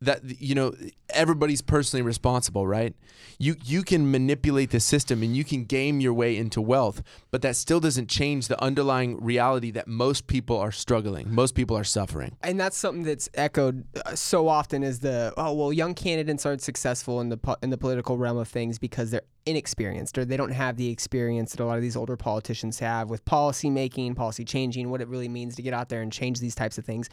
that 0.05 0.41
you 0.41 0.55
know 0.55 0.73
everybody's 1.09 1.61
personally 1.61 2.01
responsible, 2.01 2.65
right? 2.67 2.93
You 3.39 3.55
you 3.63 3.83
can 3.83 4.09
manipulate 4.11 4.71
the 4.71 4.79
system 4.79 5.23
and 5.23 5.35
you 5.35 5.43
can 5.43 5.65
game 5.65 5.99
your 5.99 6.13
way 6.13 6.37
into 6.37 6.61
wealth, 6.61 7.01
but 7.31 7.41
that 7.41 7.55
still 7.55 7.79
doesn't 7.79 8.09
change 8.09 8.47
the 8.47 8.61
underlying 8.63 9.23
reality 9.23 9.71
that 9.71 9.87
most 9.87 10.27
people 10.27 10.57
are 10.57 10.71
struggling. 10.71 11.33
Most 11.33 11.55
people 11.55 11.77
are 11.77 11.83
suffering. 11.83 12.37
and 12.41 12.59
that's 12.59 12.77
something 12.77 13.03
that's 13.03 13.29
echoed 13.33 13.85
uh, 14.05 14.15
so 14.15 14.47
often 14.47 14.83
is 14.83 14.99
the 14.99 15.33
oh 15.37 15.53
well 15.53 15.73
young 15.73 15.93
candidates 15.93 16.45
aren't 16.45 16.61
successful 16.61 17.21
in 17.21 17.29
the 17.29 17.57
in 17.61 17.69
the 17.69 17.77
political 17.77 18.17
realm 18.17 18.37
of 18.37 18.47
things 18.47 18.79
because 18.79 19.11
they're 19.11 19.21
inexperienced 19.45 20.17
or 20.17 20.25
they 20.25 20.37
don't 20.37 20.51
have 20.51 20.77
the 20.77 20.89
experience 20.89 21.51
that 21.51 21.59
a 21.59 21.65
lot 21.65 21.75
of 21.75 21.81
these 21.81 21.95
older 21.95 22.15
politicians 22.15 22.79
have 22.79 23.09
with 23.09 23.23
policy 23.25 23.69
making 23.69 24.15
policy 24.15 24.45
changing 24.45 24.89
what 24.89 25.01
it 25.01 25.07
really 25.07 25.27
means 25.27 25.55
to 25.55 25.61
get 25.61 25.73
out 25.73 25.89
there 25.89 26.01
and 26.01 26.11
change 26.11 26.39
these 26.39 26.55
types 26.55 26.77
of 26.77 26.85
things. 26.85 27.09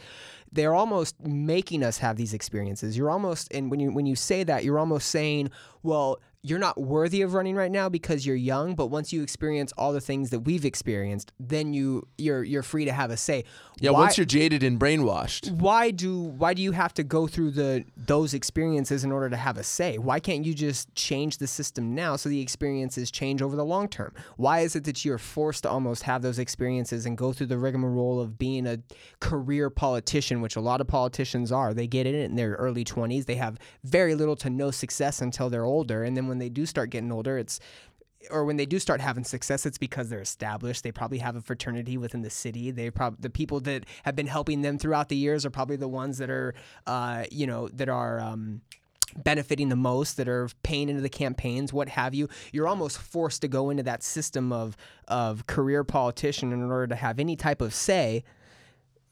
They're 0.51 0.73
almost 0.73 1.19
making 1.21 1.83
us 1.83 1.97
have 1.97 2.15
these 2.15 2.33
experiences. 2.33 2.97
You're 2.97 3.09
almost 3.09 3.53
and 3.53 3.69
when 3.69 3.79
you 3.79 3.91
when 3.91 4.05
you 4.05 4.15
say 4.15 4.43
that 4.43 4.63
you're 4.63 4.79
almost 4.79 5.09
saying 5.09 5.49
well 5.83 6.19
you're 6.43 6.59
not 6.59 6.79
worthy 6.81 7.21
of 7.21 7.33
running 7.33 7.55
right 7.55 7.71
now 7.71 7.87
because 7.87 8.25
you're 8.25 8.35
young 8.35 8.73
but 8.75 8.87
once 8.87 9.13
you 9.13 9.21
experience 9.21 9.71
all 9.77 9.93
the 9.93 10.01
things 10.01 10.29
that 10.31 10.39
we've 10.39 10.65
experienced 10.65 11.31
then 11.39 11.73
you 11.73 12.07
you're 12.17 12.43
you're 12.43 12.63
free 12.63 12.83
to 12.85 12.91
have 12.91 13.11
a 13.11 13.17
say 13.17 13.43
Yeah, 13.79 13.91
Why- 13.91 13.99
once 14.01 14.17
you're 14.17 14.25
jaded 14.25 14.63
and 14.63 14.79
brainwashed. 14.79 15.51
why 15.51 15.91
do 15.91 16.19
why 16.19 16.53
do 16.53 16.61
you 16.61 16.71
have 16.71 16.93
to 16.95 17.03
go 17.03 17.27
through 17.27 17.51
the 17.51 17.83
those 17.95 18.33
experiences 18.33 19.03
in 19.03 19.11
order 19.11 19.29
to 19.29 19.37
have 19.37 19.57
a 19.57 19.63
say? 19.63 19.97
Why 19.97 20.19
can't 20.19 20.43
you 20.45 20.53
just 20.53 20.93
change 20.95 21.37
the 21.37 21.47
system 21.47 21.93
now 21.95 22.15
so 22.15 22.29
the 22.29 22.41
experiences 22.41 23.11
change 23.11 23.41
over 23.41 23.55
the 23.55 23.65
long 23.65 23.87
term? 23.87 24.13
Why 24.37 24.59
is 24.61 24.75
it 24.75 24.83
that 24.85 25.03
you're 25.05 25.17
forced 25.17 25.63
to 25.63 25.69
almost 25.69 26.03
have 26.03 26.21
those 26.21 26.39
experiences 26.39 27.05
and 27.05 27.17
go 27.17 27.33
through 27.33 27.47
the 27.47 27.57
rigmarole 27.57 28.19
of 28.19 28.37
being 28.37 28.65
a 28.67 28.79
career 29.19 29.69
politician, 29.69 30.41
which 30.41 30.55
a 30.55 30.61
lot 30.61 30.81
of 30.81 30.87
politicians 30.87 31.51
are? 31.51 31.73
They 31.73 31.87
get 31.87 32.05
in 32.07 32.15
it 32.15 32.25
in 32.25 32.35
their 32.35 32.53
early 32.53 32.83
20s. 32.83 33.25
They 33.25 33.35
have 33.35 33.57
very 33.83 34.15
little 34.15 34.35
to 34.37 34.49
no 34.49 34.71
success 34.71 35.21
until 35.21 35.49
they're 35.49 35.65
older, 35.65 36.03
and 36.03 36.15
then 36.17 36.27
when 36.31 36.39
they 36.39 36.49
do 36.49 36.65
start 36.65 36.89
getting 36.89 37.11
older, 37.11 37.37
it's 37.37 37.59
or 38.29 38.45
when 38.45 38.57
they 38.57 38.65
do 38.65 38.79
start 38.79 39.01
having 39.01 39.23
success, 39.23 39.65
it's 39.65 39.77
because 39.77 40.09
they're 40.09 40.21
established. 40.21 40.83
They 40.83 40.91
probably 40.91 41.17
have 41.17 41.35
a 41.35 41.41
fraternity 41.41 41.97
within 41.97 42.21
the 42.21 42.29
city. 42.29 42.71
They 42.71 42.89
probably 42.89 43.17
the 43.19 43.29
people 43.29 43.59
that 43.61 43.85
have 44.03 44.15
been 44.15 44.27
helping 44.27 44.61
them 44.61 44.77
throughout 44.77 45.09
the 45.09 45.15
years 45.15 45.45
are 45.45 45.49
probably 45.49 45.75
the 45.75 45.87
ones 45.87 46.19
that 46.19 46.29
are, 46.29 46.53
uh, 46.87 47.25
you 47.31 47.47
know, 47.47 47.67
that 47.69 47.89
are. 47.89 48.19
Um, 48.19 48.61
benefiting 49.25 49.67
the 49.67 49.75
most 49.75 50.15
that 50.15 50.29
are 50.29 50.47
paying 50.63 50.87
into 50.87 51.01
the 51.01 51.09
campaigns 51.09 51.73
what 51.73 51.89
have 51.89 52.15
you 52.15 52.29
you're 52.53 52.65
almost 52.65 52.97
forced 52.97 53.41
to 53.41 53.49
go 53.49 53.69
into 53.69 53.83
that 53.83 54.01
system 54.01 54.53
of 54.53 54.77
of 55.09 55.45
career 55.47 55.83
politician 55.83 56.53
in 56.53 56.63
order 56.63 56.87
to 56.87 56.95
have 56.95 57.19
any 57.19 57.35
type 57.35 57.59
of 57.59 57.73
say 57.73 58.23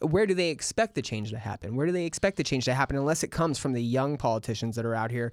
where 0.01 0.25
do 0.25 0.33
they 0.33 0.49
expect 0.49 0.95
the 0.95 1.01
change 1.01 1.31
to 1.31 1.37
happen? 1.37 1.75
Where 1.75 1.85
do 1.85 1.91
they 1.91 2.05
expect 2.05 2.37
the 2.37 2.43
change 2.43 2.65
to 2.65 2.73
happen 2.73 2.95
unless 2.95 3.23
it 3.23 3.31
comes 3.31 3.59
from 3.59 3.73
the 3.73 3.83
young 3.83 4.17
politicians 4.17 4.75
that 4.75 4.85
are 4.85 4.95
out 4.95 5.11
here 5.11 5.31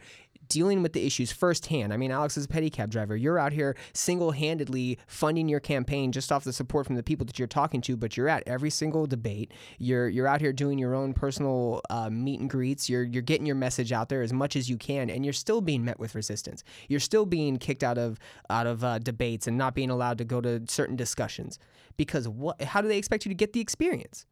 dealing 0.48 0.82
with 0.82 0.92
the 0.92 1.04
issues 1.04 1.32
firsthand? 1.32 1.92
I 1.92 1.96
mean, 1.96 2.10
Alex 2.10 2.36
is 2.36 2.44
a 2.44 2.48
pedicab 2.48 2.90
driver. 2.90 3.16
You're 3.16 3.38
out 3.38 3.52
here 3.52 3.76
single 3.92 4.30
handedly 4.32 4.98
funding 5.06 5.48
your 5.48 5.60
campaign 5.60 6.12
just 6.12 6.32
off 6.32 6.44
the 6.44 6.52
support 6.52 6.86
from 6.86 6.96
the 6.96 7.02
people 7.02 7.26
that 7.26 7.38
you're 7.38 7.48
talking 7.48 7.80
to, 7.82 7.96
but 7.96 8.16
you're 8.16 8.28
at 8.28 8.42
every 8.46 8.70
single 8.70 9.06
debate. 9.06 9.52
You're 9.78 10.08
you're 10.08 10.26
out 10.26 10.40
here 10.40 10.52
doing 10.52 10.78
your 10.78 10.94
own 10.94 11.12
personal 11.14 11.80
uh, 11.90 12.10
meet 12.10 12.40
and 12.40 12.50
greets. 12.50 12.88
You're 12.88 13.04
you're 13.04 13.22
getting 13.22 13.46
your 13.46 13.56
message 13.56 13.92
out 13.92 14.08
there 14.08 14.22
as 14.22 14.32
much 14.32 14.56
as 14.56 14.68
you 14.68 14.76
can, 14.76 15.10
and 15.10 15.24
you're 15.24 15.32
still 15.32 15.60
being 15.60 15.84
met 15.84 15.98
with 15.98 16.14
resistance. 16.14 16.62
You're 16.88 17.00
still 17.00 17.26
being 17.26 17.58
kicked 17.58 17.82
out 17.82 17.98
of 17.98 18.18
out 18.50 18.66
of 18.66 18.84
uh, 18.84 18.98
debates 18.98 19.46
and 19.46 19.56
not 19.58 19.74
being 19.74 19.90
allowed 19.90 20.18
to 20.18 20.24
go 20.24 20.40
to 20.40 20.62
certain 20.68 20.96
discussions 20.96 21.58
because 21.96 22.28
what? 22.28 22.60
How 22.62 22.80
do 22.80 22.88
they 22.88 22.98
expect 22.98 23.24
you 23.24 23.30
to 23.30 23.34
get 23.34 23.52
the 23.52 23.60
experience? 23.60 24.26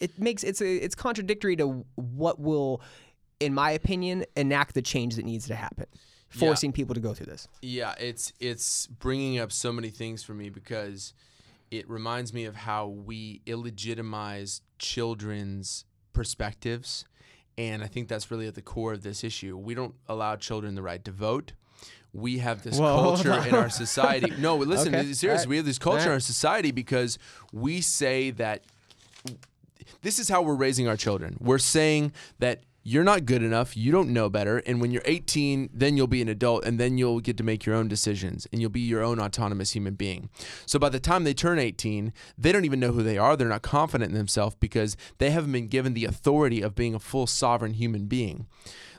it 0.00 0.18
makes 0.18 0.42
it's 0.42 0.60
it's 0.60 0.94
contradictory 0.94 1.56
to 1.56 1.84
what 1.94 2.40
will 2.40 2.82
in 3.40 3.54
my 3.54 3.70
opinion 3.70 4.24
enact 4.36 4.74
the 4.74 4.82
change 4.82 5.16
that 5.16 5.24
needs 5.24 5.46
to 5.46 5.54
happen 5.54 5.86
forcing 6.28 6.72
people 6.72 6.94
to 6.94 7.00
go 7.00 7.14
through 7.14 7.26
this 7.26 7.46
Yeah, 7.62 7.94
it's 7.98 8.32
it's 8.40 8.86
bringing 8.86 9.38
up 9.38 9.52
so 9.52 9.72
many 9.72 9.90
things 9.90 10.22
for 10.22 10.34
me 10.34 10.50
because 10.50 11.14
it 11.70 11.88
reminds 11.88 12.32
me 12.32 12.44
of 12.44 12.56
how 12.56 12.86
we 12.86 13.40
illegitimize 13.46 14.60
children's 14.78 15.84
perspectives, 16.12 17.04
and 17.58 17.82
I 17.82 17.86
think 17.86 18.08
that's 18.08 18.30
really 18.30 18.46
at 18.46 18.54
the 18.54 18.62
core 18.62 18.92
of 18.92 19.02
this 19.02 19.24
issue. 19.24 19.56
We 19.56 19.74
don't 19.74 19.94
allow 20.08 20.36
children 20.36 20.74
the 20.74 20.82
right 20.82 21.04
to 21.04 21.10
vote. 21.10 21.52
We 22.12 22.38
have 22.38 22.62
this 22.62 22.78
Whoa, 22.78 22.94
culture 22.94 23.32
in 23.48 23.54
our 23.54 23.70
society. 23.70 24.32
No, 24.38 24.56
listen, 24.58 24.94
Okay, 24.94 25.08
it's 25.08 25.18
serious. 25.18 25.46
We 25.46 25.56
have 25.56 25.66
this 25.66 25.80
culture 25.80 26.06
in 26.06 26.12
our 26.12 26.20
society 26.20 26.70
because 26.70 27.18
we 27.52 27.80
say 27.80 28.30
that 28.32 28.62
this 30.02 30.20
is 30.20 30.28
how 30.28 30.42
we're 30.42 30.54
raising 30.54 30.86
our 30.86 30.96
children. 30.96 31.36
We're 31.40 31.58
saying 31.58 32.12
that 32.38 32.62
you're 32.86 33.02
not 33.02 33.24
good 33.24 33.42
enough, 33.42 33.78
you 33.78 33.90
don't 33.90 34.10
know 34.10 34.28
better, 34.28 34.58
and 34.58 34.78
when 34.78 34.90
you're 34.90 35.02
18, 35.06 35.70
then 35.72 35.96
you'll 35.96 36.06
be 36.06 36.20
an 36.20 36.28
adult 36.28 36.66
and 36.66 36.78
then 36.78 36.98
you'll 36.98 37.20
get 37.20 37.38
to 37.38 37.42
make 37.42 37.64
your 37.64 37.74
own 37.74 37.88
decisions 37.88 38.46
and 38.52 38.60
you'll 38.60 38.68
be 38.68 38.80
your 38.80 39.02
own 39.02 39.18
autonomous 39.18 39.70
human 39.70 39.94
being. 39.94 40.28
So 40.66 40.78
by 40.78 40.90
the 40.90 41.00
time 41.00 41.24
they 41.24 41.32
turn 41.32 41.58
18, 41.58 42.12
they 42.36 42.52
don't 42.52 42.66
even 42.66 42.80
know 42.80 42.92
who 42.92 43.02
they 43.02 43.16
are. 43.16 43.36
They're 43.36 43.48
not 43.48 43.62
confident 43.62 44.10
in 44.10 44.18
themselves 44.18 44.54
because 44.60 44.98
they 45.16 45.30
haven't 45.30 45.52
been 45.52 45.68
given 45.68 45.94
the 45.94 46.04
authority 46.04 46.60
of 46.60 46.74
being 46.74 46.94
a 46.94 47.00
full 47.00 47.26
sovereign 47.26 47.72
human 47.72 48.04
being. 48.04 48.46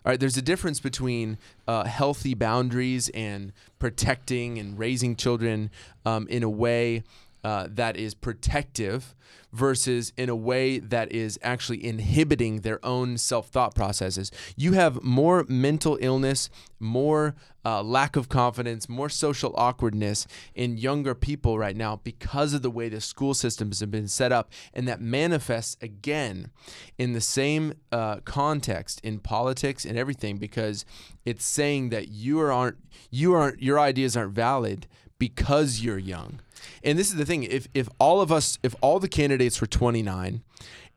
All 0.04 0.12
right, 0.12 0.20
there's 0.20 0.38
a 0.38 0.42
difference 0.42 0.80
between 0.80 1.38
uh, 1.68 1.84
healthy 1.84 2.34
boundaries 2.34 3.10
and 3.10 3.54
protecting 3.78 4.58
and 4.58 4.80
raising 4.80 5.16
children 5.16 5.70
um, 6.06 6.28
in 6.28 6.42
a 6.42 6.50
way 6.50 7.04
uh, 7.44 7.68
that 7.70 7.98
is 7.98 8.16
protective 8.16 9.14
versus 9.56 10.12
in 10.18 10.28
a 10.28 10.36
way 10.36 10.80
that 10.80 11.12
is 11.14 11.40
actually 11.42 11.84
inhibiting 11.84 12.62
their 12.62 12.84
own 12.86 13.18
self 13.18 13.48
thought 13.48 13.74
processes. 13.74 14.30
You 14.58 14.74
have 14.74 15.02
more 15.02 15.46
mental 15.48 15.98
illness, 16.02 16.50
more 16.78 17.36
uh, 17.64 17.82
lack 17.82 18.18
of 18.18 18.28
confidence, 18.28 18.90
more 18.90 19.08
social 19.08 19.54
awkwardness 19.58 20.28
in 20.54 20.78
younger 20.78 21.16
people 21.16 21.58
right 21.58 21.76
now 21.76 22.02
because 22.04 22.54
of 22.54 22.64
the 22.64 22.70
way 22.70 22.90
the 22.90 23.00
school 23.00 23.34
systems 23.34 23.80
have 23.80 23.90
been 23.90 24.10
set 24.10 24.34
up. 24.34 24.52
And 24.74 24.88
that 24.90 25.00
manifests 25.00 25.78
again 25.82 26.52
in 26.98 27.14
the 27.14 27.22
same 27.22 27.74
uh, 27.94 28.18
context 28.26 29.00
in 29.04 29.20
politics 29.20 29.86
and 29.86 29.98
everything 29.98 30.38
because 30.38 30.86
it's 31.24 31.46
saying 31.46 31.90
that 31.90 32.10
you 32.10 32.42
are, 32.42 32.52
aren't, 32.52 32.78
you 33.10 33.34
aren't, 33.34 33.62
your 33.62 33.80
ideas 33.80 34.18
aren't 34.18 34.36
valid 34.36 34.86
because 35.18 35.82
you're 35.82 35.98
young. 35.98 36.42
And 36.84 36.98
this 36.98 37.10
is 37.10 37.16
the 37.16 37.26
thing: 37.26 37.44
if 37.44 37.68
if 37.74 37.90
all 38.00 38.22
of 38.22 38.32
us, 38.32 38.58
if 38.64 38.76
all 38.82 39.00
the 39.00 39.08
candidates 39.08 39.62
were 39.62 39.68
29, 39.68 40.44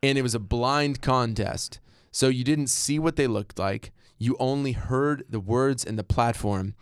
and 0.01 0.17
it 0.17 0.21
was 0.21 0.35
a 0.35 0.39
blind 0.39 1.01
contest, 1.01 1.79
so 2.11 2.27
you 2.27 2.43
didn't 2.43 2.67
see 2.67 2.99
what 2.99 3.15
they 3.15 3.27
looked 3.27 3.59
like, 3.59 3.91
you 4.17 4.35
only 4.39 4.73
heard 4.73 5.25
the 5.29 5.39
words 5.39 5.83
and 5.85 5.97
the 5.97 6.03
platform, 6.03 6.75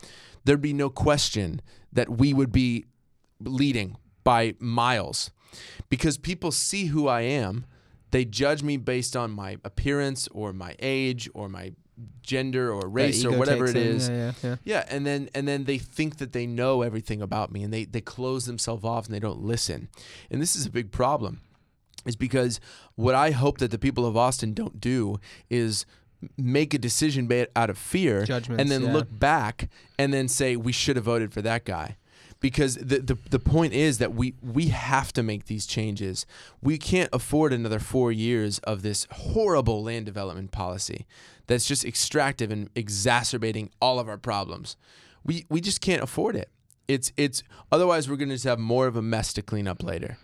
there'd 0.44 0.62
be 0.62 0.74
no 0.74 0.90
question 0.90 1.62
that 1.92 2.10
we 2.10 2.34
would 2.34 2.52
be 2.52 2.86
leading 3.40 3.98
by 4.24 4.56
miles 4.60 5.32
because 5.90 6.18
people 6.18 6.52
see 6.52 6.86
who 6.88 7.08
I 7.08 7.22
am. 7.22 7.66
They 8.12 8.26
judge 8.26 8.64
me 8.64 8.78
based 8.78 9.16
on 9.16 9.32
my 9.32 9.58
appearance 9.64 10.28
or 10.30 10.54
my 10.54 10.76
age 10.80 11.30
or 11.34 11.50
my 11.50 11.74
gender 12.22 12.72
or 12.72 12.88
race 12.88 13.26
or 13.26 13.38
whatever 13.38 13.66
it 13.66 13.76
in, 13.76 13.88
is. 13.88 14.10
Yeah, 14.10 14.16
yeah, 14.16 14.32
yeah. 14.44 14.56
Yeah, 14.64 14.86
and 14.90 15.06
then 15.06 15.30
and 15.34 15.48
then 15.48 15.64
they 15.64 15.78
think 15.78 16.18
that 16.18 16.34
they 16.34 16.46
know 16.46 16.82
everything 16.82 17.22
about 17.22 17.52
me 17.52 17.64
and 17.64 17.74
they 17.74 17.86
they 17.86 18.02
close 18.02 18.46
themselves 18.46 18.84
off 18.84 19.06
and 19.06 19.16
they 19.16 19.20
don't 19.20 19.42
listen. 19.42 19.90
And 20.30 20.42
this 20.42 20.56
is 20.56 20.66
a 20.66 20.72
big 20.72 20.92
problem. 20.92 21.42
Is 22.06 22.16
because 22.16 22.60
what 22.96 23.16
I 23.16 23.32
hope 23.32 23.58
that 23.58 23.72
the 23.72 23.78
people 23.80 24.06
of 24.06 24.16
Austin 24.16 24.54
don't 24.54 24.80
do 24.80 25.20
is 25.50 25.86
make 26.38 26.74
a 26.74 26.78
decision 26.78 27.30
out 27.56 27.70
of 27.70 27.78
fear 27.78 28.26
Judgments, 28.26 28.62
and 28.62 28.72
then 28.72 28.84
yeah. 28.84 28.94
look 28.94 29.08
back 29.12 29.70
and 30.00 30.14
then 30.14 30.28
say 30.28 30.56
we 30.56 30.72
should 30.72 30.96
have 30.96 31.06
voted 31.06 31.34
for 31.34 31.42
that 31.42 31.66
guy. 31.66 31.98
Because 32.40 32.76
the, 32.76 33.00
the 33.00 33.18
the 33.30 33.40
point 33.40 33.74
is 33.74 33.98
that 33.98 34.14
we 34.14 34.36
we 34.44 34.68
have 34.68 35.12
to 35.14 35.24
make 35.24 35.46
these 35.46 35.66
changes. 35.66 36.26
We 36.62 36.78
can't 36.78 37.10
afford 37.12 37.52
another 37.52 37.80
four 37.80 38.12
years 38.12 38.60
of 38.60 38.84
this 38.84 39.08
horrible 39.12 39.84
land 39.84 40.06
development 40.06 40.52
policy 40.52 41.08
that's 41.48 41.66
just 41.66 41.84
extractive 41.84 42.52
and 42.52 42.70
exacerbating 42.76 43.72
all 43.82 44.00
of 44.00 44.08
our 44.08 44.18
problems. 44.18 44.78
We 45.24 45.46
we 45.50 45.62
just 45.62 45.82
can't 45.82 46.04
afford 46.04 46.36
it. 46.36 46.50
It's 46.88 47.12
it's 47.18 47.42
otherwise 47.72 48.10
we're 48.10 48.18
going 48.18 48.30
to 48.30 48.36
just 48.36 48.46
have 48.46 48.60
more 48.60 48.88
of 48.88 48.96
a 48.96 49.02
mess 49.02 49.34
to 49.34 49.42
clean 49.42 49.68
up 49.68 49.82
later. 49.82 50.18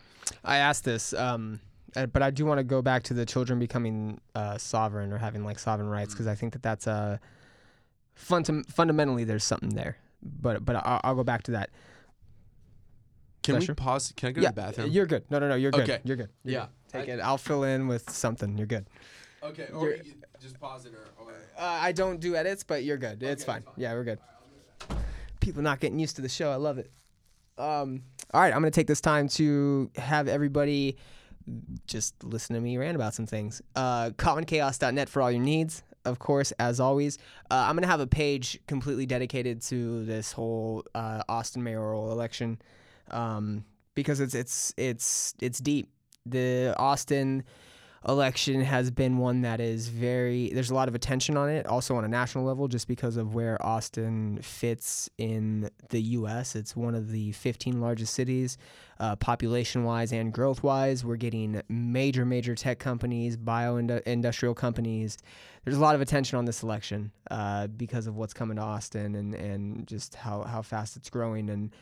I 0.43 0.57
asked 0.57 0.83
this, 0.85 1.13
um, 1.13 1.59
uh, 1.95 2.05
but 2.05 2.21
I 2.21 2.29
do 2.29 2.45
want 2.45 2.59
to 2.59 2.63
go 2.63 2.81
back 2.81 3.03
to 3.03 3.13
the 3.13 3.25
children 3.25 3.59
becoming 3.59 4.19
uh, 4.35 4.57
sovereign 4.57 5.11
or 5.11 5.17
having 5.17 5.43
like 5.43 5.59
sovereign 5.59 5.89
rights 5.89 6.13
because 6.13 6.27
I 6.27 6.35
think 6.35 6.53
that 6.53 6.63
that's 6.63 6.87
uh, 6.87 7.17
fun- 8.15 8.63
fundamentally 8.65 9.23
there's 9.23 9.43
something 9.43 9.69
there. 9.69 9.97
But 10.21 10.63
but 10.63 10.75
I'll, 10.77 11.01
I'll 11.03 11.15
go 11.15 11.23
back 11.23 11.43
to 11.43 11.51
that. 11.51 11.69
Can 13.43 13.59
we 13.59 13.67
pause? 13.67 14.13
Can 14.15 14.29
I 14.29 14.31
go 14.31 14.41
yeah, 14.41 14.49
to 14.49 14.55
the 14.55 14.61
bathroom? 14.61 14.91
you're 14.91 15.05
good. 15.05 15.25
No, 15.29 15.39
no, 15.39 15.49
no, 15.49 15.55
you're 15.55 15.71
good. 15.71 15.81
Okay. 15.83 15.99
You're 16.03 16.17
good. 16.17 16.29
You're 16.43 16.53
Yeah. 16.53 16.59
good. 16.91 17.01
Take 17.01 17.09
I- 17.09 17.13
it. 17.13 17.19
I'll 17.19 17.37
fill 17.37 17.63
in 17.63 17.87
with 17.87 18.09
something. 18.09 18.57
You're 18.57 18.67
good. 18.67 18.87
okay, 19.43 19.67
or 19.73 19.89
You're- 19.89 20.01
just 20.41 20.59
pause 20.59 20.85
it 20.85 20.93
or, 20.93 21.05
or 21.25 21.33
Uh, 21.57 21.61
I 21.81 21.91
don't 21.91 22.19
do 22.19 22.35
edits, 22.35 22.63
but 22.63 22.83
you're 22.83 22.97
good. 22.97 23.21
it's 23.21 23.43
fine. 23.43 23.63
Yeah, 23.75 23.93
we're 23.93 24.03
good. 24.05 24.19
People 25.41 25.61
not 25.61 25.79
getting 25.81 25.99
used 25.99 26.15
to 26.15 26.21
the 26.21 26.29
show. 26.29 26.51
I 26.51 26.55
love 26.55 26.77
it. 26.77 26.89
Um, 27.57 28.03
all 28.33 28.41
right, 28.41 28.53
I'm 28.53 28.61
gonna 28.61 28.71
take 28.71 28.87
this 28.87 29.01
time 29.01 29.27
to 29.29 29.91
have 29.97 30.27
everybody 30.27 30.97
just 31.87 32.23
listen 32.23 32.55
to 32.55 32.61
me 32.61 32.77
rant 32.77 32.95
about 32.95 33.13
some 33.13 33.25
things. 33.25 33.61
Uh, 33.75 34.11
commonchaos.net 34.11 35.09
for 35.09 35.21
all 35.21 35.29
your 35.31 35.41
needs. 35.41 35.83
Of 36.05 36.19
course, 36.19 36.51
as 36.53 36.79
always, 36.79 37.17
uh, 37.51 37.65
I'm 37.67 37.75
gonna 37.75 37.87
have 37.87 37.99
a 37.99 38.07
page 38.07 38.59
completely 38.67 39.05
dedicated 39.05 39.61
to 39.63 40.03
this 40.05 40.31
whole 40.31 40.85
uh, 40.95 41.23
Austin 41.29 41.63
mayoral 41.63 42.11
election 42.11 42.59
um, 43.11 43.65
because 43.95 44.19
it's 44.19 44.33
it's 44.33 44.73
it's 44.77 45.33
it's 45.41 45.59
deep. 45.59 45.89
The 46.25 46.73
Austin 46.77 47.43
election 48.07 48.61
has 48.61 48.91
been 48.91 49.17
one 49.17 49.41
that 49.41 49.61
is 49.61 49.87
very 49.87 50.49
there's 50.53 50.69
a 50.69 50.75
lot 50.75 50.89
of 50.89 50.95
attention 50.95 51.37
on 51.37 51.49
it 51.49 51.65
also 51.65 51.95
on 51.95 52.03
a 52.03 52.07
national 52.07 52.43
level 52.43 52.67
just 52.67 52.87
because 52.87 53.15
of 53.15 53.33
where 53.33 53.63
Austin 53.65 54.37
fits 54.41 55.09
in 55.17 55.69
the 55.89 56.01
US 56.01 56.55
it's 56.55 56.75
one 56.75 56.95
of 56.95 57.11
the 57.11 57.31
15 57.31 57.79
largest 57.79 58.13
cities 58.13 58.57
uh, 58.99 59.15
population 59.15 59.85
wise 59.85 60.11
and 60.11 60.33
growth 60.33 60.63
wise 60.63 61.05
we're 61.05 61.15
getting 61.15 61.61
major 61.69 62.25
major 62.25 62.55
tech 62.55 62.77
companies 62.77 63.37
bio 63.37 63.77
industrial 63.77 64.53
companies. 64.53 65.17
There's 65.63 65.77
a 65.77 65.81
lot 65.81 65.95
of 65.95 66.01
attention 66.01 66.37
on 66.37 66.45
this 66.45 66.61
election 66.61 67.11
uh, 67.31 67.67
because 67.67 68.07
of 68.07 68.15
what's 68.17 68.33
coming 68.33 68.57
to 68.57 68.63
Austin 68.63 69.15
and 69.15 69.33
and 69.33 69.87
just 69.87 70.15
how 70.15 70.43
how 70.43 70.61
fast 70.61 70.97
it's 70.97 71.09
growing. 71.09 71.49
And 71.49 71.73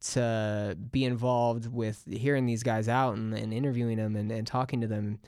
to 0.00 0.76
be 0.90 1.04
involved 1.04 1.66
with 1.72 2.02
hearing 2.10 2.46
these 2.46 2.62
guys 2.62 2.88
out 2.88 3.16
and, 3.16 3.34
and 3.34 3.52
interviewing 3.52 3.98
them 3.98 4.16
and, 4.16 4.32
and 4.32 4.46
talking 4.46 4.80
to 4.80 4.86
them 4.86 5.18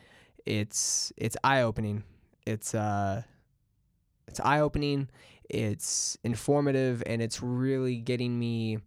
it's 0.46 1.12
it's 1.16 1.36
eye 1.44 1.62
opening. 1.62 2.04
It's 2.46 2.74
uh 2.74 3.22
it's 4.26 4.40
eye 4.40 4.60
opening. 4.60 5.08
It's 5.48 6.16
informative, 6.24 7.02
and 7.06 7.20
it's 7.20 7.42
really 7.42 7.96
getting 7.96 8.38
me 8.38 8.78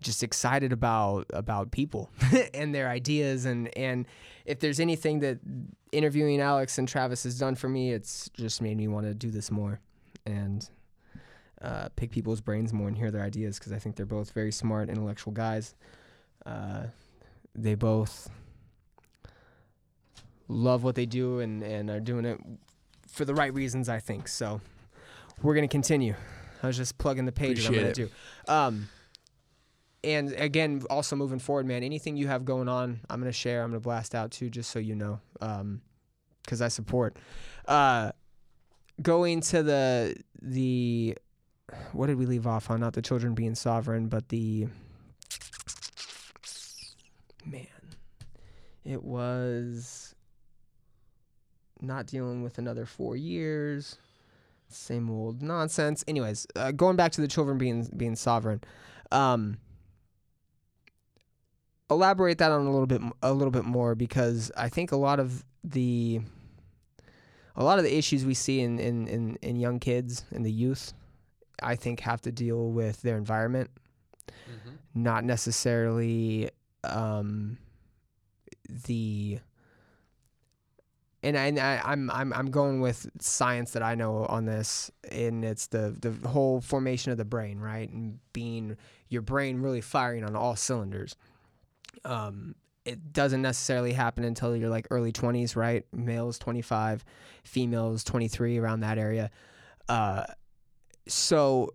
just 0.00 0.22
excited 0.22 0.72
about 0.72 1.26
about 1.32 1.70
people 1.70 2.10
and 2.54 2.74
their 2.74 2.88
ideas 2.88 3.44
and 3.44 3.76
and 3.78 4.04
if 4.44 4.58
there's 4.58 4.80
anything 4.80 5.20
that 5.20 5.38
interviewing 5.92 6.40
Alex 6.40 6.76
and 6.76 6.88
Travis 6.88 7.22
has 7.22 7.38
done 7.38 7.54
for 7.54 7.68
me, 7.68 7.92
it's 7.92 8.28
just 8.30 8.60
made 8.60 8.76
me 8.76 8.88
want 8.88 9.06
to 9.06 9.14
do 9.14 9.30
this 9.30 9.50
more 9.50 9.80
and 10.26 10.68
uh, 11.62 11.88
pick 11.94 12.10
people's 12.10 12.40
brains 12.40 12.72
more 12.72 12.88
and 12.88 12.96
hear 12.96 13.10
their 13.10 13.22
ideas 13.22 13.58
because 13.58 13.72
I 13.72 13.78
think 13.78 13.96
they're 13.96 14.04
both 14.06 14.32
very 14.32 14.52
smart, 14.52 14.88
intellectual 14.88 15.32
guys. 15.32 15.74
Uh, 16.44 16.86
they 17.54 17.74
both 17.74 18.28
love 20.48 20.82
what 20.82 20.94
they 20.94 21.06
do 21.06 21.40
and, 21.40 21.62
and 21.62 21.88
are 21.88 22.00
doing 22.00 22.24
it 22.24 22.40
for 23.08 23.24
the 23.24 23.34
right 23.34 23.52
reasons, 23.54 23.88
I 23.88 24.00
think. 24.00 24.26
So 24.26 24.60
we're 25.40 25.54
going 25.54 25.68
to 25.68 25.72
continue. 25.72 26.14
I 26.62 26.66
was 26.66 26.76
just 26.76 26.98
plugging 26.98 27.26
the 27.26 27.32
page 27.32 27.60
that 27.62 27.68
I'm 27.68 27.74
going 27.74 27.92
to 27.92 28.06
do. 28.06 28.10
Um, 28.48 28.88
and 30.04 30.32
again, 30.32 30.82
also 30.90 31.14
moving 31.14 31.38
forward, 31.38 31.66
man, 31.66 31.84
anything 31.84 32.16
you 32.16 32.26
have 32.26 32.44
going 32.44 32.68
on, 32.68 33.00
I'm 33.08 33.20
going 33.20 33.30
to 33.30 33.36
share. 33.36 33.62
I'm 33.62 33.70
going 33.70 33.80
to 33.80 33.84
blast 33.84 34.14
out 34.14 34.32
too, 34.32 34.50
just 34.50 34.70
so 34.70 34.78
you 34.78 34.96
know, 34.96 35.20
because 36.42 36.60
I 36.60 36.68
support. 36.68 37.16
Uh, 37.66 38.10
going 39.00 39.40
to 39.42 39.62
the, 39.62 40.16
the, 40.40 41.16
what 41.92 42.06
did 42.06 42.16
we 42.16 42.26
leave 42.26 42.46
off 42.46 42.70
on? 42.70 42.80
Not 42.80 42.92
the 42.94 43.02
children 43.02 43.34
being 43.34 43.54
sovereign, 43.54 44.08
but 44.08 44.28
the, 44.28 44.68
man, 47.44 47.66
it 48.84 49.02
was 49.02 50.14
not 51.80 52.06
dealing 52.06 52.42
with 52.42 52.58
another 52.58 52.86
four 52.86 53.16
years. 53.16 53.98
Same 54.68 55.10
old 55.10 55.42
nonsense. 55.42 56.04
Anyways, 56.08 56.46
uh, 56.56 56.72
going 56.72 56.96
back 56.96 57.12
to 57.12 57.20
the 57.20 57.28
children 57.28 57.58
being 57.58 57.88
being 57.96 58.16
sovereign, 58.16 58.62
um, 59.10 59.58
elaborate 61.90 62.38
that 62.38 62.50
on 62.50 62.66
a 62.66 62.70
little 62.70 62.86
bit 62.86 63.02
a 63.22 63.32
little 63.32 63.50
bit 63.50 63.64
more 63.64 63.94
because 63.94 64.50
I 64.56 64.70
think 64.70 64.92
a 64.92 64.96
lot 64.96 65.20
of 65.20 65.44
the 65.62 66.20
a 67.54 67.62
lot 67.62 67.78
of 67.78 67.84
the 67.84 67.96
issues 67.96 68.24
we 68.24 68.34
see 68.34 68.60
in 68.60 68.78
in, 68.78 69.06
in, 69.08 69.36
in 69.42 69.56
young 69.56 69.78
kids 69.78 70.24
and 70.30 70.44
the 70.44 70.50
youth, 70.50 70.94
I 71.62 71.76
think 71.76 72.00
have 72.00 72.20
to 72.22 72.32
deal 72.32 72.70
with 72.70 73.02
their 73.02 73.16
environment, 73.16 73.70
not 74.94 75.24
necessarily 75.24 76.50
um, 76.84 77.58
the 78.86 79.38
and 81.24 81.36
I, 81.36 81.46
and 81.46 81.58
I, 81.58 81.80
I'm 81.84 82.10
I'm 82.10 82.32
I'm 82.32 82.50
going 82.50 82.80
with 82.80 83.08
science 83.20 83.72
that 83.72 83.82
I 83.82 83.94
know 83.94 84.26
on 84.26 84.44
this, 84.44 84.90
and 85.10 85.44
it's 85.44 85.68
the 85.68 85.96
the 86.00 86.28
whole 86.28 86.60
formation 86.60 87.12
of 87.12 87.18
the 87.18 87.24
brain, 87.24 87.58
right, 87.58 87.88
and 87.88 88.18
being 88.32 88.76
your 89.08 89.22
brain 89.22 89.60
really 89.60 89.80
firing 89.80 90.24
on 90.24 90.34
all 90.34 90.56
cylinders. 90.56 91.14
Um, 92.04 92.56
it 92.84 93.12
doesn't 93.12 93.42
necessarily 93.42 93.92
happen 93.92 94.24
until 94.24 94.56
you're 94.56 94.68
like 94.68 94.88
early 94.90 95.12
20s, 95.12 95.54
right? 95.54 95.84
Males 95.92 96.36
25, 96.40 97.04
females 97.44 98.02
23, 98.02 98.58
around 98.58 98.80
that 98.80 98.98
area. 98.98 99.30
Uh, 99.88 100.24
so 101.06 101.74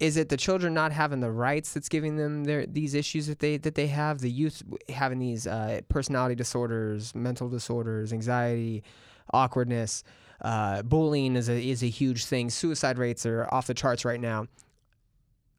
is 0.00 0.16
it 0.16 0.28
the 0.28 0.36
children 0.36 0.74
not 0.74 0.90
having 0.90 1.20
the 1.20 1.30
rights 1.30 1.72
that's 1.72 1.88
giving 1.88 2.16
them 2.16 2.44
their 2.44 2.66
these 2.66 2.94
issues 2.94 3.28
that 3.28 3.38
they 3.38 3.56
that 3.58 3.74
they 3.74 3.86
have? 3.86 4.18
The 4.18 4.30
youth 4.30 4.62
having 4.88 5.18
these 5.18 5.46
uh, 5.46 5.80
personality 5.88 6.34
disorders 6.34 7.14
mental 7.14 7.48
disorders 7.48 8.12
anxiety 8.12 8.82
awkwardness 9.32 10.02
uh, 10.42 10.82
bullying 10.82 11.36
is 11.36 11.48
a 11.48 11.60
is 11.60 11.82
a 11.82 11.88
huge 11.88 12.24
thing. 12.24 12.50
Suicide 12.50 12.98
rates 12.98 13.24
are 13.24 13.48
off 13.52 13.68
the 13.68 13.74
charts 13.74 14.04
right 14.04 14.20
now. 14.20 14.46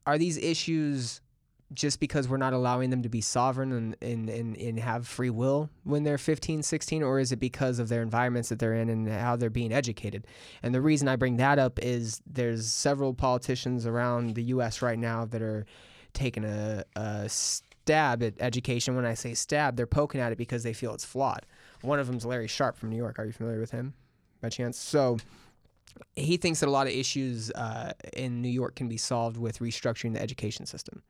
Are 0.06 0.18
these 0.18 0.36
issues 0.36 1.22
just 1.72 1.98
because 1.98 2.28
we're 2.28 2.36
not 2.36 2.52
allowing 2.52 2.90
them 2.90 3.02
to 3.02 3.08
be 3.08 3.20
sovereign 3.20 3.72
and, 3.72 3.96
and, 4.02 4.28
and, 4.28 4.56
and 4.56 4.78
have 4.78 5.06
free 5.06 5.30
will 5.30 5.70
when 5.82 6.04
they're 6.04 6.18
15, 6.18 6.62
16, 6.62 7.02
or 7.02 7.18
is 7.18 7.32
it 7.32 7.40
because 7.40 7.78
of 7.78 7.88
their 7.88 8.02
environments 8.02 8.48
that 8.50 8.58
they're 8.58 8.74
in 8.74 8.88
and 8.88 9.08
how 9.08 9.34
they're 9.36 9.50
being 9.50 9.72
educated? 9.72 10.26
And 10.62 10.74
the 10.74 10.80
reason 10.80 11.08
I 11.08 11.16
bring 11.16 11.36
that 11.36 11.58
up 11.58 11.78
is 11.80 12.20
there's 12.26 12.66
several 12.66 13.14
politicians 13.14 13.86
around 13.86 14.34
the 14.34 14.44
U.S. 14.44 14.82
right 14.82 14.98
now 14.98 15.24
that 15.26 15.42
are 15.42 15.64
taking 16.12 16.44
a, 16.44 16.84
a 16.96 17.28
stab 17.28 18.22
at 18.22 18.34
education. 18.40 18.94
When 18.94 19.06
I 19.06 19.14
say 19.14 19.34
stab, 19.34 19.76
they're 19.76 19.86
poking 19.86 20.20
at 20.20 20.32
it 20.32 20.38
because 20.38 20.62
they 20.62 20.72
feel 20.72 20.94
it's 20.94 21.04
flawed. 21.04 21.46
One 21.80 21.98
of 21.98 22.06
them's 22.06 22.24
Larry 22.24 22.48
Sharpe 22.48 22.76
from 22.76 22.90
New 22.90 22.96
York. 22.96 23.18
Are 23.18 23.24
you 23.24 23.32
familiar 23.32 23.60
with 23.60 23.70
him 23.70 23.94
by 24.40 24.48
chance? 24.48 24.78
So 24.78 25.18
he 26.16 26.36
thinks 26.36 26.60
that 26.60 26.68
a 26.68 26.70
lot 26.70 26.86
of 26.86 26.92
issues 26.92 27.50
uh, 27.52 27.92
in 28.12 28.40
New 28.40 28.48
York 28.48 28.76
can 28.76 28.88
be 28.88 28.96
solved 28.96 29.36
with 29.36 29.58
restructuring 29.58 30.14
the 30.14 30.20
education 30.20 30.66
system 30.66 31.02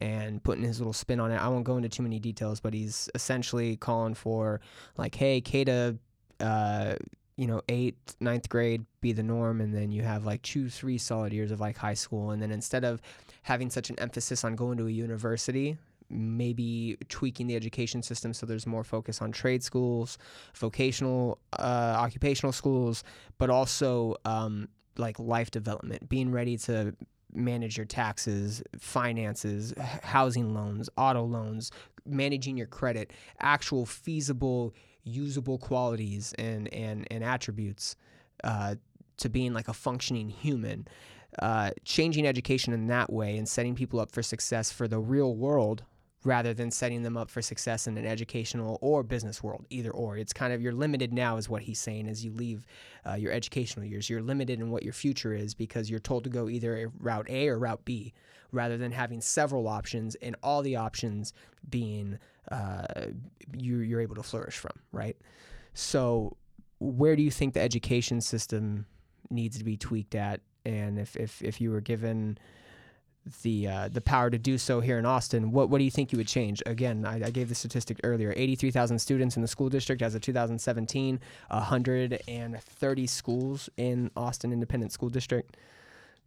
and 0.00 0.42
putting 0.42 0.64
his 0.64 0.78
little 0.78 0.92
spin 0.92 1.20
on 1.20 1.30
it. 1.30 1.36
I 1.36 1.48
won't 1.48 1.64
go 1.64 1.76
into 1.76 1.88
too 1.88 2.02
many 2.02 2.18
details, 2.18 2.60
but 2.60 2.74
he's 2.74 3.08
essentially 3.14 3.76
calling 3.76 4.14
for 4.14 4.60
like, 4.96 5.14
hey, 5.14 5.40
CADA, 5.40 5.98
uh, 6.40 6.94
you 7.36 7.46
know 7.46 7.60
eighth 7.68 8.16
ninth 8.20 8.48
grade 8.48 8.84
be 9.00 9.12
the 9.12 9.22
norm 9.22 9.60
and 9.60 9.74
then 9.74 9.90
you 9.90 10.02
have 10.02 10.24
like 10.24 10.40
two 10.42 10.68
three 10.68 10.98
solid 10.98 11.32
years 11.32 11.50
of 11.50 11.60
like 11.60 11.76
high 11.76 11.94
school 11.94 12.30
and 12.30 12.40
then 12.40 12.50
instead 12.50 12.84
of 12.84 13.00
having 13.42 13.70
such 13.70 13.90
an 13.90 13.98
emphasis 13.98 14.42
on 14.42 14.56
going 14.56 14.78
to 14.78 14.86
a 14.86 14.90
university 14.90 15.76
maybe 16.08 16.96
tweaking 17.08 17.46
the 17.46 17.56
education 17.56 18.02
system 18.02 18.32
so 18.32 18.46
there's 18.46 18.66
more 18.66 18.84
focus 18.84 19.20
on 19.20 19.32
trade 19.32 19.62
schools 19.62 20.18
vocational 20.54 21.38
uh, 21.58 21.96
occupational 21.98 22.52
schools 22.52 23.02
but 23.38 23.50
also 23.50 24.14
um, 24.24 24.68
like 24.96 25.18
life 25.18 25.50
development 25.50 26.08
being 26.08 26.30
ready 26.30 26.56
to 26.56 26.94
manage 27.32 27.76
your 27.76 27.86
taxes 27.86 28.62
finances 28.78 29.74
housing 30.02 30.54
loans 30.54 30.88
auto 30.96 31.24
loans 31.24 31.70
managing 32.06 32.56
your 32.56 32.66
credit 32.66 33.12
actual 33.40 33.84
feasible 33.84 34.74
usable 35.04 35.58
qualities 35.58 36.34
and 36.38 36.72
and 36.72 37.06
and 37.10 37.22
attributes 37.22 37.96
uh, 38.44 38.74
to 39.16 39.28
being 39.28 39.52
like 39.52 39.68
a 39.68 39.72
functioning 39.72 40.28
human 40.28 40.86
uh, 41.40 41.70
changing 41.84 42.26
education 42.26 42.72
in 42.72 42.86
that 42.86 43.12
way 43.12 43.36
and 43.36 43.48
setting 43.48 43.74
people 43.74 44.00
up 44.00 44.10
for 44.10 44.22
success 44.22 44.70
for 44.70 44.88
the 44.88 44.98
real 44.98 45.34
world 45.34 45.84
rather 46.26 46.52
than 46.52 46.72
setting 46.72 47.04
them 47.04 47.16
up 47.16 47.30
for 47.30 47.40
success 47.40 47.86
in 47.86 47.96
an 47.96 48.04
educational 48.04 48.78
or 48.82 49.04
business 49.04 49.44
world 49.44 49.64
either 49.70 49.92
or. 49.92 50.18
It's 50.18 50.32
kind 50.32 50.52
of 50.52 50.60
you're 50.60 50.72
limited 50.72 51.12
now 51.12 51.36
is 51.36 51.48
what 51.48 51.62
he's 51.62 51.78
saying 51.78 52.08
as 52.08 52.24
you 52.24 52.32
leave 52.32 52.66
uh, 53.08 53.14
your 53.14 53.32
educational 53.32 53.86
years. 53.86 54.10
You're 54.10 54.22
limited 54.22 54.58
in 54.58 54.70
what 54.70 54.82
your 54.82 54.92
future 54.92 55.32
is 55.32 55.54
because 55.54 55.88
you're 55.88 56.00
told 56.00 56.24
to 56.24 56.30
go 56.30 56.48
either 56.48 56.90
route 56.98 57.30
a 57.30 57.48
or 57.48 57.58
route 57.58 57.84
b 57.84 58.12
rather 58.50 58.76
than 58.76 58.90
having 58.90 59.20
several 59.20 59.68
options 59.68 60.16
and 60.16 60.34
all 60.42 60.62
the 60.62 60.74
options 60.74 61.32
being 61.70 62.18
uh, 62.50 63.06
you, 63.56 63.78
you're 63.78 64.00
able 64.00 64.16
to 64.16 64.22
flourish 64.22 64.56
from 64.56 64.72
right? 64.90 65.16
So 65.74 66.36
where 66.80 67.14
do 67.14 67.22
you 67.22 67.30
think 67.30 67.54
the 67.54 67.60
education 67.60 68.20
system 68.20 68.86
needs 69.30 69.58
to 69.58 69.64
be 69.64 69.76
tweaked 69.76 70.16
at? 70.16 70.40
And 70.64 70.98
if, 70.98 71.14
if, 71.14 71.40
if 71.42 71.60
you 71.60 71.70
were 71.70 71.80
given 71.80 72.38
the 73.42 73.68
uh, 73.68 73.88
the 73.88 74.00
power 74.00 74.30
to 74.30 74.38
do 74.38 74.58
so 74.58 74.80
here 74.80 74.98
in 74.98 75.06
Austin, 75.06 75.50
what 75.52 75.68
what 75.68 75.78
do 75.78 75.84
you 75.84 75.90
think 75.90 76.12
you 76.12 76.18
would 76.18 76.28
change? 76.28 76.62
Again, 76.66 77.04
I, 77.04 77.26
I 77.26 77.30
gave 77.30 77.48
the 77.48 77.54
statistic 77.54 78.00
earlier: 78.04 78.32
eighty-three 78.36 78.70
thousand 78.70 78.98
students 78.98 79.36
in 79.36 79.42
the 79.42 79.48
school 79.48 79.68
district 79.68 80.02
as 80.02 80.14
of 80.14 80.22
2017, 80.22 81.20
hundred 81.50 82.22
and 82.28 82.60
thirty 82.60 83.06
schools 83.06 83.68
in 83.76 84.10
Austin 84.16 84.52
Independent 84.52 84.92
School 84.92 85.08
District. 85.08 85.56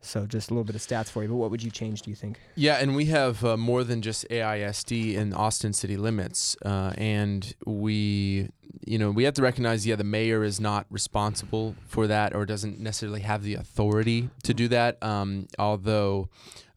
So 0.01 0.25
just 0.25 0.49
a 0.49 0.53
little 0.53 0.63
bit 0.63 0.75
of 0.75 0.81
stats 0.81 1.09
for 1.09 1.23
you. 1.23 1.29
But 1.29 1.35
what 1.35 1.51
would 1.51 1.61
you 1.61 1.71
change? 1.71 2.03
Do 2.03 2.09
you 2.09 2.15
think? 2.15 2.39
Yeah, 2.55 2.75
and 2.75 2.95
we 2.95 3.05
have 3.05 3.43
uh, 3.43 3.57
more 3.57 3.83
than 3.83 4.01
just 4.01 4.27
AISD 4.29 5.15
in 5.15 5.33
Austin 5.33 5.73
city 5.73 5.97
limits, 5.97 6.55
uh, 6.63 6.93
and 6.97 7.53
we, 7.65 8.49
you 8.85 8.97
know, 8.97 9.11
we 9.11 9.25
have 9.25 9.33
to 9.35 9.41
recognize, 9.41 9.85
yeah, 9.85 9.95
the 9.95 10.05
mayor 10.05 10.43
is 10.43 10.59
not 10.59 10.85
responsible 10.89 11.75
for 11.85 12.07
that 12.07 12.33
or 12.33 12.45
doesn't 12.45 12.79
necessarily 12.79 13.21
have 13.21 13.43
the 13.43 13.55
authority 13.55 14.29
to 14.43 14.53
do 14.53 14.69
that. 14.69 15.01
Um, 15.03 15.47
although, 15.57 16.29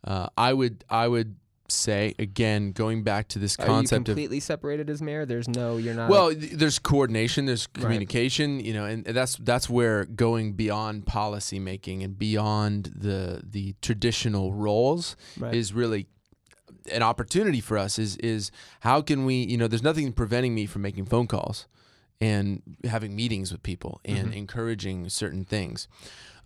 uh, 0.04 0.28
I 0.36 0.52
would, 0.52 0.84
I 0.90 1.08
would 1.08 1.36
say 1.68 2.14
again, 2.18 2.72
going 2.72 3.02
back 3.02 3.28
to 3.28 3.38
this 3.38 3.56
Are 3.58 3.62
you 3.62 3.66
concept 3.68 4.00
of 4.08 4.14
completely 4.14 4.40
separated 4.40 4.90
as 4.90 5.00
mayor? 5.00 5.24
There's 5.24 5.48
no, 5.48 5.78
you're 5.78 5.94
not. 5.94 6.10
well, 6.10 6.34
th- 6.34 6.52
there's 6.52 6.78
coordination, 6.78 7.46
there's 7.46 7.66
Right. 7.74 7.82
communication, 7.82 8.60
you 8.60 8.74
know, 8.74 8.84
and 8.84 9.04
that's 9.04 9.36
that's 9.36 9.70
where 9.70 10.04
going 10.04 10.52
beyond 10.52 11.06
policy 11.06 11.58
making 11.58 12.02
and 12.02 12.18
beyond 12.18 12.92
the 12.94 13.42
the 13.48 13.74
traditional 13.80 14.52
roles 14.52 15.16
Right. 15.38 15.54
is 15.54 15.72
really 15.72 16.08
an 16.92 17.02
opportunity 17.02 17.60
for 17.60 17.78
us. 17.78 17.98
Is 17.98 18.16
is 18.18 18.50
how 18.80 19.00
can 19.00 19.24
we, 19.24 19.36
you 19.36 19.56
know, 19.56 19.66
there's 19.68 19.82
nothing 19.84 20.12
preventing 20.12 20.54
me 20.54 20.66
from 20.66 20.82
making 20.82 21.06
phone 21.06 21.26
calls 21.26 21.66
and 22.20 22.60
having 22.84 23.16
meetings 23.16 23.50
with 23.50 23.62
people 23.62 24.00
and 24.04 24.32
Mhm. 24.32 24.36
encouraging 24.36 25.08
certain 25.08 25.44
things. 25.44 25.88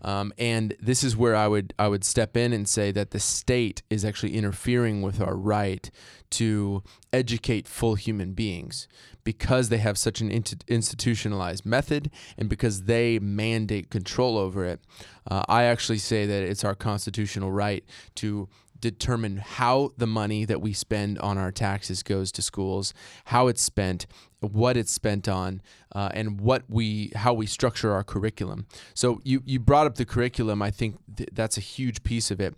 Um, 0.02 0.32
and 0.38 0.74
this 0.80 1.02
is 1.02 1.16
where 1.16 1.34
I 1.34 1.48
would 1.48 1.72
I 1.78 1.88
would 1.88 2.04
step 2.04 2.36
in 2.36 2.52
and 2.52 2.68
say 2.68 2.92
that 2.92 3.10
the 3.10 3.18
state 3.18 3.82
is 3.90 4.04
actually 4.04 4.34
interfering 4.34 5.02
with 5.02 5.20
our 5.20 5.36
right 5.36 5.90
to 6.30 6.82
educate 7.12 7.66
full 7.66 7.94
human 7.94 8.32
beings 8.32 8.88
because 9.24 9.68
they 9.68 9.78
have 9.78 9.98
such 9.98 10.20
an 10.20 10.30
int- 10.30 10.64
institutionalized 10.68 11.66
method 11.66 12.10
and 12.38 12.48
because 12.48 12.82
they 12.82 13.18
mandate 13.18 13.90
control 13.90 14.38
over 14.38 14.64
it. 14.64 14.80
Uh, 15.28 15.42
I 15.48 15.64
actually 15.64 15.98
say 15.98 16.26
that 16.26 16.42
it's 16.42 16.62
our 16.62 16.74
constitutional 16.74 17.50
right 17.50 17.84
to 18.16 18.48
determine 18.80 19.38
how 19.38 19.90
the 19.96 20.06
money 20.06 20.44
that 20.44 20.60
we 20.60 20.72
spend 20.72 21.18
on 21.18 21.38
our 21.38 21.50
taxes 21.50 22.02
goes 22.02 22.30
to 22.32 22.42
schools, 22.42 22.94
how 23.26 23.48
it's 23.48 23.62
spent, 23.62 24.06
what 24.40 24.76
it's 24.76 24.92
spent 24.92 25.28
on, 25.28 25.62
uh, 25.94 26.10
and 26.12 26.40
what 26.40 26.64
we 26.68 27.12
how 27.14 27.32
we 27.32 27.46
structure 27.46 27.92
our 27.92 28.04
curriculum. 28.04 28.66
So 28.94 29.20
you 29.24 29.42
you 29.44 29.58
brought 29.58 29.86
up 29.86 29.96
the 29.96 30.04
curriculum. 30.04 30.62
I 30.62 30.70
think 30.70 30.96
th- 31.16 31.30
that's 31.32 31.56
a 31.56 31.60
huge 31.60 32.02
piece 32.02 32.30
of 32.30 32.40
it. 32.40 32.54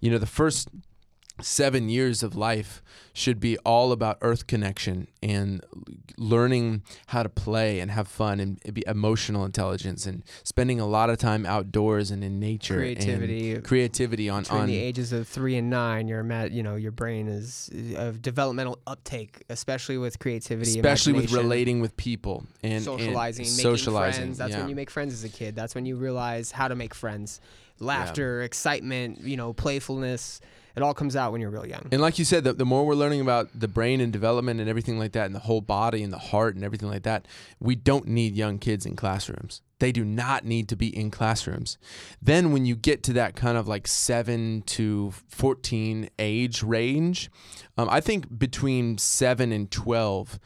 You 0.00 0.10
know, 0.10 0.18
the 0.18 0.26
first 0.26 0.68
seven 1.42 1.88
years 1.88 2.22
of 2.22 2.34
life 2.34 2.82
should 3.12 3.38
be 3.38 3.58
all 3.58 3.92
about 3.92 4.16
earth 4.22 4.46
connection 4.46 5.06
and 5.22 5.62
learning 6.16 6.82
how 7.08 7.22
to 7.22 7.28
play 7.28 7.80
and 7.80 7.90
have 7.90 8.08
fun 8.08 8.40
and 8.40 8.60
be 8.72 8.82
emotional 8.86 9.44
intelligence 9.44 10.06
and 10.06 10.22
spending 10.44 10.80
a 10.80 10.86
lot 10.86 11.10
of 11.10 11.18
time 11.18 11.44
outdoors 11.44 12.10
and 12.10 12.24
in 12.24 12.40
nature 12.40 12.80
and 12.80 12.96
creativity. 12.96 13.60
creativity 13.60 14.28
on 14.28 14.42
between 14.42 14.60
on 14.62 14.66
the 14.66 14.78
ages 14.78 15.12
of 15.12 15.28
three 15.28 15.56
and 15.56 15.68
nine, 15.68 16.08
your 16.08 16.22
you 16.48 16.62
know 16.62 16.76
your 16.76 16.92
brain 16.92 17.28
is 17.28 17.70
of 17.96 18.22
developmental 18.22 18.78
uptake, 18.86 19.44
especially 19.50 19.98
with 19.98 20.18
creativity, 20.18 20.78
especially 20.78 21.12
with 21.12 21.32
relating 21.32 21.80
with 21.80 21.96
people 21.96 22.44
and 22.62 22.82
socializing, 22.82 23.46
and 23.46 23.56
making 23.56 23.70
socializing. 23.70 24.22
friends. 24.22 24.38
That's 24.38 24.52
yeah. 24.52 24.60
when 24.60 24.68
you 24.68 24.76
make 24.76 24.90
friends 24.90 25.12
as 25.12 25.24
a 25.24 25.28
kid. 25.28 25.54
That's 25.54 25.74
when 25.74 25.84
you 25.84 25.96
realize 25.96 26.50
how 26.50 26.68
to 26.68 26.74
make 26.74 26.94
friends. 26.94 27.40
Laughter, 27.78 28.42
excitement, 28.42 29.20
you 29.22 29.36
know, 29.36 29.52
playfulness. 29.52 30.40
It 30.74 30.82
all 30.82 30.94
comes 30.94 31.16
out 31.16 31.32
when 31.32 31.40
you're 31.40 31.50
real 31.50 31.66
young. 31.66 31.86
And 31.92 32.00
like 32.00 32.18
you 32.18 32.24
said, 32.24 32.44
the, 32.44 32.52
the 32.52 32.64
more 32.64 32.84
we're 32.86 32.94
learning 32.94 33.20
about 33.20 33.48
the 33.54 33.68
brain 33.68 34.00
and 34.00 34.12
development 34.12 34.60
and 34.60 34.68
everything 34.68 34.98
like 34.98 35.12
that, 35.12 35.26
and 35.26 35.34
the 35.34 35.40
whole 35.40 35.60
body 35.60 36.02
and 36.02 36.12
the 36.12 36.18
heart 36.18 36.54
and 36.54 36.64
everything 36.64 36.88
like 36.88 37.02
that, 37.02 37.26
we 37.60 37.74
don't 37.74 38.06
need 38.06 38.34
young 38.34 38.58
kids 38.58 38.86
in 38.86 38.96
classrooms. 38.96 39.60
They 39.78 39.92
do 39.92 40.04
not 40.04 40.44
need 40.44 40.68
to 40.68 40.76
be 40.76 40.96
in 40.96 41.10
classrooms. 41.10 41.76
Then, 42.20 42.52
when 42.52 42.64
you 42.66 42.76
get 42.76 43.02
to 43.04 43.12
that 43.14 43.34
kind 43.34 43.58
of 43.58 43.66
like 43.66 43.88
7 43.88 44.62
to 44.62 45.12
14 45.28 46.08
age 46.18 46.62
range, 46.62 47.30
um, 47.76 47.88
I 47.90 48.00
think 48.00 48.38
between 48.38 48.96
7 48.98 49.50
and 49.50 49.70
12, 49.70 50.38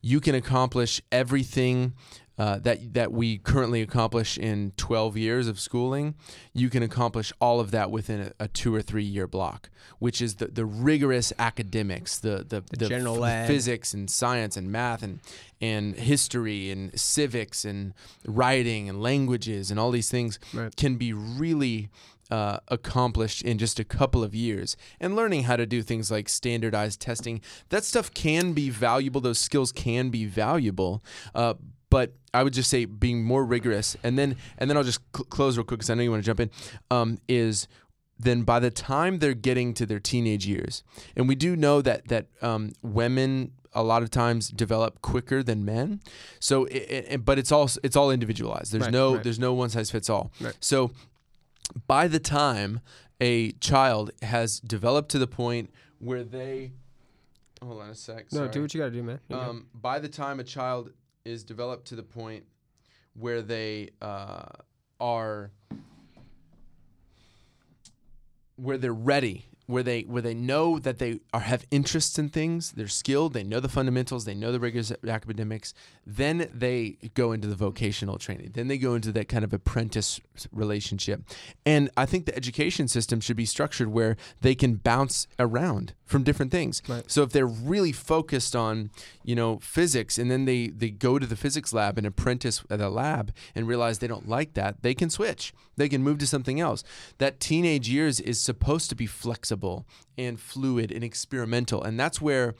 you 0.00 0.20
can 0.20 0.34
accomplish 0.34 1.00
everything 1.12 1.94
uh, 2.38 2.58
that 2.58 2.94
that 2.94 3.12
we 3.12 3.36
currently 3.36 3.82
accomplish 3.82 4.38
in 4.38 4.72
12 4.78 5.14
years 5.18 5.46
of 5.46 5.60
schooling, 5.60 6.14
you 6.54 6.70
can 6.70 6.82
accomplish 6.82 7.34
all 7.38 7.60
of 7.60 7.70
that 7.70 7.90
within 7.90 8.20
a, 8.40 8.44
a 8.44 8.48
two 8.48 8.74
or 8.74 8.80
three 8.80 9.04
year 9.04 9.26
block, 9.26 9.68
which 9.98 10.22
is 10.22 10.36
the, 10.36 10.46
the 10.46 10.64
rigorous 10.64 11.34
academics, 11.38 12.18
the 12.18 12.38
the, 12.48 12.62
The 12.78 12.88
general 12.88 13.22
f- 13.26 13.46
physics 13.46 13.92
and 13.92 14.08
science 14.10 14.56
and 14.56 14.72
math 14.72 15.02
and 15.02 15.20
and 15.60 15.94
history 15.96 16.70
and 16.70 16.98
civics 16.98 17.66
and 17.66 17.92
writing 18.24 18.88
and 18.88 19.02
languages 19.02 19.70
and 19.70 19.78
all 19.78 19.90
these 19.90 20.08
things 20.10 20.38
Right. 20.54 20.74
can 20.74 20.96
be 20.96 21.12
really 21.12 21.90
uh, 22.30 22.58
accomplished 22.68 23.42
in 23.42 23.58
just 23.58 23.78
a 23.80 23.84
couple 23.84 24.22
of 24.24 24.34
years. 24.34 24.76
And 25.00 25.16
learning 25.16 25.44
how 25.44 25.56
to 25.56 25.66
do 25.66 25.82
things 25.82 26.10
like 26.10 26.28
standardized 26.28 27.00
testing 27.00 27.40
that 27.70 27.84
stuff 27.84 28.12
can 28.14 28.52
be 28.52 28.70
valuable. 28.70 29.20
Those 29.20 29.38
skills 29.38 29.72
can 29.72 30.10
be 30.10 30.26
valuable. 30.26 31.02
Uh, 31.34 31.54
but 31.90 32.14
I 32.32 32.44
would 32.44 32.52
just 32.52 32.70
say 32.70 32.84
being 32.84 33.24
more 33.24 33.44
rigorous. 33.44 33.96
And 34.04 34.16
then 34.18 34.36
and 34.58 34.70
then 34.70 34.76
I'll 34.76 34.84
just 34.84 35.00
cl- 35.14 35.24
close 35.26 35.56
real 35.56 35.64
quick 35.64 35.80
because 35.80 35.90
I 35.90 35.94
know 35.94 36.02
you 36.02 36.10
want 36.10 36.22
to 36.22 36.26
jump 36.26 36.40
in 36.40 36.50
um, 36.90 37.18
is 37.28 37.66
then 38.18 38.42
by 38.42 38.60
the 38.60 38.70
time 38.70 39.18
they're 39.18 39.34
getting 39.34 39.72
to 39.74 39.86
their 39.86 39.98
teenage 39.98 40.46
years 40.46 40.84
and 41.16 41.26
we 41.26 41.34
do 41.34 41.56
know 41.56 41.80
that 41.82 42.06
that 42.08 42.26
um, 42.42 42.72
women 42.82 43.52
a 43.72 43.82
lot 43.82 44.02
of 44.02 44.10
times 44.10 44.48
develop 44.50 45.00
quicker 45.00 45.42
than 45.44 45.64
men. 45.64 46.00
So 46.40 46.64
it, 46.66 47.06
it, 47.08 47.24
but 47.24 47.38
it's 47.38 47.50
all 47.52 47.68
it's 47.82 47.96
all 47.96 48.10
individualized. 48.10 48.72
There's 48.72 48.82
Right, 48.84 48.92
no 48.92 49.14
right. 49.14 49.22
there's 49.24 49.38
no 49.38 49.52
one 49.54 49.70
size 49.70 49.90
fits 49.90 50.10
all. 50.10 50.30
Right. 50.40 50.54
so 50.60 50.90
by 51.86 52.08
the 52.08 52.18
time 52.18 52.80
a 53.20 53.52
child 53.52 54.10
has 54.22 54.60
developed 54.60 55.10
to 55.10 55.18
the 55.18 55.26
point 55.26 55.70
where 55.98 56.24
they 56.24 56.72
hold 57.62 57.82
on 57.82 57.90
a 57.90 57.94
sec 57.94 58.32
no, 58.32 58.38
sorry. 58.38 58.50
do 58.50 58.62
what 58.62 58.74
you 58.74 58.80
got 58.80 58.86
to 58.86 58.92
do, 58.92 59.02
man. 59.02 59.20
You're 59.28 59.38
um, 59.38 59.66
by 59.74 59.98
the 59.98 60.08
time 60.08 60.40
a 60.40 60.44
child 60.44 60.92
is 61.24 61.44
developed 61.44 61.86
to 61.88 61.96
the 61.96 62.02
point 62.02 62.44
where 63.14 63.42
they 63.42 63.90
uh, 64.00 64.44
are 64.98 65.50
where 68.56 68.78
they're 68.78 68.92
ready 68.92 69.46
where 69.70 69.82
they 69.82 70.02
where 70.02 70.22
they 70.22 70.34
know 70.34 70.78
that 70.78 70.98
they 70.98 71.20
are 71.32 71.40
have 71.40 71.66
interests 71.70 72.18
in 72.18 72.28
things, 72.28 72.72
they're 72.72 72.88
skilled, 72.88 73.32
they 73.32 73.44
know 73.44 73.60
the 73.60 73.68
fundamentals, 73.68 74.24
they 74.24 74.34
know 74.34 74.52
the 74.52 74.60
rigorous 74.60 74.92
academics, 75.06 75.72
then 76.06 76.50
they 76.52 76.98
go 77.14 77.32
into 77.32 77.46
the 77.46 77.54
vocational 77.54 78.18
training. 78.18 78.50
Then 78.54 78.68
they 78.68 78.78
go 78.78 78.94
into 78.94 79.12
that 79.12 79.28
kind 79.28 79.44
of 79.44 79.52
apprentice 79.52 80.20
relationship. 80.52 81.22
And 81.64 81.90
I 81.96 82.06
think 82.06 82.26
the 82.26 82.36
education 82.36 82.88
system 82.88 83.20
should 83.20 83.36
be 83.36 83.46
structured 83.46 83.88
where 83.88 84.16
they 84.40 84.54
can 84.54 84.74
bounce 84.74 85.28
around 85.38 85.94
from 86.04 86.24
different 86.24 86.50
things. 86.50 86.82
Right. 86.88 87.08
So 87.08 87.22
if 87.22 87.30
they're 87.30 87.46
really 87.46 87.92
focused 87.92 88.56
on, 88.56 88.90
you 89.22 89.36
know, 89.36 89.58
physics 89.60 90.18
and 90.18 90.30
then 90.30 90.44
they 90.44 90.68
they 90.68 90.90
go 90.90 91.18
to 91.18 91.26
the 91.26 91.36
physics 91.36 91.72
lab 91.72 91.96
and 91.96 92.06
apprentice 92.06 92.64
at 92.68 92.80
a 92.80 92.88
lab 92.88 93.32
and 93.54 93.68
realize 93.68 93.98
they 93.98 94.08
don't 94.08 94.28
like 94.28 94.54
that, 94.54 94.82
they 94.82 94.94
can 94.94 95.10
switch. 95.10 95.54
They 95.76 95.88
can 95.88 96.02
move 96.02 96.18
to 96.18 96.26
something 96.26 96.60
else. 96.60 96.82
That 97.18 97.40
teenage 97.40 97.88
years 97.88 98.20
is 98.20 98.40
supposed 98.40 98.90
to 98.90 98.96
be 98.96 99.06
flexible 99.06 99.59
and 100.16 100.38
fluid 100.38 100.90
and 100.90 101.02
experimental. 101.04 101.82
And 101.82 101.98
that's 101.98 102.20
where 102.20 102.54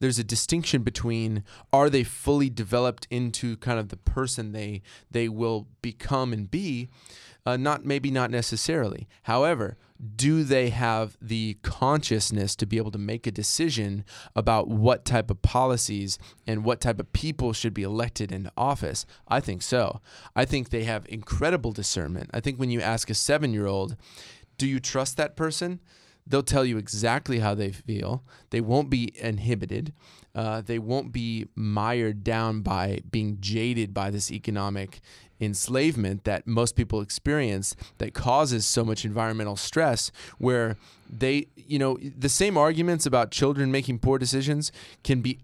there's 0.00 0.18
a 0.18 0.24
distinction 0.24 0.82
between 0.82 1.44
are 1.72 1.90
they 1.90 2.04
fully 2.04 2.50
developed 2.50 3.06
into 3.10 3.56
kind 3.58 3.78
of 3.78 3.88
the 3.88 3.96
person 3.96 4.52
they 4.52 4.82
they 5.10 5.28
will 5.28 5.66
become 5.82 6.32
and 6.32 6.50
be 6.50 6.88
uh, 7.46 7.56
not 7.56 7.84
maybe 7.84 8.10
not 8.10 8.30
necessarily. 8.30 9.08
However, 9.22 9.78
do 10.16 10.44
they 10.44 10.68
have 10.70 11.16
the 11.22 11.56
consciousness 11.62 12.54
to 12.56 12.66
be 12.66 12.76
able 12.76 12.90
to 12.90 12.98
make 12.98 13.26
a 13.26 13.30
decision 13.30 14.04
about 14.34 14.68
what 14.68 15.04
type 15.04 15.30
of 15.30 15.40
policies 15.40 16.18
and 16.46 16.64
what 16.64 16.80
type 16.80 17.00
of 17.00 17.12
people 17.12 17.52
should 17.52 17.72
be 17.72 17.84
elected 17.84 18.32
into 18.32 18.52
office? 18.56 19.06
I 19.28 19.40
think 19.40 19.62
so. 19.62 20.00
I 20.34 20.44
think 20.44 20.68
they 20.68 20.84
have 20.84 21.06
incredible 21.08 21.72
discernment. 21.72 22.30
I 22.34 22.40
think 22.40 22.58
when 22.58 22.70
you 22.70 22.80
ask 22.80 23.08
a 23.08 23.14
seven 23.14 23.54
year 23.54 23.66
old, 23.66 23.96
do 24.58 24.66
you 24.66 24.80
trust 24.80 25.16
that 25.16 25.36
person? 25.36 25.80
They'll 26.26 26.42
tell 26.42 26.64
you 26.64 26.76
exactly 26.78 27.38
how 27.38 27.54
they 27.54 27.70
feel. 27.70 28.24
They 28.50 28.60
won't 28.60 28.90
be 28.90 29.12
inhibited. 29.16 29.92
Uh, 30.34 30.60
they 30.60 30.78
won't 30.78 31.12
be 31.12 31.46
mired 31.54 32.24
down 32.24 32.60
by 32.60 33.00
being 33.10 33.38
jaded 33.40 33.94
by 33.94 34.10
this 34.10 34.30
economic 34.30 35.00
enslavement 35.40 36.24
that 36.24 36.46
most 36.46 36.76
people 36.76 37.00
experience 37.00 37.76
that 37.98 38.14
causes 38.14 38.64
so 38.64 38.84
much 38.84 39.04
environmental 39.04 39.56
stress 39.56 40.10
where 40.38 40.76
they 41.10 41.46
you 41.54 41.78
know 41.78 41.98
the 42.16 42.28
same 42.28 42.56
arguments 42.56 43.04
about 43.04 43.30
children 43.30 43.70
making 43.70 43.98
poor 43.98 44.18
decisions 44.18 44.72
can 45.04 45.20
be 45.20 45.34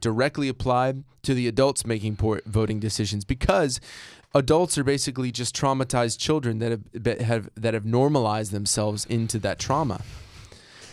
directly 0.00 0.48
applied 0.48 1.04
to 1.22 1.34
the 1.34 1.46
adults 1.46 1.86
making 1.86 2.16
poor 2.16 2.40
voting 2.46 2.80
decisions 2.80 3.24
because 3.24 3.80
adults 4.34 4.76
are 4.78 4.84
basically 4.84 5.30
just 5.30 5.56
traumatized 5.56 6.18
children 6.18 6.58
that 6.58 6.70
have, 6.70 6.82
that 6.92 7.20
have 7.20 7.50
that 7.56 7.74
have 7.74 7.84
normalized 7.84 8.52
themselves 8.52 9.04
into 9.06 9.38
that 9.38 9.58
trauma 9.58 10.02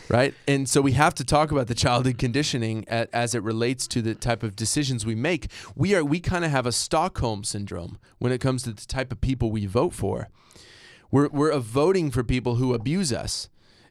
right? 0.09 0.33
And 0.47 0.69
so 0.69 0.81
we 0.81 0.93
have 0.93 1.13
to 1.15 1.23
talk 1.23 1.51
about 1.51 1.67
the 1.67 1.75
childhood 1.75 2.17
conditioning 2.17 2.85
a, 2.89 3.07
as 3.13 3.35
it 3.35 3.43
relates 3.43 3.87
to 3.87 4.01
the 4.01 4.15
type 4.15 4.43
of 4.43 4.55
decisions 4.55 5.05
we 5.05 5.15
make. 5.15 5.47
We 5.75 5.95
are 5.95 6.03
we 6.03 6.19
kind 6.19 6.45
of 6.45 6.51
have 6.51 6.65
a 6.65 6.71
Stockholm 6.71 7.43
syndrome 7.43 7.97
when 8.19 8.31
it 8.31 8.39
comes 8.39 8.63
to 8.63 8.73
the 8.73 8.85
type 8.85 9.11
of 9.11 9.21
people 9.21 9.51
we 9.51 9.65
vote 9.65 9.93
for. 9.93 10.29
We're 11.11 11.29
we're 11.29 11.57
voting 11.59 12.11
for 12.11 12.23
people 12.23 12.55
who 12.55 12.73
abuse 12.73 13.13
us, 13.13 13.49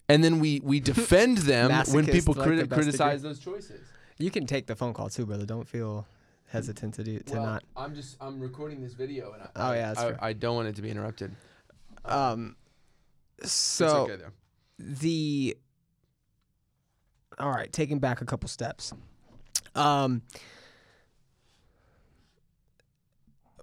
and 0.09 0.23
then 0.23 0.41
we 0.41 0.61
we 0.63 0.81
defend 0.93 1.39
them 1.39 1.71
when 1.93 2.07
people 2.07 2.35
like 2.35 2.49
criti- 2.49 2.71
criticize 2.71 3.23
those 3.23 3.39
choices. 3.39 3.81
You 4.19 4.31
can 4.31 4.47
take 4.47 4.67
the 4.67 4.77
phone 4.77 4.95
call 4.95 5.09
too, 5.09 5.27
brother. 5.27 5.45
Don't 5.45 5.69
feel 5.69 6.07
hesitant 6.55 6.95
to 6.95 7.05
do 7.05 7.19
to 7.19 7.35
well, 7.35 7.45
not. 7.45 7.65
I'm 7.77 7.95
just 7.95 8.17
I'm 8.21 8.41
recording 8.41 8.81
this 8.81 8.95
video, 8.95 9.33
and 9.33 9.43
I, 9.43 9.49
Oh, 9.57 9.73
yeah, 9.73 9.95
I. 9.97 10.29
I 10.29 10.33
don't 10.33 10.57
want 10.57 10.69
it 10.69 10.77
to 10.77 10.83
be 10.83 10.91
interrupted. 10.91 11.35
Um, 12.05 12.57
so 13.43 14.09
okay, 14.11 14.23
the 14.79 15.57
all 17.39 17.51
right, 17.51 17.73
taking 17.73 17.99
back 17.99 18.21
a 18.21 18.25
couple 18.25 18.49
steps. 18.49 18.93
Um, 19.75 20.23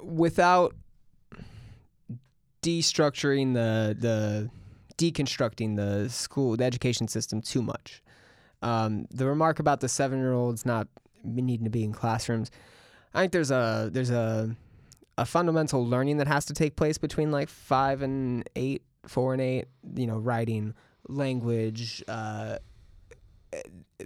without 0.01 0.75
destructuring 2.61 3.53
the 3.53 3.95
the 3.97 4.49
deconstructing 4.97 5.77
the 5.77 6.09
school 6.09 6.57
the 6.57 6.65
education 6.65 7.07
system 7.07 7.41
too 7.41 7.61
much. 7.61 8.03
Um, 8.61 9.07
the 9.09 9.25
remark 9.25 9.59
about 9.59 9.79
the 9.79 9.89
seven 9.89 10.19
year 10.19 10.33
olds 10.33 10.65
not 10.65 10.87
needing 11.23 11.63
to 11.63 11.69
be 11.69 11.83
in 11.83 11.93
classrooms, 11.93 12.51
I 13.13 13.21
think 13.21 13.31
there's 13.31 13.51
a 13.51 13.89
there's 13.91 14.09
a 14.09 14.55
a 15.17 15.25
fundamental 15.25 15.85
learning 15.85 16.17
that 16.17 16.27
has 16.27 16.45
to 16.45 16.53
take 16.53 16.75
place 16.75 16.97
between 16.97 17.31
like 17.31 17.49
five 17.49 18.01
and 18.01 18.49
eight, 18.55 18.83
four 19.05 19.33
and 19.33 19.41
eight. 19.41 19.65
You 19.95 20.07
know, 20.07 20.17
writing, 20.17 20.73
language, 21.07 22.03
uh, 22.07 22.57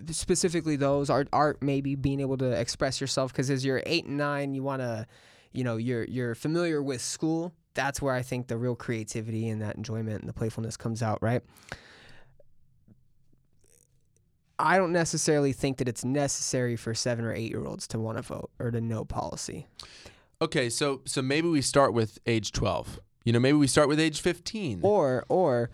specifically 0.10 0.76
those 0.76 1.10
art, 1.10 1.28
art, 1.32 1.62
maybe 1.62 1.96
being 1.96 2.20
able 2.20 2.38
to 2.38 2.52
express 2.52 3.00
yourself. 3.00 3.32
Because 3.32 3.50
as 3.50 3.64
you're 3.64 3.84
eight 3.86 4.06
and 4.06 4.18
nine, 4.18 4.54
you 4.54 4.64
want 4.64 4.82
to, 4.82 5.06
you 5.52 5.64
know, 5.64 5.78
you're 5.78 6.06
you're 6.06 6.36
familiar 6.36 6.82
with 6.82 7.02
school. 7.02 7.54
That's 7.76 8.02
where 8.02 8.14
I 8.14 8.22
think 8.22 8.48
the 8.48 8.58
real 8.58 8.76
creativity 8.76 9.50
and 9.50 9.62
that 9.62 9.76
enjoyment 9.76 10.22
and 10.22 10.30
the 10.30 10.34
playfulness 10.34 10.78
comes 10.78 11.04
out, 11.04 11.22
right? 11.22 11.42
I 14.58 14.78
don't 14.78 14.94
necessarily 14.94 15.54
think 15.54 15.78
that 15.78 15.88
it's 15.88 16.06
necessary 16.06 16.76
for 16.76 16.94
seven 16.94 17.26
or 17.26 17.34
eight 17.34 17.52
year 17.52 17.66
olds 17.66 17.88
to 17.90 18.00
want 18.00 18.18
to 18.18 18.22
vote 18.22 18.52
or 18.60 18.72
to 18.72 18.82
know 18.82 19.06
policy. 19.06 19.68
Okay, 20.42 20.70
so 20.70 21.02
so 21.06 21.22
maybe 21.22 21.48
we 21.48 21.62
start 21.62 21.94
with 21.94 22.20
age 22.26 22.52
12. 22.52 23.00
You 23.24 23.34
know, 23.34 23.40
maybe 23.40 23.58
we 23.58 23.68
start 23.68 23.88
with 23.88 24.00
age 24.00 24.22
15. 24.22 24.80
Or 24.84 25.26
or 25.30 25.70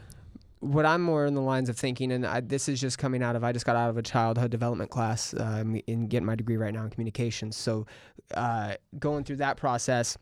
what 0.59 0.85
I'm 0.85 1.01
more 1.01 1.25
in 1.25 1.33
the 1.33 1.41
lines 1.41 1.69
of 1.69 1.77
thinking, 1.77 2.11
and 2.11 2.25
I, 2.25 2.39
this 2.39 2.69
is 2.69 2.79
just 2.79 2.97
coming 2.99 3.23
out 3.23 3.35
of 3.35 3.43
I 3.43 3.51
just 3.51 3.65
got 3.65 3.75
out 3.75 3.89
of 3.89 3.97
a 3.97 4.03
childhood 4.03 4.51
development 4.51 4.91
class 4.91 5.33
um, 5.37 5.81
in 5.87 6.07
getting 6.07 6.25
my 6.25 6.35
degree 6.35 6.57
right 6.57 6.73
now 6.73 6.83
in 6.83 6.89
communications. 6.91 7.57
So 7.57 7.87
uh, 8.35 8.75
going 8.99 9.23
through 9.23 9.37
that 9.37 9.57
process, 9.57 10.17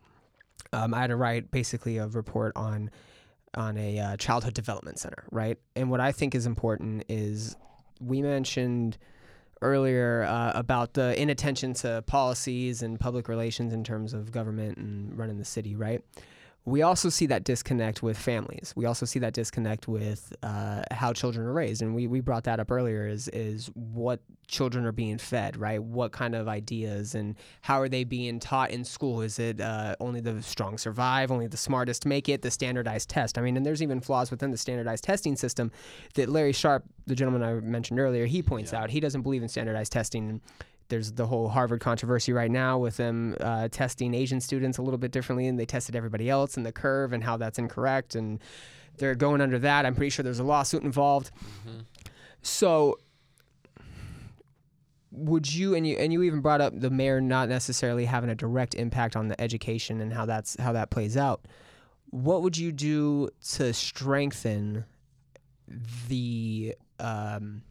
um, 0.72 0.94
I 0.94 1.02
had 1.02 1.08
to 1.08 1.18
write 1.18 1.52
basically 1.52 1.98
a 1.98 2.08
report 2.08 2.54
on 2.56 2.90
on 3.56 3.78
a 3.78 4.00
uh, 4.00 4.18
childhood 4.18 4.54
development 4.54 5.00
center, 5.00 5.26
right? 5.32 5.58
And 5.76 5.90
what 5.90 6.00
I 6.00 6.12
think 6.12 6.36
is 6.36 6.46
important 6.46 7.04
is 7.10 7.56
we 8.00 8.22
mentioned 8.22 8.98
earlier 9.62 10.24
uh, 10.24 10.52
about 10.56 10.94
the 10.94 11.20
inattention 11.22 11.74
to 11.74 12.04
policies 12.08 12.82
and 12.82 13.00
public 13.00 13.28
relations 13.28 13.74
in 13.74 13.84
terms 13.84 14.14
of 14.14 14.32
government 14.32 14.78
and 14.78 15.18
running 15.18 15.38
the 15.38 15.46
city, 15.46 15.76
right? 15.76 16.02
We 16.66 16.82
also 16.82 17.10
see 17.10 17.26
that 17.28 17.46
disconnect 17.46 18.04
with 18.04 18.18
families. 18.18 18.74
We 18.76 18.86
also 18.86 19.06
see 19.06 19.20
that 19.20 19.34
disconnect 19.34 19.88
with 19.88 20.34
uh, 20.44 20.84
how 20.92 21.14
children 21.14 21.48
are 21.48 21.54
raised, 21.54 21.82
and 21.82 21.96
we, 21.96 22.08
we 22.08 22.20
brought 22.20 22.44
that 22.44 22.60
up 22.60 22.70
earlier. 22.72 23.08
Is 23.08 23.28
is 23.30 23.72
what 23.74 24.20
children 24.50 24.86
are 24.86 24.92
being 24.92 25.18
fed, 25.18 25.58
right? 25.58 25.82
What 25.82 26.12
kind 26.12 26.36
of 26.36 26.48
ideas 26.48 27.16
and 27.16 27.36
how 27.62 27.80
are 27.80 27.88
they 27.88 28.04
being 28.04 28.40
taught 28.40 28.72
in 28.72 28.84
school? 28.84 29.22
Is 29.22 29.40
it 29.40 29.62
uh, 29.62 29.96
only 30.00 30.22
the 30.22 30.42
strong 30.42 30.78
survive, 30.78 31.32
only 31.32 31.48
the 31.48 31.58
smartest 31.58 32.06
make 32.06 32.28
it, 32.28 32.42
the 32.42 32.52
standardized 32.52 33.10
test? 33.10 33.38
I 33.38 33.42
mean, 33.42 33.56
and 33.56 33.66
there's 33.66 33.82
even 33.82 34.02
flaws 34.02 34.32
within 34.32 34.52
the 34.52 34.58
standardized 34.58 35.04
testing 35.04 35.36
system 35.36 35.72
that 36.16 36.30
Larry 36.30 36.54
Sharpe, 36.54 36.84
the 37.06 37.16
gentleman 37.16 37.44
I 37.44 37.54
mentioned 37.62 38.00
earlier, 38.00 38.26
he 38.26 38.42
points 38.42 38.74
out. 38.74 38.90
He 38.90 39.00
doesn't 39.00 39.22
believe 39.22 39.44
in 39.44 39.50
standardized 39.50 39.92
testing. 39.92 40.42
There's 40.90 41.14
the 41.14 41.28
whole 41.28 41.50
Harvard 41.50 41.80
controversy 41.80 42.34
right 42.34 42.52
now 42.52 42.78
with 42.78 42.98
them 42.98 43.36
uh, 43.40 43.70
testing 43.70 44.14
Asian 44.14 44.42
students 44.42 44.78
a 44.78 44.82
little 44.82 44.98
bit 44.98 45.12
differently, 45.12 45.48
and 45.48 45.60
they 45.60 45.66
tested 45.66 45.96
everybody 45.96 46.30
else 46.30 46.58
in 46.58 46.64
the 46.64 46.72
curve, 46.72 47.14
and 47.14 47.24
how 47.24 47.38
that's 47.38 47.58
incorrect. 47.58 48.16
And 48.16 48.40
they're 48.98 49.16
going 49.16 49.42
under 49.42 49.60
that. 49.60 49.86
I'm 49.86 49.96
pretty 49.96 50.10
sure 50.10 50.24
there's 50.24 50.40
a 50.40 50.44
lawsuit 50.44 50.84
involved. 50.84 51.32
So 52.42 52.98
would 55.12 55.52
you 55.52 55.74
and 55.74 55.88
you 55.88 55.98
and 55.98 56.14
you 56.14 56.24
even 56.24 56.40
brought 56.40 56.62
up 56.62 56.80
the 56.80 56.90
mayor 56.90 57.20
not 57.20 57.50
necessarily 57.50 58.06
having 58.06 58.30
a 58.30 58.36
direct 58.36 58.76
impact 58.76 59.16
on 59.16 59.28
the 59.28 59.40
education 59.42 60.02
and 60.02 60.14
how 60.14 60.26
that's 60.26 60.56
how 60.60 60.72
that 60.72 60.92
plays 60.92 61.18
out 61.18 61.42
what 62.12 62.42
would 62.42 62.58
you 62.58 62.72
do 62.72 63.30
to 63.44 63.74
strengthen 63.74 64.86
the 66.08 66.76
um, 67.00 67.62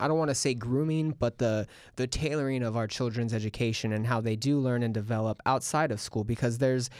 I 0.00 0.08
don't 0.08 0.18
want 0.18 0.30
to 0.30 0.34
say 0.34 0.54
grooming, 0.54 1.16
but 1.18 1.38
the 1.38 1.66
the 1.96 2.06
tailoring 2.06 2.62
of 2.62 2.76
our 2.76 2.86
children's 2.86 3.34
education 3.34 3.92
and 3.92 4.06
how 4.06 4.20
they 4.20 4.36
do 4.36 4.58
learn 4.58 4.82
and 4.82 4.92
develop 4.92 5.40
outside 5.46 5.90
of 5.90 6.00
school 6.00 6.24
because 6.24 6.58
there's 6.58 6.90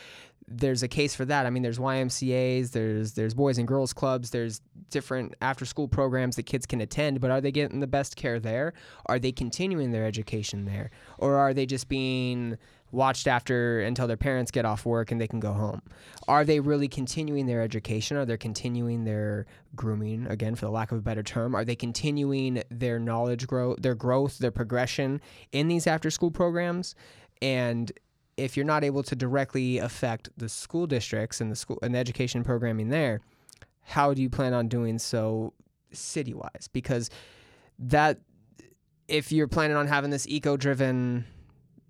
there's 0.49 0.83
a 0.83 0.89
case 0.89 1.15
for 1.15 1.25
that. 1.25 1.47
I 1.47 1.51
mean, 1.51 1.63
there's 1.63 1.79
YMCA's, 1.79 2.73
there's 2.73 3.13
there's 3.13 3.35
boys 3.35 3.59
and 3.59 3.67
girls 3.67 3.93
clubs, 3.93 4.31
there's 4.31 4.61
different 4.91 5.35
after 5.41 5.65
school 5.65 5.89
programs 5.89 6.37
that 6.37 6.45
kids 6.45 6.67
can 6.67 6.81
attend, 6.81 7.21
but 7.21 7.31
are 7.31 7.41
they 7.41 7.53
getting 7.53 7.81
the 7.81 7.87
best 7.87 8.17
care 8.17 8.39
there? 8.39 8.75
Are 9.07 9.19
they 9.19 9.33
continuing 9.33 9.91
their 9.91 10.05
education 10.05 10.65
there? 10.65 10.91
Or 11.19 11.37
are 11.37 11.55
they 11.55 11.67
just 11.67 11.89
being 11.89 12.59
watched 12.91 13.27
after 13.27 13.81
until 13.81 14.07
their 14.07 14.19
parents 14.19 14.51
get 14.51 14.67
off 14.67 14.85
work 14.85 15.11
and 15.11 15.21
they 15.21 15.27
can 15.27 15.41
go 15.41 15.53
home? 15.53 15.83
Are 16.29 16.45
they 16.45 16.61
really 16.61 16.89
continuing 16.89 17.47
their 17.47 17.63
education? 17.63 18.17
Are 18.17 18.27
they 18.27 18.37
continuing 18.37 19.05
their 19.05 19.47
grooming 19.75 20.27
again 20.27 20.55
for 20.55 20.67
the 20.67 20.71
lack 20.71 20.93
of 20.93 20.99
a 20.99 21.03
better 21.03 21.23
term? 21.23 21.55
Are 21.55 21.65
they 21.65 21.77
continuing 21.77 22.63
their 22.71 22.99
knowledge 22.99 23.47
growth, 23.47 23.81
their 23.81 23.95
growth, 23.95 24.39
their 24.39 24.51
progression 24.51 25.21
in 25.53 25.69
these 25.69 25.87
after 25.87 26.11
school 26.11 26.31
programs? 26.31 26.95
And 27.41 27.91
if 28.43 28.57
you're 28.57 28.67
not 28.67 28.83
able 28.83 29.05
to 29.05 29.15
directly 29.15 29.79
affect 29.79 30.29
the 30.37 30.49
school 30.49 30.87
districts 30.87 31.41
and 31.41 31.51
the 31.51 31.57
school 31.57 31.79
and 31.83 31.95
the 31.95 31.99
education 31.99 32.43
programming 32.43 32.89
there, 32.89 33.21
how 33.83 34.13
do 34.13 34.21
you 34.21 34.29
plan 34.29 34.53
on 34.53 34.69
doing 34.69 34.99
so 34.99 35.53
city 35.93 36.35
wise 36.35 36.69
because 36.73 37.09
that 37.79 38.19
if 39.07 39.31
you're 39.31 39.49
planning 39.49 39.77
on 39.77 39.87
having 39.87 40.11
this 40.11 40.27
eco 40.27 40.57
driven 40.57 41.25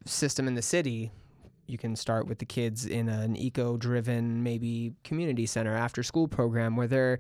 system 0.05 0.47
in 0.47 0.55
the 0.55 0.63
city, 0.63 1.11
you 1.67 1.79
can 1.79 1.97
start 1.97 2.27
with 2.27 2.39
the 2.39 2.45
kids 2.45 2.85
in 2.85 3.09
an 3.09 3.35
eco 3.37 3.77
driven 3.77 4.43
maybe 4.43 4.93
community 5.05 5.47
center 5.47 5.75
after 5.75 6.03
school 6.03 6.29
program 6.29 6.77
where 6.77 6.87
they're 6.87 7.19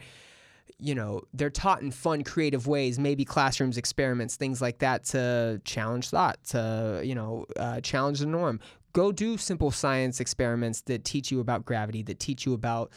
you 0.78 0.94
know 0.94 1.22
they're 1.32 1.50
taught 1.50 1.80
in 1.80 1.90
fun 1.90 2.24
creative 2.24 2.66
ways 2.66 2.98
maybe 2.98 3.24
classrooms 3.24 3.78
experiments 3.78 4.36
things 4.36 4.60
like 4.60 4.78
that 4.78 5.04
to 5.04 5.60
challenge 5.64 6.08
thought 6.08 6.42
to 6.42 7.00
you 7.04 7.14
know 7.14 7.46
uh, 7.56 7.80
challenge 7.80 8.18
the 8.18 8.26
norm 8.26 8.58
go 8.92 9.12
do 9.12 9.36
simple 9.36 9.70
science 9.70 10.20
experiments 10.20 10.82
that 10.82 11.04
teach 11.04 11.30
you 11.30 11.40
about 11.40 11.64
gravity 11.64 12.02
that 12.02 12.18
teach 12.18 12.46
you 12.46 12.54
about 12.54 12.90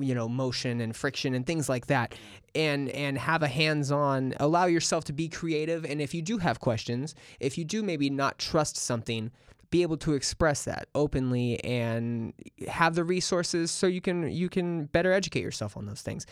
you 0.00 0.14
know 0.14 0.28
motion 0.28 0.80
and 0.80 0.94
friction 0.94 1.34
and 1.34 1.46
things 1.46 1.68
like 1.68 1.86
that 1.86 2.14
and 2.54 2.88
and 2.90 3.18
have 3.18 3.42
a 3.42 3.48
hands-on 3.48 4.34
allow 4.40 4.66
yourself 4.66 5.04
to 5.04 5.12
be 5.12 5.28
creative 5.28 5.84
and 5.84 6.00
if 6.00 6.12
you 6.12 6.22
do 6.22 6.38
have 6.38 6.60
questions 6.60 7.14
if 7.40 7.56
you 7.56 7.64
do 7.64 7.82
maybe 7.82 8.10
not 8.10 8.38
trust 8.38 8.76
something 8.76 9.30
be 9.70 9.82
able 9.82 9.98
to 9.98 10.14
express 10.14 10.64
that 10.64 10.88
openly 10.94 11.62
and 11.62 12.32
have 12.66 12.94
the 12.94 13.04
resources 13.04 13.70
so 13.70 13.86
you 13.86 14.00
can 14.00 14.30
you 14.30 14.48
can 14.48 14.86
better 14.86 15.12
educate 15.12 15.42
yourself 15.42 15.76
on 15.76 15.86
those 15.86 16.02
things 16.02 16.26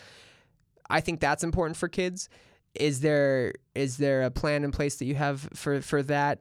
I 0.89 1.01
think 1.01 1.19
that's 1.19 1.43
important 1.43 1.77
for 1.77 1.87
kids. 1.87 2.29
Is 2.75 3.01
there 3.01 3.53
is 3.75 3.97
there 3.97 4.23
a 4.23 4.31
plan 4.31 4.63
in 4.63 4.71
place 4.71 4.97
that 4.97 5.05
you 5.05 5.15
have 5.15 5.49
for 5.53 5.81
for 5.81 6.03
that 6.03 6.39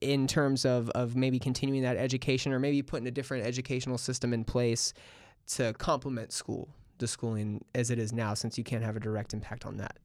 in 0.00 0.26
terms 0.26 0.64
of 0.64 0.90
of 0.90 1.16
maybe 1.16 1.38
continuing 1.38 1.82
that 1.82 1.96
education 1.96 2.52
or 2.52 2.58
maybe 2.58 2.82
putting 2.82 3.06
a 3.06 3.10
different 3.10 3.46
educational 3.46 3.98
system 3.98 4.32
in 4.32 4.44
place 4.44 4.92
to 5.48 5.72
complement 5.74 6.32
school, 6.32 6.68
the 6.98 7.08
schooling 7.08 7.64
as 7.74 7.90
it 7.90 7.98
is 7.98 8.12
now 8.12 8.34
since 8.34 8.56
you 8.56 8.64
can't 8.64 8.84
have 8.84 8.96
a 8.96 9.00
direct 9.00 9.34
impact 9.34 9.66
on 9.66 9.76
that. 9.78 9.98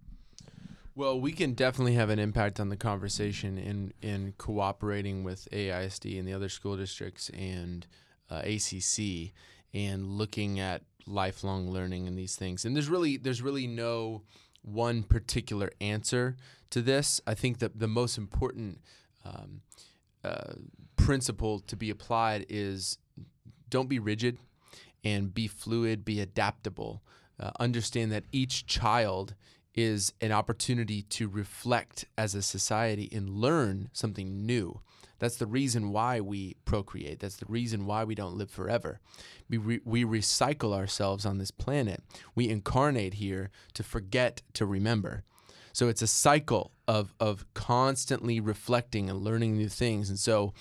Well, 0.95 1.19
we 1.19 1.33
can 1.33 1.53
definitely 1.53 1.95
have 1.95 2.09
an 2.09 2.19
impact 2.19 2.59
on 2.59 2.69
the 2.69 2.77
conversation 2.77 3.57
in 3.57 3.93
in 4.01 4.33
cooperating 4.37 5.23
with 5.23 5.47
AISD 5.51 6.17
and 6.17 6.27
the 6.27 6.33
other 6.33 6.49
school 6.49 6.77
districts 6.77 7.29
and 7.29 7.85
uh, 8.29 8.41
ACC 8.45 9.33
and 9.73 10.07
looking 10.07 10.59
at 10.59 10.83
lifelong 11.05 11.69
learning 11.69 12.07
and 12.07 12.17
these 12.17 12.35
things. 12.35 12.65
And 12.65 12.75
there's 12.75 12.89
really 12.89 13.17
there's 13.17 13.41
really 13.41 13.67
no 13.67 14.23
one 14.61 15.03
particular 15.03 15.69
answer 15.81 16.37
to 16.71 16.81
this. 16.81 17.21
I 17.27 17.33
think 17.33 17.59
that 17.59 17.79
the 17.79 17.87
most 17.87 18.17
important 18.17 18.79
um, 19.26 19.61
uh, 20.23 20.53
principle 20.95 21.60
to 21.60 21.76
be 21.76 21.89
applied 21.89 22.45
is 22.49 22.97
don't 23.69 23.89
be 23.89 23.99
rigid 23.99 24.38
and 25.03 25.34
be 25.34 25.47
fluid, 25.47 26.06
be 26.06 26.19
adaptable. 26.19 27.03
Uh, 27.39 27.52
understand 27.60 28.11
that 28.11 28.23
each 28.31 28.65
child 28.65 29.35
is 29.73 30.14
an 30.22 30.31
opportunity 30.31 31.02
to 31.02 31.27
reflect 31.27 32.06
as 32.18 32.34
a 32.34 32.41
society 32.41 33.10
and 33.11 33.30
learn 33.30 33.89
something 33.91 34.45
new. 34.45 34.80
That's 35.19 35.38
the 35.38 35.45
reason 35.45 35.91
why 35.91 36.22
we 36.22 36.56
procreate. 36.65 37.19
That's 37.19 37.38
the 37.38 37.45
reason 37.47 37.85
why 37.85 38.03
we 38.03 38.15
don't 38.15 38.38
live 38.38 38.49
forever. 38.49 38.99
We, 39.49 39.57
re- 39.57 39.81
we 39.85 40.03
recycle 40.03 40.73
ourselves 40.73 41.26
on 41.26 41.38
this 41.38 41.52
planet. 41.52 42.03
We 42.35 42.49
incarnate 42.49 43.15
here 43.15 43.49
to 43.73 43.84
forget 43.84 44.41
to 44.53 44.65
remember. 44.65 45.23
So 45.73 45.88
it's 45.88 46.02
a 46.02 46.07
cycle 46.07 46.72
of, 46.87 47.13
of 47.19 47.45
constantly 47.53 48.39
reflecting 48.39 49.09
and 49.09 49.21
learning 49.21 49.57
new 49.57 49.69
things. 49.69 50.09
And 50.09 50.19
so 50.19 50.53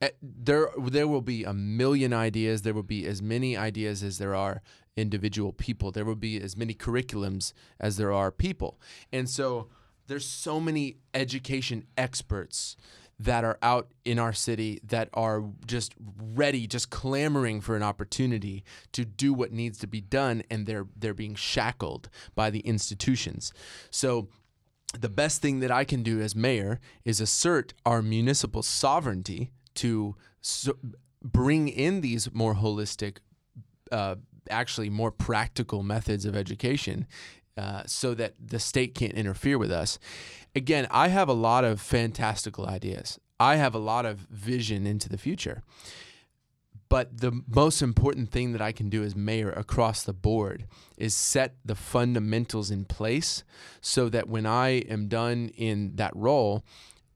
eh, 0.00 0.10
there 0.22 0.70
there 0.78 1.08
will 1.08 1.22
be 1.22 1.44
a 1.44 1.52
million 1.52 2.12
ideas. 2.12 2.62
There 2.62 2.74
will 2.74 2.82
be 2.82 3.06
as 3.06 3.22
many 3.22 3.56
ideas 3.56 4.02
as 4.02 4.18
there 4.18 4.34
are 4.34 4.62
individual 4.96 5.52
people. 5.52 5.92
There 5.92 6.04
will 6.04 6.16
be 6.16 6.40
as 6.40 6.56
many 6.56 6.74
curriculums 6.74 7.52
as 7.78 7.96
there 7.96 8.12
are 8.12 8.30
people. 8.30 8.80
And 9.12 9.28
so 9.28 9.68
there's 10.08 10.26
so 10.26 10.58
many 10.60 10.96
education 11.14 11.84
experts 11.96 12.76
that 13.20 13.44
are 13.44 13.58
out 13.62 13.88
in 14.04 14.18
our 14.18 14.32
city 14.32 14.80
that 14.84 15.08
are 15.12 15.44
just 15.66 15.94
ready, 15.98 16.66
just 16.66 16.90
clamoring 16.90 17.60
for 17.60 17.74
an 17.74 17.82
opportunity 17.82 18.64
to 18.92 19.04
do 19.04 19.34
what 19.34 19.52
needs 19.52 19.78
to 19.78 19.86
be 19.86 20.00
done, 20.00 20.42
and 20.50 20.66
they're 20.66 20.86
they're 20.96 21.14
being 21.14 21.34
shackled 21.34 22.08
by 22.34 22.48
the 22.50 22.60
institutions. 22.60 23.52
So 23.90 24.28
the 24.98 25.08
best 25.08 25.42
thing 25.42 25.60
that 25.60 25.70
I 25.70 25.84
can 25.84 26.02
do 26.02 26.20
as 26.20 26.34
mayor 26.34 26.80
is 27.04 27.20
assert 27.20 27.74
our 27.84 28.02
municipal 28.02 28.62
sovereignty 28.62 29.50
to 29.74 30.16
so 30.40 30.76
bring 31.22 31.68
in 31.68 32.00
these 32.00 32.32
more 32.32 32.54
holistic, 32.54 33.18
uh, 33.92 34.16
actually 34.50 34.88
more 34.88 35.10
practical 35.10 35.82
methods 35.82 36.24
of 36.24 36.36
education. 36.36 37.06
Uh, 37.56 37.82
so 37.86 38.14
that 38.14 38.34
the 38.38 38.60
state 38.60 38.94
can't 38.94 39.14
interfere 39.14 39.58
with 39.58 39.72
us. 39.72 39.98
Again, 40.54 40.86
I 40.92 41.08
have 41.08 41.28
a 41.28 41.32
lot 41.32 41.64
of 41.64 41.80
fantastical 41.80 42.66
ideas. 42.66 43.18
I 43.40 43.56
have 43.56 43.74
a 43.74 43.80
lot 43.80 44.06
of 44.06 44.18
vision 44.30 44.86
into 44.86 45.08
the 45.08 45.18
future. 45.18 45.64
But 46.88 47.20
the 47.20 47.42
most 47.46 47.82
important 47.82 48.30
thing 48.30 48.52
that 48.52 48.62
I 48.62 48.72
can 48.72 48.88
do 48.88 49.02
as 49.02 49.14
mayor 49.14 49.50
across 49.50 50.02
the 50.02 50.14
board 50.14 50.66
is 50.96 51.14
set 51.14 51.56
the 51.64 51.74
fundamentals 51.74 52.70
in 52.70 52.84
place 52.86 53.44
so 53.80 54.08
that 54.08 54.28
when 54.28 54.46
I 54.46 54.68
am 54.88 55.08
done 55.08 55.50
in 55.50 55.96
that 55.96 56.16
role, 56.16 56.64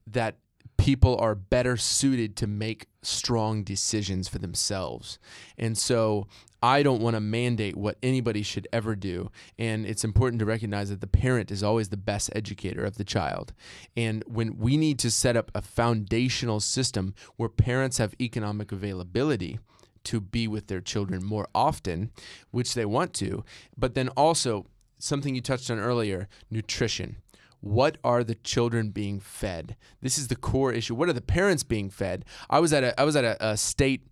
that 0.07 0.37
people 0.77 1.17
are 1.19 1.35
better 1.35 1.77
suited 1.77 2.37
to 2.37 2.47
make 2.47 2.89
strong 3.03 3.63
decisions 3.63 4.29
for 4.29 4.39
themselves. 4.39 5.19
And 5.57 5.79
so 5.79 6.27
I 6.63 6.83
don't 6.83 7.03
want 7.03 7.15
to 7.15 7.21
mandate 7.21 7.77
what 7.77 7.99
anybody 8.03 8.43
should 8.43 8.69
ever 8.73 8.95
do. 8.95 9.31
And 9.59 9.85
it's 9.85 10.05
important 10.05 10.39
to 10.41 10.47
recognize 10.47 10.91
that 10.91 11.01
the 11.01 11.07
parent 11.07 11.51
is 11.51 11.63
always 11.63 11.89
the 11.89 11.97
best 11.97 12.31
educator 12.35 12.85
of 12.85 12.97
the 12.97 13.05
child. 13.05 13.53
And 13.97 14.23
when 14.27 14.59
we 14.59 14.77
need 14.77 14.99
to 15.01 15.11
set 15.11 15.37
up 15.37 15.51
a 15.55 15.63
foundational 15.63 16.61
system 16.61 17.15
where 17.37 17.49
parents 17.49 17.99
have 17.99 18.15
economic 18.21 18.71
availability, 18.71 19.59
to 20.05 20.21
be 20.21 20.49
with 20.49 20.67
their 20.67 20.81
children 20.81 21.25
more 21.25 21.49
often, 21.55 22.11
which 22.51 22.75
they 22.75 22.85
want 22.85 23.15
to, 23.15 23.45
but 23.77 23.95
then 23.95 24.09
also 24.11 24.67
something 24.99 25.35
you 25.35 25.41
touched 25.41 25.71
on 25.71 25.79
earlier 25.79 26.29
nutrition. 26.51 27.17
What 27.61 27.99
are 28.03 28.25
the 28.25 28.35
children 28.35 28.91
being 28.91 29.21
fed? 29.21 29.77
This 30.01 30.19
is 30.19 30.27
the 30.27 30.37
core 30.37 30.73
issue. 30.73 30.97
What 30.97 31.09
are 31.09 31.13
the 31.13 31.21
parents 31.21 31.63
being 31.63 31.91
fed? 31.91 32.25
I 32.51 32.59
was 32.59 32.73
at 32.73 32.83
a 32.83 33.01
I 33.01 33.05
was 33.05 33.15
at 33.15 33.25
a, 33.25 33.37
a 33.51 33.57
state 33.57 34.03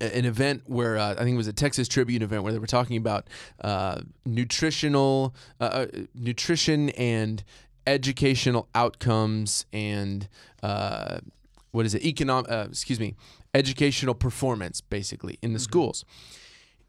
an 0.00 0.24
event 0.24 0.62
where 0.66 0.96
uh, 0.96 1.12
I 1.12 1.24
think 1.24 1.34
it 1.34 1.36
was 1.36 1.46
a 1.46 1.52
Texas 1.52 1.88
Tribune 1.88 2.22
event 2.22 2.42
where 2.42 2.52
they 2.52 2.58
were 2.58 2.66
talking 2.66 2.96
about 2.96 3.28
uh, 3.60 4.00
nutritional 4.24 5.34
uh, 5.60 5.64
uh 5.64 5.86
nutrition 6.14 6.90
and 6.90 7.42
educational 7.86 8.68
outcomes 8.74 9.66
and 9.72 10.28
uh, 10.62 11.18
what 11.72 11.86
is 11.86 11.94
it? 11.94 12.04
Economic 12.04 12.50
uh, 12.50 12.66
excuse 12.68 13.00
me 13.00 13.16
educational 13.54 14.14
performance 14.14 14.80
basically 14.80 15.38
in 15.42 15.52
the 15.52 15.58
schools. 15.58 16.04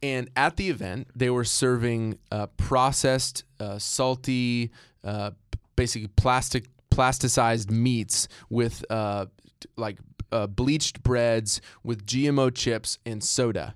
And 0.01 0.29
at 0.35 0.57
the 0.57 0.69
event 0.69 1.07
they 1.15 1.29
were 1.29 1.45
serving 1.45 2.19
uh, 2.31 2.47
processed 2.57 3.43
uh, 3.59 3.79
salty 3.79 4.71
uh, 5.03 5.31
basically 5.75 6.09
plastic 6.15 6.65
plasticized 6.91 7.71
meats 7.71 8.27
with 8.49 8.85
uh, 8.89 9.25
like 9.77 9.97
uh, 10.33 10.47
bleached 10.47 11.03
breads 11.03 11.61
with 11.83 12.05
gmo 12.05 12.53
chips 12.53 12.97
and 13.05 13.23
soda 13.23 13.75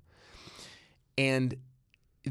and 1.18 1.56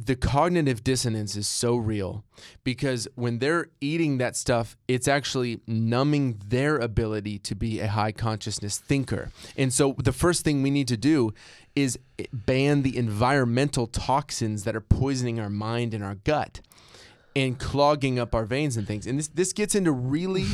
the 0.05 0.17
cognitive 0.17 0.85
dissonance 0.85 1.37
is 1.37 1.49
so 1.49 1.77
real 1.77 2.25
because 2.65 3.09
when 3.15 3.39
they're 3.39 3.69
eating 3.81 4.19
that 4.19 4.37
stuff, 4.37 4.77
it's 4.89 5.09
actually 5.09 5.61
numbing 5.67 6.41
their 6.47 6.77
ability 6.77 7.39
to 7.39 7.55
be 7.55 7.81
a 7.81 7.89
high 7.89 8.13
consciousness 8.13 8.79
thinker. 8.79 9.31
And 9.57 9.73
so 9.73 9.95
the 9.99 10.13
first 10.13 10.45
thing 10.45 10.63
we 10.63 10.71
need 10.71 10.89
to 10.89 10.97
do 10.97 11.33
is 11.75 11.99
ban 12.33 12.83
the 12.83 12.97
environmental 12.97 13.87
toxins 13.87 14.65
that 14.65 14.77
are 14.77 14.81
poisoning 14.81 15.41
our 15.41 15.51
mind 15.51 15.95
and 15.95 16.05
our 16.05 16.17
gut 16.17 16.61
and 17.35 17.59
clogging 17.59 18.19
up 18.19 18.35
our 18.35 18.45
veins 18.45 18.77
and 18.77 18.87
things. 18.87 19.07
And 19.07 19.19
this 19.19 19.29
this 19.29 19.53
gets 19.53 19.75
into 19.75 19.93
really 19.93 20.47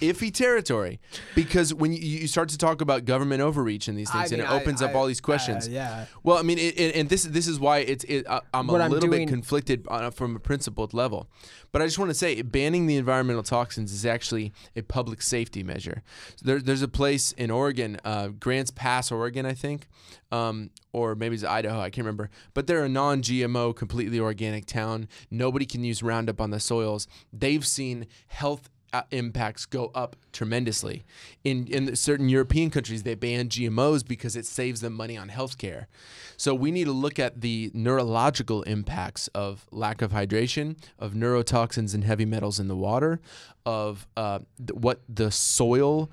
iffy 0.00 0.32
territory 0.32 1.00
because 1.34 1.72
when 1.72 1.92
you, 1.92 1.98
you 1.98 2.26
start 2.26 2.48
to 2.50 2.58
talk 2.58 2.80
about 2.80 3.04
government 3.04 3.40
overreach 3.40 3.88
and 3.88 3.96
these 3.98 4.10
things, 4.10 4.32
I 4.32 4.36
and 4.36 4.42
mean, 4.44 4.52
it 4.52 4.60
opens 4.62 4.82
I- 4.82 4.86
up 4.86 4.90
I- 4.94 4.94
all 4.98 5.06
these 5.06 5.20
questions. 5.20 5.68
uh, 5.68 5.70
yeah. 5.70 6.06
Well, 6.22 6.38
I 6.38 6.42
mean, 6.42 6.58
it, 6.58 6.78
it, 6.78 6.96
and 6.96 7.08
this 7.08 7.24
this 7.24 7.46
is 7.48 7.58
why 7.58 7.78
it's 7.78 8.04
it, 8.04 8.26
uh, 8.28 8.40
I'm 8.54 8.66
What 8.66 8.80
a 8.80 8.84
I'm 8.84 8.90
little 8.90 9.08
doing- 9.08 9.26
bit 9.26 9.32
conflicted 9.32 9.86
on, 9.88 10.04
a- 10.04 10.10
from 10.10 10.36
a 10.36 10.38
principled 10.38 10.94
level, 10.94 11.28
but 11.72 11.82
I 11.82 11.86
just 11.86 11.98
want 11.98 12.10
to 12.10 12.14
say 12.14 12.40
banning 12.42 12.86
the 12.86 12.96
environmental 12.96 13.42
toxins 13.42 13.92
is 13.92 14.04
actually 14.06 14.52
a 14.74 14.82
public 14.82 15.22
safety 15.22 15.62
measure. 15.62 16.02
There, 16.42 16.60
there's 16.60 16.82
a 16.82 16.88
place 16.88 17.32
in 17.32 17.50
Oregon, 17.50 17.98
uh, 18.04 18.28
Grants 18.28 18.70
Pass, 18.70 19.10
Oregon, 19.10 19.46
I 19.46 19.54
think, 19.54 19.88
um, 20.32 20.70
or 20.92 21.14
maybe 21.14 21.34
it's 21.34 21.44
Idaho, 21.44 21.78
I 21.80 21.90
can't 21.90 22.04
remember, 22.04 22.30
but 22.54 22.66
they're 22.66 22.84
a 22.84 22.88
non-GMO, 22.88 23.74
completely 23.76 24.18
organic 24.20 24.66
town. 24.66 25.08
Nobody 25.30 25.66
can 25.66 25.84
use 25.84 26.02
Roundup 26.02 26.40
on 26.40 26.50
the 26.50 26.60
soils. 26.60 27.06
They've 27.32 27.66
seen 27.66 28.06
health 28.28 28.68
uh, 28.68 28.70
impacts 29.10 29.66
go 29.66 29.90
up 29.94 30.16
tremendously. 30.32 31.04
In 31.44 31.66
in 31.66 31.94
certain 31.96 32.28
European 32.28 32.70
countries, 32.70 33.02
they 33.02 33.14
ban 33.14 33.48
GMOs 33.48 34.06
because 34.06 34.36
it 34.36 34.46
saves 34.46 34.80
them 34.80 34.92
money 34.92 35.16
on 35.16 35.28
healthcare. 35.28 35.86
So 36.36 36.54
we 36.54 36.70
need 36.70 36.84
to 36.84 36.92
look 36.92 37.18
at 37.18 37.40
the 37.40 37.70
neurological 37.74 38.62
impacts 38.62 39.28
of 39.28 39.66
lack 39.70 40.02
of 40.02 40.12
hydration, 40.12 40.76
of 40.98 41.12
neurotoxins 41.12 41.94
and 41.94 42.04
heavy 42.04 42.24
metals 42.24 42.60
in 42.60 42.68
the 42.68 42.76
water, 42.76 43.20
of 43.64 44.06
uh, 44.16 44.40
what 44.72 45.00
the 45.08 45.30
soil 45.30 46.10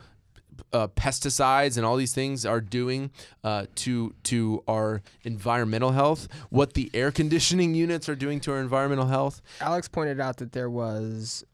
uh, 0.72 0.88
pesticides 0.88 1.78
and 1.78 1.86
all 1.86 1.96
these 1.96 2.14
things 2.14 2.46
are 2.46 2.62
doing 2.62 3.12
uh, 3.44 3.66
to 3.76 4.14
to 4.24 4.64
our 4.68 5.02
environmental 5.24 5.92
health, 5.92 6.28
what 6.50 6.74
the 6.74 6.90
air 6.94 7.12
conditioning 7.12 7.74
units 7.76 8.08
are 8.10 8.16
doing 8.16 8.40
to 8.42 8.52
our 8.52 8.60
environmental 8.60 9.08
health. 9.08 9.42
Alex 9.62 9.88
pointed 9.88 10.20
out 10.20 10.38
that 10.38 10.52
there 10.52 10.70
was 10.70 11.46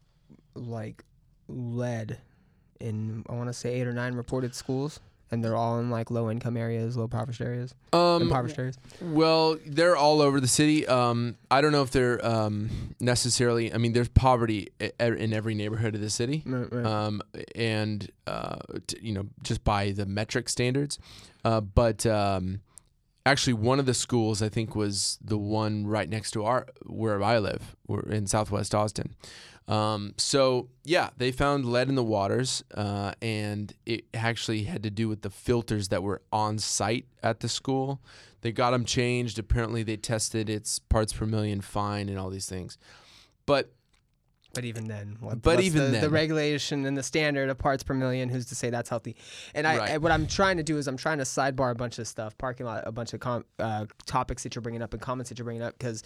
like 0.54 1.04
lead 1.50 2.18
in 2.80 3.24
I 3.28 3.34
want 3.34 3.48
to 3.48 3.52
say 3.52 3.74
eight 3.80 3.86
or 3.86 3.92
nine 3.92 4.14
reported 4.14 4.54
schools, 4.54 5.00
and 5.30 5.44
they're 5.44 5.54
all 5.56 5.78
in 5.78 5.90
like 5.90 6.10
low 6.10 6.30
income 6.30 6.56
areas, 6.56 6.96
low 6.96 7.04
impoverished 7.04 7.40
areas, 7.40 7.74
Um, 7.92 8.22
impoverished 8.22 8.58
areas. 8.58 8.78
well, 9.02 9.58
they're 9.66 9.96
all 9.96 10.20
over 10.22 10.40
the 10.40 10.48
city. 10.48 10.86
Um, 10.86 11.36
I 11.50 11.60
don't 11.60 11.72
know 11.72 11.82
if 11.82 11.90
they're 11.90 12.24
um, 12.26 12.94
necessarily. 13.00 13.72
I 13.72 13.76
mean, 13.78 13.92
there's 13.92 14.08
poverty 14.08 14.68
in 14.98 15.32
every 15.32 15.54
neighborhood 15.54 15.94
of 15.94 16.00
the 16.00 16.10
city. 16.10 16.42
Right, 16.46 16.72
right. 16.72 16.86
um, 16.86 17.20
and 17.54 18.10
uh, 18.26 18.56
t- 18.86 18.98
you 19.02 19.12
know 19.12 19.26
just 19.42 19.62
by 19.62 19.90
the 19.92 20.06
metric 20.06 20.48
standards. 20.48 20.98
Uh, 21.44 21.60
but 21.60 22.06
um, 22.06 22.60
actually, 23.26 23.52
one 23.54 23.78
of 23.78 23.84
the 23.86 23.94
schools 23.94 24.40
I 24.42 24.48
think 24.48 24.74
was 24.74 25.18
the 25.22 25.38
one 25.38 25.86
right 25.86 26.08
next 26.08 26.30
to 26.32 26.44
our 26.44 26.66
where 26.86 27.22
I 27.22 27.38
live, 27.38 27.76
we're 27.86 28.00
in 28.10 28.26
Southwest 28.26 28.74
Austin. 28.74 29.14
Um, 29.70 30.14
so 30.16 30.68
yeah, 30.84 31.10
they 31.16 31.30
found 31.30 31.64
lead 31.64 31.88
in 31.88 31.94
the 31.94 32.02
waters, 32.04 32.64
uh, 32.74 33.12
and 33.22 33.72
it 33.86 34.04
actually 34.12 34.64
had 34.64 34.82
to 34.82 34.90
do 34.90 35.08
with 35.08 35.22
the 35.22 35.30
filters 35.30 35.88
that 35.88 36.02
were 36.02 36.22
on 36.32 36.58
site 36.58 37.06
at 37.22 37.38
the 37.40 37.48
school. 37.48 38.00
They 38.40 38.50
got 38.50 38.72
them 38.72 38.84
changed. 38.84 39.38
Apparently, 39.38 39.82
they 39.84 39.96
tested 39.96 40.50
its 40.50 40.78
parts 40.80 41.12
per 41.12 41.24
million 41.24 41.60
fine 41.60 42.08
and 42.08 42.18
all 42.18 42.30
these 42.30 42.46
things. 42.48 42.78
But 43.46 43.72
But 44.54 44.64
even 44.64 44.88
then, 44.88 45.18
what, 45.20 45.40
But 45.40 45.60
even 45.60 45.92
the, 45.92 46.00
the 46.00 46.10
regulation 46.10 46.84
and 46.84 46.98
the 46.98 47.02
standard 47.04 47.48
of 47.48 47.58
parts 47.58 47.84
per 47.84 47.94
million, 47.94 48.28
who's 48.28 48.46
to 48.46 48.56
say 48.56 48.70
that's 48.70 48.88
healthy? 48.88 49.14
And 49.54 49.66
I, 49.68 49.78
Right. 49.78 49.90
I- 49.92 49.98
what 49.98 50.10
I'm 50.10 50.26
trying 50.26 50.56
to 50.56 50.64
do 50.64 50.78
is 50.78 50.88
I'm 50.88 50.96
trying 50.96 51.18
to 51.18 51.24
sidebar 51.24 51.70
a 51.70 51.74
bunch 51.76 52.00
of 52.00 52.08
stuff, 52.08 52.36
parking 52.38 52.66
lot, 52.66 52.82
a 52.86 52.92
bunch 52.92 53.12
of 53.14 53.20
com- 53.20 53.44
uh, 53.60 53.86
topics 54.06 54.42
that 54.42 54.56
you're 54.56 54.62
bringing 54.62 54.82
up 54.82 54.92
and 54.94 55.00
comments 55.00 55.28
that 55.28 55.38
you're 55.38 55.44
bringing 55.44 55.62
up 55.62 55.78
because. 55.78 56.02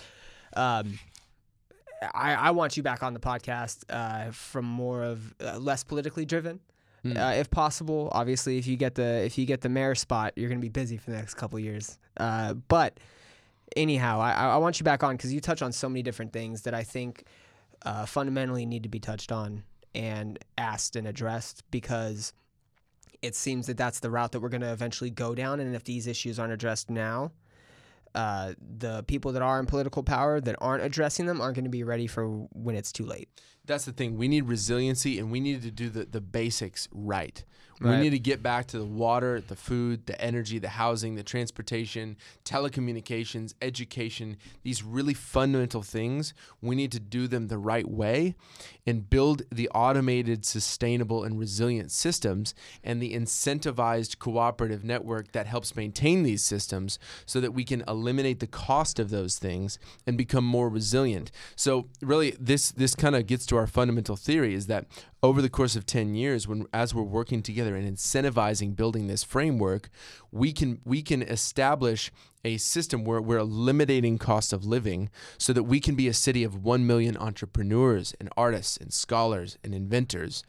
Um, 0.56 0.98
I, 2.02 2.34
I 2.34 2.50
want 2.50 2.76
you 2.76 2.82
back 2.82 3.02
on 3.02 3.14
the 3.14 3.20
podcast 3.20 3.84
uh, 3.88 4.30
from 4.30 4.64
more 4.64 5.02
of 5.02 5.34
uh, 5.40 5.58
less 5.58 5.84
politically 5.84 6.24
driven, 6.24 6.60
Hmm. 7.02 7.16
uh, 7.18 7.32
if 7.32 7.50
possible. 7.50 8.08
Obviously, 8.12 8.56
if 8.58 8.66
you 8.66 8.76
get 8.76 8.94
the 8.94 9.24
if 9.24 9.36
you 9.38 9.44
get 9.46 9.60
the 9.60 9.68
mayor 9.68 9.94
spot, 9.94 10.32
you're 10.36 10.48
going 10.48 10.60
to 10.60 10.64
be 10.64 10.70
busy 10.70 10.96
for 10.96 11.10
the 11.10 11.16
next 11.16 11.34
couple 11.34 11.58
years. 11.58 11.98
Uh, 12.16 12.54
but 12.54 12.98
anyhow, 13.76 14.20
I, 14.20 14.32
I 14.32 14.56
want 14.56 14.80
you 14.80 14.84
back 14.84 15.02
on 15.02 15.16
because 15.16 15.32
you 15.32 15.40
touch 15.40 15.60
on 15.62 15.70
so 15.72 15.88
many 15.88 16.02
different 16.02 16.32
things 16.32 16.62
that 16.62 16.72
I 16.74 16.82
think 16.82 17.24
uh, 17.84 18.06
fundamentally 18.06 18.64
need 18.66 18.82
to 18.84 18.88
be 18.88 19.00
touched 19.00 19.32
on 19.32 19.64
and 19.94 20.38
asked 20.58 20.96
and 20.96 21.06
addressed 21.06 21.62
because 21.70 22.32
it 23.22 23.34
seems 23.34 23.66
that 23.66 23.76
that's 23.76 24.00
the 24.00 24.10
route 24.10 24.32
that 24.32 24.40
we're 24.40 24.48
going 24.48 24.60
to 24.62 24.72
eventually 24.72 25.10
go 25.10 25.34
down. 25.34 25.60
And 25.60 25.74
if 25.74 25.84
these 25.84 26.06
issues 26.06 26.38
aren't 26.38 26.52
addressed 26.52 26.88
now, 26.90 27.32
uh, 28.14 28.54
the 28.78 29.02
people 29.04 29.32
that 29.32 29.42
are 29.42 29.58
in 29.58 29.66
political 29.66 30.02
power 30.02 30.40
that 30.40 30.56
aren't 30.60 30.84
addressing 30.84 31.26
them 31.26 31.40
aren't 31.40 31.56
going 31.56 31.64
to 31.64 31.70
be 31.70 31.84
ready 31.84 32.06
for 32.06 32.26
when 32.52 32.76
it's 32.76 32.92
too 32.92 33.04
late. 33.04 33.28
That's 33.64 33.84
the 33.84 33.92
thing. 33.92 34.16
We 34.16 34.28
need 34.28 34.46
resiliency 34.46 35.18
and 35.18 35.32
we 35.32 35.40
need 35.40 35.62
to 35.62 35.70
do 35.70 35.88
the, 35.88 36.04
the 36.04 36.20
basics 36.20 36.88
right. 36.92 37.42
We 37.80 37.96
need 37.96 38.10
to 38.10 38.18
get 38.18 38.42
back 38.42 38.66
to 38.68 38.78
the 38.78 38.84
water, 38.84 39.40
the 39.40 39.56
food, 39.56 40.06
the 40.06 40.20
energy, 40.20 40.58
the 40.58 40.68
housing, 40.68 41.16
the 41.16 41.22
transportation, 41.22 42.16
telecommunications, 42.44 43.54
education, 43.60 44.36
these 44.62 44.82
really 44.82 45.14
fundamental 45.14 45.82
things. 45.82 46.34
We 46.62 46.76
need 46.76 46.92
to 46.92 47.00
do 47.00 47.26
them 47.26 47.48
the 47.48 47.58
right 47.58 47.88
way 47.88 48.36
and 48.86 49.08
build 49.08 49.42
the 49.50 49.68
automated, 49.70 50.44
sustainable, 50.44 51.24
and 51.24 51.38
resilient 51.38 51.90
systems 51.90 52.54
and 52.82 53.02
the 53.02 53.14
incentivized 53.14 54.18
cooperative 54.18 54.84
network 54.84 55.32
that 55.32 55.46
helps 55.46 55.74
maintain 55.76 56.22
these 56.22 56.42
systems 56.42 56.98
so 57.26 57.40
that 57.40 57.52
we 57.52 57.64
can 57.64 57.82
eliminate 57.88 58.40
the 58.40 58.46
cost 58.46 58.98
of 58.98 59.10
those 59.10 59.38
things 59.38 59.78
and 60.06 60.16
become 60.16 60.44
more 60.44 60.68
resilient. 60.68 61.30
So 61.56 61.88
really 62.00 62.36
this 62.38 62.70
this 62.72 62.94
kind 62.94 63.16
of 63.16 63.26
gets 63.26 63.46
to 63.46 63.56
our 63.56 63.66
fundamental 63.66 64.16
theory 64.16 64.54
is 64.54 64.66
that 64.66 64.86
over 65.24 65.40
the 65.40 65.48
course 65.48 65.74
of 65.74 65.86
10 65.86 66.14
years 66.14 66.46
when 66.46 66.66
as 66.74 66.94
we're 66.94 67.02
working 67.02 67.42
together 67.42 67.74
and 67.74 67.96
incentivizing 67.96 68.76
building 68.76 69.06
this 69.06 69.24
framework 69.24 69.88
we 70.30 70.52
can 70.52 70.78
we 70.84 71.00
can 71.00 71.22
establish 71.22 72.12
a 72.44 72.58
system 72.58 73.04
where 73.04 73.20
we're 73.20 73.38
eliminating 73.38 74.18
cost 74.18 74.52
of 74.52 74.64
living 74.64 75.10
so 75.38 75.52
that 75.52 75.64
we 75.64 75.80
can 75.80 75.94
be 75.94 76.08
a 76.08 76.14
city 76.14 76.44
of 76.44 76.62
1 76.62 76.86
million 76.86 77.16
entrepreneurs 77.16 78.14
and 78.20 78.28
artists 78.36 78.76
and 78.76 78.92
scholars 78.92 79.58
and 79.64 79.74
inventors. 79.74 80.42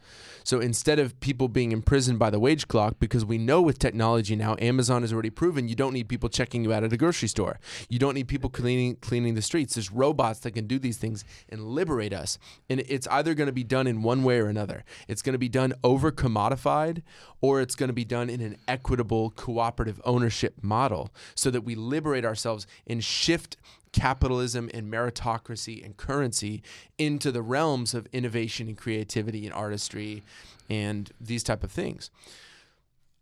So 0.44 0.60
instead 0.60 0.98
of 0.98 1.18
people 1.20 1.48
being 1.48 1.72
imprisoned 1.72 2.18
by 2.18 2.30
the 2.30 2.38
wage 2.38 2.68
clock 2.68 2.96
because 2.98 3.24
we 3.24 3.38
know 3.38 3.62
with 3.62 3.78
technology 3.78 4.36
now 4.36 4.56
Amazon 4.60 5.02
has 5.02 5.12
already 5.12 5.30
proven 5.30 5.68
you 5.68 5.74
don't 5.74 5.92
need 5.92 6.08
people 6.08 6.28
checking 6.28 6.64
you 6.64 6.72
out 6.72 6.84
at 6.84 6.92
a 6.92 6.96
grocery 6.96 7.28
store. 7.28 7.58
You 7.88 7.98
don't 7.98 8.14
need 8.14 8.28
people 8.28 8.50
cleaning 8.50 8.96
cleaning 8.96 9.34
the 9.34 9.42
streets. 9.42 9.74
There's 9.74 9.90
robots 9.90 10.40
that 10.40 10.52
can 10.52 10.66
do 10.66 10.78
these 10.78 10.98
things 10.98 11.24
and 11.48 11.62
liberate 11.62 12.12
us. 12.12 12.38
And 12.68 12.80
it's 12.80 13.06
either 13.08 13.34
going 13.34 13.46
to 13.46 13.52
be 13.52 13.64
done 13.64 13.86
in 13.86 14.02
one 14.02 14.22
way 14.22 14.38
or 14.38 14.48
another. 14.48 14.84
It's 15.08 15.22
going 15.22 15.32
to 15.34 15.38
be 15.38 15.48
done 15.48 15.72
over 15.82 16.12
commodified 16.12 17.02
or 17.40 17.60
it's 17.60 17.74
going 17.74 17.88
to 17.88 17.94
be 17.94 18.04
done 18.04 18.28
in 18.28 18.40
an 18.40 18.56
equitable 18.68 19.30
cooperative 19.30 20.00
ownership 20.04 20.54
model 20.62 21.10
so 21.34 21.50
that 21.50 21.62
we 21.62 21.74
liberate 21.86 22.24
ourselves 22.24 22.66
and 22.86 23.02
shift 23.02 23.56
capitalism 23.92 24.70
and 24.74 24.92
meritocracy 24.92 25.84
and 25.84 25.96
currency 25.96 26.62
into 26.98 27.32
the 27.32 27.42
realms 27.42 27.94
of 27.94 28.06
innovation 28.12 28.68
and 28.68 28.76
creativity 28.76 29.46
and 29.46 29.54
artistry 29.54 30.22
and 30.68 31.10
these 31.20 31.42
type 31.42 31.64
of 31.64 31.70
things. 31.70 32.10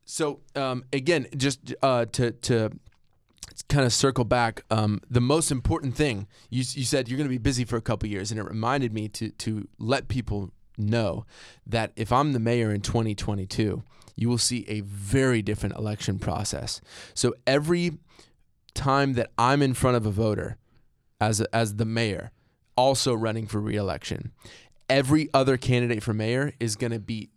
So 0.04 0.40
um, 0.56 0.84
again 0.92 1.26
just 1.36 1.74
uh, 1.82 2.06
to 2.12 2.32
to 2.32 2.70
kind 3.68 3.86
of 3.86 3.92
circle 3.92 4.24
back 4.24 4.64
um, 4.70 5.00
the 5.08 5.20
most 5.20 5.50
important 5.50 5.94
thing 5.94 6.26
you, 6.50 6.64
you 6.72 6.84
said 6.84 7.08
you're 7.08 7.16
going 7.16 7.28
to 7.28 7.34
be 7.34 7.38
busy 7.38 7.64
for 7.64 7.76
a 7.76 7.80
couple 7.80 8.08
years 8.08 8.30
and 8.30 8.40
it 8.40 8.44
reminded 8.44 8.92
me 8.92 9.08
to 9.08 9.30
to 9.30 9.68
let 9.78 10.08
people 10.08 10.50
know 10.76 11.24
that 11.64 11.92
if 11.94 12.10
i'm 12.10 12.32
the 12.32 12.40
mayor 12.40 12.72
in 12.72 12.80
2022 12.80 13.84
you 14.16 14.28
will 14.28 14.38
see 14.38 14.64
a 14.68 14.80
very 14.80 15.42
different 15.42 15.76
election 15.76 16.18
process. 16.18 16.80
So 17.14 17.34
every 17.46 17.98
time 18.74 19.14
that 19.14 19.30
i'm 19.38 19.62
in 19.62 19.74
front 19.74 19.96
of 19.96 20.06
a 20.06 20.10
voter 20.10 20.56
as 21.20 21.40
a, 21.40 21.54
as 21.54 21.76
the 21.76 21.84
mayor 21.84 22.30
also 22.76 23.14
running 23.14 23.46
for 23.46 23.60
reelection 23.60 24.32
every 24.88 25.28
other 25.32 25.56
candidate 25.56 26.02
for 26.02 26.12
mayor 26.12 26.52
is 26.60 26.76
going 26.76 26.92
to 26.92 26.98
be 26.98 27.30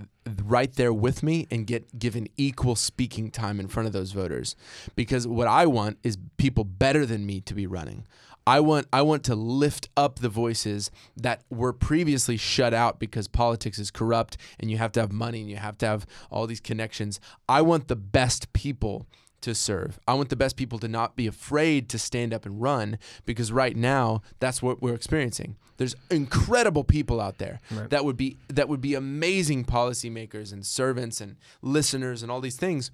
right 0.43 0.73
there 0.73 0.93
with 0.93 1.23
me 1.23 1.47
and 1.49 1.65
get 1.65 1.97
given 1.97 2.27
equal 2.37 2.75
speaking 2.75 3.31
time 3.31 3.59
in 3.59 3.67
front 3.67 3.87
of 3.87 3.93
those 3.93 4.11
voters 4.11 4.55
because 4.95 5.27
what 5.27 5.47
I 5.47 5.65
want 5.65 5.97
is 6.03 6.17
people 6.37 6.63
better 6.63 7.05
than 7.05 7.25
me 7.25 7.41
to 7.41 7.53
be 7.53 7.67
running. 7.67 8.05
I 8.45 8.61
want 8.61 8.87
I 8.93 9.01
want 9.01 9.25
to 9.25 9.35
lift 9.35 9.89
up 9.97 10.19
the 10.19 10.29
voices 10.29 10.89
that 11.17 11.43
were 11.49 11.73
previously 11.73 12.37
shut 12.37 12.73
out 12.73 12.97
because 12.97 13.27
politics 13.27 13.77
is 13.77 13.91
corrupt 13.91 14.37
and 14.59 14.71
you 14.71 14.77
have 14.77 14.93
to 14.93 15.01
have 15.01 15.11
money 15.11 15.41
and 15.41 15.49
you 15.49 15.57
have 15.57 15.77
to 15.79 15.85
have 15.85 16.05
all 16.31 16.47
these 16.47 16.61
connections. 16.61 17.19
I 17.49 17.61
want 17.61 17.89
the 17.89 17.97
best 17.97 18.53
people 18.53 19.05
to 19.41 19.53
serve. 19.53 19.99
I 20.07 20.13
want 20.15 20.29
the 20.29 20.35
best 20.35 20.55
people 20.55 20.79
to 20.79 20.87
not 20.87 21.15
be 21.15 21.27
afraid 21.27 21.89
to 21.89 21.99
stand 21.99 22.33
up 22.33 22.45
and 22.45 22.61
run 22.61 22.97
because 23.25 23.51
right 23.51 23.75
now 23.75 24.21
that's 24.39 24.61
what 24.61 24.81
we're 24.81 24.95
experiencing. 24.95 25.55
There's 25.77 25.95
incredible 26.09 26.83
people 26.83 27.21
out 27.21 27.37
there 27.37 27.59
Right. 27.71 27.89
that 27.91 28.03
would 28.03 28.17
be 28.17 28.37
that 28.47 28.67
would 28.67 28.81
be 28.81 28.95
amazing 28.95 29.65
policymakers 29.65 30.51
and 30.51 30.65
servants 30.65 31.21
and 31.21 31.35
listeners 31.61 32.23
and 32.23 32.31
all 32.31 32.41
these 32.41 32.57
things 32.57 32.89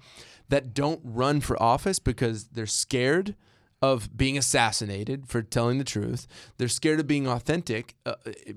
that 0.50 0.74
don't 0.74 1.00
run 1.02 1.40
for 1.40 1.60
office 1.62 1.98
because 1.98 2.44
they're 2.48 2.66
scared 2.66 3.34
of 3.80 4.16
being 4.16 4.38
assassinated 4.38 5.26
for 5.26 5.42
telling 5.42 5.76
the 5.78 5.84
truth. 5.84 6.26
They're 6.56 6.68
scared 6.68 7.00
of 7.00 7.06
being 7.06 7.26
authentic, 7.26 7.94
uh, 8.06 8.14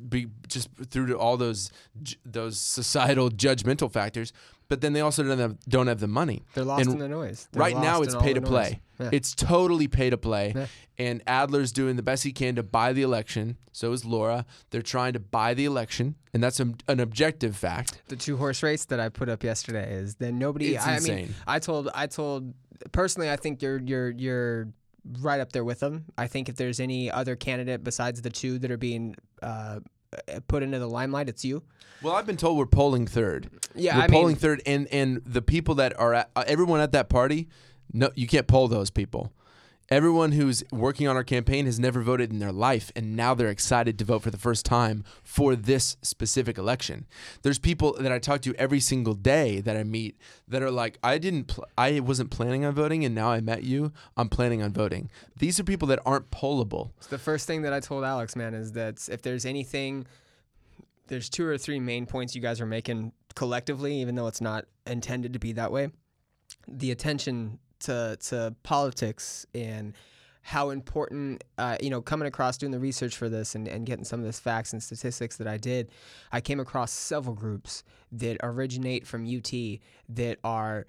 be, 0.07 0.27
just 0.47 0.69
through 0.89 1.07
to 1.07 1.18
all 1.18 1.35
those 1.38 1.72
those 2.26 2.59
societal 2.59 3.30
judgmental 3.30 3.91
factors. 3.91 4.31
But 4.69 4.81
then 4.81 4.94
they 4.94 5.02
also 5.02 5.23
don't 5.23 5.39
have 5.39 5.57
don't 5.68 5.88
have 5.88 5.99
the 5.99 6.07
money. 6.07 6.44
They're 6.53 6.64
lost 6.65 6.84
And 6.85 6.94
in 6.94 6.99
the 6.99 7.07
noise. 7.07 7.48
They're 7.52 7.61
right 7.61 7.77
now, 7.77 8.02
it's 8.02 8.15
pay 8.15 8.34
to 8.34 8.41
play. 8.41 8.81
Yeah. 8.99 9.10
It's 9.11 9.34
totally 9.35 9.88
pay 9.88 10.10
to 10.10 10.18
play. 10.18 10.53
Yeah. 10.56 10.68
And 10.98 11.23
Adler's 11.26 11.72
doing 11.72 11.95
the 11.95 12.02
best 12.02 12.23
he 12.23 12.31
can 12.31 12.56
to 12.56 12.64
buy 12.64 12.91
the 12.91 13.03
election. 13.03 13.57
So 13.72 13.91
is 13.91 14.03
Laura. 14.03 14.45
They're 14.72 14.81
trying 14.81 15.14
to 15.14 15.19
buy 15.19 15.53
the 15.53 15.65
election, 15.65 16.15
and 16.34 16.44
that's 16.44 16.60
a, 16.60 16.73
an 16.88 16.99
objective 16.99 17.56
fact. 17.56 18.02
the 18.07 18.15
two 18.15 18.38
horse 18.38 18.64
race 18.64 18.85
that 18.85 18.99
I 18.99 19.10
put 19.10 19.30
up 19.30 19.44
yesterday 19.44 19.94
is 19.94 20.15
that 20.15 20.31
nobody. 20.34 20.76
It's 20.76 20.85
I, 20.85 20.94
I 20.94 20.95
insane. 20.95 21.15
mean, 21.15 21.35
I 21.45 21.60
told, 21.60 21.89
I 21.94 22.07
told 22.07 22.53
personally, 22.91 23.30
I 23.30 23.35
think 23.35 23.61
you're 23.61 23.80
you're 23.80 24.10
you're 24.10 24.68
right 25.22 25.39
up 25.39 25.52
there 25.53 25.64
with 25.64 25.80
them. 25.80 26.06
I 26.18 26.27
think 26.27 26.49
if 26.49 26.56
there's 26.56 26.80
any 26.80 27.10
other 27.11 27.35
candidate 27.35 27.84
besides 27.84 28.22
the 28.22 28.30
two 28.30 28.60
that 28.60 28.72
are 28.72 28.77
being 28.77 29.15
uh, 29.41 29.80
put 30.47 30.63
into 30.63 30.79
the 30.79 30.88
limelight, 30.89 31.29
it's 31.29 31.43
you. 31.45 31.63
Well, 32.01 32.13
I've 32.15 32.25
been 32.25 32.38
told 32.38 32.57
we're 32.57 32.65
polling 32.67 33.07
third. 33.07 33.49
Yeah, 33.75 33.97
we're 33.97 34.03
I 34.03 34.07
mean- 34.07 34.19
polling 34.21 34.35
third, 34.35 34.61
and 34.65 34.88
and 34.88 35.21
the 35.25 35.41
people 35.41 35.75
that 35.75 35.99
are 35.99 36.13
at, 36.13 36.29
uh, 36.35 36.43
everyone 36.47 36.79
at 36.79 36.91
that 36.91 37.09
party, 37.09 37.47
no, 37.91 38.11
you 38.15 38.27
can't 38.27 38.47
poll 38.47 38.67
those 38.67 38.89
people. 38.89 39.31
Everyone 39.89 40.34
who's 40.34 40.65
working 40.69 41.07
on 41.07 41.15
our 41.15 41.23
campaign 41.23 41.65
has 41.65 41.80
never 41.80 42.01
voted 42.01 42.30
in 42.30 42.39
their 42.39 42.51
life, 42.51 42.91
and 42.93 43.15
now 43.15 43.34
they're 43.34 43.47
excited 43.47 43.97
to 43.97 44.03
vote 44.03 44.22
for 44.22 44.30
the 44.30 44.38
first 44.38 44.65
time 44.65 45.05
for 45.23 45.55
this 45.55 45.95
specific 46.01 46.57
election. 46.57 47.05
There's 47.41 47.57
people 47.57 47.95
that 47.97 48.11
I 48.11 48.19
talk 48.19 48.41
to 48.41 48.55
every 48.55 48.81
single 48.81 49.14
day 49.14 49.61
that 49.61 49.77
I 49.77 49.85
meet 49.85 50.18
that 50.45 50.61
are 50.61 50.72
like, 50.72 50.99
I 51.01 51.18
didn't, 51.18 51.45
pl- 51.45 51.68
I 51.77 52.01
wasn't 52.01 52.31
planning 52.31 52.65
on 52.65 52.73
voting, 52.73 53.05
and 53.05 53.15
now 53.15 53.30
I 53.30 53.39
met 53.39 53.64
you. 53.64 53.93
I'm 54.18 54.27
planning 54.27 54.61
on 54.61 54.73
voting. 54.73 55.09
These 55.38 55.57
are 55.57 55.64
people 55.64 55.88
that 55.88 55.99
aren't 56.05 56.31
pollable. 56.31 56.91
The 57.07 57.18
first 57.18 57.47
thing 57.47 57.61
that 57.61 57.72
I 57.72 57.80
told 57.80 58.03
Alex, 58.03 58.35
man, 58.35 58.53
is 58.53 58.73
that 58.73 59.07
if 59.09 59.22
there's 59.22 59.45
anything, 59.45 60.05
there's 61.07 61.30
two 61.30 61.47
or 61.47 61.57
three 61.57 61.80
main 61.80 62.05
points 62.05 62.35
you 62.35 62.41
guys 62.41 62.59
are 62.59 62.65
making 62.65 63.14
collectively, 63.35 64.01
even 64.01 64.15
though 64.15 64.27
it's 64.27 64.41
not 64.41 64.65
intended 64.85 65.31
to 65.31 65.39
be 65.39 65.53
that 65.53 65.72
way. 65.72 65.91
The 66.68 66.91
attention 66.91 67.59
to 67.79 68.17
to 68.21 68.55
politics 68.63 69.45
and 69.53 69.93
how 70.47 70.69
important, 70.69 71.43
uh, 71.57 71.75
you 71.81 71.89
know, 71.89 72.01
coming 72.01 72.25
across 72.25 72.57
doing 72.57 72.71
the 72.71 72.79
research 72.79 73.17
for 73.17 73.27
this 73.27 73.53
and, 73.53 73.67
and 73.67 73.85
getting 73.85 74.05
some 74.05 74.21
of 74.21 74.25
this 74.25 74.39
facts 74.39 74.71
and 74.71 74.81
statistics 74.81 75.35
that 75.35 75.47
I 75.47 75.57
did, 75.57 75.91
I 76.31 76.39
came 76.39 76.61
across 76.61 76.93
several 76.93 77.35
groups 77.35 77.83
that 78.13 78.37
originate 78.41 79.05
from 79.05 79.25
UT 79.25 79.51
that 80.07 80.37
are 80.45 80.85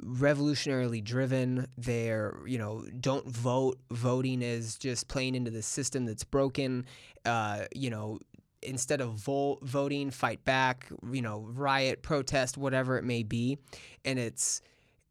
revolutionarily 0.00 1.02
driven. 1.02 1.66
They're, 1.76 2.36
you 2.46 2.58
know, 2.58 2.84
don't 3.00 3.26
vote. 3.26 3.80
Voting 3.90 4.42
is 4.42 4.76
just 4.76 5.08
playing 5.08 5.34
into 5.34 5.50
the 5.50 5.62
system 5.62 6.06
that's 6.06 6.22
broken. 6.22 6.86
Uh, 7.24 7.64
you 7.74 7.90
know, 7.90 8.20
instead 8.62 9.00
of 9.00 9.14
vo- 9.14 9.58
voting, 9.62 10.12
fight 10.12 10.44
back. 10.44 10.86
You 11.10 11.22
know, 11.22 11.48
riot, 11.50 12.02
protest, 12.02 12.56
whatever 12.56 12.96
it 12.96 13.04
may 13.04 13.24
be, 13.24 13.58
and 14.04 14.20
it's 14.20 14.62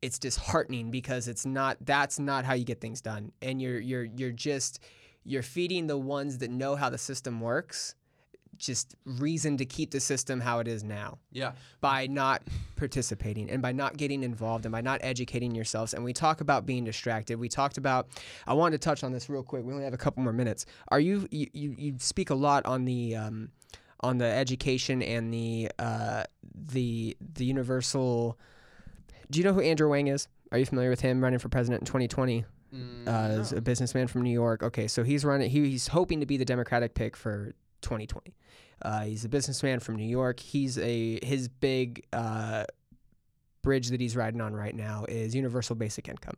it's 0.02 0.18
disheartening 0.20 0.92
because 0.92 1.28
it's 1.28 1.46
not 1.46 1.78
that's 1.82 2.20
not 2.20 2.46
how 2.46 2.54
you 2.54 2.64
get 2.66 2.80
things 2.82 3.02
done 3.02 3.32
and 3.42 3.62
you're 3.62 3.80
you're 3.80 4.06
you're 4.06 4.32
just 4.32 4.80
you're 5.24 5.44
feeding 5.44 5.88
the 5.88 5.98
ones 5.98 6.38
that 6.38 6.50
know 6.50 6.76
how 6.76 6.90
the 6.90 6.98
system 6.98 7.42
works 7.42 7.96
just 8.58 8.96
reason 9.06 9.56
to 9.56 9.66
keep 9.66 9.92
the 9.92 10.00
system 10.02 10.42
how 10.42 10.60
it 10.60 10.68
is 10.68 10.84
now 10.84 11.18
Yeah. 11.32 11.54
by 11.80 12.08
not 12.08 12.42
participating 12.76 13.50
and 13.50 13.62
by 13.62 13.72
not 13.72 13.96
getting 13.96 14.22
involved 14.24 14.66
and 14.66 14.72
by 14.74 14.82
not 14.82 15.00
educating 15.02 15.56
yourselves. 15.56 15.94
And 15.94 16.04
we 16.04 16.12
talk 16.12 16.42
about 16.42 16.66
being 16.66 16.84
distracted. 16.84 17.40
We 17.40 17.48
talked 17.48 17.78
about. 17.78 18.10
I 18.46 18.54
wanted 18.54 18.82
to 18.82 18.86
touch 18.86 19.02
on 19.04 19.14
this 19.14 19.30
real 19.30 19.44
quick. 19.44 19.64
We 19.64 19.72
only 19.72 19.86
have 19.86 19.94
a 19.94 19.98
couple 19.98 20.24
more 20.24 20.34
minutes. 20.34 20.66
Are 20.90 21.00
you 21.00 21.26
you 21.32 21.48
you, 21.54 21.76
you 21.78 21.96
speak 22.00 22.32
a 22.32 22.36
lot 22.36 22.66
on 22.66 22.84
the 22.84 23.16
um, 23.16 23.50
on 24.02 24.18
the 24.18 24.26
education 24.26 25.02
and 25.04 25.34
the 25.34 25.72
uh, 25.80 26.24
the 26.54 27.16
the 27.36 27.46
universal. 27.46 28.38
Do 29.32 29.40
you 29.40 29.46
know 29.46 29.54
who 29.54 29.62
Andrew 29.62 29.94
Yang 29.94 30.08
is? 30.08 30.28
Are 30.52 30.58
you 30.58 30.66
familiar 30.66 30.90
with 30.90 31.02
him 31.02 31.22
running 31.24 31.40
for 31.40 31.50
president 31.50 31.82
in 31.82 31.86
2020? 31.86 32.46
uh, 33.08 33.38
is 33.40 33.52
a 33.52 33.62
businessman 33.62 34.08
from 34.08 34.22
New 34.22 34.32
York. 34.32 34.64
Okay, 34.64 34.88
so 34.88 35.04
he's 35.04 35.26
running. 35.26 35.50
He, 35.50 35.70
he's 35.70 35.88
hoping 35.88 36.20
to 36.20 36.26
be 36.26 36.38
the 36.38 36.46
Democratic 36.46 36.94
pick 36.94 37.16
for 37.16 37.54
2020. 37.82 38.36
Uh, 38.82 39.02
he's 39.02 39.26
a 39.26 39.30
businessman 39.30 39.80
from 39.80 39.96
New 39.96 40.08
York. 40.08 40.40
He's 40.40 40.78
a 40.78 41.20
his 41.24 41.48
big 41.48 42.06
uh, 42.14 42.66
bridge 43.62 43.90
that 43.90 44.00
he's 44.00 44.16
riding 44.16 44.40
on 44.40 44.56
right 44.56 44.74
now 44.74 45.06
is 45.10 45.36
universal 45.36 45.76
basic 45.76 46.08
income, 46.08 46.36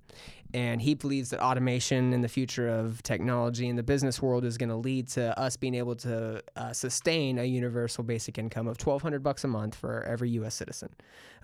and 0.53 0.81
he 0.81 0.95
believes 0.95 1.29
that 1.29 1.39
automation 1.39 2.13
and 2.13 2.23
the 2.23 2.27
future 2.29 2.67
of 2.67 3.03
technology 3.03 3.67
in 3.67 3.75
the 3.75 3.83
business 3.83 4.21
world 4.21 4.43
is 4.43 4.57
going 4.57 4.69
to 4.69 4.75
lead 4.75 5.07
to 5.09 5.37
us 5.37 5.55
being 5.55 5.75
able 5.75 5.95
to 5.95 6.41
uh, 6.55 6.73
sustain 6.73 7.37
a 7.37 7.43
universal 7.43 8.03
basic 8.03 8.37
income 8.39 8.67
of 8.67 8.77
1,200 8.79 9.21
bucks 9.21 9.43
a 9.43 9.47
month 9.47 9.75
for 9.75 10.03
every 10.03 10.31
U.S. 10.31 10.55
citizen, 10.55 10.89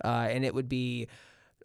uh, 0.04 0.26
and 0.30 0.44
it 0.44 0.54
would 0.54 0.68
be 0.68 1.06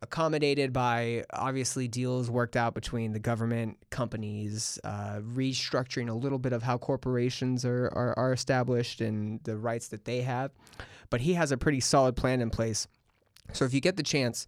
accommodated 0.03 0.73
by 0.73 1.23
obviously 1.31 1.87
deals 1.87 2.29
worked 2.29 2.57
out 2.57 2.73
between 2.73 3.13
the 3.13 3.19
government 3.19 3.77
companies, 3.89 4.77
uh, 4.83 5.19
restructuring 5.21 6.09
a 6.09 6.13
little 6.13 6.37
bit 6.37 6.51
of 6.51 6.61
how 6.61 6.77
corporations 6.77 7.63
are, 7.63 7.85
are, 7.95 8.13
are 8.19 8.33
established 8.33 8.99
and 8.99 9.41
the 9.45 9.55
rights 9.57 9.87
that 9.87 10.03
they 10.03 10.21
have. 10.21 10.51
But 11.09 11.21
he 11.21 11.33
has 11.35 11.53
a 11.53 11.57
pretty 11.57 11.79
solid 11.79 12.17
plan 12.17 12.41
in 12.41 12.49
place. 12.49 12.85
So 13.53 13.63
if 13.63 13.73
you 13.73 13.79
get 13.79 13.95
the 13.95 14.03
chance, 14.03 14.45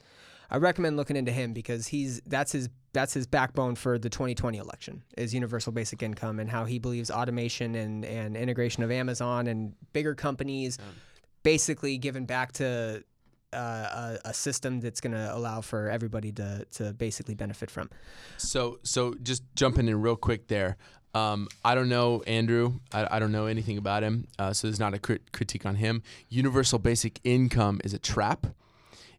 I 0.51 0.57
recommend 0.57 0.97
looking 0.97 1.15
into 1.15 1.31
him 1.31 1.53
because 1.53 1.87
he's 1.87 2.21
that's 2.27 2.51
his 2.51 2.69
that's 2.91 3.13
his 3.13 3.25
backbone 3.25 3.75
for 3.75 3.97
the 3.97 4.09
2020 4.09 4.57
election 4.57 5.03
is 5.17 5.33
universal 5.33 5.71
basic 5.71 6.03
income 6.03 6.39
and 6.39 6.49
how 6.49 6.65
he 6.65 6.79
believes 6.79 7.09
automation 7.11 7.75
and, 7.75 8.05
and 8.05 8.37
integration 8.37 8.83
of 8.83 8.91
Amazon 8.91 9.47
and 9.47 9.73
bigger 9.93 10.15
companies 10.15 10.77
basically 11.43 11.97
giving 11.97 12.25
back 12.25 12.51
to 12.53 13.03
a, 13.55 14.29
a 14.29 14.33
system 14.33 14.79
that's 14.79 15.01
going 15.01 15.13
to 15.13 15.35
allow 15.35 15.61
for 15.61 15.89
everybody 15.89 16.31
to, 16.33 16.65
to 16.71 16.93
basically 16.93 17.35
benefit 17.35 17.71
from. 17.71 17.89
So, 18.37 18.79
so 18.83 19.15
just 19.23 19.43
jumping 19.55 19.87
in 19.87 20.01
real 20.01 20.15
quick 20.15 20.47
there. 20.47 20.77
Um, 21.13 21.47
I 21.63 21.75
don't 21.75 21.87
know 21.87 22.23
Andrew. 22.27 22.79
I, 22.91 23.15
I 23.15 23.19
don't 23.19 23.31
know 23.31 23.45
anything 23.45 23.77
about 23.77 24.03
him. 24.03 24.27
Uh, 24.37 24.51
so 24.51 24.67
there's 24.67 24.79
not 24.79 24.93
a 24.93 24.99
crit- 24.99 25.31
critique 25.31 25.65
on 25.65 25.75
him. 25.75 26.03
Universal 26.27 26.79
basic 26.79 27.21
income 27.23 27.79
is 27.83 27.93
a 27.93 27.99
trap. 27.99 28.47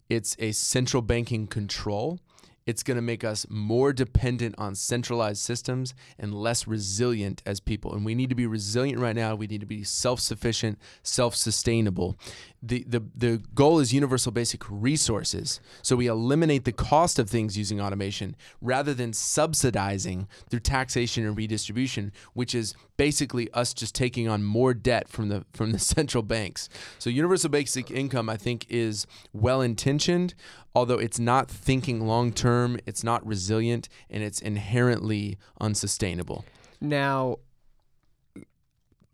It's 0.09 0.37
a 0.39 0.53
central 0.53 1.03
banking 1.03 1.47
control. 1.47 2.21
It's 2.67 2.83
going 2.83 2.97
to 2.97 3.03
make 3.03 3.23
us 3.23 3.47
more 3.49 3.93
dependent 3.93 4.57
on 4.59 4.75
centralized 4.75 5.41
systems 5.41 5.95
and 6.19 6.35
less 6.35 6.67
resilient 6.67 7.41
as 7.47 7.61
people. 7.61 7.95
And 7.95 8.05
we 8.05 8.15
need 8.17 8.29
to 8.29 8.35
be 8.35 8.47
resilient 8.47 9.01
right 9.01 9.15
now. 9.15 9.37
We 9.37 9.47
need 9.47 9.61
to 9.61 9.67
be 9.67 9.85
self-sufficient, 9.85 10.79
self-sustainable. 11.05 12.17
The, 12.63 12.85
the 12.89 13.03
the 13.15 13.43
goal 13.55 13.79
is 13.79 13.93
universal 13.93 14.33
basic 14.33 14.63
resources. 14.69 15.61
So 15.83 15.97
we 15.97 16.07
eliminate 16.07 16.65
the 16.65 16.73
cost 16.73 17.19
of 17.19 17.29
things 17.29 17.57
using 17.57 17.81
automation 17.81 18.35
rather 18.61 18.95
than 18.95 19.13
subsidizing 19.13 20.27
through 20.49 20.61
taxation 20.61 21.27
and 21.27 21.37
redistribution, 21.37 22.13
which 22.33 22.55
is 22.55 22.75
basically 22.97 23.51
us 23.53 23.75
just 23.75 23.95
taking 23.95 24.29
on 24.29 24.43
more 24.43 24.75
debt 24.75 25.09
from 25.09 25.29
the 25.29 25.45
from 25.53 25.73
the 25.73 25.79
central 25.95 26.23
banks. 26.23 26.69
So 26.99 27.11
universal 27.11 27.51
basic 27.51 27.91
income 27.91 28.29
I 28.29 28.37
think 28.37 28.67
is 28.69 29.07
well 29.33 29.61
intentioned, 29.61 30.35
although 30.75 30.99
it's 30.99 31.19
not 31.19 31.51
thinking 31.51 32.07
long 32.07 32.33
term, 32.33 32.79
it's 32.87 33.05
not 33.05 33.27
resilient, 33.27 33.89
and 34.11 34.23
it's 34.23 34.41
inherently 34.41 35.39
unsustainable. 35.61 36.45
Now, 36.81 37.39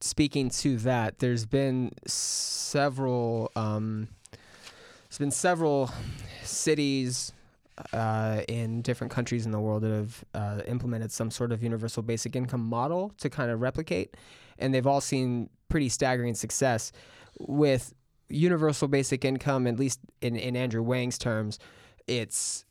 speaking 0.03 0.51
to 0.51 0.77
that, 0.79 1.19
there's 1.19 1.47
been 1.47 1.93
several. 2.07 3.51
Um, 3.57 4.09
there's 5.09 5.19
been 5.19 5.31
several 5.31 5.91
cities 6.43 7.33
uh, 7.93 8.43
in 8.49 8.83
different 8.83 9.13
countries 9.13 9.45
in 9.45 9.53
the 9.53 9.61
world 9.61 9.83
that 9.83 9.91
have 9.91 10.25
uh, 10.35 10.63
implemented 10.67 11.13
some 11.13 11.31
sort 11.31 11.53
of 11.53 11.63
universal 11.63 12.03
basic 12.03 12.35
income 12.35 12.65
model 12.65 13.13
to 13.19 13.29
kind 13.29 13.51
of 13.51 13.61
replicate, 13.61 14.17
and 14.59 14.73
they've 14.73 14.87
all 14.87 15.01
seen 15.01 15.51
pretty 15.69 15.89
staggering 15.89 16.35
success 16.35 16.93
with 17.39 17.95
universal 18.29 18.89
basic 18.89 19.25
income. 19.25 19.67
At 19.67 19.79
least 19.79 20.01
in, 20.21 20.37
in 20.37 20.57
Andrew 20.57 20.85
Yang's 20.95 21.19
terms, 21.19 21.59
it's 22.07 22.65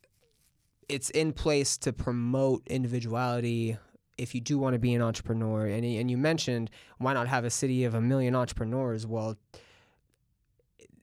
it's 0.90 1.10
in 1.12 1.32
place 1.34 1.78
to 1.78 1.94
promote 1.94 2.64
individuality 2.68 3.78
if 4.22 4.36
you 4.36 4.42
do 4.42 4.58
want 4.58 4.74
to 4.74 4.80
be 4.80 4.94
an 4.94 5.02
entrepreneur 5.02 5.66
and, 5.66 5.84
and 5.84 6.12
you 6.12 6.18
mentioned 6.18 6.70
why 7.00 7.14
not 7.14 7.28
have 7.28 7.44
a 7.46 7.50
city 7.50 7.84
of 7.84 7.94
a 7.94 8.02
million 8.02 8.36
entrepreneurs? 8.36 9.06
Well 9.08 9.38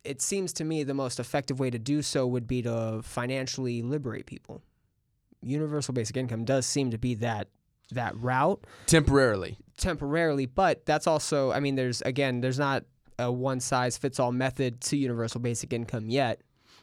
it 0.05 0.23
seems 0.23 0.53
to 0.55 0.65
me 0.65 0.85
the 0.85 0.95
most 0.95 1.19
effective 1.21 1.59
way 1.61 1.71
to 1.71 1.79
do 1.79 2.01
so 2.03 2.27
would 2.27 2.47
be 2.47 2.63
to 2.63 3.01
financially 3.03 3.83
liberate 3.83 4.27
people. 4.27 4.63
Universal 5.43 5.93
basic 5.95 6.17
income 6.17 6.45
does 6.45 6.65
seem 6.67 6.91
to 6.91 6.99
be 6.99 7.15
that 7.17 7.49
that 7.91 8.17
route. 8.19 8.61
Temporarily. 8.87 9.57
temporarily 9.79 10.47
but 10.47 10.85
that's 10.85 11.07
also 11.07 11.53
i 11.53 11.61
mean 11.61 11.75
there's 11.75 12.03
again 12.03 12.41
there's 12.41 12.59
not 12.59 12.85
a 13.19 13.31
one 13.33 13.61
size 13.61 13.97
fits 13.97 14.21
all 14.21 14.33
method 14.33 14.81
to 14.81 14.97
universal 14.97 15.41
basic 15.41 15.73
income 15.73 16.11
yet 16.11 16.41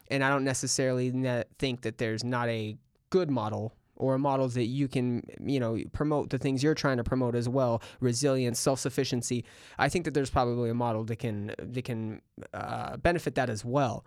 and 0.10 0.24
i 0.24 0.30
don't 0.30 0.44
necessarily 0.46 1.12
ne- 1.12 1.44
think 1.60 1.82
that 1.82 1.98
there's 1.98 2.24
not 2.24 2.48
a 2.50 2.76
good 3.10 3.30
model 3.30 3.74
or 3.96 4.18
models 4.18 4.54
that 4.56 4.66
you 4.66 4.88
can 4.88 5.24
you 5.44 5.60
know 5.60 5.78
promote 5.94 6.30
the 6.30 6.38
things 6.38 6.64
you're 6.64 6.76
trying 6.76 6.98
to 6.98 7.04
promote 7.04 7.36
as 7.36 7.48
well 7.48 7.82
resilience 8.00 8.60
self-sufficiency. 8.60 9.46
I 9.78 9.90
think 9.90 10.06
that 10.06 10.14
there's 10.14 10.30
probably 10.30 10.70
a 10.70 10.74
model 10.74 11.04
that 11.06 11.18
can 11.18 11.54
that 11.58 11.84
can 11.84 12.22
uh, 12.54 12.98
benefit 12.98 13.36
that 13.36 13.50
as 13.50 13.64
well 13.64 14.06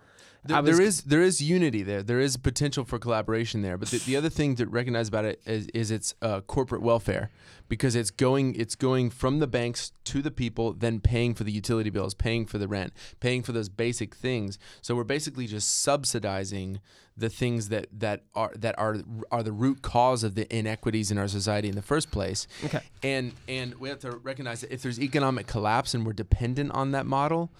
There, 0.49 0.63
was- 0.63 0.77
there 0.77 0.87
is 0.87 1.03
there 1.03 1.23
is 1.23 1.41
unity 1.41 1.83
there. 1.83 2.03
There 2.03 2.21
is 2.21 2.37
potential 2.37 2.85
for 2.85 2.99
collaboration 2.99 3.63
there. 3.63 3.77
But 3.79 3.89
the, 3.91 3.99
the 3.99 4.17
other 4.17 4.29
thing 4.31 4.57
to 4.57 4.67
recognize 4.67 5.09
about 5.09 5.25
it 5.25 5.41
is, 5.47 5.67
is 5.69 5.91
its 5.91 6.15
uh, 6.23 6.41
corporate 6.41 6.83
welfare, 6.83 7.31
because 7.69 7.95
it's 7.95 8.11
going 8.11 8.55
it's 8.55 8.75
going 8.75 9.11
from 9.11 9.39
the 9.39 9.47
banks 9.47 9.93
to 10.05 10.23
the 10.23 10.31
people, 10.31 10.73
then 10.73 11.01
paying 11.01 11.35
for 11.35 11.45
the 11.45 11.53
utility 11.53 11.91
bills, 11.91 12.15
paying 12.15 12.47
for 12.47 12.59
the 12.59 12.69
rent, 12.69 12.93
paying 13.21 13.43
for 13.43 13.53
those 13.53 13.69
basic 13.69 14.15
things. 14.15 14.59
So 14.81 14.95
we're 14.95 15.05
basically 15.05 15.47
just 15.47 15.83
subsidizing 15.83 16.81
the 17.17 17.29
things 17.29 17.69
that, 17.69 17.89
that 17.93 18.23
are 18.35 18.53
that 18.57 18.79
are 18.79 18.99
are 19.33 19.43
the 19.43 19.51
root 19.53 19.83
cause 19.83 20.23
of 20.23 20.35
the 20.37 20.47
inequities 20.57 21.11
in 21.11 21.19
our 21.19 21.27
society 21.29 21.69
in 21.69 21.75
the 21.75 21.83
first 21.83 22.11
place. 22.11 22.47
Okay. 22.65 22.81
And 23.03 23.33
and 23.49 23.75
we 23.75 23.89
have 23.89 23.99
to 24.01 24.13
recognize 24.13 24.61
that 24.61 24.73
if 24.73 24.83
there's 24.83 25.01
economic 25.01 25.47
collapse 25.47 25.95
and 25.95 26.07
we're 26.07 26.13
dependent 26.13 26.71
on 26.73 26.93
that 26.93 27.07
model, 27.07 27.51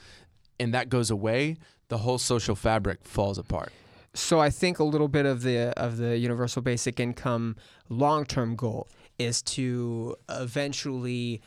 and 0.61 0.73
that 0.75 0.89
goes 0.89 1.11
away, 1.11 1.57
the 1.89 1.99
whole 1.99 2.19
social 2.19 2.55
fabric 2.55 3.01
falls 3.03 3.39
apart. 3.39 3.73
So 4.15 4.41
I 4.41 4.51
think 4.51 4.79
a 4.79 4.85
little 4.85 5.09
bit 5.09 5.27
of 5.27 5.43
the 5.43 5.79
of 5.79 5.97
the 5.97 6.17
universal 6.17 6.63
basic 6.63 6.99
income 6.99 7.57
long 7.89 8.25
term 8.25 8.57
goal 8.57 8.89
is 9.19 9.43
to 9.43 10.17
eventually 10.29 11.43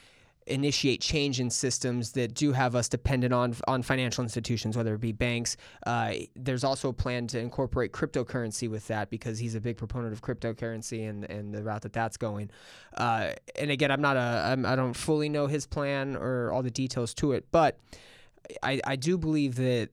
initiate 0.47 0.99
change 1.01 1.39
in 1.39 1.49
systems 1.49 2.11
that 2.13 2.33
do 2.33 2.51
have 2.51 2.75
us 2.75 2.89
dependent 2.89 3.33
on 3.33 3.55
on 3.67 3.83
financial 3.83 4.23
institutions, 4.23 4.77
whether 4.77 4.93
it 4.95 5.01
be 5.01 5.11
banks. 5.11 5.57
Uh, 5.85 6.13
there's 6.35 6.63
also 6.63 6.89
a 6.89 6.93
plan 6.93 7.27
to 7.27 7.39
incorporate 7.39 7.91
cryptocurrency 7.91 8.69
with 8.69 8.87
that 8.87 9.09
because 9.09 9.39
he's 9.39 9.55
a 9.55 9.61
big 9.61 9.77
proponent 9.77 10.13
of 10.13 10.21
cryptocurrency 10.21 11.09
and, 11.09 11.25
and 11.25 11.53
the 11.53 11.63
route 11.63 11.81
that 11.81 11.93
that's 11.93 12.17
going. 12.17 12.49
Uh, 12.95 13.31
and 13.59 13.71
again, 13.71 13.91
I'm 13.91 14.01
not 14.01 14.17
a 14.17 14.49
I'm, 14.51 14.65
I 14.65 14.75
don't 14.75 14.93
fully 14.93 15.29
know 15.29 15.47
his 15.47 15.65
plan 15.65 16.15
or 16.15 16.51
all 16.51 16.63
the 16.63 16.71
details 16.71 17.13
to 17.15 17.33
it, 17.33 17.45
but 17.51 17.77
I, 18.63 18.81
I 18.85 18.95
do 18.95 19.17
believe 19.17 19.55
that 19.55 19.89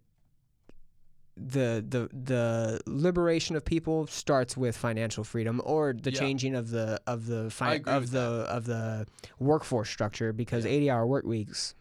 the 1.41 1.85
the 1.89 2.09
the 2.13 2.81
liberation 2.87 3.55
of 3.57 3.65
people 3.65 4.07
starts 4.09 4.57
with 4.57 4.77
financial 4.77 5.23
freedom 5.25 5.61
or 5.65 5.93
the 5.93 6.11
Yeah. 6.11 6.19
changing 6.19 6.55
of 6.55 6.71
the 6.71 7.01
of 7.07 7.27
the 7.27 7.51
fi- 7.51 7.81
of 7.87 8.11
the 8.11 8.19
of 8.21 8.65
the 8.65 9.07
workforce 9.39 9.89
structure 9.89 10.33
because 10.33 10.65
Yeah. 10.65 10.73
80 10.73 10.91
hour 10.91 11.07
work 11.07 11.25
weeks 11.25 11.75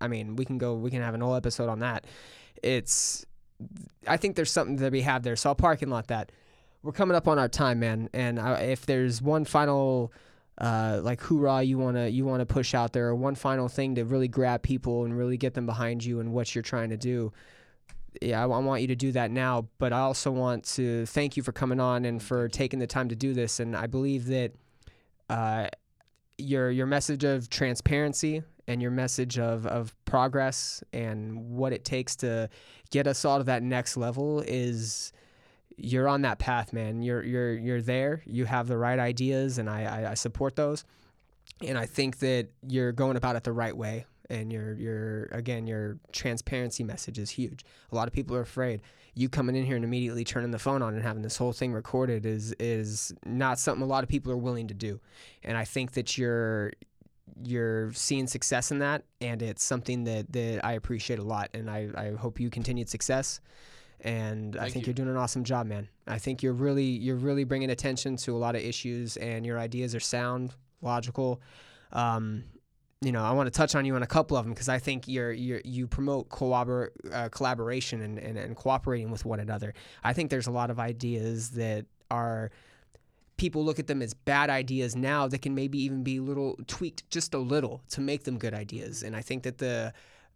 I 0.00 0.08
mean 0.08 0.36
we 0.36 0.44
can 0.44 0.58
go 0.58 0.74
we 0.74 0.90
can 0.90 1.02
have 1.02 1.14
an 1.14 1.20
whole 1.22 1.34
episode 1.34 1.68
on 1.68 1.78
that. 1.80 2.06
It's 2.62 3.24
I 4.06 4.16
think 4.16 4.36
there's 4.36 4.50
something 4.50 4.76
that 4.76 4.92
we 4.92 5.02
have 5.02 5.22
there. 5.22 5.36
So 5.36 5.50
I'll 5.50 5.54
parking 5.54 5.88
lot 5.88 6.08
that. 6.08 6.30
We're 6.82 6.92
coming 6.92 7.16
up 7.16 7.26
on 7.28 7.38
our 7.38 7.48
time 7.48 7.80
man. 7.80 8.10
And 8.12 8.38
I, 8.38 8.60
if 8.62 8.84
there's 8.84 9.22
one 9.22 9.44
final 9.44 10.12
uh, 10.58 11.00
like 11.02 11.20
hoorah 11.20 11.62
you 11.62 11.78
want 11.78 11.96
to 11.96 12.08
you 12.10 12.24
want 12.24 12.40
to 12.40 12.46
push 12.46 12.74
out 12.74 12.92
there 12.92 13.08
or 13.08 13.14
one 13.14 13.34
final 13.34 13.68
thing 13.68 13.94
to 13.96 14.04
really 14.04 14.28
grab 14.28 14.62
people 14.62 15.04
and 15.04 15.16
really 15.16 15.36
get 15.36 15.54
them 15.54 15.66
behind 15.66 16.04
you 16.04 16.20
and 16.20 16.32
what 16.32 16.54
you're 16.54 16.62
trying 16.62 16.90
to 16.90 16.96
do 16.96 17.32
yeah, 18.20 18.40
I, 18.40 18.44
I 18.44 18.58
want 18.58 18.82
you 18.82 18.88
to 18.88 18.96
do 18.96 19.12
that 19.12 19.30
now. 19.30 19.68
But 19.78 19.92
I 19.92 20.00
also 20.00 20.30
want 20.30 20.64
to 20.74 21.06
thank 21.06 21.36
you 21.36 21.42
for 21.42 21.52
coming 21.52 21.80
on 21.80 22.04
and 22.04 22.22
for 22.22 22.48
taking 22.48 22.78
the 22.78 22.86
time 22.86 23.08
to 23.08 23.16
do 23.16 23.34
this. 23.34 23.60
And 23.60 23.76
I 23.76 23.86
believe 23.86 24.26
that 24.26 24.52
uh, 25.28 25.68
your 26.38 26.70
your 26.70 26.86
message 26.86 27.24
of 27.24 27.48
transparency 27.48 28.42
and 28.66 28.80
your 28.80 28.90
message 28.90 29.38
of, 29.38 29.66
of 29.66 29.94
progress 30.04 30.82
and 30.92 31.50
what 31.50 31.72
it 31.72 31.84
takes 31.84 32.16
to 32.16 32.48
get 32.90 33.06
us 33.06 33.24
all 33.24 33.38
to 33.38 33.44
that 33.44 33.62
next 33.62 33.96
level 33.96 34.42
is 34.46 35.12
you're 35.76 36.08
on 36.08 36.22
that 36.22 36.38
path, 36.38 36.72
man. 36.72 37.02
You're 37.02 37.22
you're 37.22 37.54
you're 37.54 37.82
there. 37.82 38.22
You 38.26 38.44
have 38.44 38.68
the 38.68 38.78
right 38.78 38.98
ideas, 38.98 39.58
and 39.58 39.68
I, 39.68 39.82
I, 39.82 40.10
I 40.12 40.14
support 40.14 40.56
those. 40.56 40.84
And 41.60 41.76
I 41.78 41.86
think 41.86 42.18
that 42.18 42.48
you're 42.66 42.92
going 42.92 43.16
about 43.16 43.36
it 43.36 43.44
the 43.44 43.52
right 43.52 43.76
way. 43.76 44.06
And 44.30 44.52
your 44.52 44.74
your 44.74 45.24
again 45.32 45.66
your 45.66 45.98
transparency 46.12 46.82
message 46.82 47.18
is 47.18 47.30
huge. 47.30 47.64
A 47.92 47.94
lot 47.94 48.08
of 48.08 48.14
people 48.14 48.34
are 48.36 48.40
afraid. 48.40 48.80
You 49.14 49.28
coming 49.28 49.54
in 49.54 49.64
here 49.64 49.76
and 49.76 49.84
immediately 49.84 50.24
turning 50.24 50.50
the 50.50 50.58
phone 50.58 50.82
on 50.82 50.94
and 50.94 51.02
having 51.02 51.22
this 51.22 51.36
whole 51.36 51.52
thing 51.52 51.72
recorded 51.72 52.24
is 52.24 52.52
is 52.58 53.12
not 53.26 53.58
something 53.58 53.82
a 53.82 53.86
lot 53.86 54.02
of 54.02 54.08
people 54.08 54.32
are 54.32 54.36
willing 54.36 54.68
to 54.68 54.74
do. 54.74 55.00
And 55.42 55.56
I 55.56 55.64
think 55.64 55.92
that 55.92 56.16
you're 56.16 56.72
you're 57.42 57.92
seeing 57.92 58.26
success 58.26 58.70
in 58.70 58.78
that, 58.78 59.04
and 59.20 59.42
it's 59.42 59.62
something 59.62 60.04
that 60.04 60.32
that 60.32 60.64
I 60.64 60.72
appreciate 60.72 61.18
a 61.18 61.24
lot. 61.24 61.50
And 61.54 61.70
I 61.70 61.88
I 61.96 62.10
hope 62.12 62.40
you 62.40 62.50
continued 62.50 62.88
success. 62.88 63.40
And 64.00 64.56
I 64.56 64.68
think 64.68 64.86
you. 64.86 64.90
you're 64.90 64.94
doing 64.94 65.08
an 65.08 65.16
awesome 65.16 65.44
job, 65.44 65.66
man. 65.66 65.88
I 66.06 66.18
think 66.18 66.42
you're 66.42 66.52
really 66.52 66.84
you're 66.84 67.16
really 67.16 67.44
bringing 67.44 67.70
attention 67.70 68.16
to 68.18 68.36
a 68.36 68.38
lot 68.38 68.54
of 68.54 68.62
issues, 68.62 69.16
and 69.16 69.46
your 69.46 69.58
ideas 69.58 69.94
are 69.94 70.00
sound, 70.00 70.54
logical. 70.82 71.40
Um, 71.92 72.44
you 73.04 73.12
know, 73.12 73.22
I 73.22 73.32
want 73.32 73.46
to 73.46 73.50
touch 73.50 73.74
on 73.74 73.84
you 73.84 73.94
on 73.96 74.02
a 74.02 74.06
couple 74.06 74.36
of 74.36 74.44
them 74.44 74.52
because 74.52 74.68
I 74.68 74.78
think 74.78 75.06
you're, 75.06 75.32
you're 75.32 75.60
you 75.64 75.86
promote 75.86 76.28
collabor- 76.28 76.90
uh, 77.12 77.28
collaboration 77.28 78.00
and, 78.00 78.18
and, 78.18 78.38
and 78.38 78.56
cooperating 78.56 79.10
with 79.10 79.24
one 79.24 79.40
another. 79.40 79.74
I 80.02 80.12
think 80.12 80.30
there's 80.30 80.46
a 80.46 80.52
lot 80.52 80.70
of 80.70 80.78
ideas 80.78 81.50
that 81.50 81.86
are 82.10 82.50
people 83.36 83.64
look 83.64 83.78
at 83.78 83.86
them 83.86 84.00
as 84.00 84.14
bad 84.14 84.48
ideas 84.48 84.94
now 84.94 85.26
that 85.28 85.42
can 85.42 85.54
maybe 85.54 85.78
even 85.82 86.02
be 86.02 86.20
little 86.20 86.58
tweaked 86.66 87.08
just 87.10 87.34
a 87.34 87.38
little 87.38 87.82
to 87.90 88.00
make 88.00 88.24
them 88.24 88.38
good 88.38 88.54
ideas. 88.54 89.02
And 89.02 89.16
I 89.16 89.22
think 89.22 89.42
that 89.42 89.58
the 89.58 89.92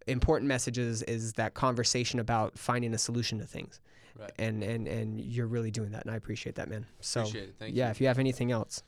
important 0.07 0.47
message 0.47 0.77
is, 0.77 1.01
is 1.03 1.33
that 1.33 1.53
conversation 1.53 2.19
about 2.19 2.57
finding 2.57 2.93
a 2.93 2.97
solution 2.97 3.39
to 3.39 3.45
things. 3.45 3.79
Right. 4.19 4.31
And, 4.37 4.63
and 4.63 4.85
and 4.85 5.21
you're 5.21 5.47
really 5.47 5.71
doing 5.71 5.91
that, 5.91 6.03
and 6.03 6.11
I 6.11 6.17
appreciate 6.17 6.55
that, 6.55 6.67
man. 6.67 6.85
So 6.99 7.21
Appreciate 7.21 7.49
it. 7.49 7.55
Thank 7.57 7.75
yeah, 7.75 7.85
you. 7.85 7.91
if 7.91 8.01
you 8.01 8.07
have 8.07 8.19
anything 8.19 8.51
else, 8.51 8.83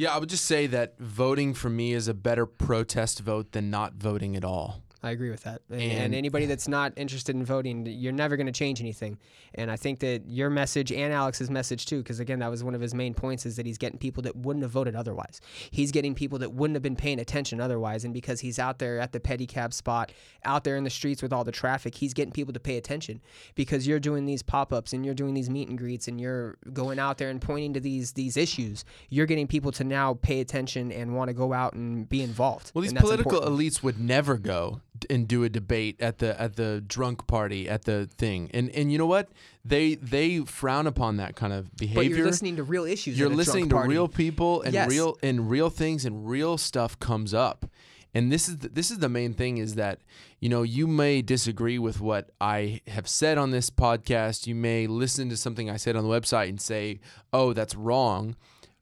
Yeah, 0.00 0.14
I 0.14 0.18
would 0.18 0.30
just 0.30 0.46
say 0.46 0.66
that 0.68 0.98
voting 0.98 1.52
for 1.52 1.68
me 1.68 1.92
is 1.92 2.08
a 2.08 2.14
better 2.14 2.46
protest 2.46 3.20
vote 3.20 3.52
than 3.52 3.68
not 3.68 3.96
voting 3.96 4.34
at 4.34 4.46
all. 4.46 4.80
I 5.02 5.10
agree 5.12 5.30
with 5.30 5.44
that. 5.44 5.62
And, 5.70 5.80
and 5.80 6.14
anybody 6.14 6.44
that's 6.44 6.68
not 6.68 6.92
interested 6.96 7.34
in 7.34 7.42
voting, 7.42 7.86
you're 7.86 8.12
never 8.12 8.36
going 8.36 8.46
to 8.46 8.52
change 8.52 8.80
anything. 8.80 9.18
And 9.54 9.70
I 9.70 9.76
think 9.76 10.00
that 10.00 10.28
your 10.28 10.50
message 10.50 10.92
and 10.92 11.12
Alex's 11.12 11.50
message 11.50 11.86
too, 11.86 11.98
because 11.98 12.20
again, 12.20 12.40
that 12.40 12.50
was 12.50 12.62
one 12.62 12.74
of 12.74 12.82
his 12.82 12.94
main 12.94 13.14
points, 13.14 13.46
is 13.46 13.56
that 13.56 13.64
he's 13.64 13.78
getting 13.78 13.98
people 13.98 14.22
that 14.24 14.36
wouldn't 14.36 14.62
have 14.62 14.70
voted 14.70 14.94
otherwise. 14.94 15.40
He's 15.70 15.90
getting 15.90 16.14
people 16.14 16.38
that 16.40 16.52
wouldn't 16.52 16.76
have 16.76 16.82
been 16.82 16.96
paying 16.96 17.18
attention 17.18 17.62
otherwise. 17.62 18.04
And 18.04 18.12
because 18.12 18.40
he's 18.40 18.58
out 18.58 18.78
there 18.78 19.00
at 19.00 19.12
the 19.12 19.20
pedicab 19.20 19.72
spot, 19.72 20.12
out 20.44 20.64
there 20.64 20.76
in 20.76 20.84
the 20.84 20.90
streets 20.90 21.22
with 21.22 21.32
all 21.32 21.44
the 21.44 21.52
traffic, 21.52 21.94
he's 21.94 22.12
getting 22.12 22.32
people 22.32 22.52
to 22.52 22.60
pay 22.60 22.76
attention. 22.76 23.22
Because 23.54 23.86
you're 23.86 24.00
doing 24.00 24.26
these 24.26 24.42
pop-ups 24.42 24.92
and 24.92 25.04
you're 25.04 25.14
doing 25.14 25.32
these 25.32 25.48
meet 25.48 25.68
and 25.68 25.78
greets 25.78 26.08
and 26.08 26.20
you're 26.20 26.58
going 26.74 26.98
out 26.98 27.16
there 27.16 27.30
and 27.30 27.40
pointing 27.40 27.72
to 27.72 27.80
these 27.80 28.12
these 28.12 28.36
issues. 28.36 28.84
You're 29.08 29.26
getting 29.26 29.46
people 29.46 29.72
to 29.72 29.84
now 29.84 30.14
pay 30.14 30.40
attention 30.40 30.92
and 30.92 31.16
want 31.16 31.28
to 31.28 31.34
go 31.34 31.54
out 31.54 31.72
and 31.72 32.06
be 32.06 32.22
involved. 32.22 32.72
Well, 32.74 32.82
these 32.82 32.92
political 32.92 33.32
important. 33.32 33.58
elites 33.58 33.82
would 33.82 33.98
never 33.98 34.36
go 34.36 34.82
and 35.08 35.26
do 35.26 35.44
a 35.44 35.48
debate 35.48 35.96
at 36.00 36.18
the 36.18 36.38
at 36.40 36.56
the 36.56 36.82
drunk 36.86 37.26
party 37.26 37.68
at 37.68 37.84
the 37.84 38.06
thing, 38.18 38.50
and 38.52 38.70
and 38.70 38.90
you 38.92 38.98
know 38.98 39.06
what? 39.06 39.28
They 39.64 39.94
they 39.94 40.40
frown 40.40 40.86
upon 40.86 41.16
that 41.18 41.36
kind 41.36 41.52
of 41.52 41.74
behavior. 41.76 42.02
But 42.10 42.16
you're 42.16 42.26
listening 42.26 42.56
to 42.56 42.62
real 42.62 42.84
issues. 42.84 43.18
You're 43.18 43.28
at 43.28 43.32
a 43.32 43.34
drunk 43.36 43.46
listening 43.46 43.68
to 43.70 43.74
party. 43.76 43.88
real 43.90 44.08
people 44.08 44.62
and 44.62 44.74
Yes. 44.74 44.88
real 44.90 45.16
and 45.22 45.48
real 45.50 45.70
things 45.70 46.04
and 46.04 46.28
real 46.28 46.58
stuff 46.58 46.98
comes 46.98 47.32
up. 47.34 47.66
And 48.12 48.32
this 48.32 48.48
is 48.48 48.58
the, 48.58 48.68
this 48.68 48.90
is 48.90 48.98
the 48.98 49.08
main 49.08 49.34
thing 49.34 49.58
is 49.58 49.76
that 49.76 50.00
you 50.40 50.48
know 50.48 50.62
you 50.62 50.86
may 50.88 51.22
disagree 51.22 51.78
with 51.78 52.00
what 52.00 52.30
I 52.40 52.80
have 52.88 53.06
said 53.06 53.38
on 53.38 53.52
this 53.52 53.70
podcast. 53.70 54.46
You 54.48 54.56
may 54.56 54.86
listen 54.88 55.28
to 55.28 55.36
something 55.36 55.70
I 55.70 55.76
said 55.76 55.94
on 55.94 56.02
the 56.02 56.10
website 56.10 56.48
and 56.48 56.60
say, 56.60 56.98
"Oh, 57.32 57.52
that's 57.52 57.76
wrong," 57.76 58.34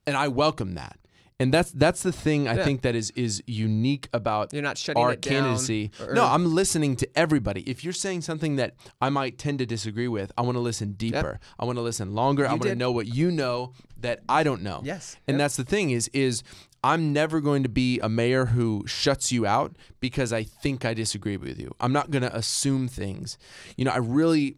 and 0.06 0.16
I 0.16 0.28
welcome 0.28 0.72
that. 0.74 0.98
And 1.40 1.54
that's 1.54 1.70
that's 1.70 2.02
the 2.02 2.10
thing 2.10 2.48
I 2.48 2.54
Yeah. 2.56 2.64
think 2.64 2.82
that 2.82 2.96
is 2.96 3.10
is 3.12 3.42
unique 3.46 4.08
about 4.12 4.52
You're 4.52 4.62
not 4.62 4.76
shutting 4.76 5.00
our 5.02 5.14
candidacy. 5.14 5.92
or- 6.00 6.12
no, 6.14 6.24
I'm 6.24 6.52
listening 6.54 6.96
to 6.96 7.08
everybody. 7.16 7.60
If 7.62 7.84
you're 7.84 7.92
saying 7.92 8.22
something 8.22 8.56
that 8.56 8.74
I 9.00 9.08
might 9.08 9.38
tend 9.38 9.60
to 9.60 9.66
disagree 9.66 10.08
with, 10.08 10.32
I 10.36 10.42
want 10.42 10.56
to 10.56 10.60
listen 10.60 10.92
deeper. 10.94 11.38
I 11.58 11.64
want 11.64 11.76
to 11.78 11.82
listen 11.82 12.12
longer. 12.14 12.44
I 12.46 12.50
want 12.50 12.62
to 12.64 12.74
know 12.74 12.90
what 12.90 13.06
you 13.06 13.30
know 13.30 13.72
that 14.00 14.20
I 14.28 14.42
don't 14.42 14.62
know. 14.62 14.80
Yes. 14.84 15.16
And 15.28 15.36
Yep. 15.36 15.38
that's 15.38 15.56
the 15.56 15.64
thing 15.64 15.90
is 15.90 16.08
is 16.12 16.42
I'm 16.82 17.12
never 17.12 17.40
going 17.40 17.62
to 17.64 17.68
be 17.68 17.98
a 18.00 18.08
mayor 18.08 18.46
who 18.46 18.84
shuts 18.86 19.30
you 19.32 19.46
out 19.46 19.76
because 20.00 20.32
I 20.32 20.42
think 20.44 20.84
I 20.84 20.94
disagree 20.94 21.36
with 21.36 21.58
you. 21.60 21.72
I'm 21.80 21.92
not 21.92 22.10
going 22.10 22.22
to 22.22 22.34
assume 22.36 22.86
things. 22.88 23.36
You 23.76 23.84
know, 23.84 23.90
I 23.92 23.96
really 23.98 24.56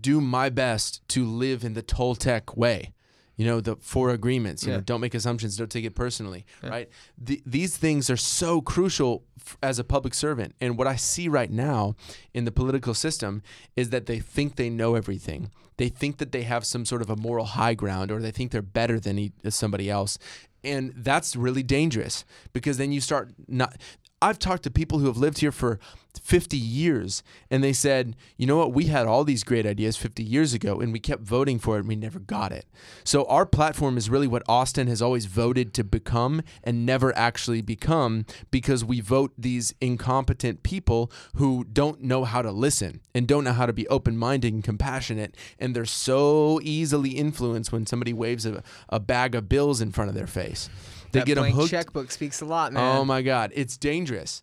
do 0.00 0.20
my 0.20 0.48
best 0.48 1.06
to 1.08 1.24
live 1.24 1.64
in 1.64 1.74
the 1.74 1.82
Toltec 1.82 2.56
way. 2.56 2.92
You 3.36 3.44
know, 3.46 3.60
the 3.60 3.76
four 3.76 4.10
agreements, 4.10 4.62
you 4.64 4.70
Yeah. 4.70 4.76
know, 4.76 4.82
don't 4.82 5.00
make 5.00 5.14
assumptions, 5.14 5.56
don't 5.56 5.70
take 5.70 5.84
it 5.84 5.94
personally, 5.94 6.46
right? 6.62 6.88
The, 7.18 7.42
these 7.44 7.76
things 7.76 8.08
are 8.08 8.16
so 8.16 8.60
crucial 8.62 9.24
f- 9.38 9.58
as 9.62 9.78
a 9.78 9.84
public 9.84 10.14
servant. 10.14 10.54
And 10.60 10.78
what 10.78 10.86
I 10.86 10.96
see 10.96 11.28
right 11.28 11.50
now 11.50 11.96
in 12.32 12.46
the 12.46 12.50
political 12.52 12.94
system 12.94 13.42
is 13.76 13.90
that 13.90 14.06
they 14.06 14.20
think 14.20 14.56
they 14.56 14.70
know 14.70 14.94
everything. 14.94 15.50
They 15.76 15.90
think 15.90 16.16
that 16.16 16.32
they 16.32 16.44
have 16.44 16.64
some 16.64 16.86
sort 16.86 17.02
of 17.02 17.10
a 17.10 17.16
moral 17.16 17.44
high 17.44 17.74
ground 17.74 18.10
or 18.10 18.20
they 18.20 18.30
think 18.30 18.52
they're 18.52 18.62
better 18.62 18.98
than 18.98 19.18
e- 19.18 19.32
somebody 19.50 19.90
else. 19.90 20.18
and 20.64 20.92
that's 20.96 21.36
really 21.36 21.62
dangerous 21.62 22.24
because 22.52 22.76
then 22.78 22.90
you 22.90 23.00
start 23.00 23.30
not 23.46 23.76
I've 24.22 24.38
talked 24.38 24.62
to 24.64 24.70
people 24.70 24.98
who 24.98 25.06
have 25.06 25.18
lived 25.18 25.38
here 25.38 25.52
for 25.52 25.78
50 26.18 26.56
years 26.56 27.22
and 27.50 27.62
they 27.62 27.72
said, 27.72 28.16
"You 28.36 28.46
know 28.46 28.56
what? 28.56 28.72
We 28.72 28.84
had 28.86 29.06
all 29.06 29.24
these 29.24 29.44
great 29.44 29.66
ideas 29.66 29.96
50 29.96 30.22
years 30.22 30.54
ago 30.54 30.80
and 30.80 30.92
we 30.92 30.98
kept 30.98 31.22
voting 31.22 31.58
for 31.58 31.76
it 31.76 31.80
and 31.80 31.88
we 31.88 31.96
never 31.96 32.18
got 32.18 32.52
it." 32.52 32.66
So 33.04 33.24
our 33.24 33.46
platform 33.46 33.96
is 33.96 34.10
really 34.10 34.26
what 34.26 34.42
Austin 34.48 34.86
has 34.88 35.02
always 35.02 35.26
voted 35.26 35.74
to 35.74 35.84
become 35.84 36.42
and 36.64 36.86
never 36.86 37.16
actually 37.16 37.62
become 37.62 38.26
because 38.50 38.84
we 38.84 39.00
vote 39.00 39.32
these 39.38 39.74
incompetent 39.80 40.62
people 40.62 41.10
who 41.34 41.64
don't 41.64 42.02
know 42.02 42.24
how 42.24 42.42
to 42.42 42.50
listen 42.50 43.00
and 43.14 43.26
don't 43.26 43.44
know 43.44 43.52
how 43.52 43.66
to 43.66 43.72
be 43.72 43.86
open-minded 43.88 44.52
and 44.52 44.64
compassionate 44.64 45.36
and 45.58 45.74
they're 45.74 45.84
so 45.84 46.60
easily 46.62 47.10
influenced 47.10 47.72
when 47.72 47.86
somebody 47.86 48.12
waves 48.12 48.46
a, 48.46 48.62
a 48.88 49.00
bag 49.00 49.34
of 49.34 49.48
bills 49.48 49.80
in 49.80 49.92
front 49.92 50.08
of 50.08 50.14
their 50.14 50.26
face. 50.26 50.68
They 51.12 51.20
that 51.20 51.26
get 51.26 51.34
them 51.36 51.50
hooked 51.50 51.70
checkbook 51.70 52.10
speaks 52.10 52.40
a 52.40 52.44
lot, 52.44 52.72
man. 52.72 52.96
Oh 52.96 53.04
my 53.04 53.22
God, 53.22 53.52
it's 53.54 53.76
dangerous, 53.76 54.42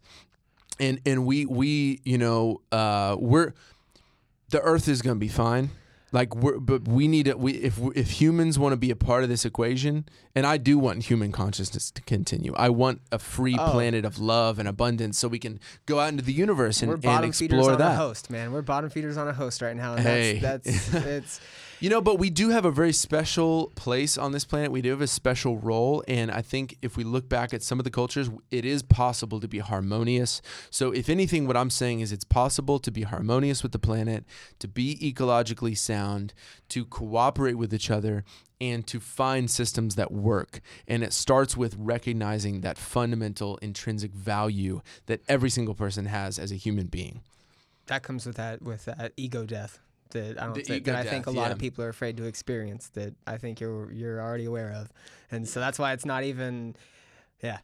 and 0.79 0.99
and 1.05 1.25
we 1.25 1.45
we 1.45 1.99
you 2.03 2.17
know 2.17 2.61
uh, 2.71 3.15
we're 3.19 3.53
the 4.49 4.61
Earth 4.61 4.87
is 4.87 5.01
gonna 5.01 5.15
be 5.19 5.27
fine. 5.27 5.69
Like 6.11 6.35
we're 6.35 6.59
but 6.59 6.87
we 6.87 7.07
need 7.07 7.27
it. 7.27 7.39
We 7.39 7.53
if 7.53 7.79
if 7.95 8.11
humans 8.21 8.59
want 8.59 8.73
to 8.73 8.77
be 8.77 8.91
a 8.91 8.95
part 8.95 9.23
of 9.23 9.29
this 9.29 9.45
equation, 9.45 10.05
and 10.35 10.45
I 10.45 10.57
do 10.57 10.77
want 10.77 11.01
human 11.05 11.31
consciousness 11.31 11.89
to 11.89 12.03
continue. 12.03 12.53
I 12.55 12.69
want 12.69 13.01
a 13.11 13.17
free 13.17 13.57
Oh. 13.59 13.71
planet 13.71 14.05
of 14.05 14.19
love 14.19 14.59
and 14.59 14.67
abundance, 14.67 15.17
so 15.17 15.27
we 15.27 15.39
can 15.39 15.59
go 15.87 15.99
out 15.99 16.09
into 16.09 16.23
the 16.23 16.31
universe 16.33 16.83
and, 16.83 16.89
We're 16.89 16.93
and 16.95 17.03
bottom 17.03 17.31
feeders 17.31 17.57
explore 17.57 17.69
on 17.73 17.81
a 17.81 17.83
that. 17.83 17.97
host, 17.97 18.29
man. 18.29 18.51
We're 18.51 18.61
bottom 18.61 18.91
feeders 18.91 19.17
on 19.17 19.27
a 19.27 19.33
host 19.33 19.63
right 19.63 19.75
now. 19.75 19.93
And 19.93 20.01
Hey. 20.03 20.37
that's, 20.39 20.89
that's 20.89 21.05
it's 21.07 21.41
You 21.83 21.89
know, 21.89 21.99
but 21.99 22.17
we 22.17 22.29
do 22.29 22.47
have 22.47 22.63
a 22.63 22.71
very 22.71 22.93
special 22.93 23.69
place 23.75 24.17
on 24.17 24.31
this 24.31 24.45
planet. 24.45 24.71
We 24.71 24.81
do 24.81 24.91
have 24.91 25.01
a 25.01 25.05
special 25.05 25.57
role. 25.57 26.01
And 26.07 26.31
I 26.31 26.41
think 26.41 26.77
if 26.81 26.95
we 26.95 27.03
look 27.03 27.27
back 27.27 27.53
at 27.53 27.61
some 27.61 27.77
of 27.77 27.83
the 27.83 27.91
cultures, 27.91 28.29
it 28.51 28.63
is 28.63 28.81
possible 28.81 29.41
to 29.41 29.49
be 29.49 29.59
harmonious. 29.59 30.41
So, 30.69 30.93
if 30.93 31.09
anything, 31.09 31.45
what 31.45 31.57
I'm 31.57 31.69
saying 31.69 31.99
is 31.99 32.13
it's 32.13 32.23
possible 32.23 32.79
to 32.79 32.89
be 32.89 33.01
harmonious 33.01 33.63
with 33.63 33.73
the 33.73 33.79
planet, 33.79 34.23
to 34.59 34.67
be 34.69 34.95
ecologically 34.95 35.77
sound, 35.77 36.33
to 36.69 36.85
cooperate 36.85 37.55
with 37.55 37.73
each 37.73 37.91
other, 37.91 38.23
and 38.61 38.87
to 38.87 39.01
find 39.01 39.51
systems 39.51 39.95
that 39.95 40.09
work. 40.09 40.61
And 40.87 41.03
it 41.03 41.11
starts 41.11 41.57
with 41.57 41.75
recognizing 41.77 42.61
that 42.61 42.77
fundamental 42.77 43.57
intrinsic 43.57 44.13
value 44.13 44.79
that 45.07 45.19
every 45.27 45.49
single 45.49 45.75
person 45.75 46.05
has 46.05 46.39
as 46.39 46.49
a 46.53 46.55
human 46.55 46.87
being. 46.87 47.23
that 47.87 48.03
comes 48.03 48.25
with 48.25 48.37
that 48.37 48.61
with 48.61 48.85
that 48.85 49.11
ego 49.17 49.45
death 49.45 49.81
that 50.13 50.41
I 50.41 50.45
don't 50.45 50.55
The 50.55 50.63
think, 50.63 50.85
that 50.85 50.95
I 50.95 51.03
think 51.03 51.27
a 51.27 51.31
lot 51.31 51.47
yeah. 51.47 51.51
of 51.51 51.59
people 51.59 51.83
are 51.83 51.89
afraid 51.89 52.17
to 52.17 52.23
experience 52.23 52.89
that 52.93 53.13
I 53.27 53.37
think 53.37 53.59
you're 53.59 53.91
you're 53.91 54.21
already 54.21 54.45
aware 54.45 54.71
of. 54.71 54.89
And 55.29 55.47
so 55.47 55.59
that's 55.59 55.77
why 55.77 55.93
it's 55.93 56.05
not 56.05 56.23
even 56.23 56.75
yeah. 57.41 57.59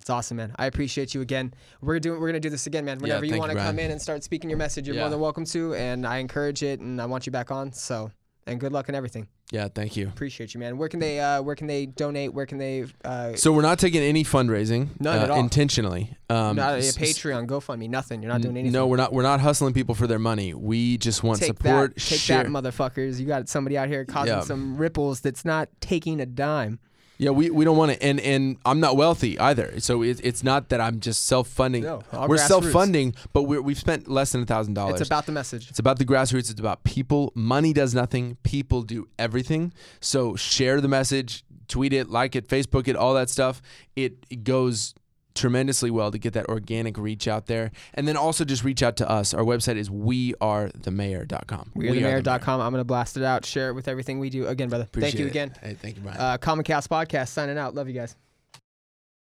It's 0.00 0.10
awesome, 0.10 0.36
man. 0.38 0.54
I 0.56 0.66
appreciate 0.66 1.12
you 1.12 1.20
again. 1.20 1.52
We're 1.80 2.00
doing 2.00 2.20
we're 2.20 2.28
gonna 2.28 2.40
do 2.40 2.50
this 2.50 2.66
again, 2.66 2.84
man. 2.84 2.98
Whenever 2.98 3.24
you 3.24 3.32
thank 3.32 3.40
want 3.40 3.52
you, 3.52 3.58
to 3.58 3.64
come 3.64 3.78
in 3.78 3.90
and 3.90 4.00
start 4.00 4.24
speaking 4.24 4.48
your 4.48 4.58
message, 4.58 4.86
you're 4.86 4.96
more 4.96 5.10
than 5.10 5.20
welcome 5.20 5.44
to 5.46 5.74
and 5.74 6.06
I 6.06 6.18
encourage 6.18 6.62
it 6.62 6.80
and 6.80 7.00
I 7.00 7.06
want 7.06 7.26
you 7.26 7.32
back 7.32 7.50
on. 7.50 7.72
So 7.72 8.10
and 8.48 8.58
good 8.60 8.72
luck 8.72 8.88
and 8.88 8.96
everything. 8.96 9.28
Yeah, 9.50 9.68
thank 9.68 9.96
you. 9.96 10.08
Appreciate 10.08 10.52
you, 10.54 10.60
man. 10.60 10.76
Where 10.78 10.88
can 10.88 11.00
they 11.00 11.20
uh 11.20 11.40
where 11.42 11.54
can 11.54 11.66
they 11.66 11.86
donate? 11.86 12.34
Where 12.34 12.46
can 12.46 12.58
they 12.58 12.84
uh 13.04 13.34
So 13.34 13.52
we're 13.52 13.62
not 13.62 13.78
taking 13.78 14.02
any 14.02 14.24
fundraising 14.24 14.88
None 15.00 15.18
uh, 15.18 15.22
at 15.22 15.30
all. 15.30 15.38
intentionally. 15.40 16.16
Um, 16.30 16.56
not 16.56 16.74
a 16.74 16.78
Patreon, 16.82 17.46
GoFundMe, 17.46 17.88
nothing. 17.88 18.22
You're 18.22 18.30
not 18.32 18.42
doing 18.42 18.56
anything. 18.56 18.72
No, 18.72 18.86
we're 18.86 18.96
not. 18.98 19.12
We're 19.12 19.22
not 19.22 19.40
hustling 19.40 19.72
people 19.72 19.94
for 19.94 20.06
their 20.06 20.18
money. 20.18 20.52
We 20.52 20.98
just 20.98 21.22
want 21.22 21.38
take 21.40 21.46
support. 21.48 21.94
that, 21.94 22.00
take 22.02 22.20
share. 22.20 22.42
that, 22.42 22.50
motherfuckers! 22.50 23.18
You 23.18 23.26
got 23.26 23.48
somebody 23.48 23.78
out 23.78 23.88
here 23.88 24.04
causing 24.04 24.34
Yeah. 24.34 24.40
some 24.42 24.76
ripples 24.76 25.20
that's 25.20 25.44
not 25.46 25.68
taking 25.80 26.20
a 26.20 26.26
dime. 26.26 26.80
Yeah, 27.18 27.30
we, 27.30 27.50
we 27.50 27.64
don't 27.64 27.76
want 27.76 27.92
to. 27.92 28.02
And 28.02 28.20
and 28.20 28.56
I'm 28.64 28.78
not 28.78 28.96
wealthy 28.96 29.38
either. 29.40 29.80
So 29.80 30.02
it, 30.02 30.20
it's 30.22 30.44
not 30.44 30.68
that 30.68 30.80
I'm 30.80 31.00
just 31.00 31.26
self 31.26 31.48
funding. 31.48 31.82
No, 31.82 32.02
we're 32.28 32.38
self 32.38 32.64
funding, 32.70 33.14
but 33.32 33.42
we're, 33.42 33.60
we've 33.60 33.78
spent 33.78 34.06
less 34.08 34.32
than 34.32 34.42
a 34.42 34.46
thousand 34.46 34.74
dollars. 34.74 35.00
It's 35.00 35.08
about 35.08 35.26
the 35.26 35.32
message. 35.32 35.68
It's 35.68 35.80
about 35.80 35.98
the 35.98 36.04
grassroots. 36.04 36.50
It's 36.50 36.60
about 36.60 36.84
people. 36.84 37.32
Money 37.34 37.72
does 37.72 37.92
nothing. 37.92 38.36
People 38.44 38.82
do 38.82 39.08
everything. 39.18 39.72
So 40.00 40.36
share 40.36 40.80
the 40.80 40.88
message, 40.88 41.44
tweet 41.66 41.92
it, 41.92 42.08
like 42.08 42.36
it, 42.36 42.46
Facebook 42.46 42.86
it, 42.86 42.94
all 42.94 43.14
that 43.14 43.30
stuff. 43.30 43.60
It, 43.96 44.24
it 44.30 44.44
goes 44.44 44.94
tremendously 45.38 45.90
well 45.90 46.10
to 46.10 46.18
get 46.18 46.32
that 46.34 46.46
organic 46.48 46.98
reach 46.98 47.28
out 47.28 47.46
there. 47.46 47.70
And 47.94 48.06
then 48.06 48.16
also 48.16 48.44
just 48.44 48.64
reach 48.64 48.82
out 48.82 48.96
to 48.98 49.08
us. 49.08 49.34
Our 49.34 49.44
website 49.44 49.76
is 49.76 49.88
wearethemayor.com. 49.88 51.72
WeAreTheMayor.com. 51.76 52.60
I'm 52.60 52.72
gonna 52.72 52.84
blast 52.84 53.16
it 53.16 53.22
out. 53.22 53.44
Share 53.44 53.70
it 53.70 53.74
with 53.74 53.88
everything 53.88 54.18
we 54.18 54.30
do. 54.30 54.46
Again, 54.46 54.68
brother. 54.68 54.86
thank 54.92 55.18
you 55.18 55.26
again. 55.26 55.54
Hey, 55.62 55.74
thank 55.74 55.96
you, 55.96 56.02
Brian. 56.02 56.18
Uh, 56.18 56.38
Common 56.38 56.64
Cast 56.64 56.90
Podcast 56.90 57.28
signing 57.28 57.58
out. 57.58 57.74
Love 57.74 57.88
you 57.88 57.94
guys. 57.94 58.16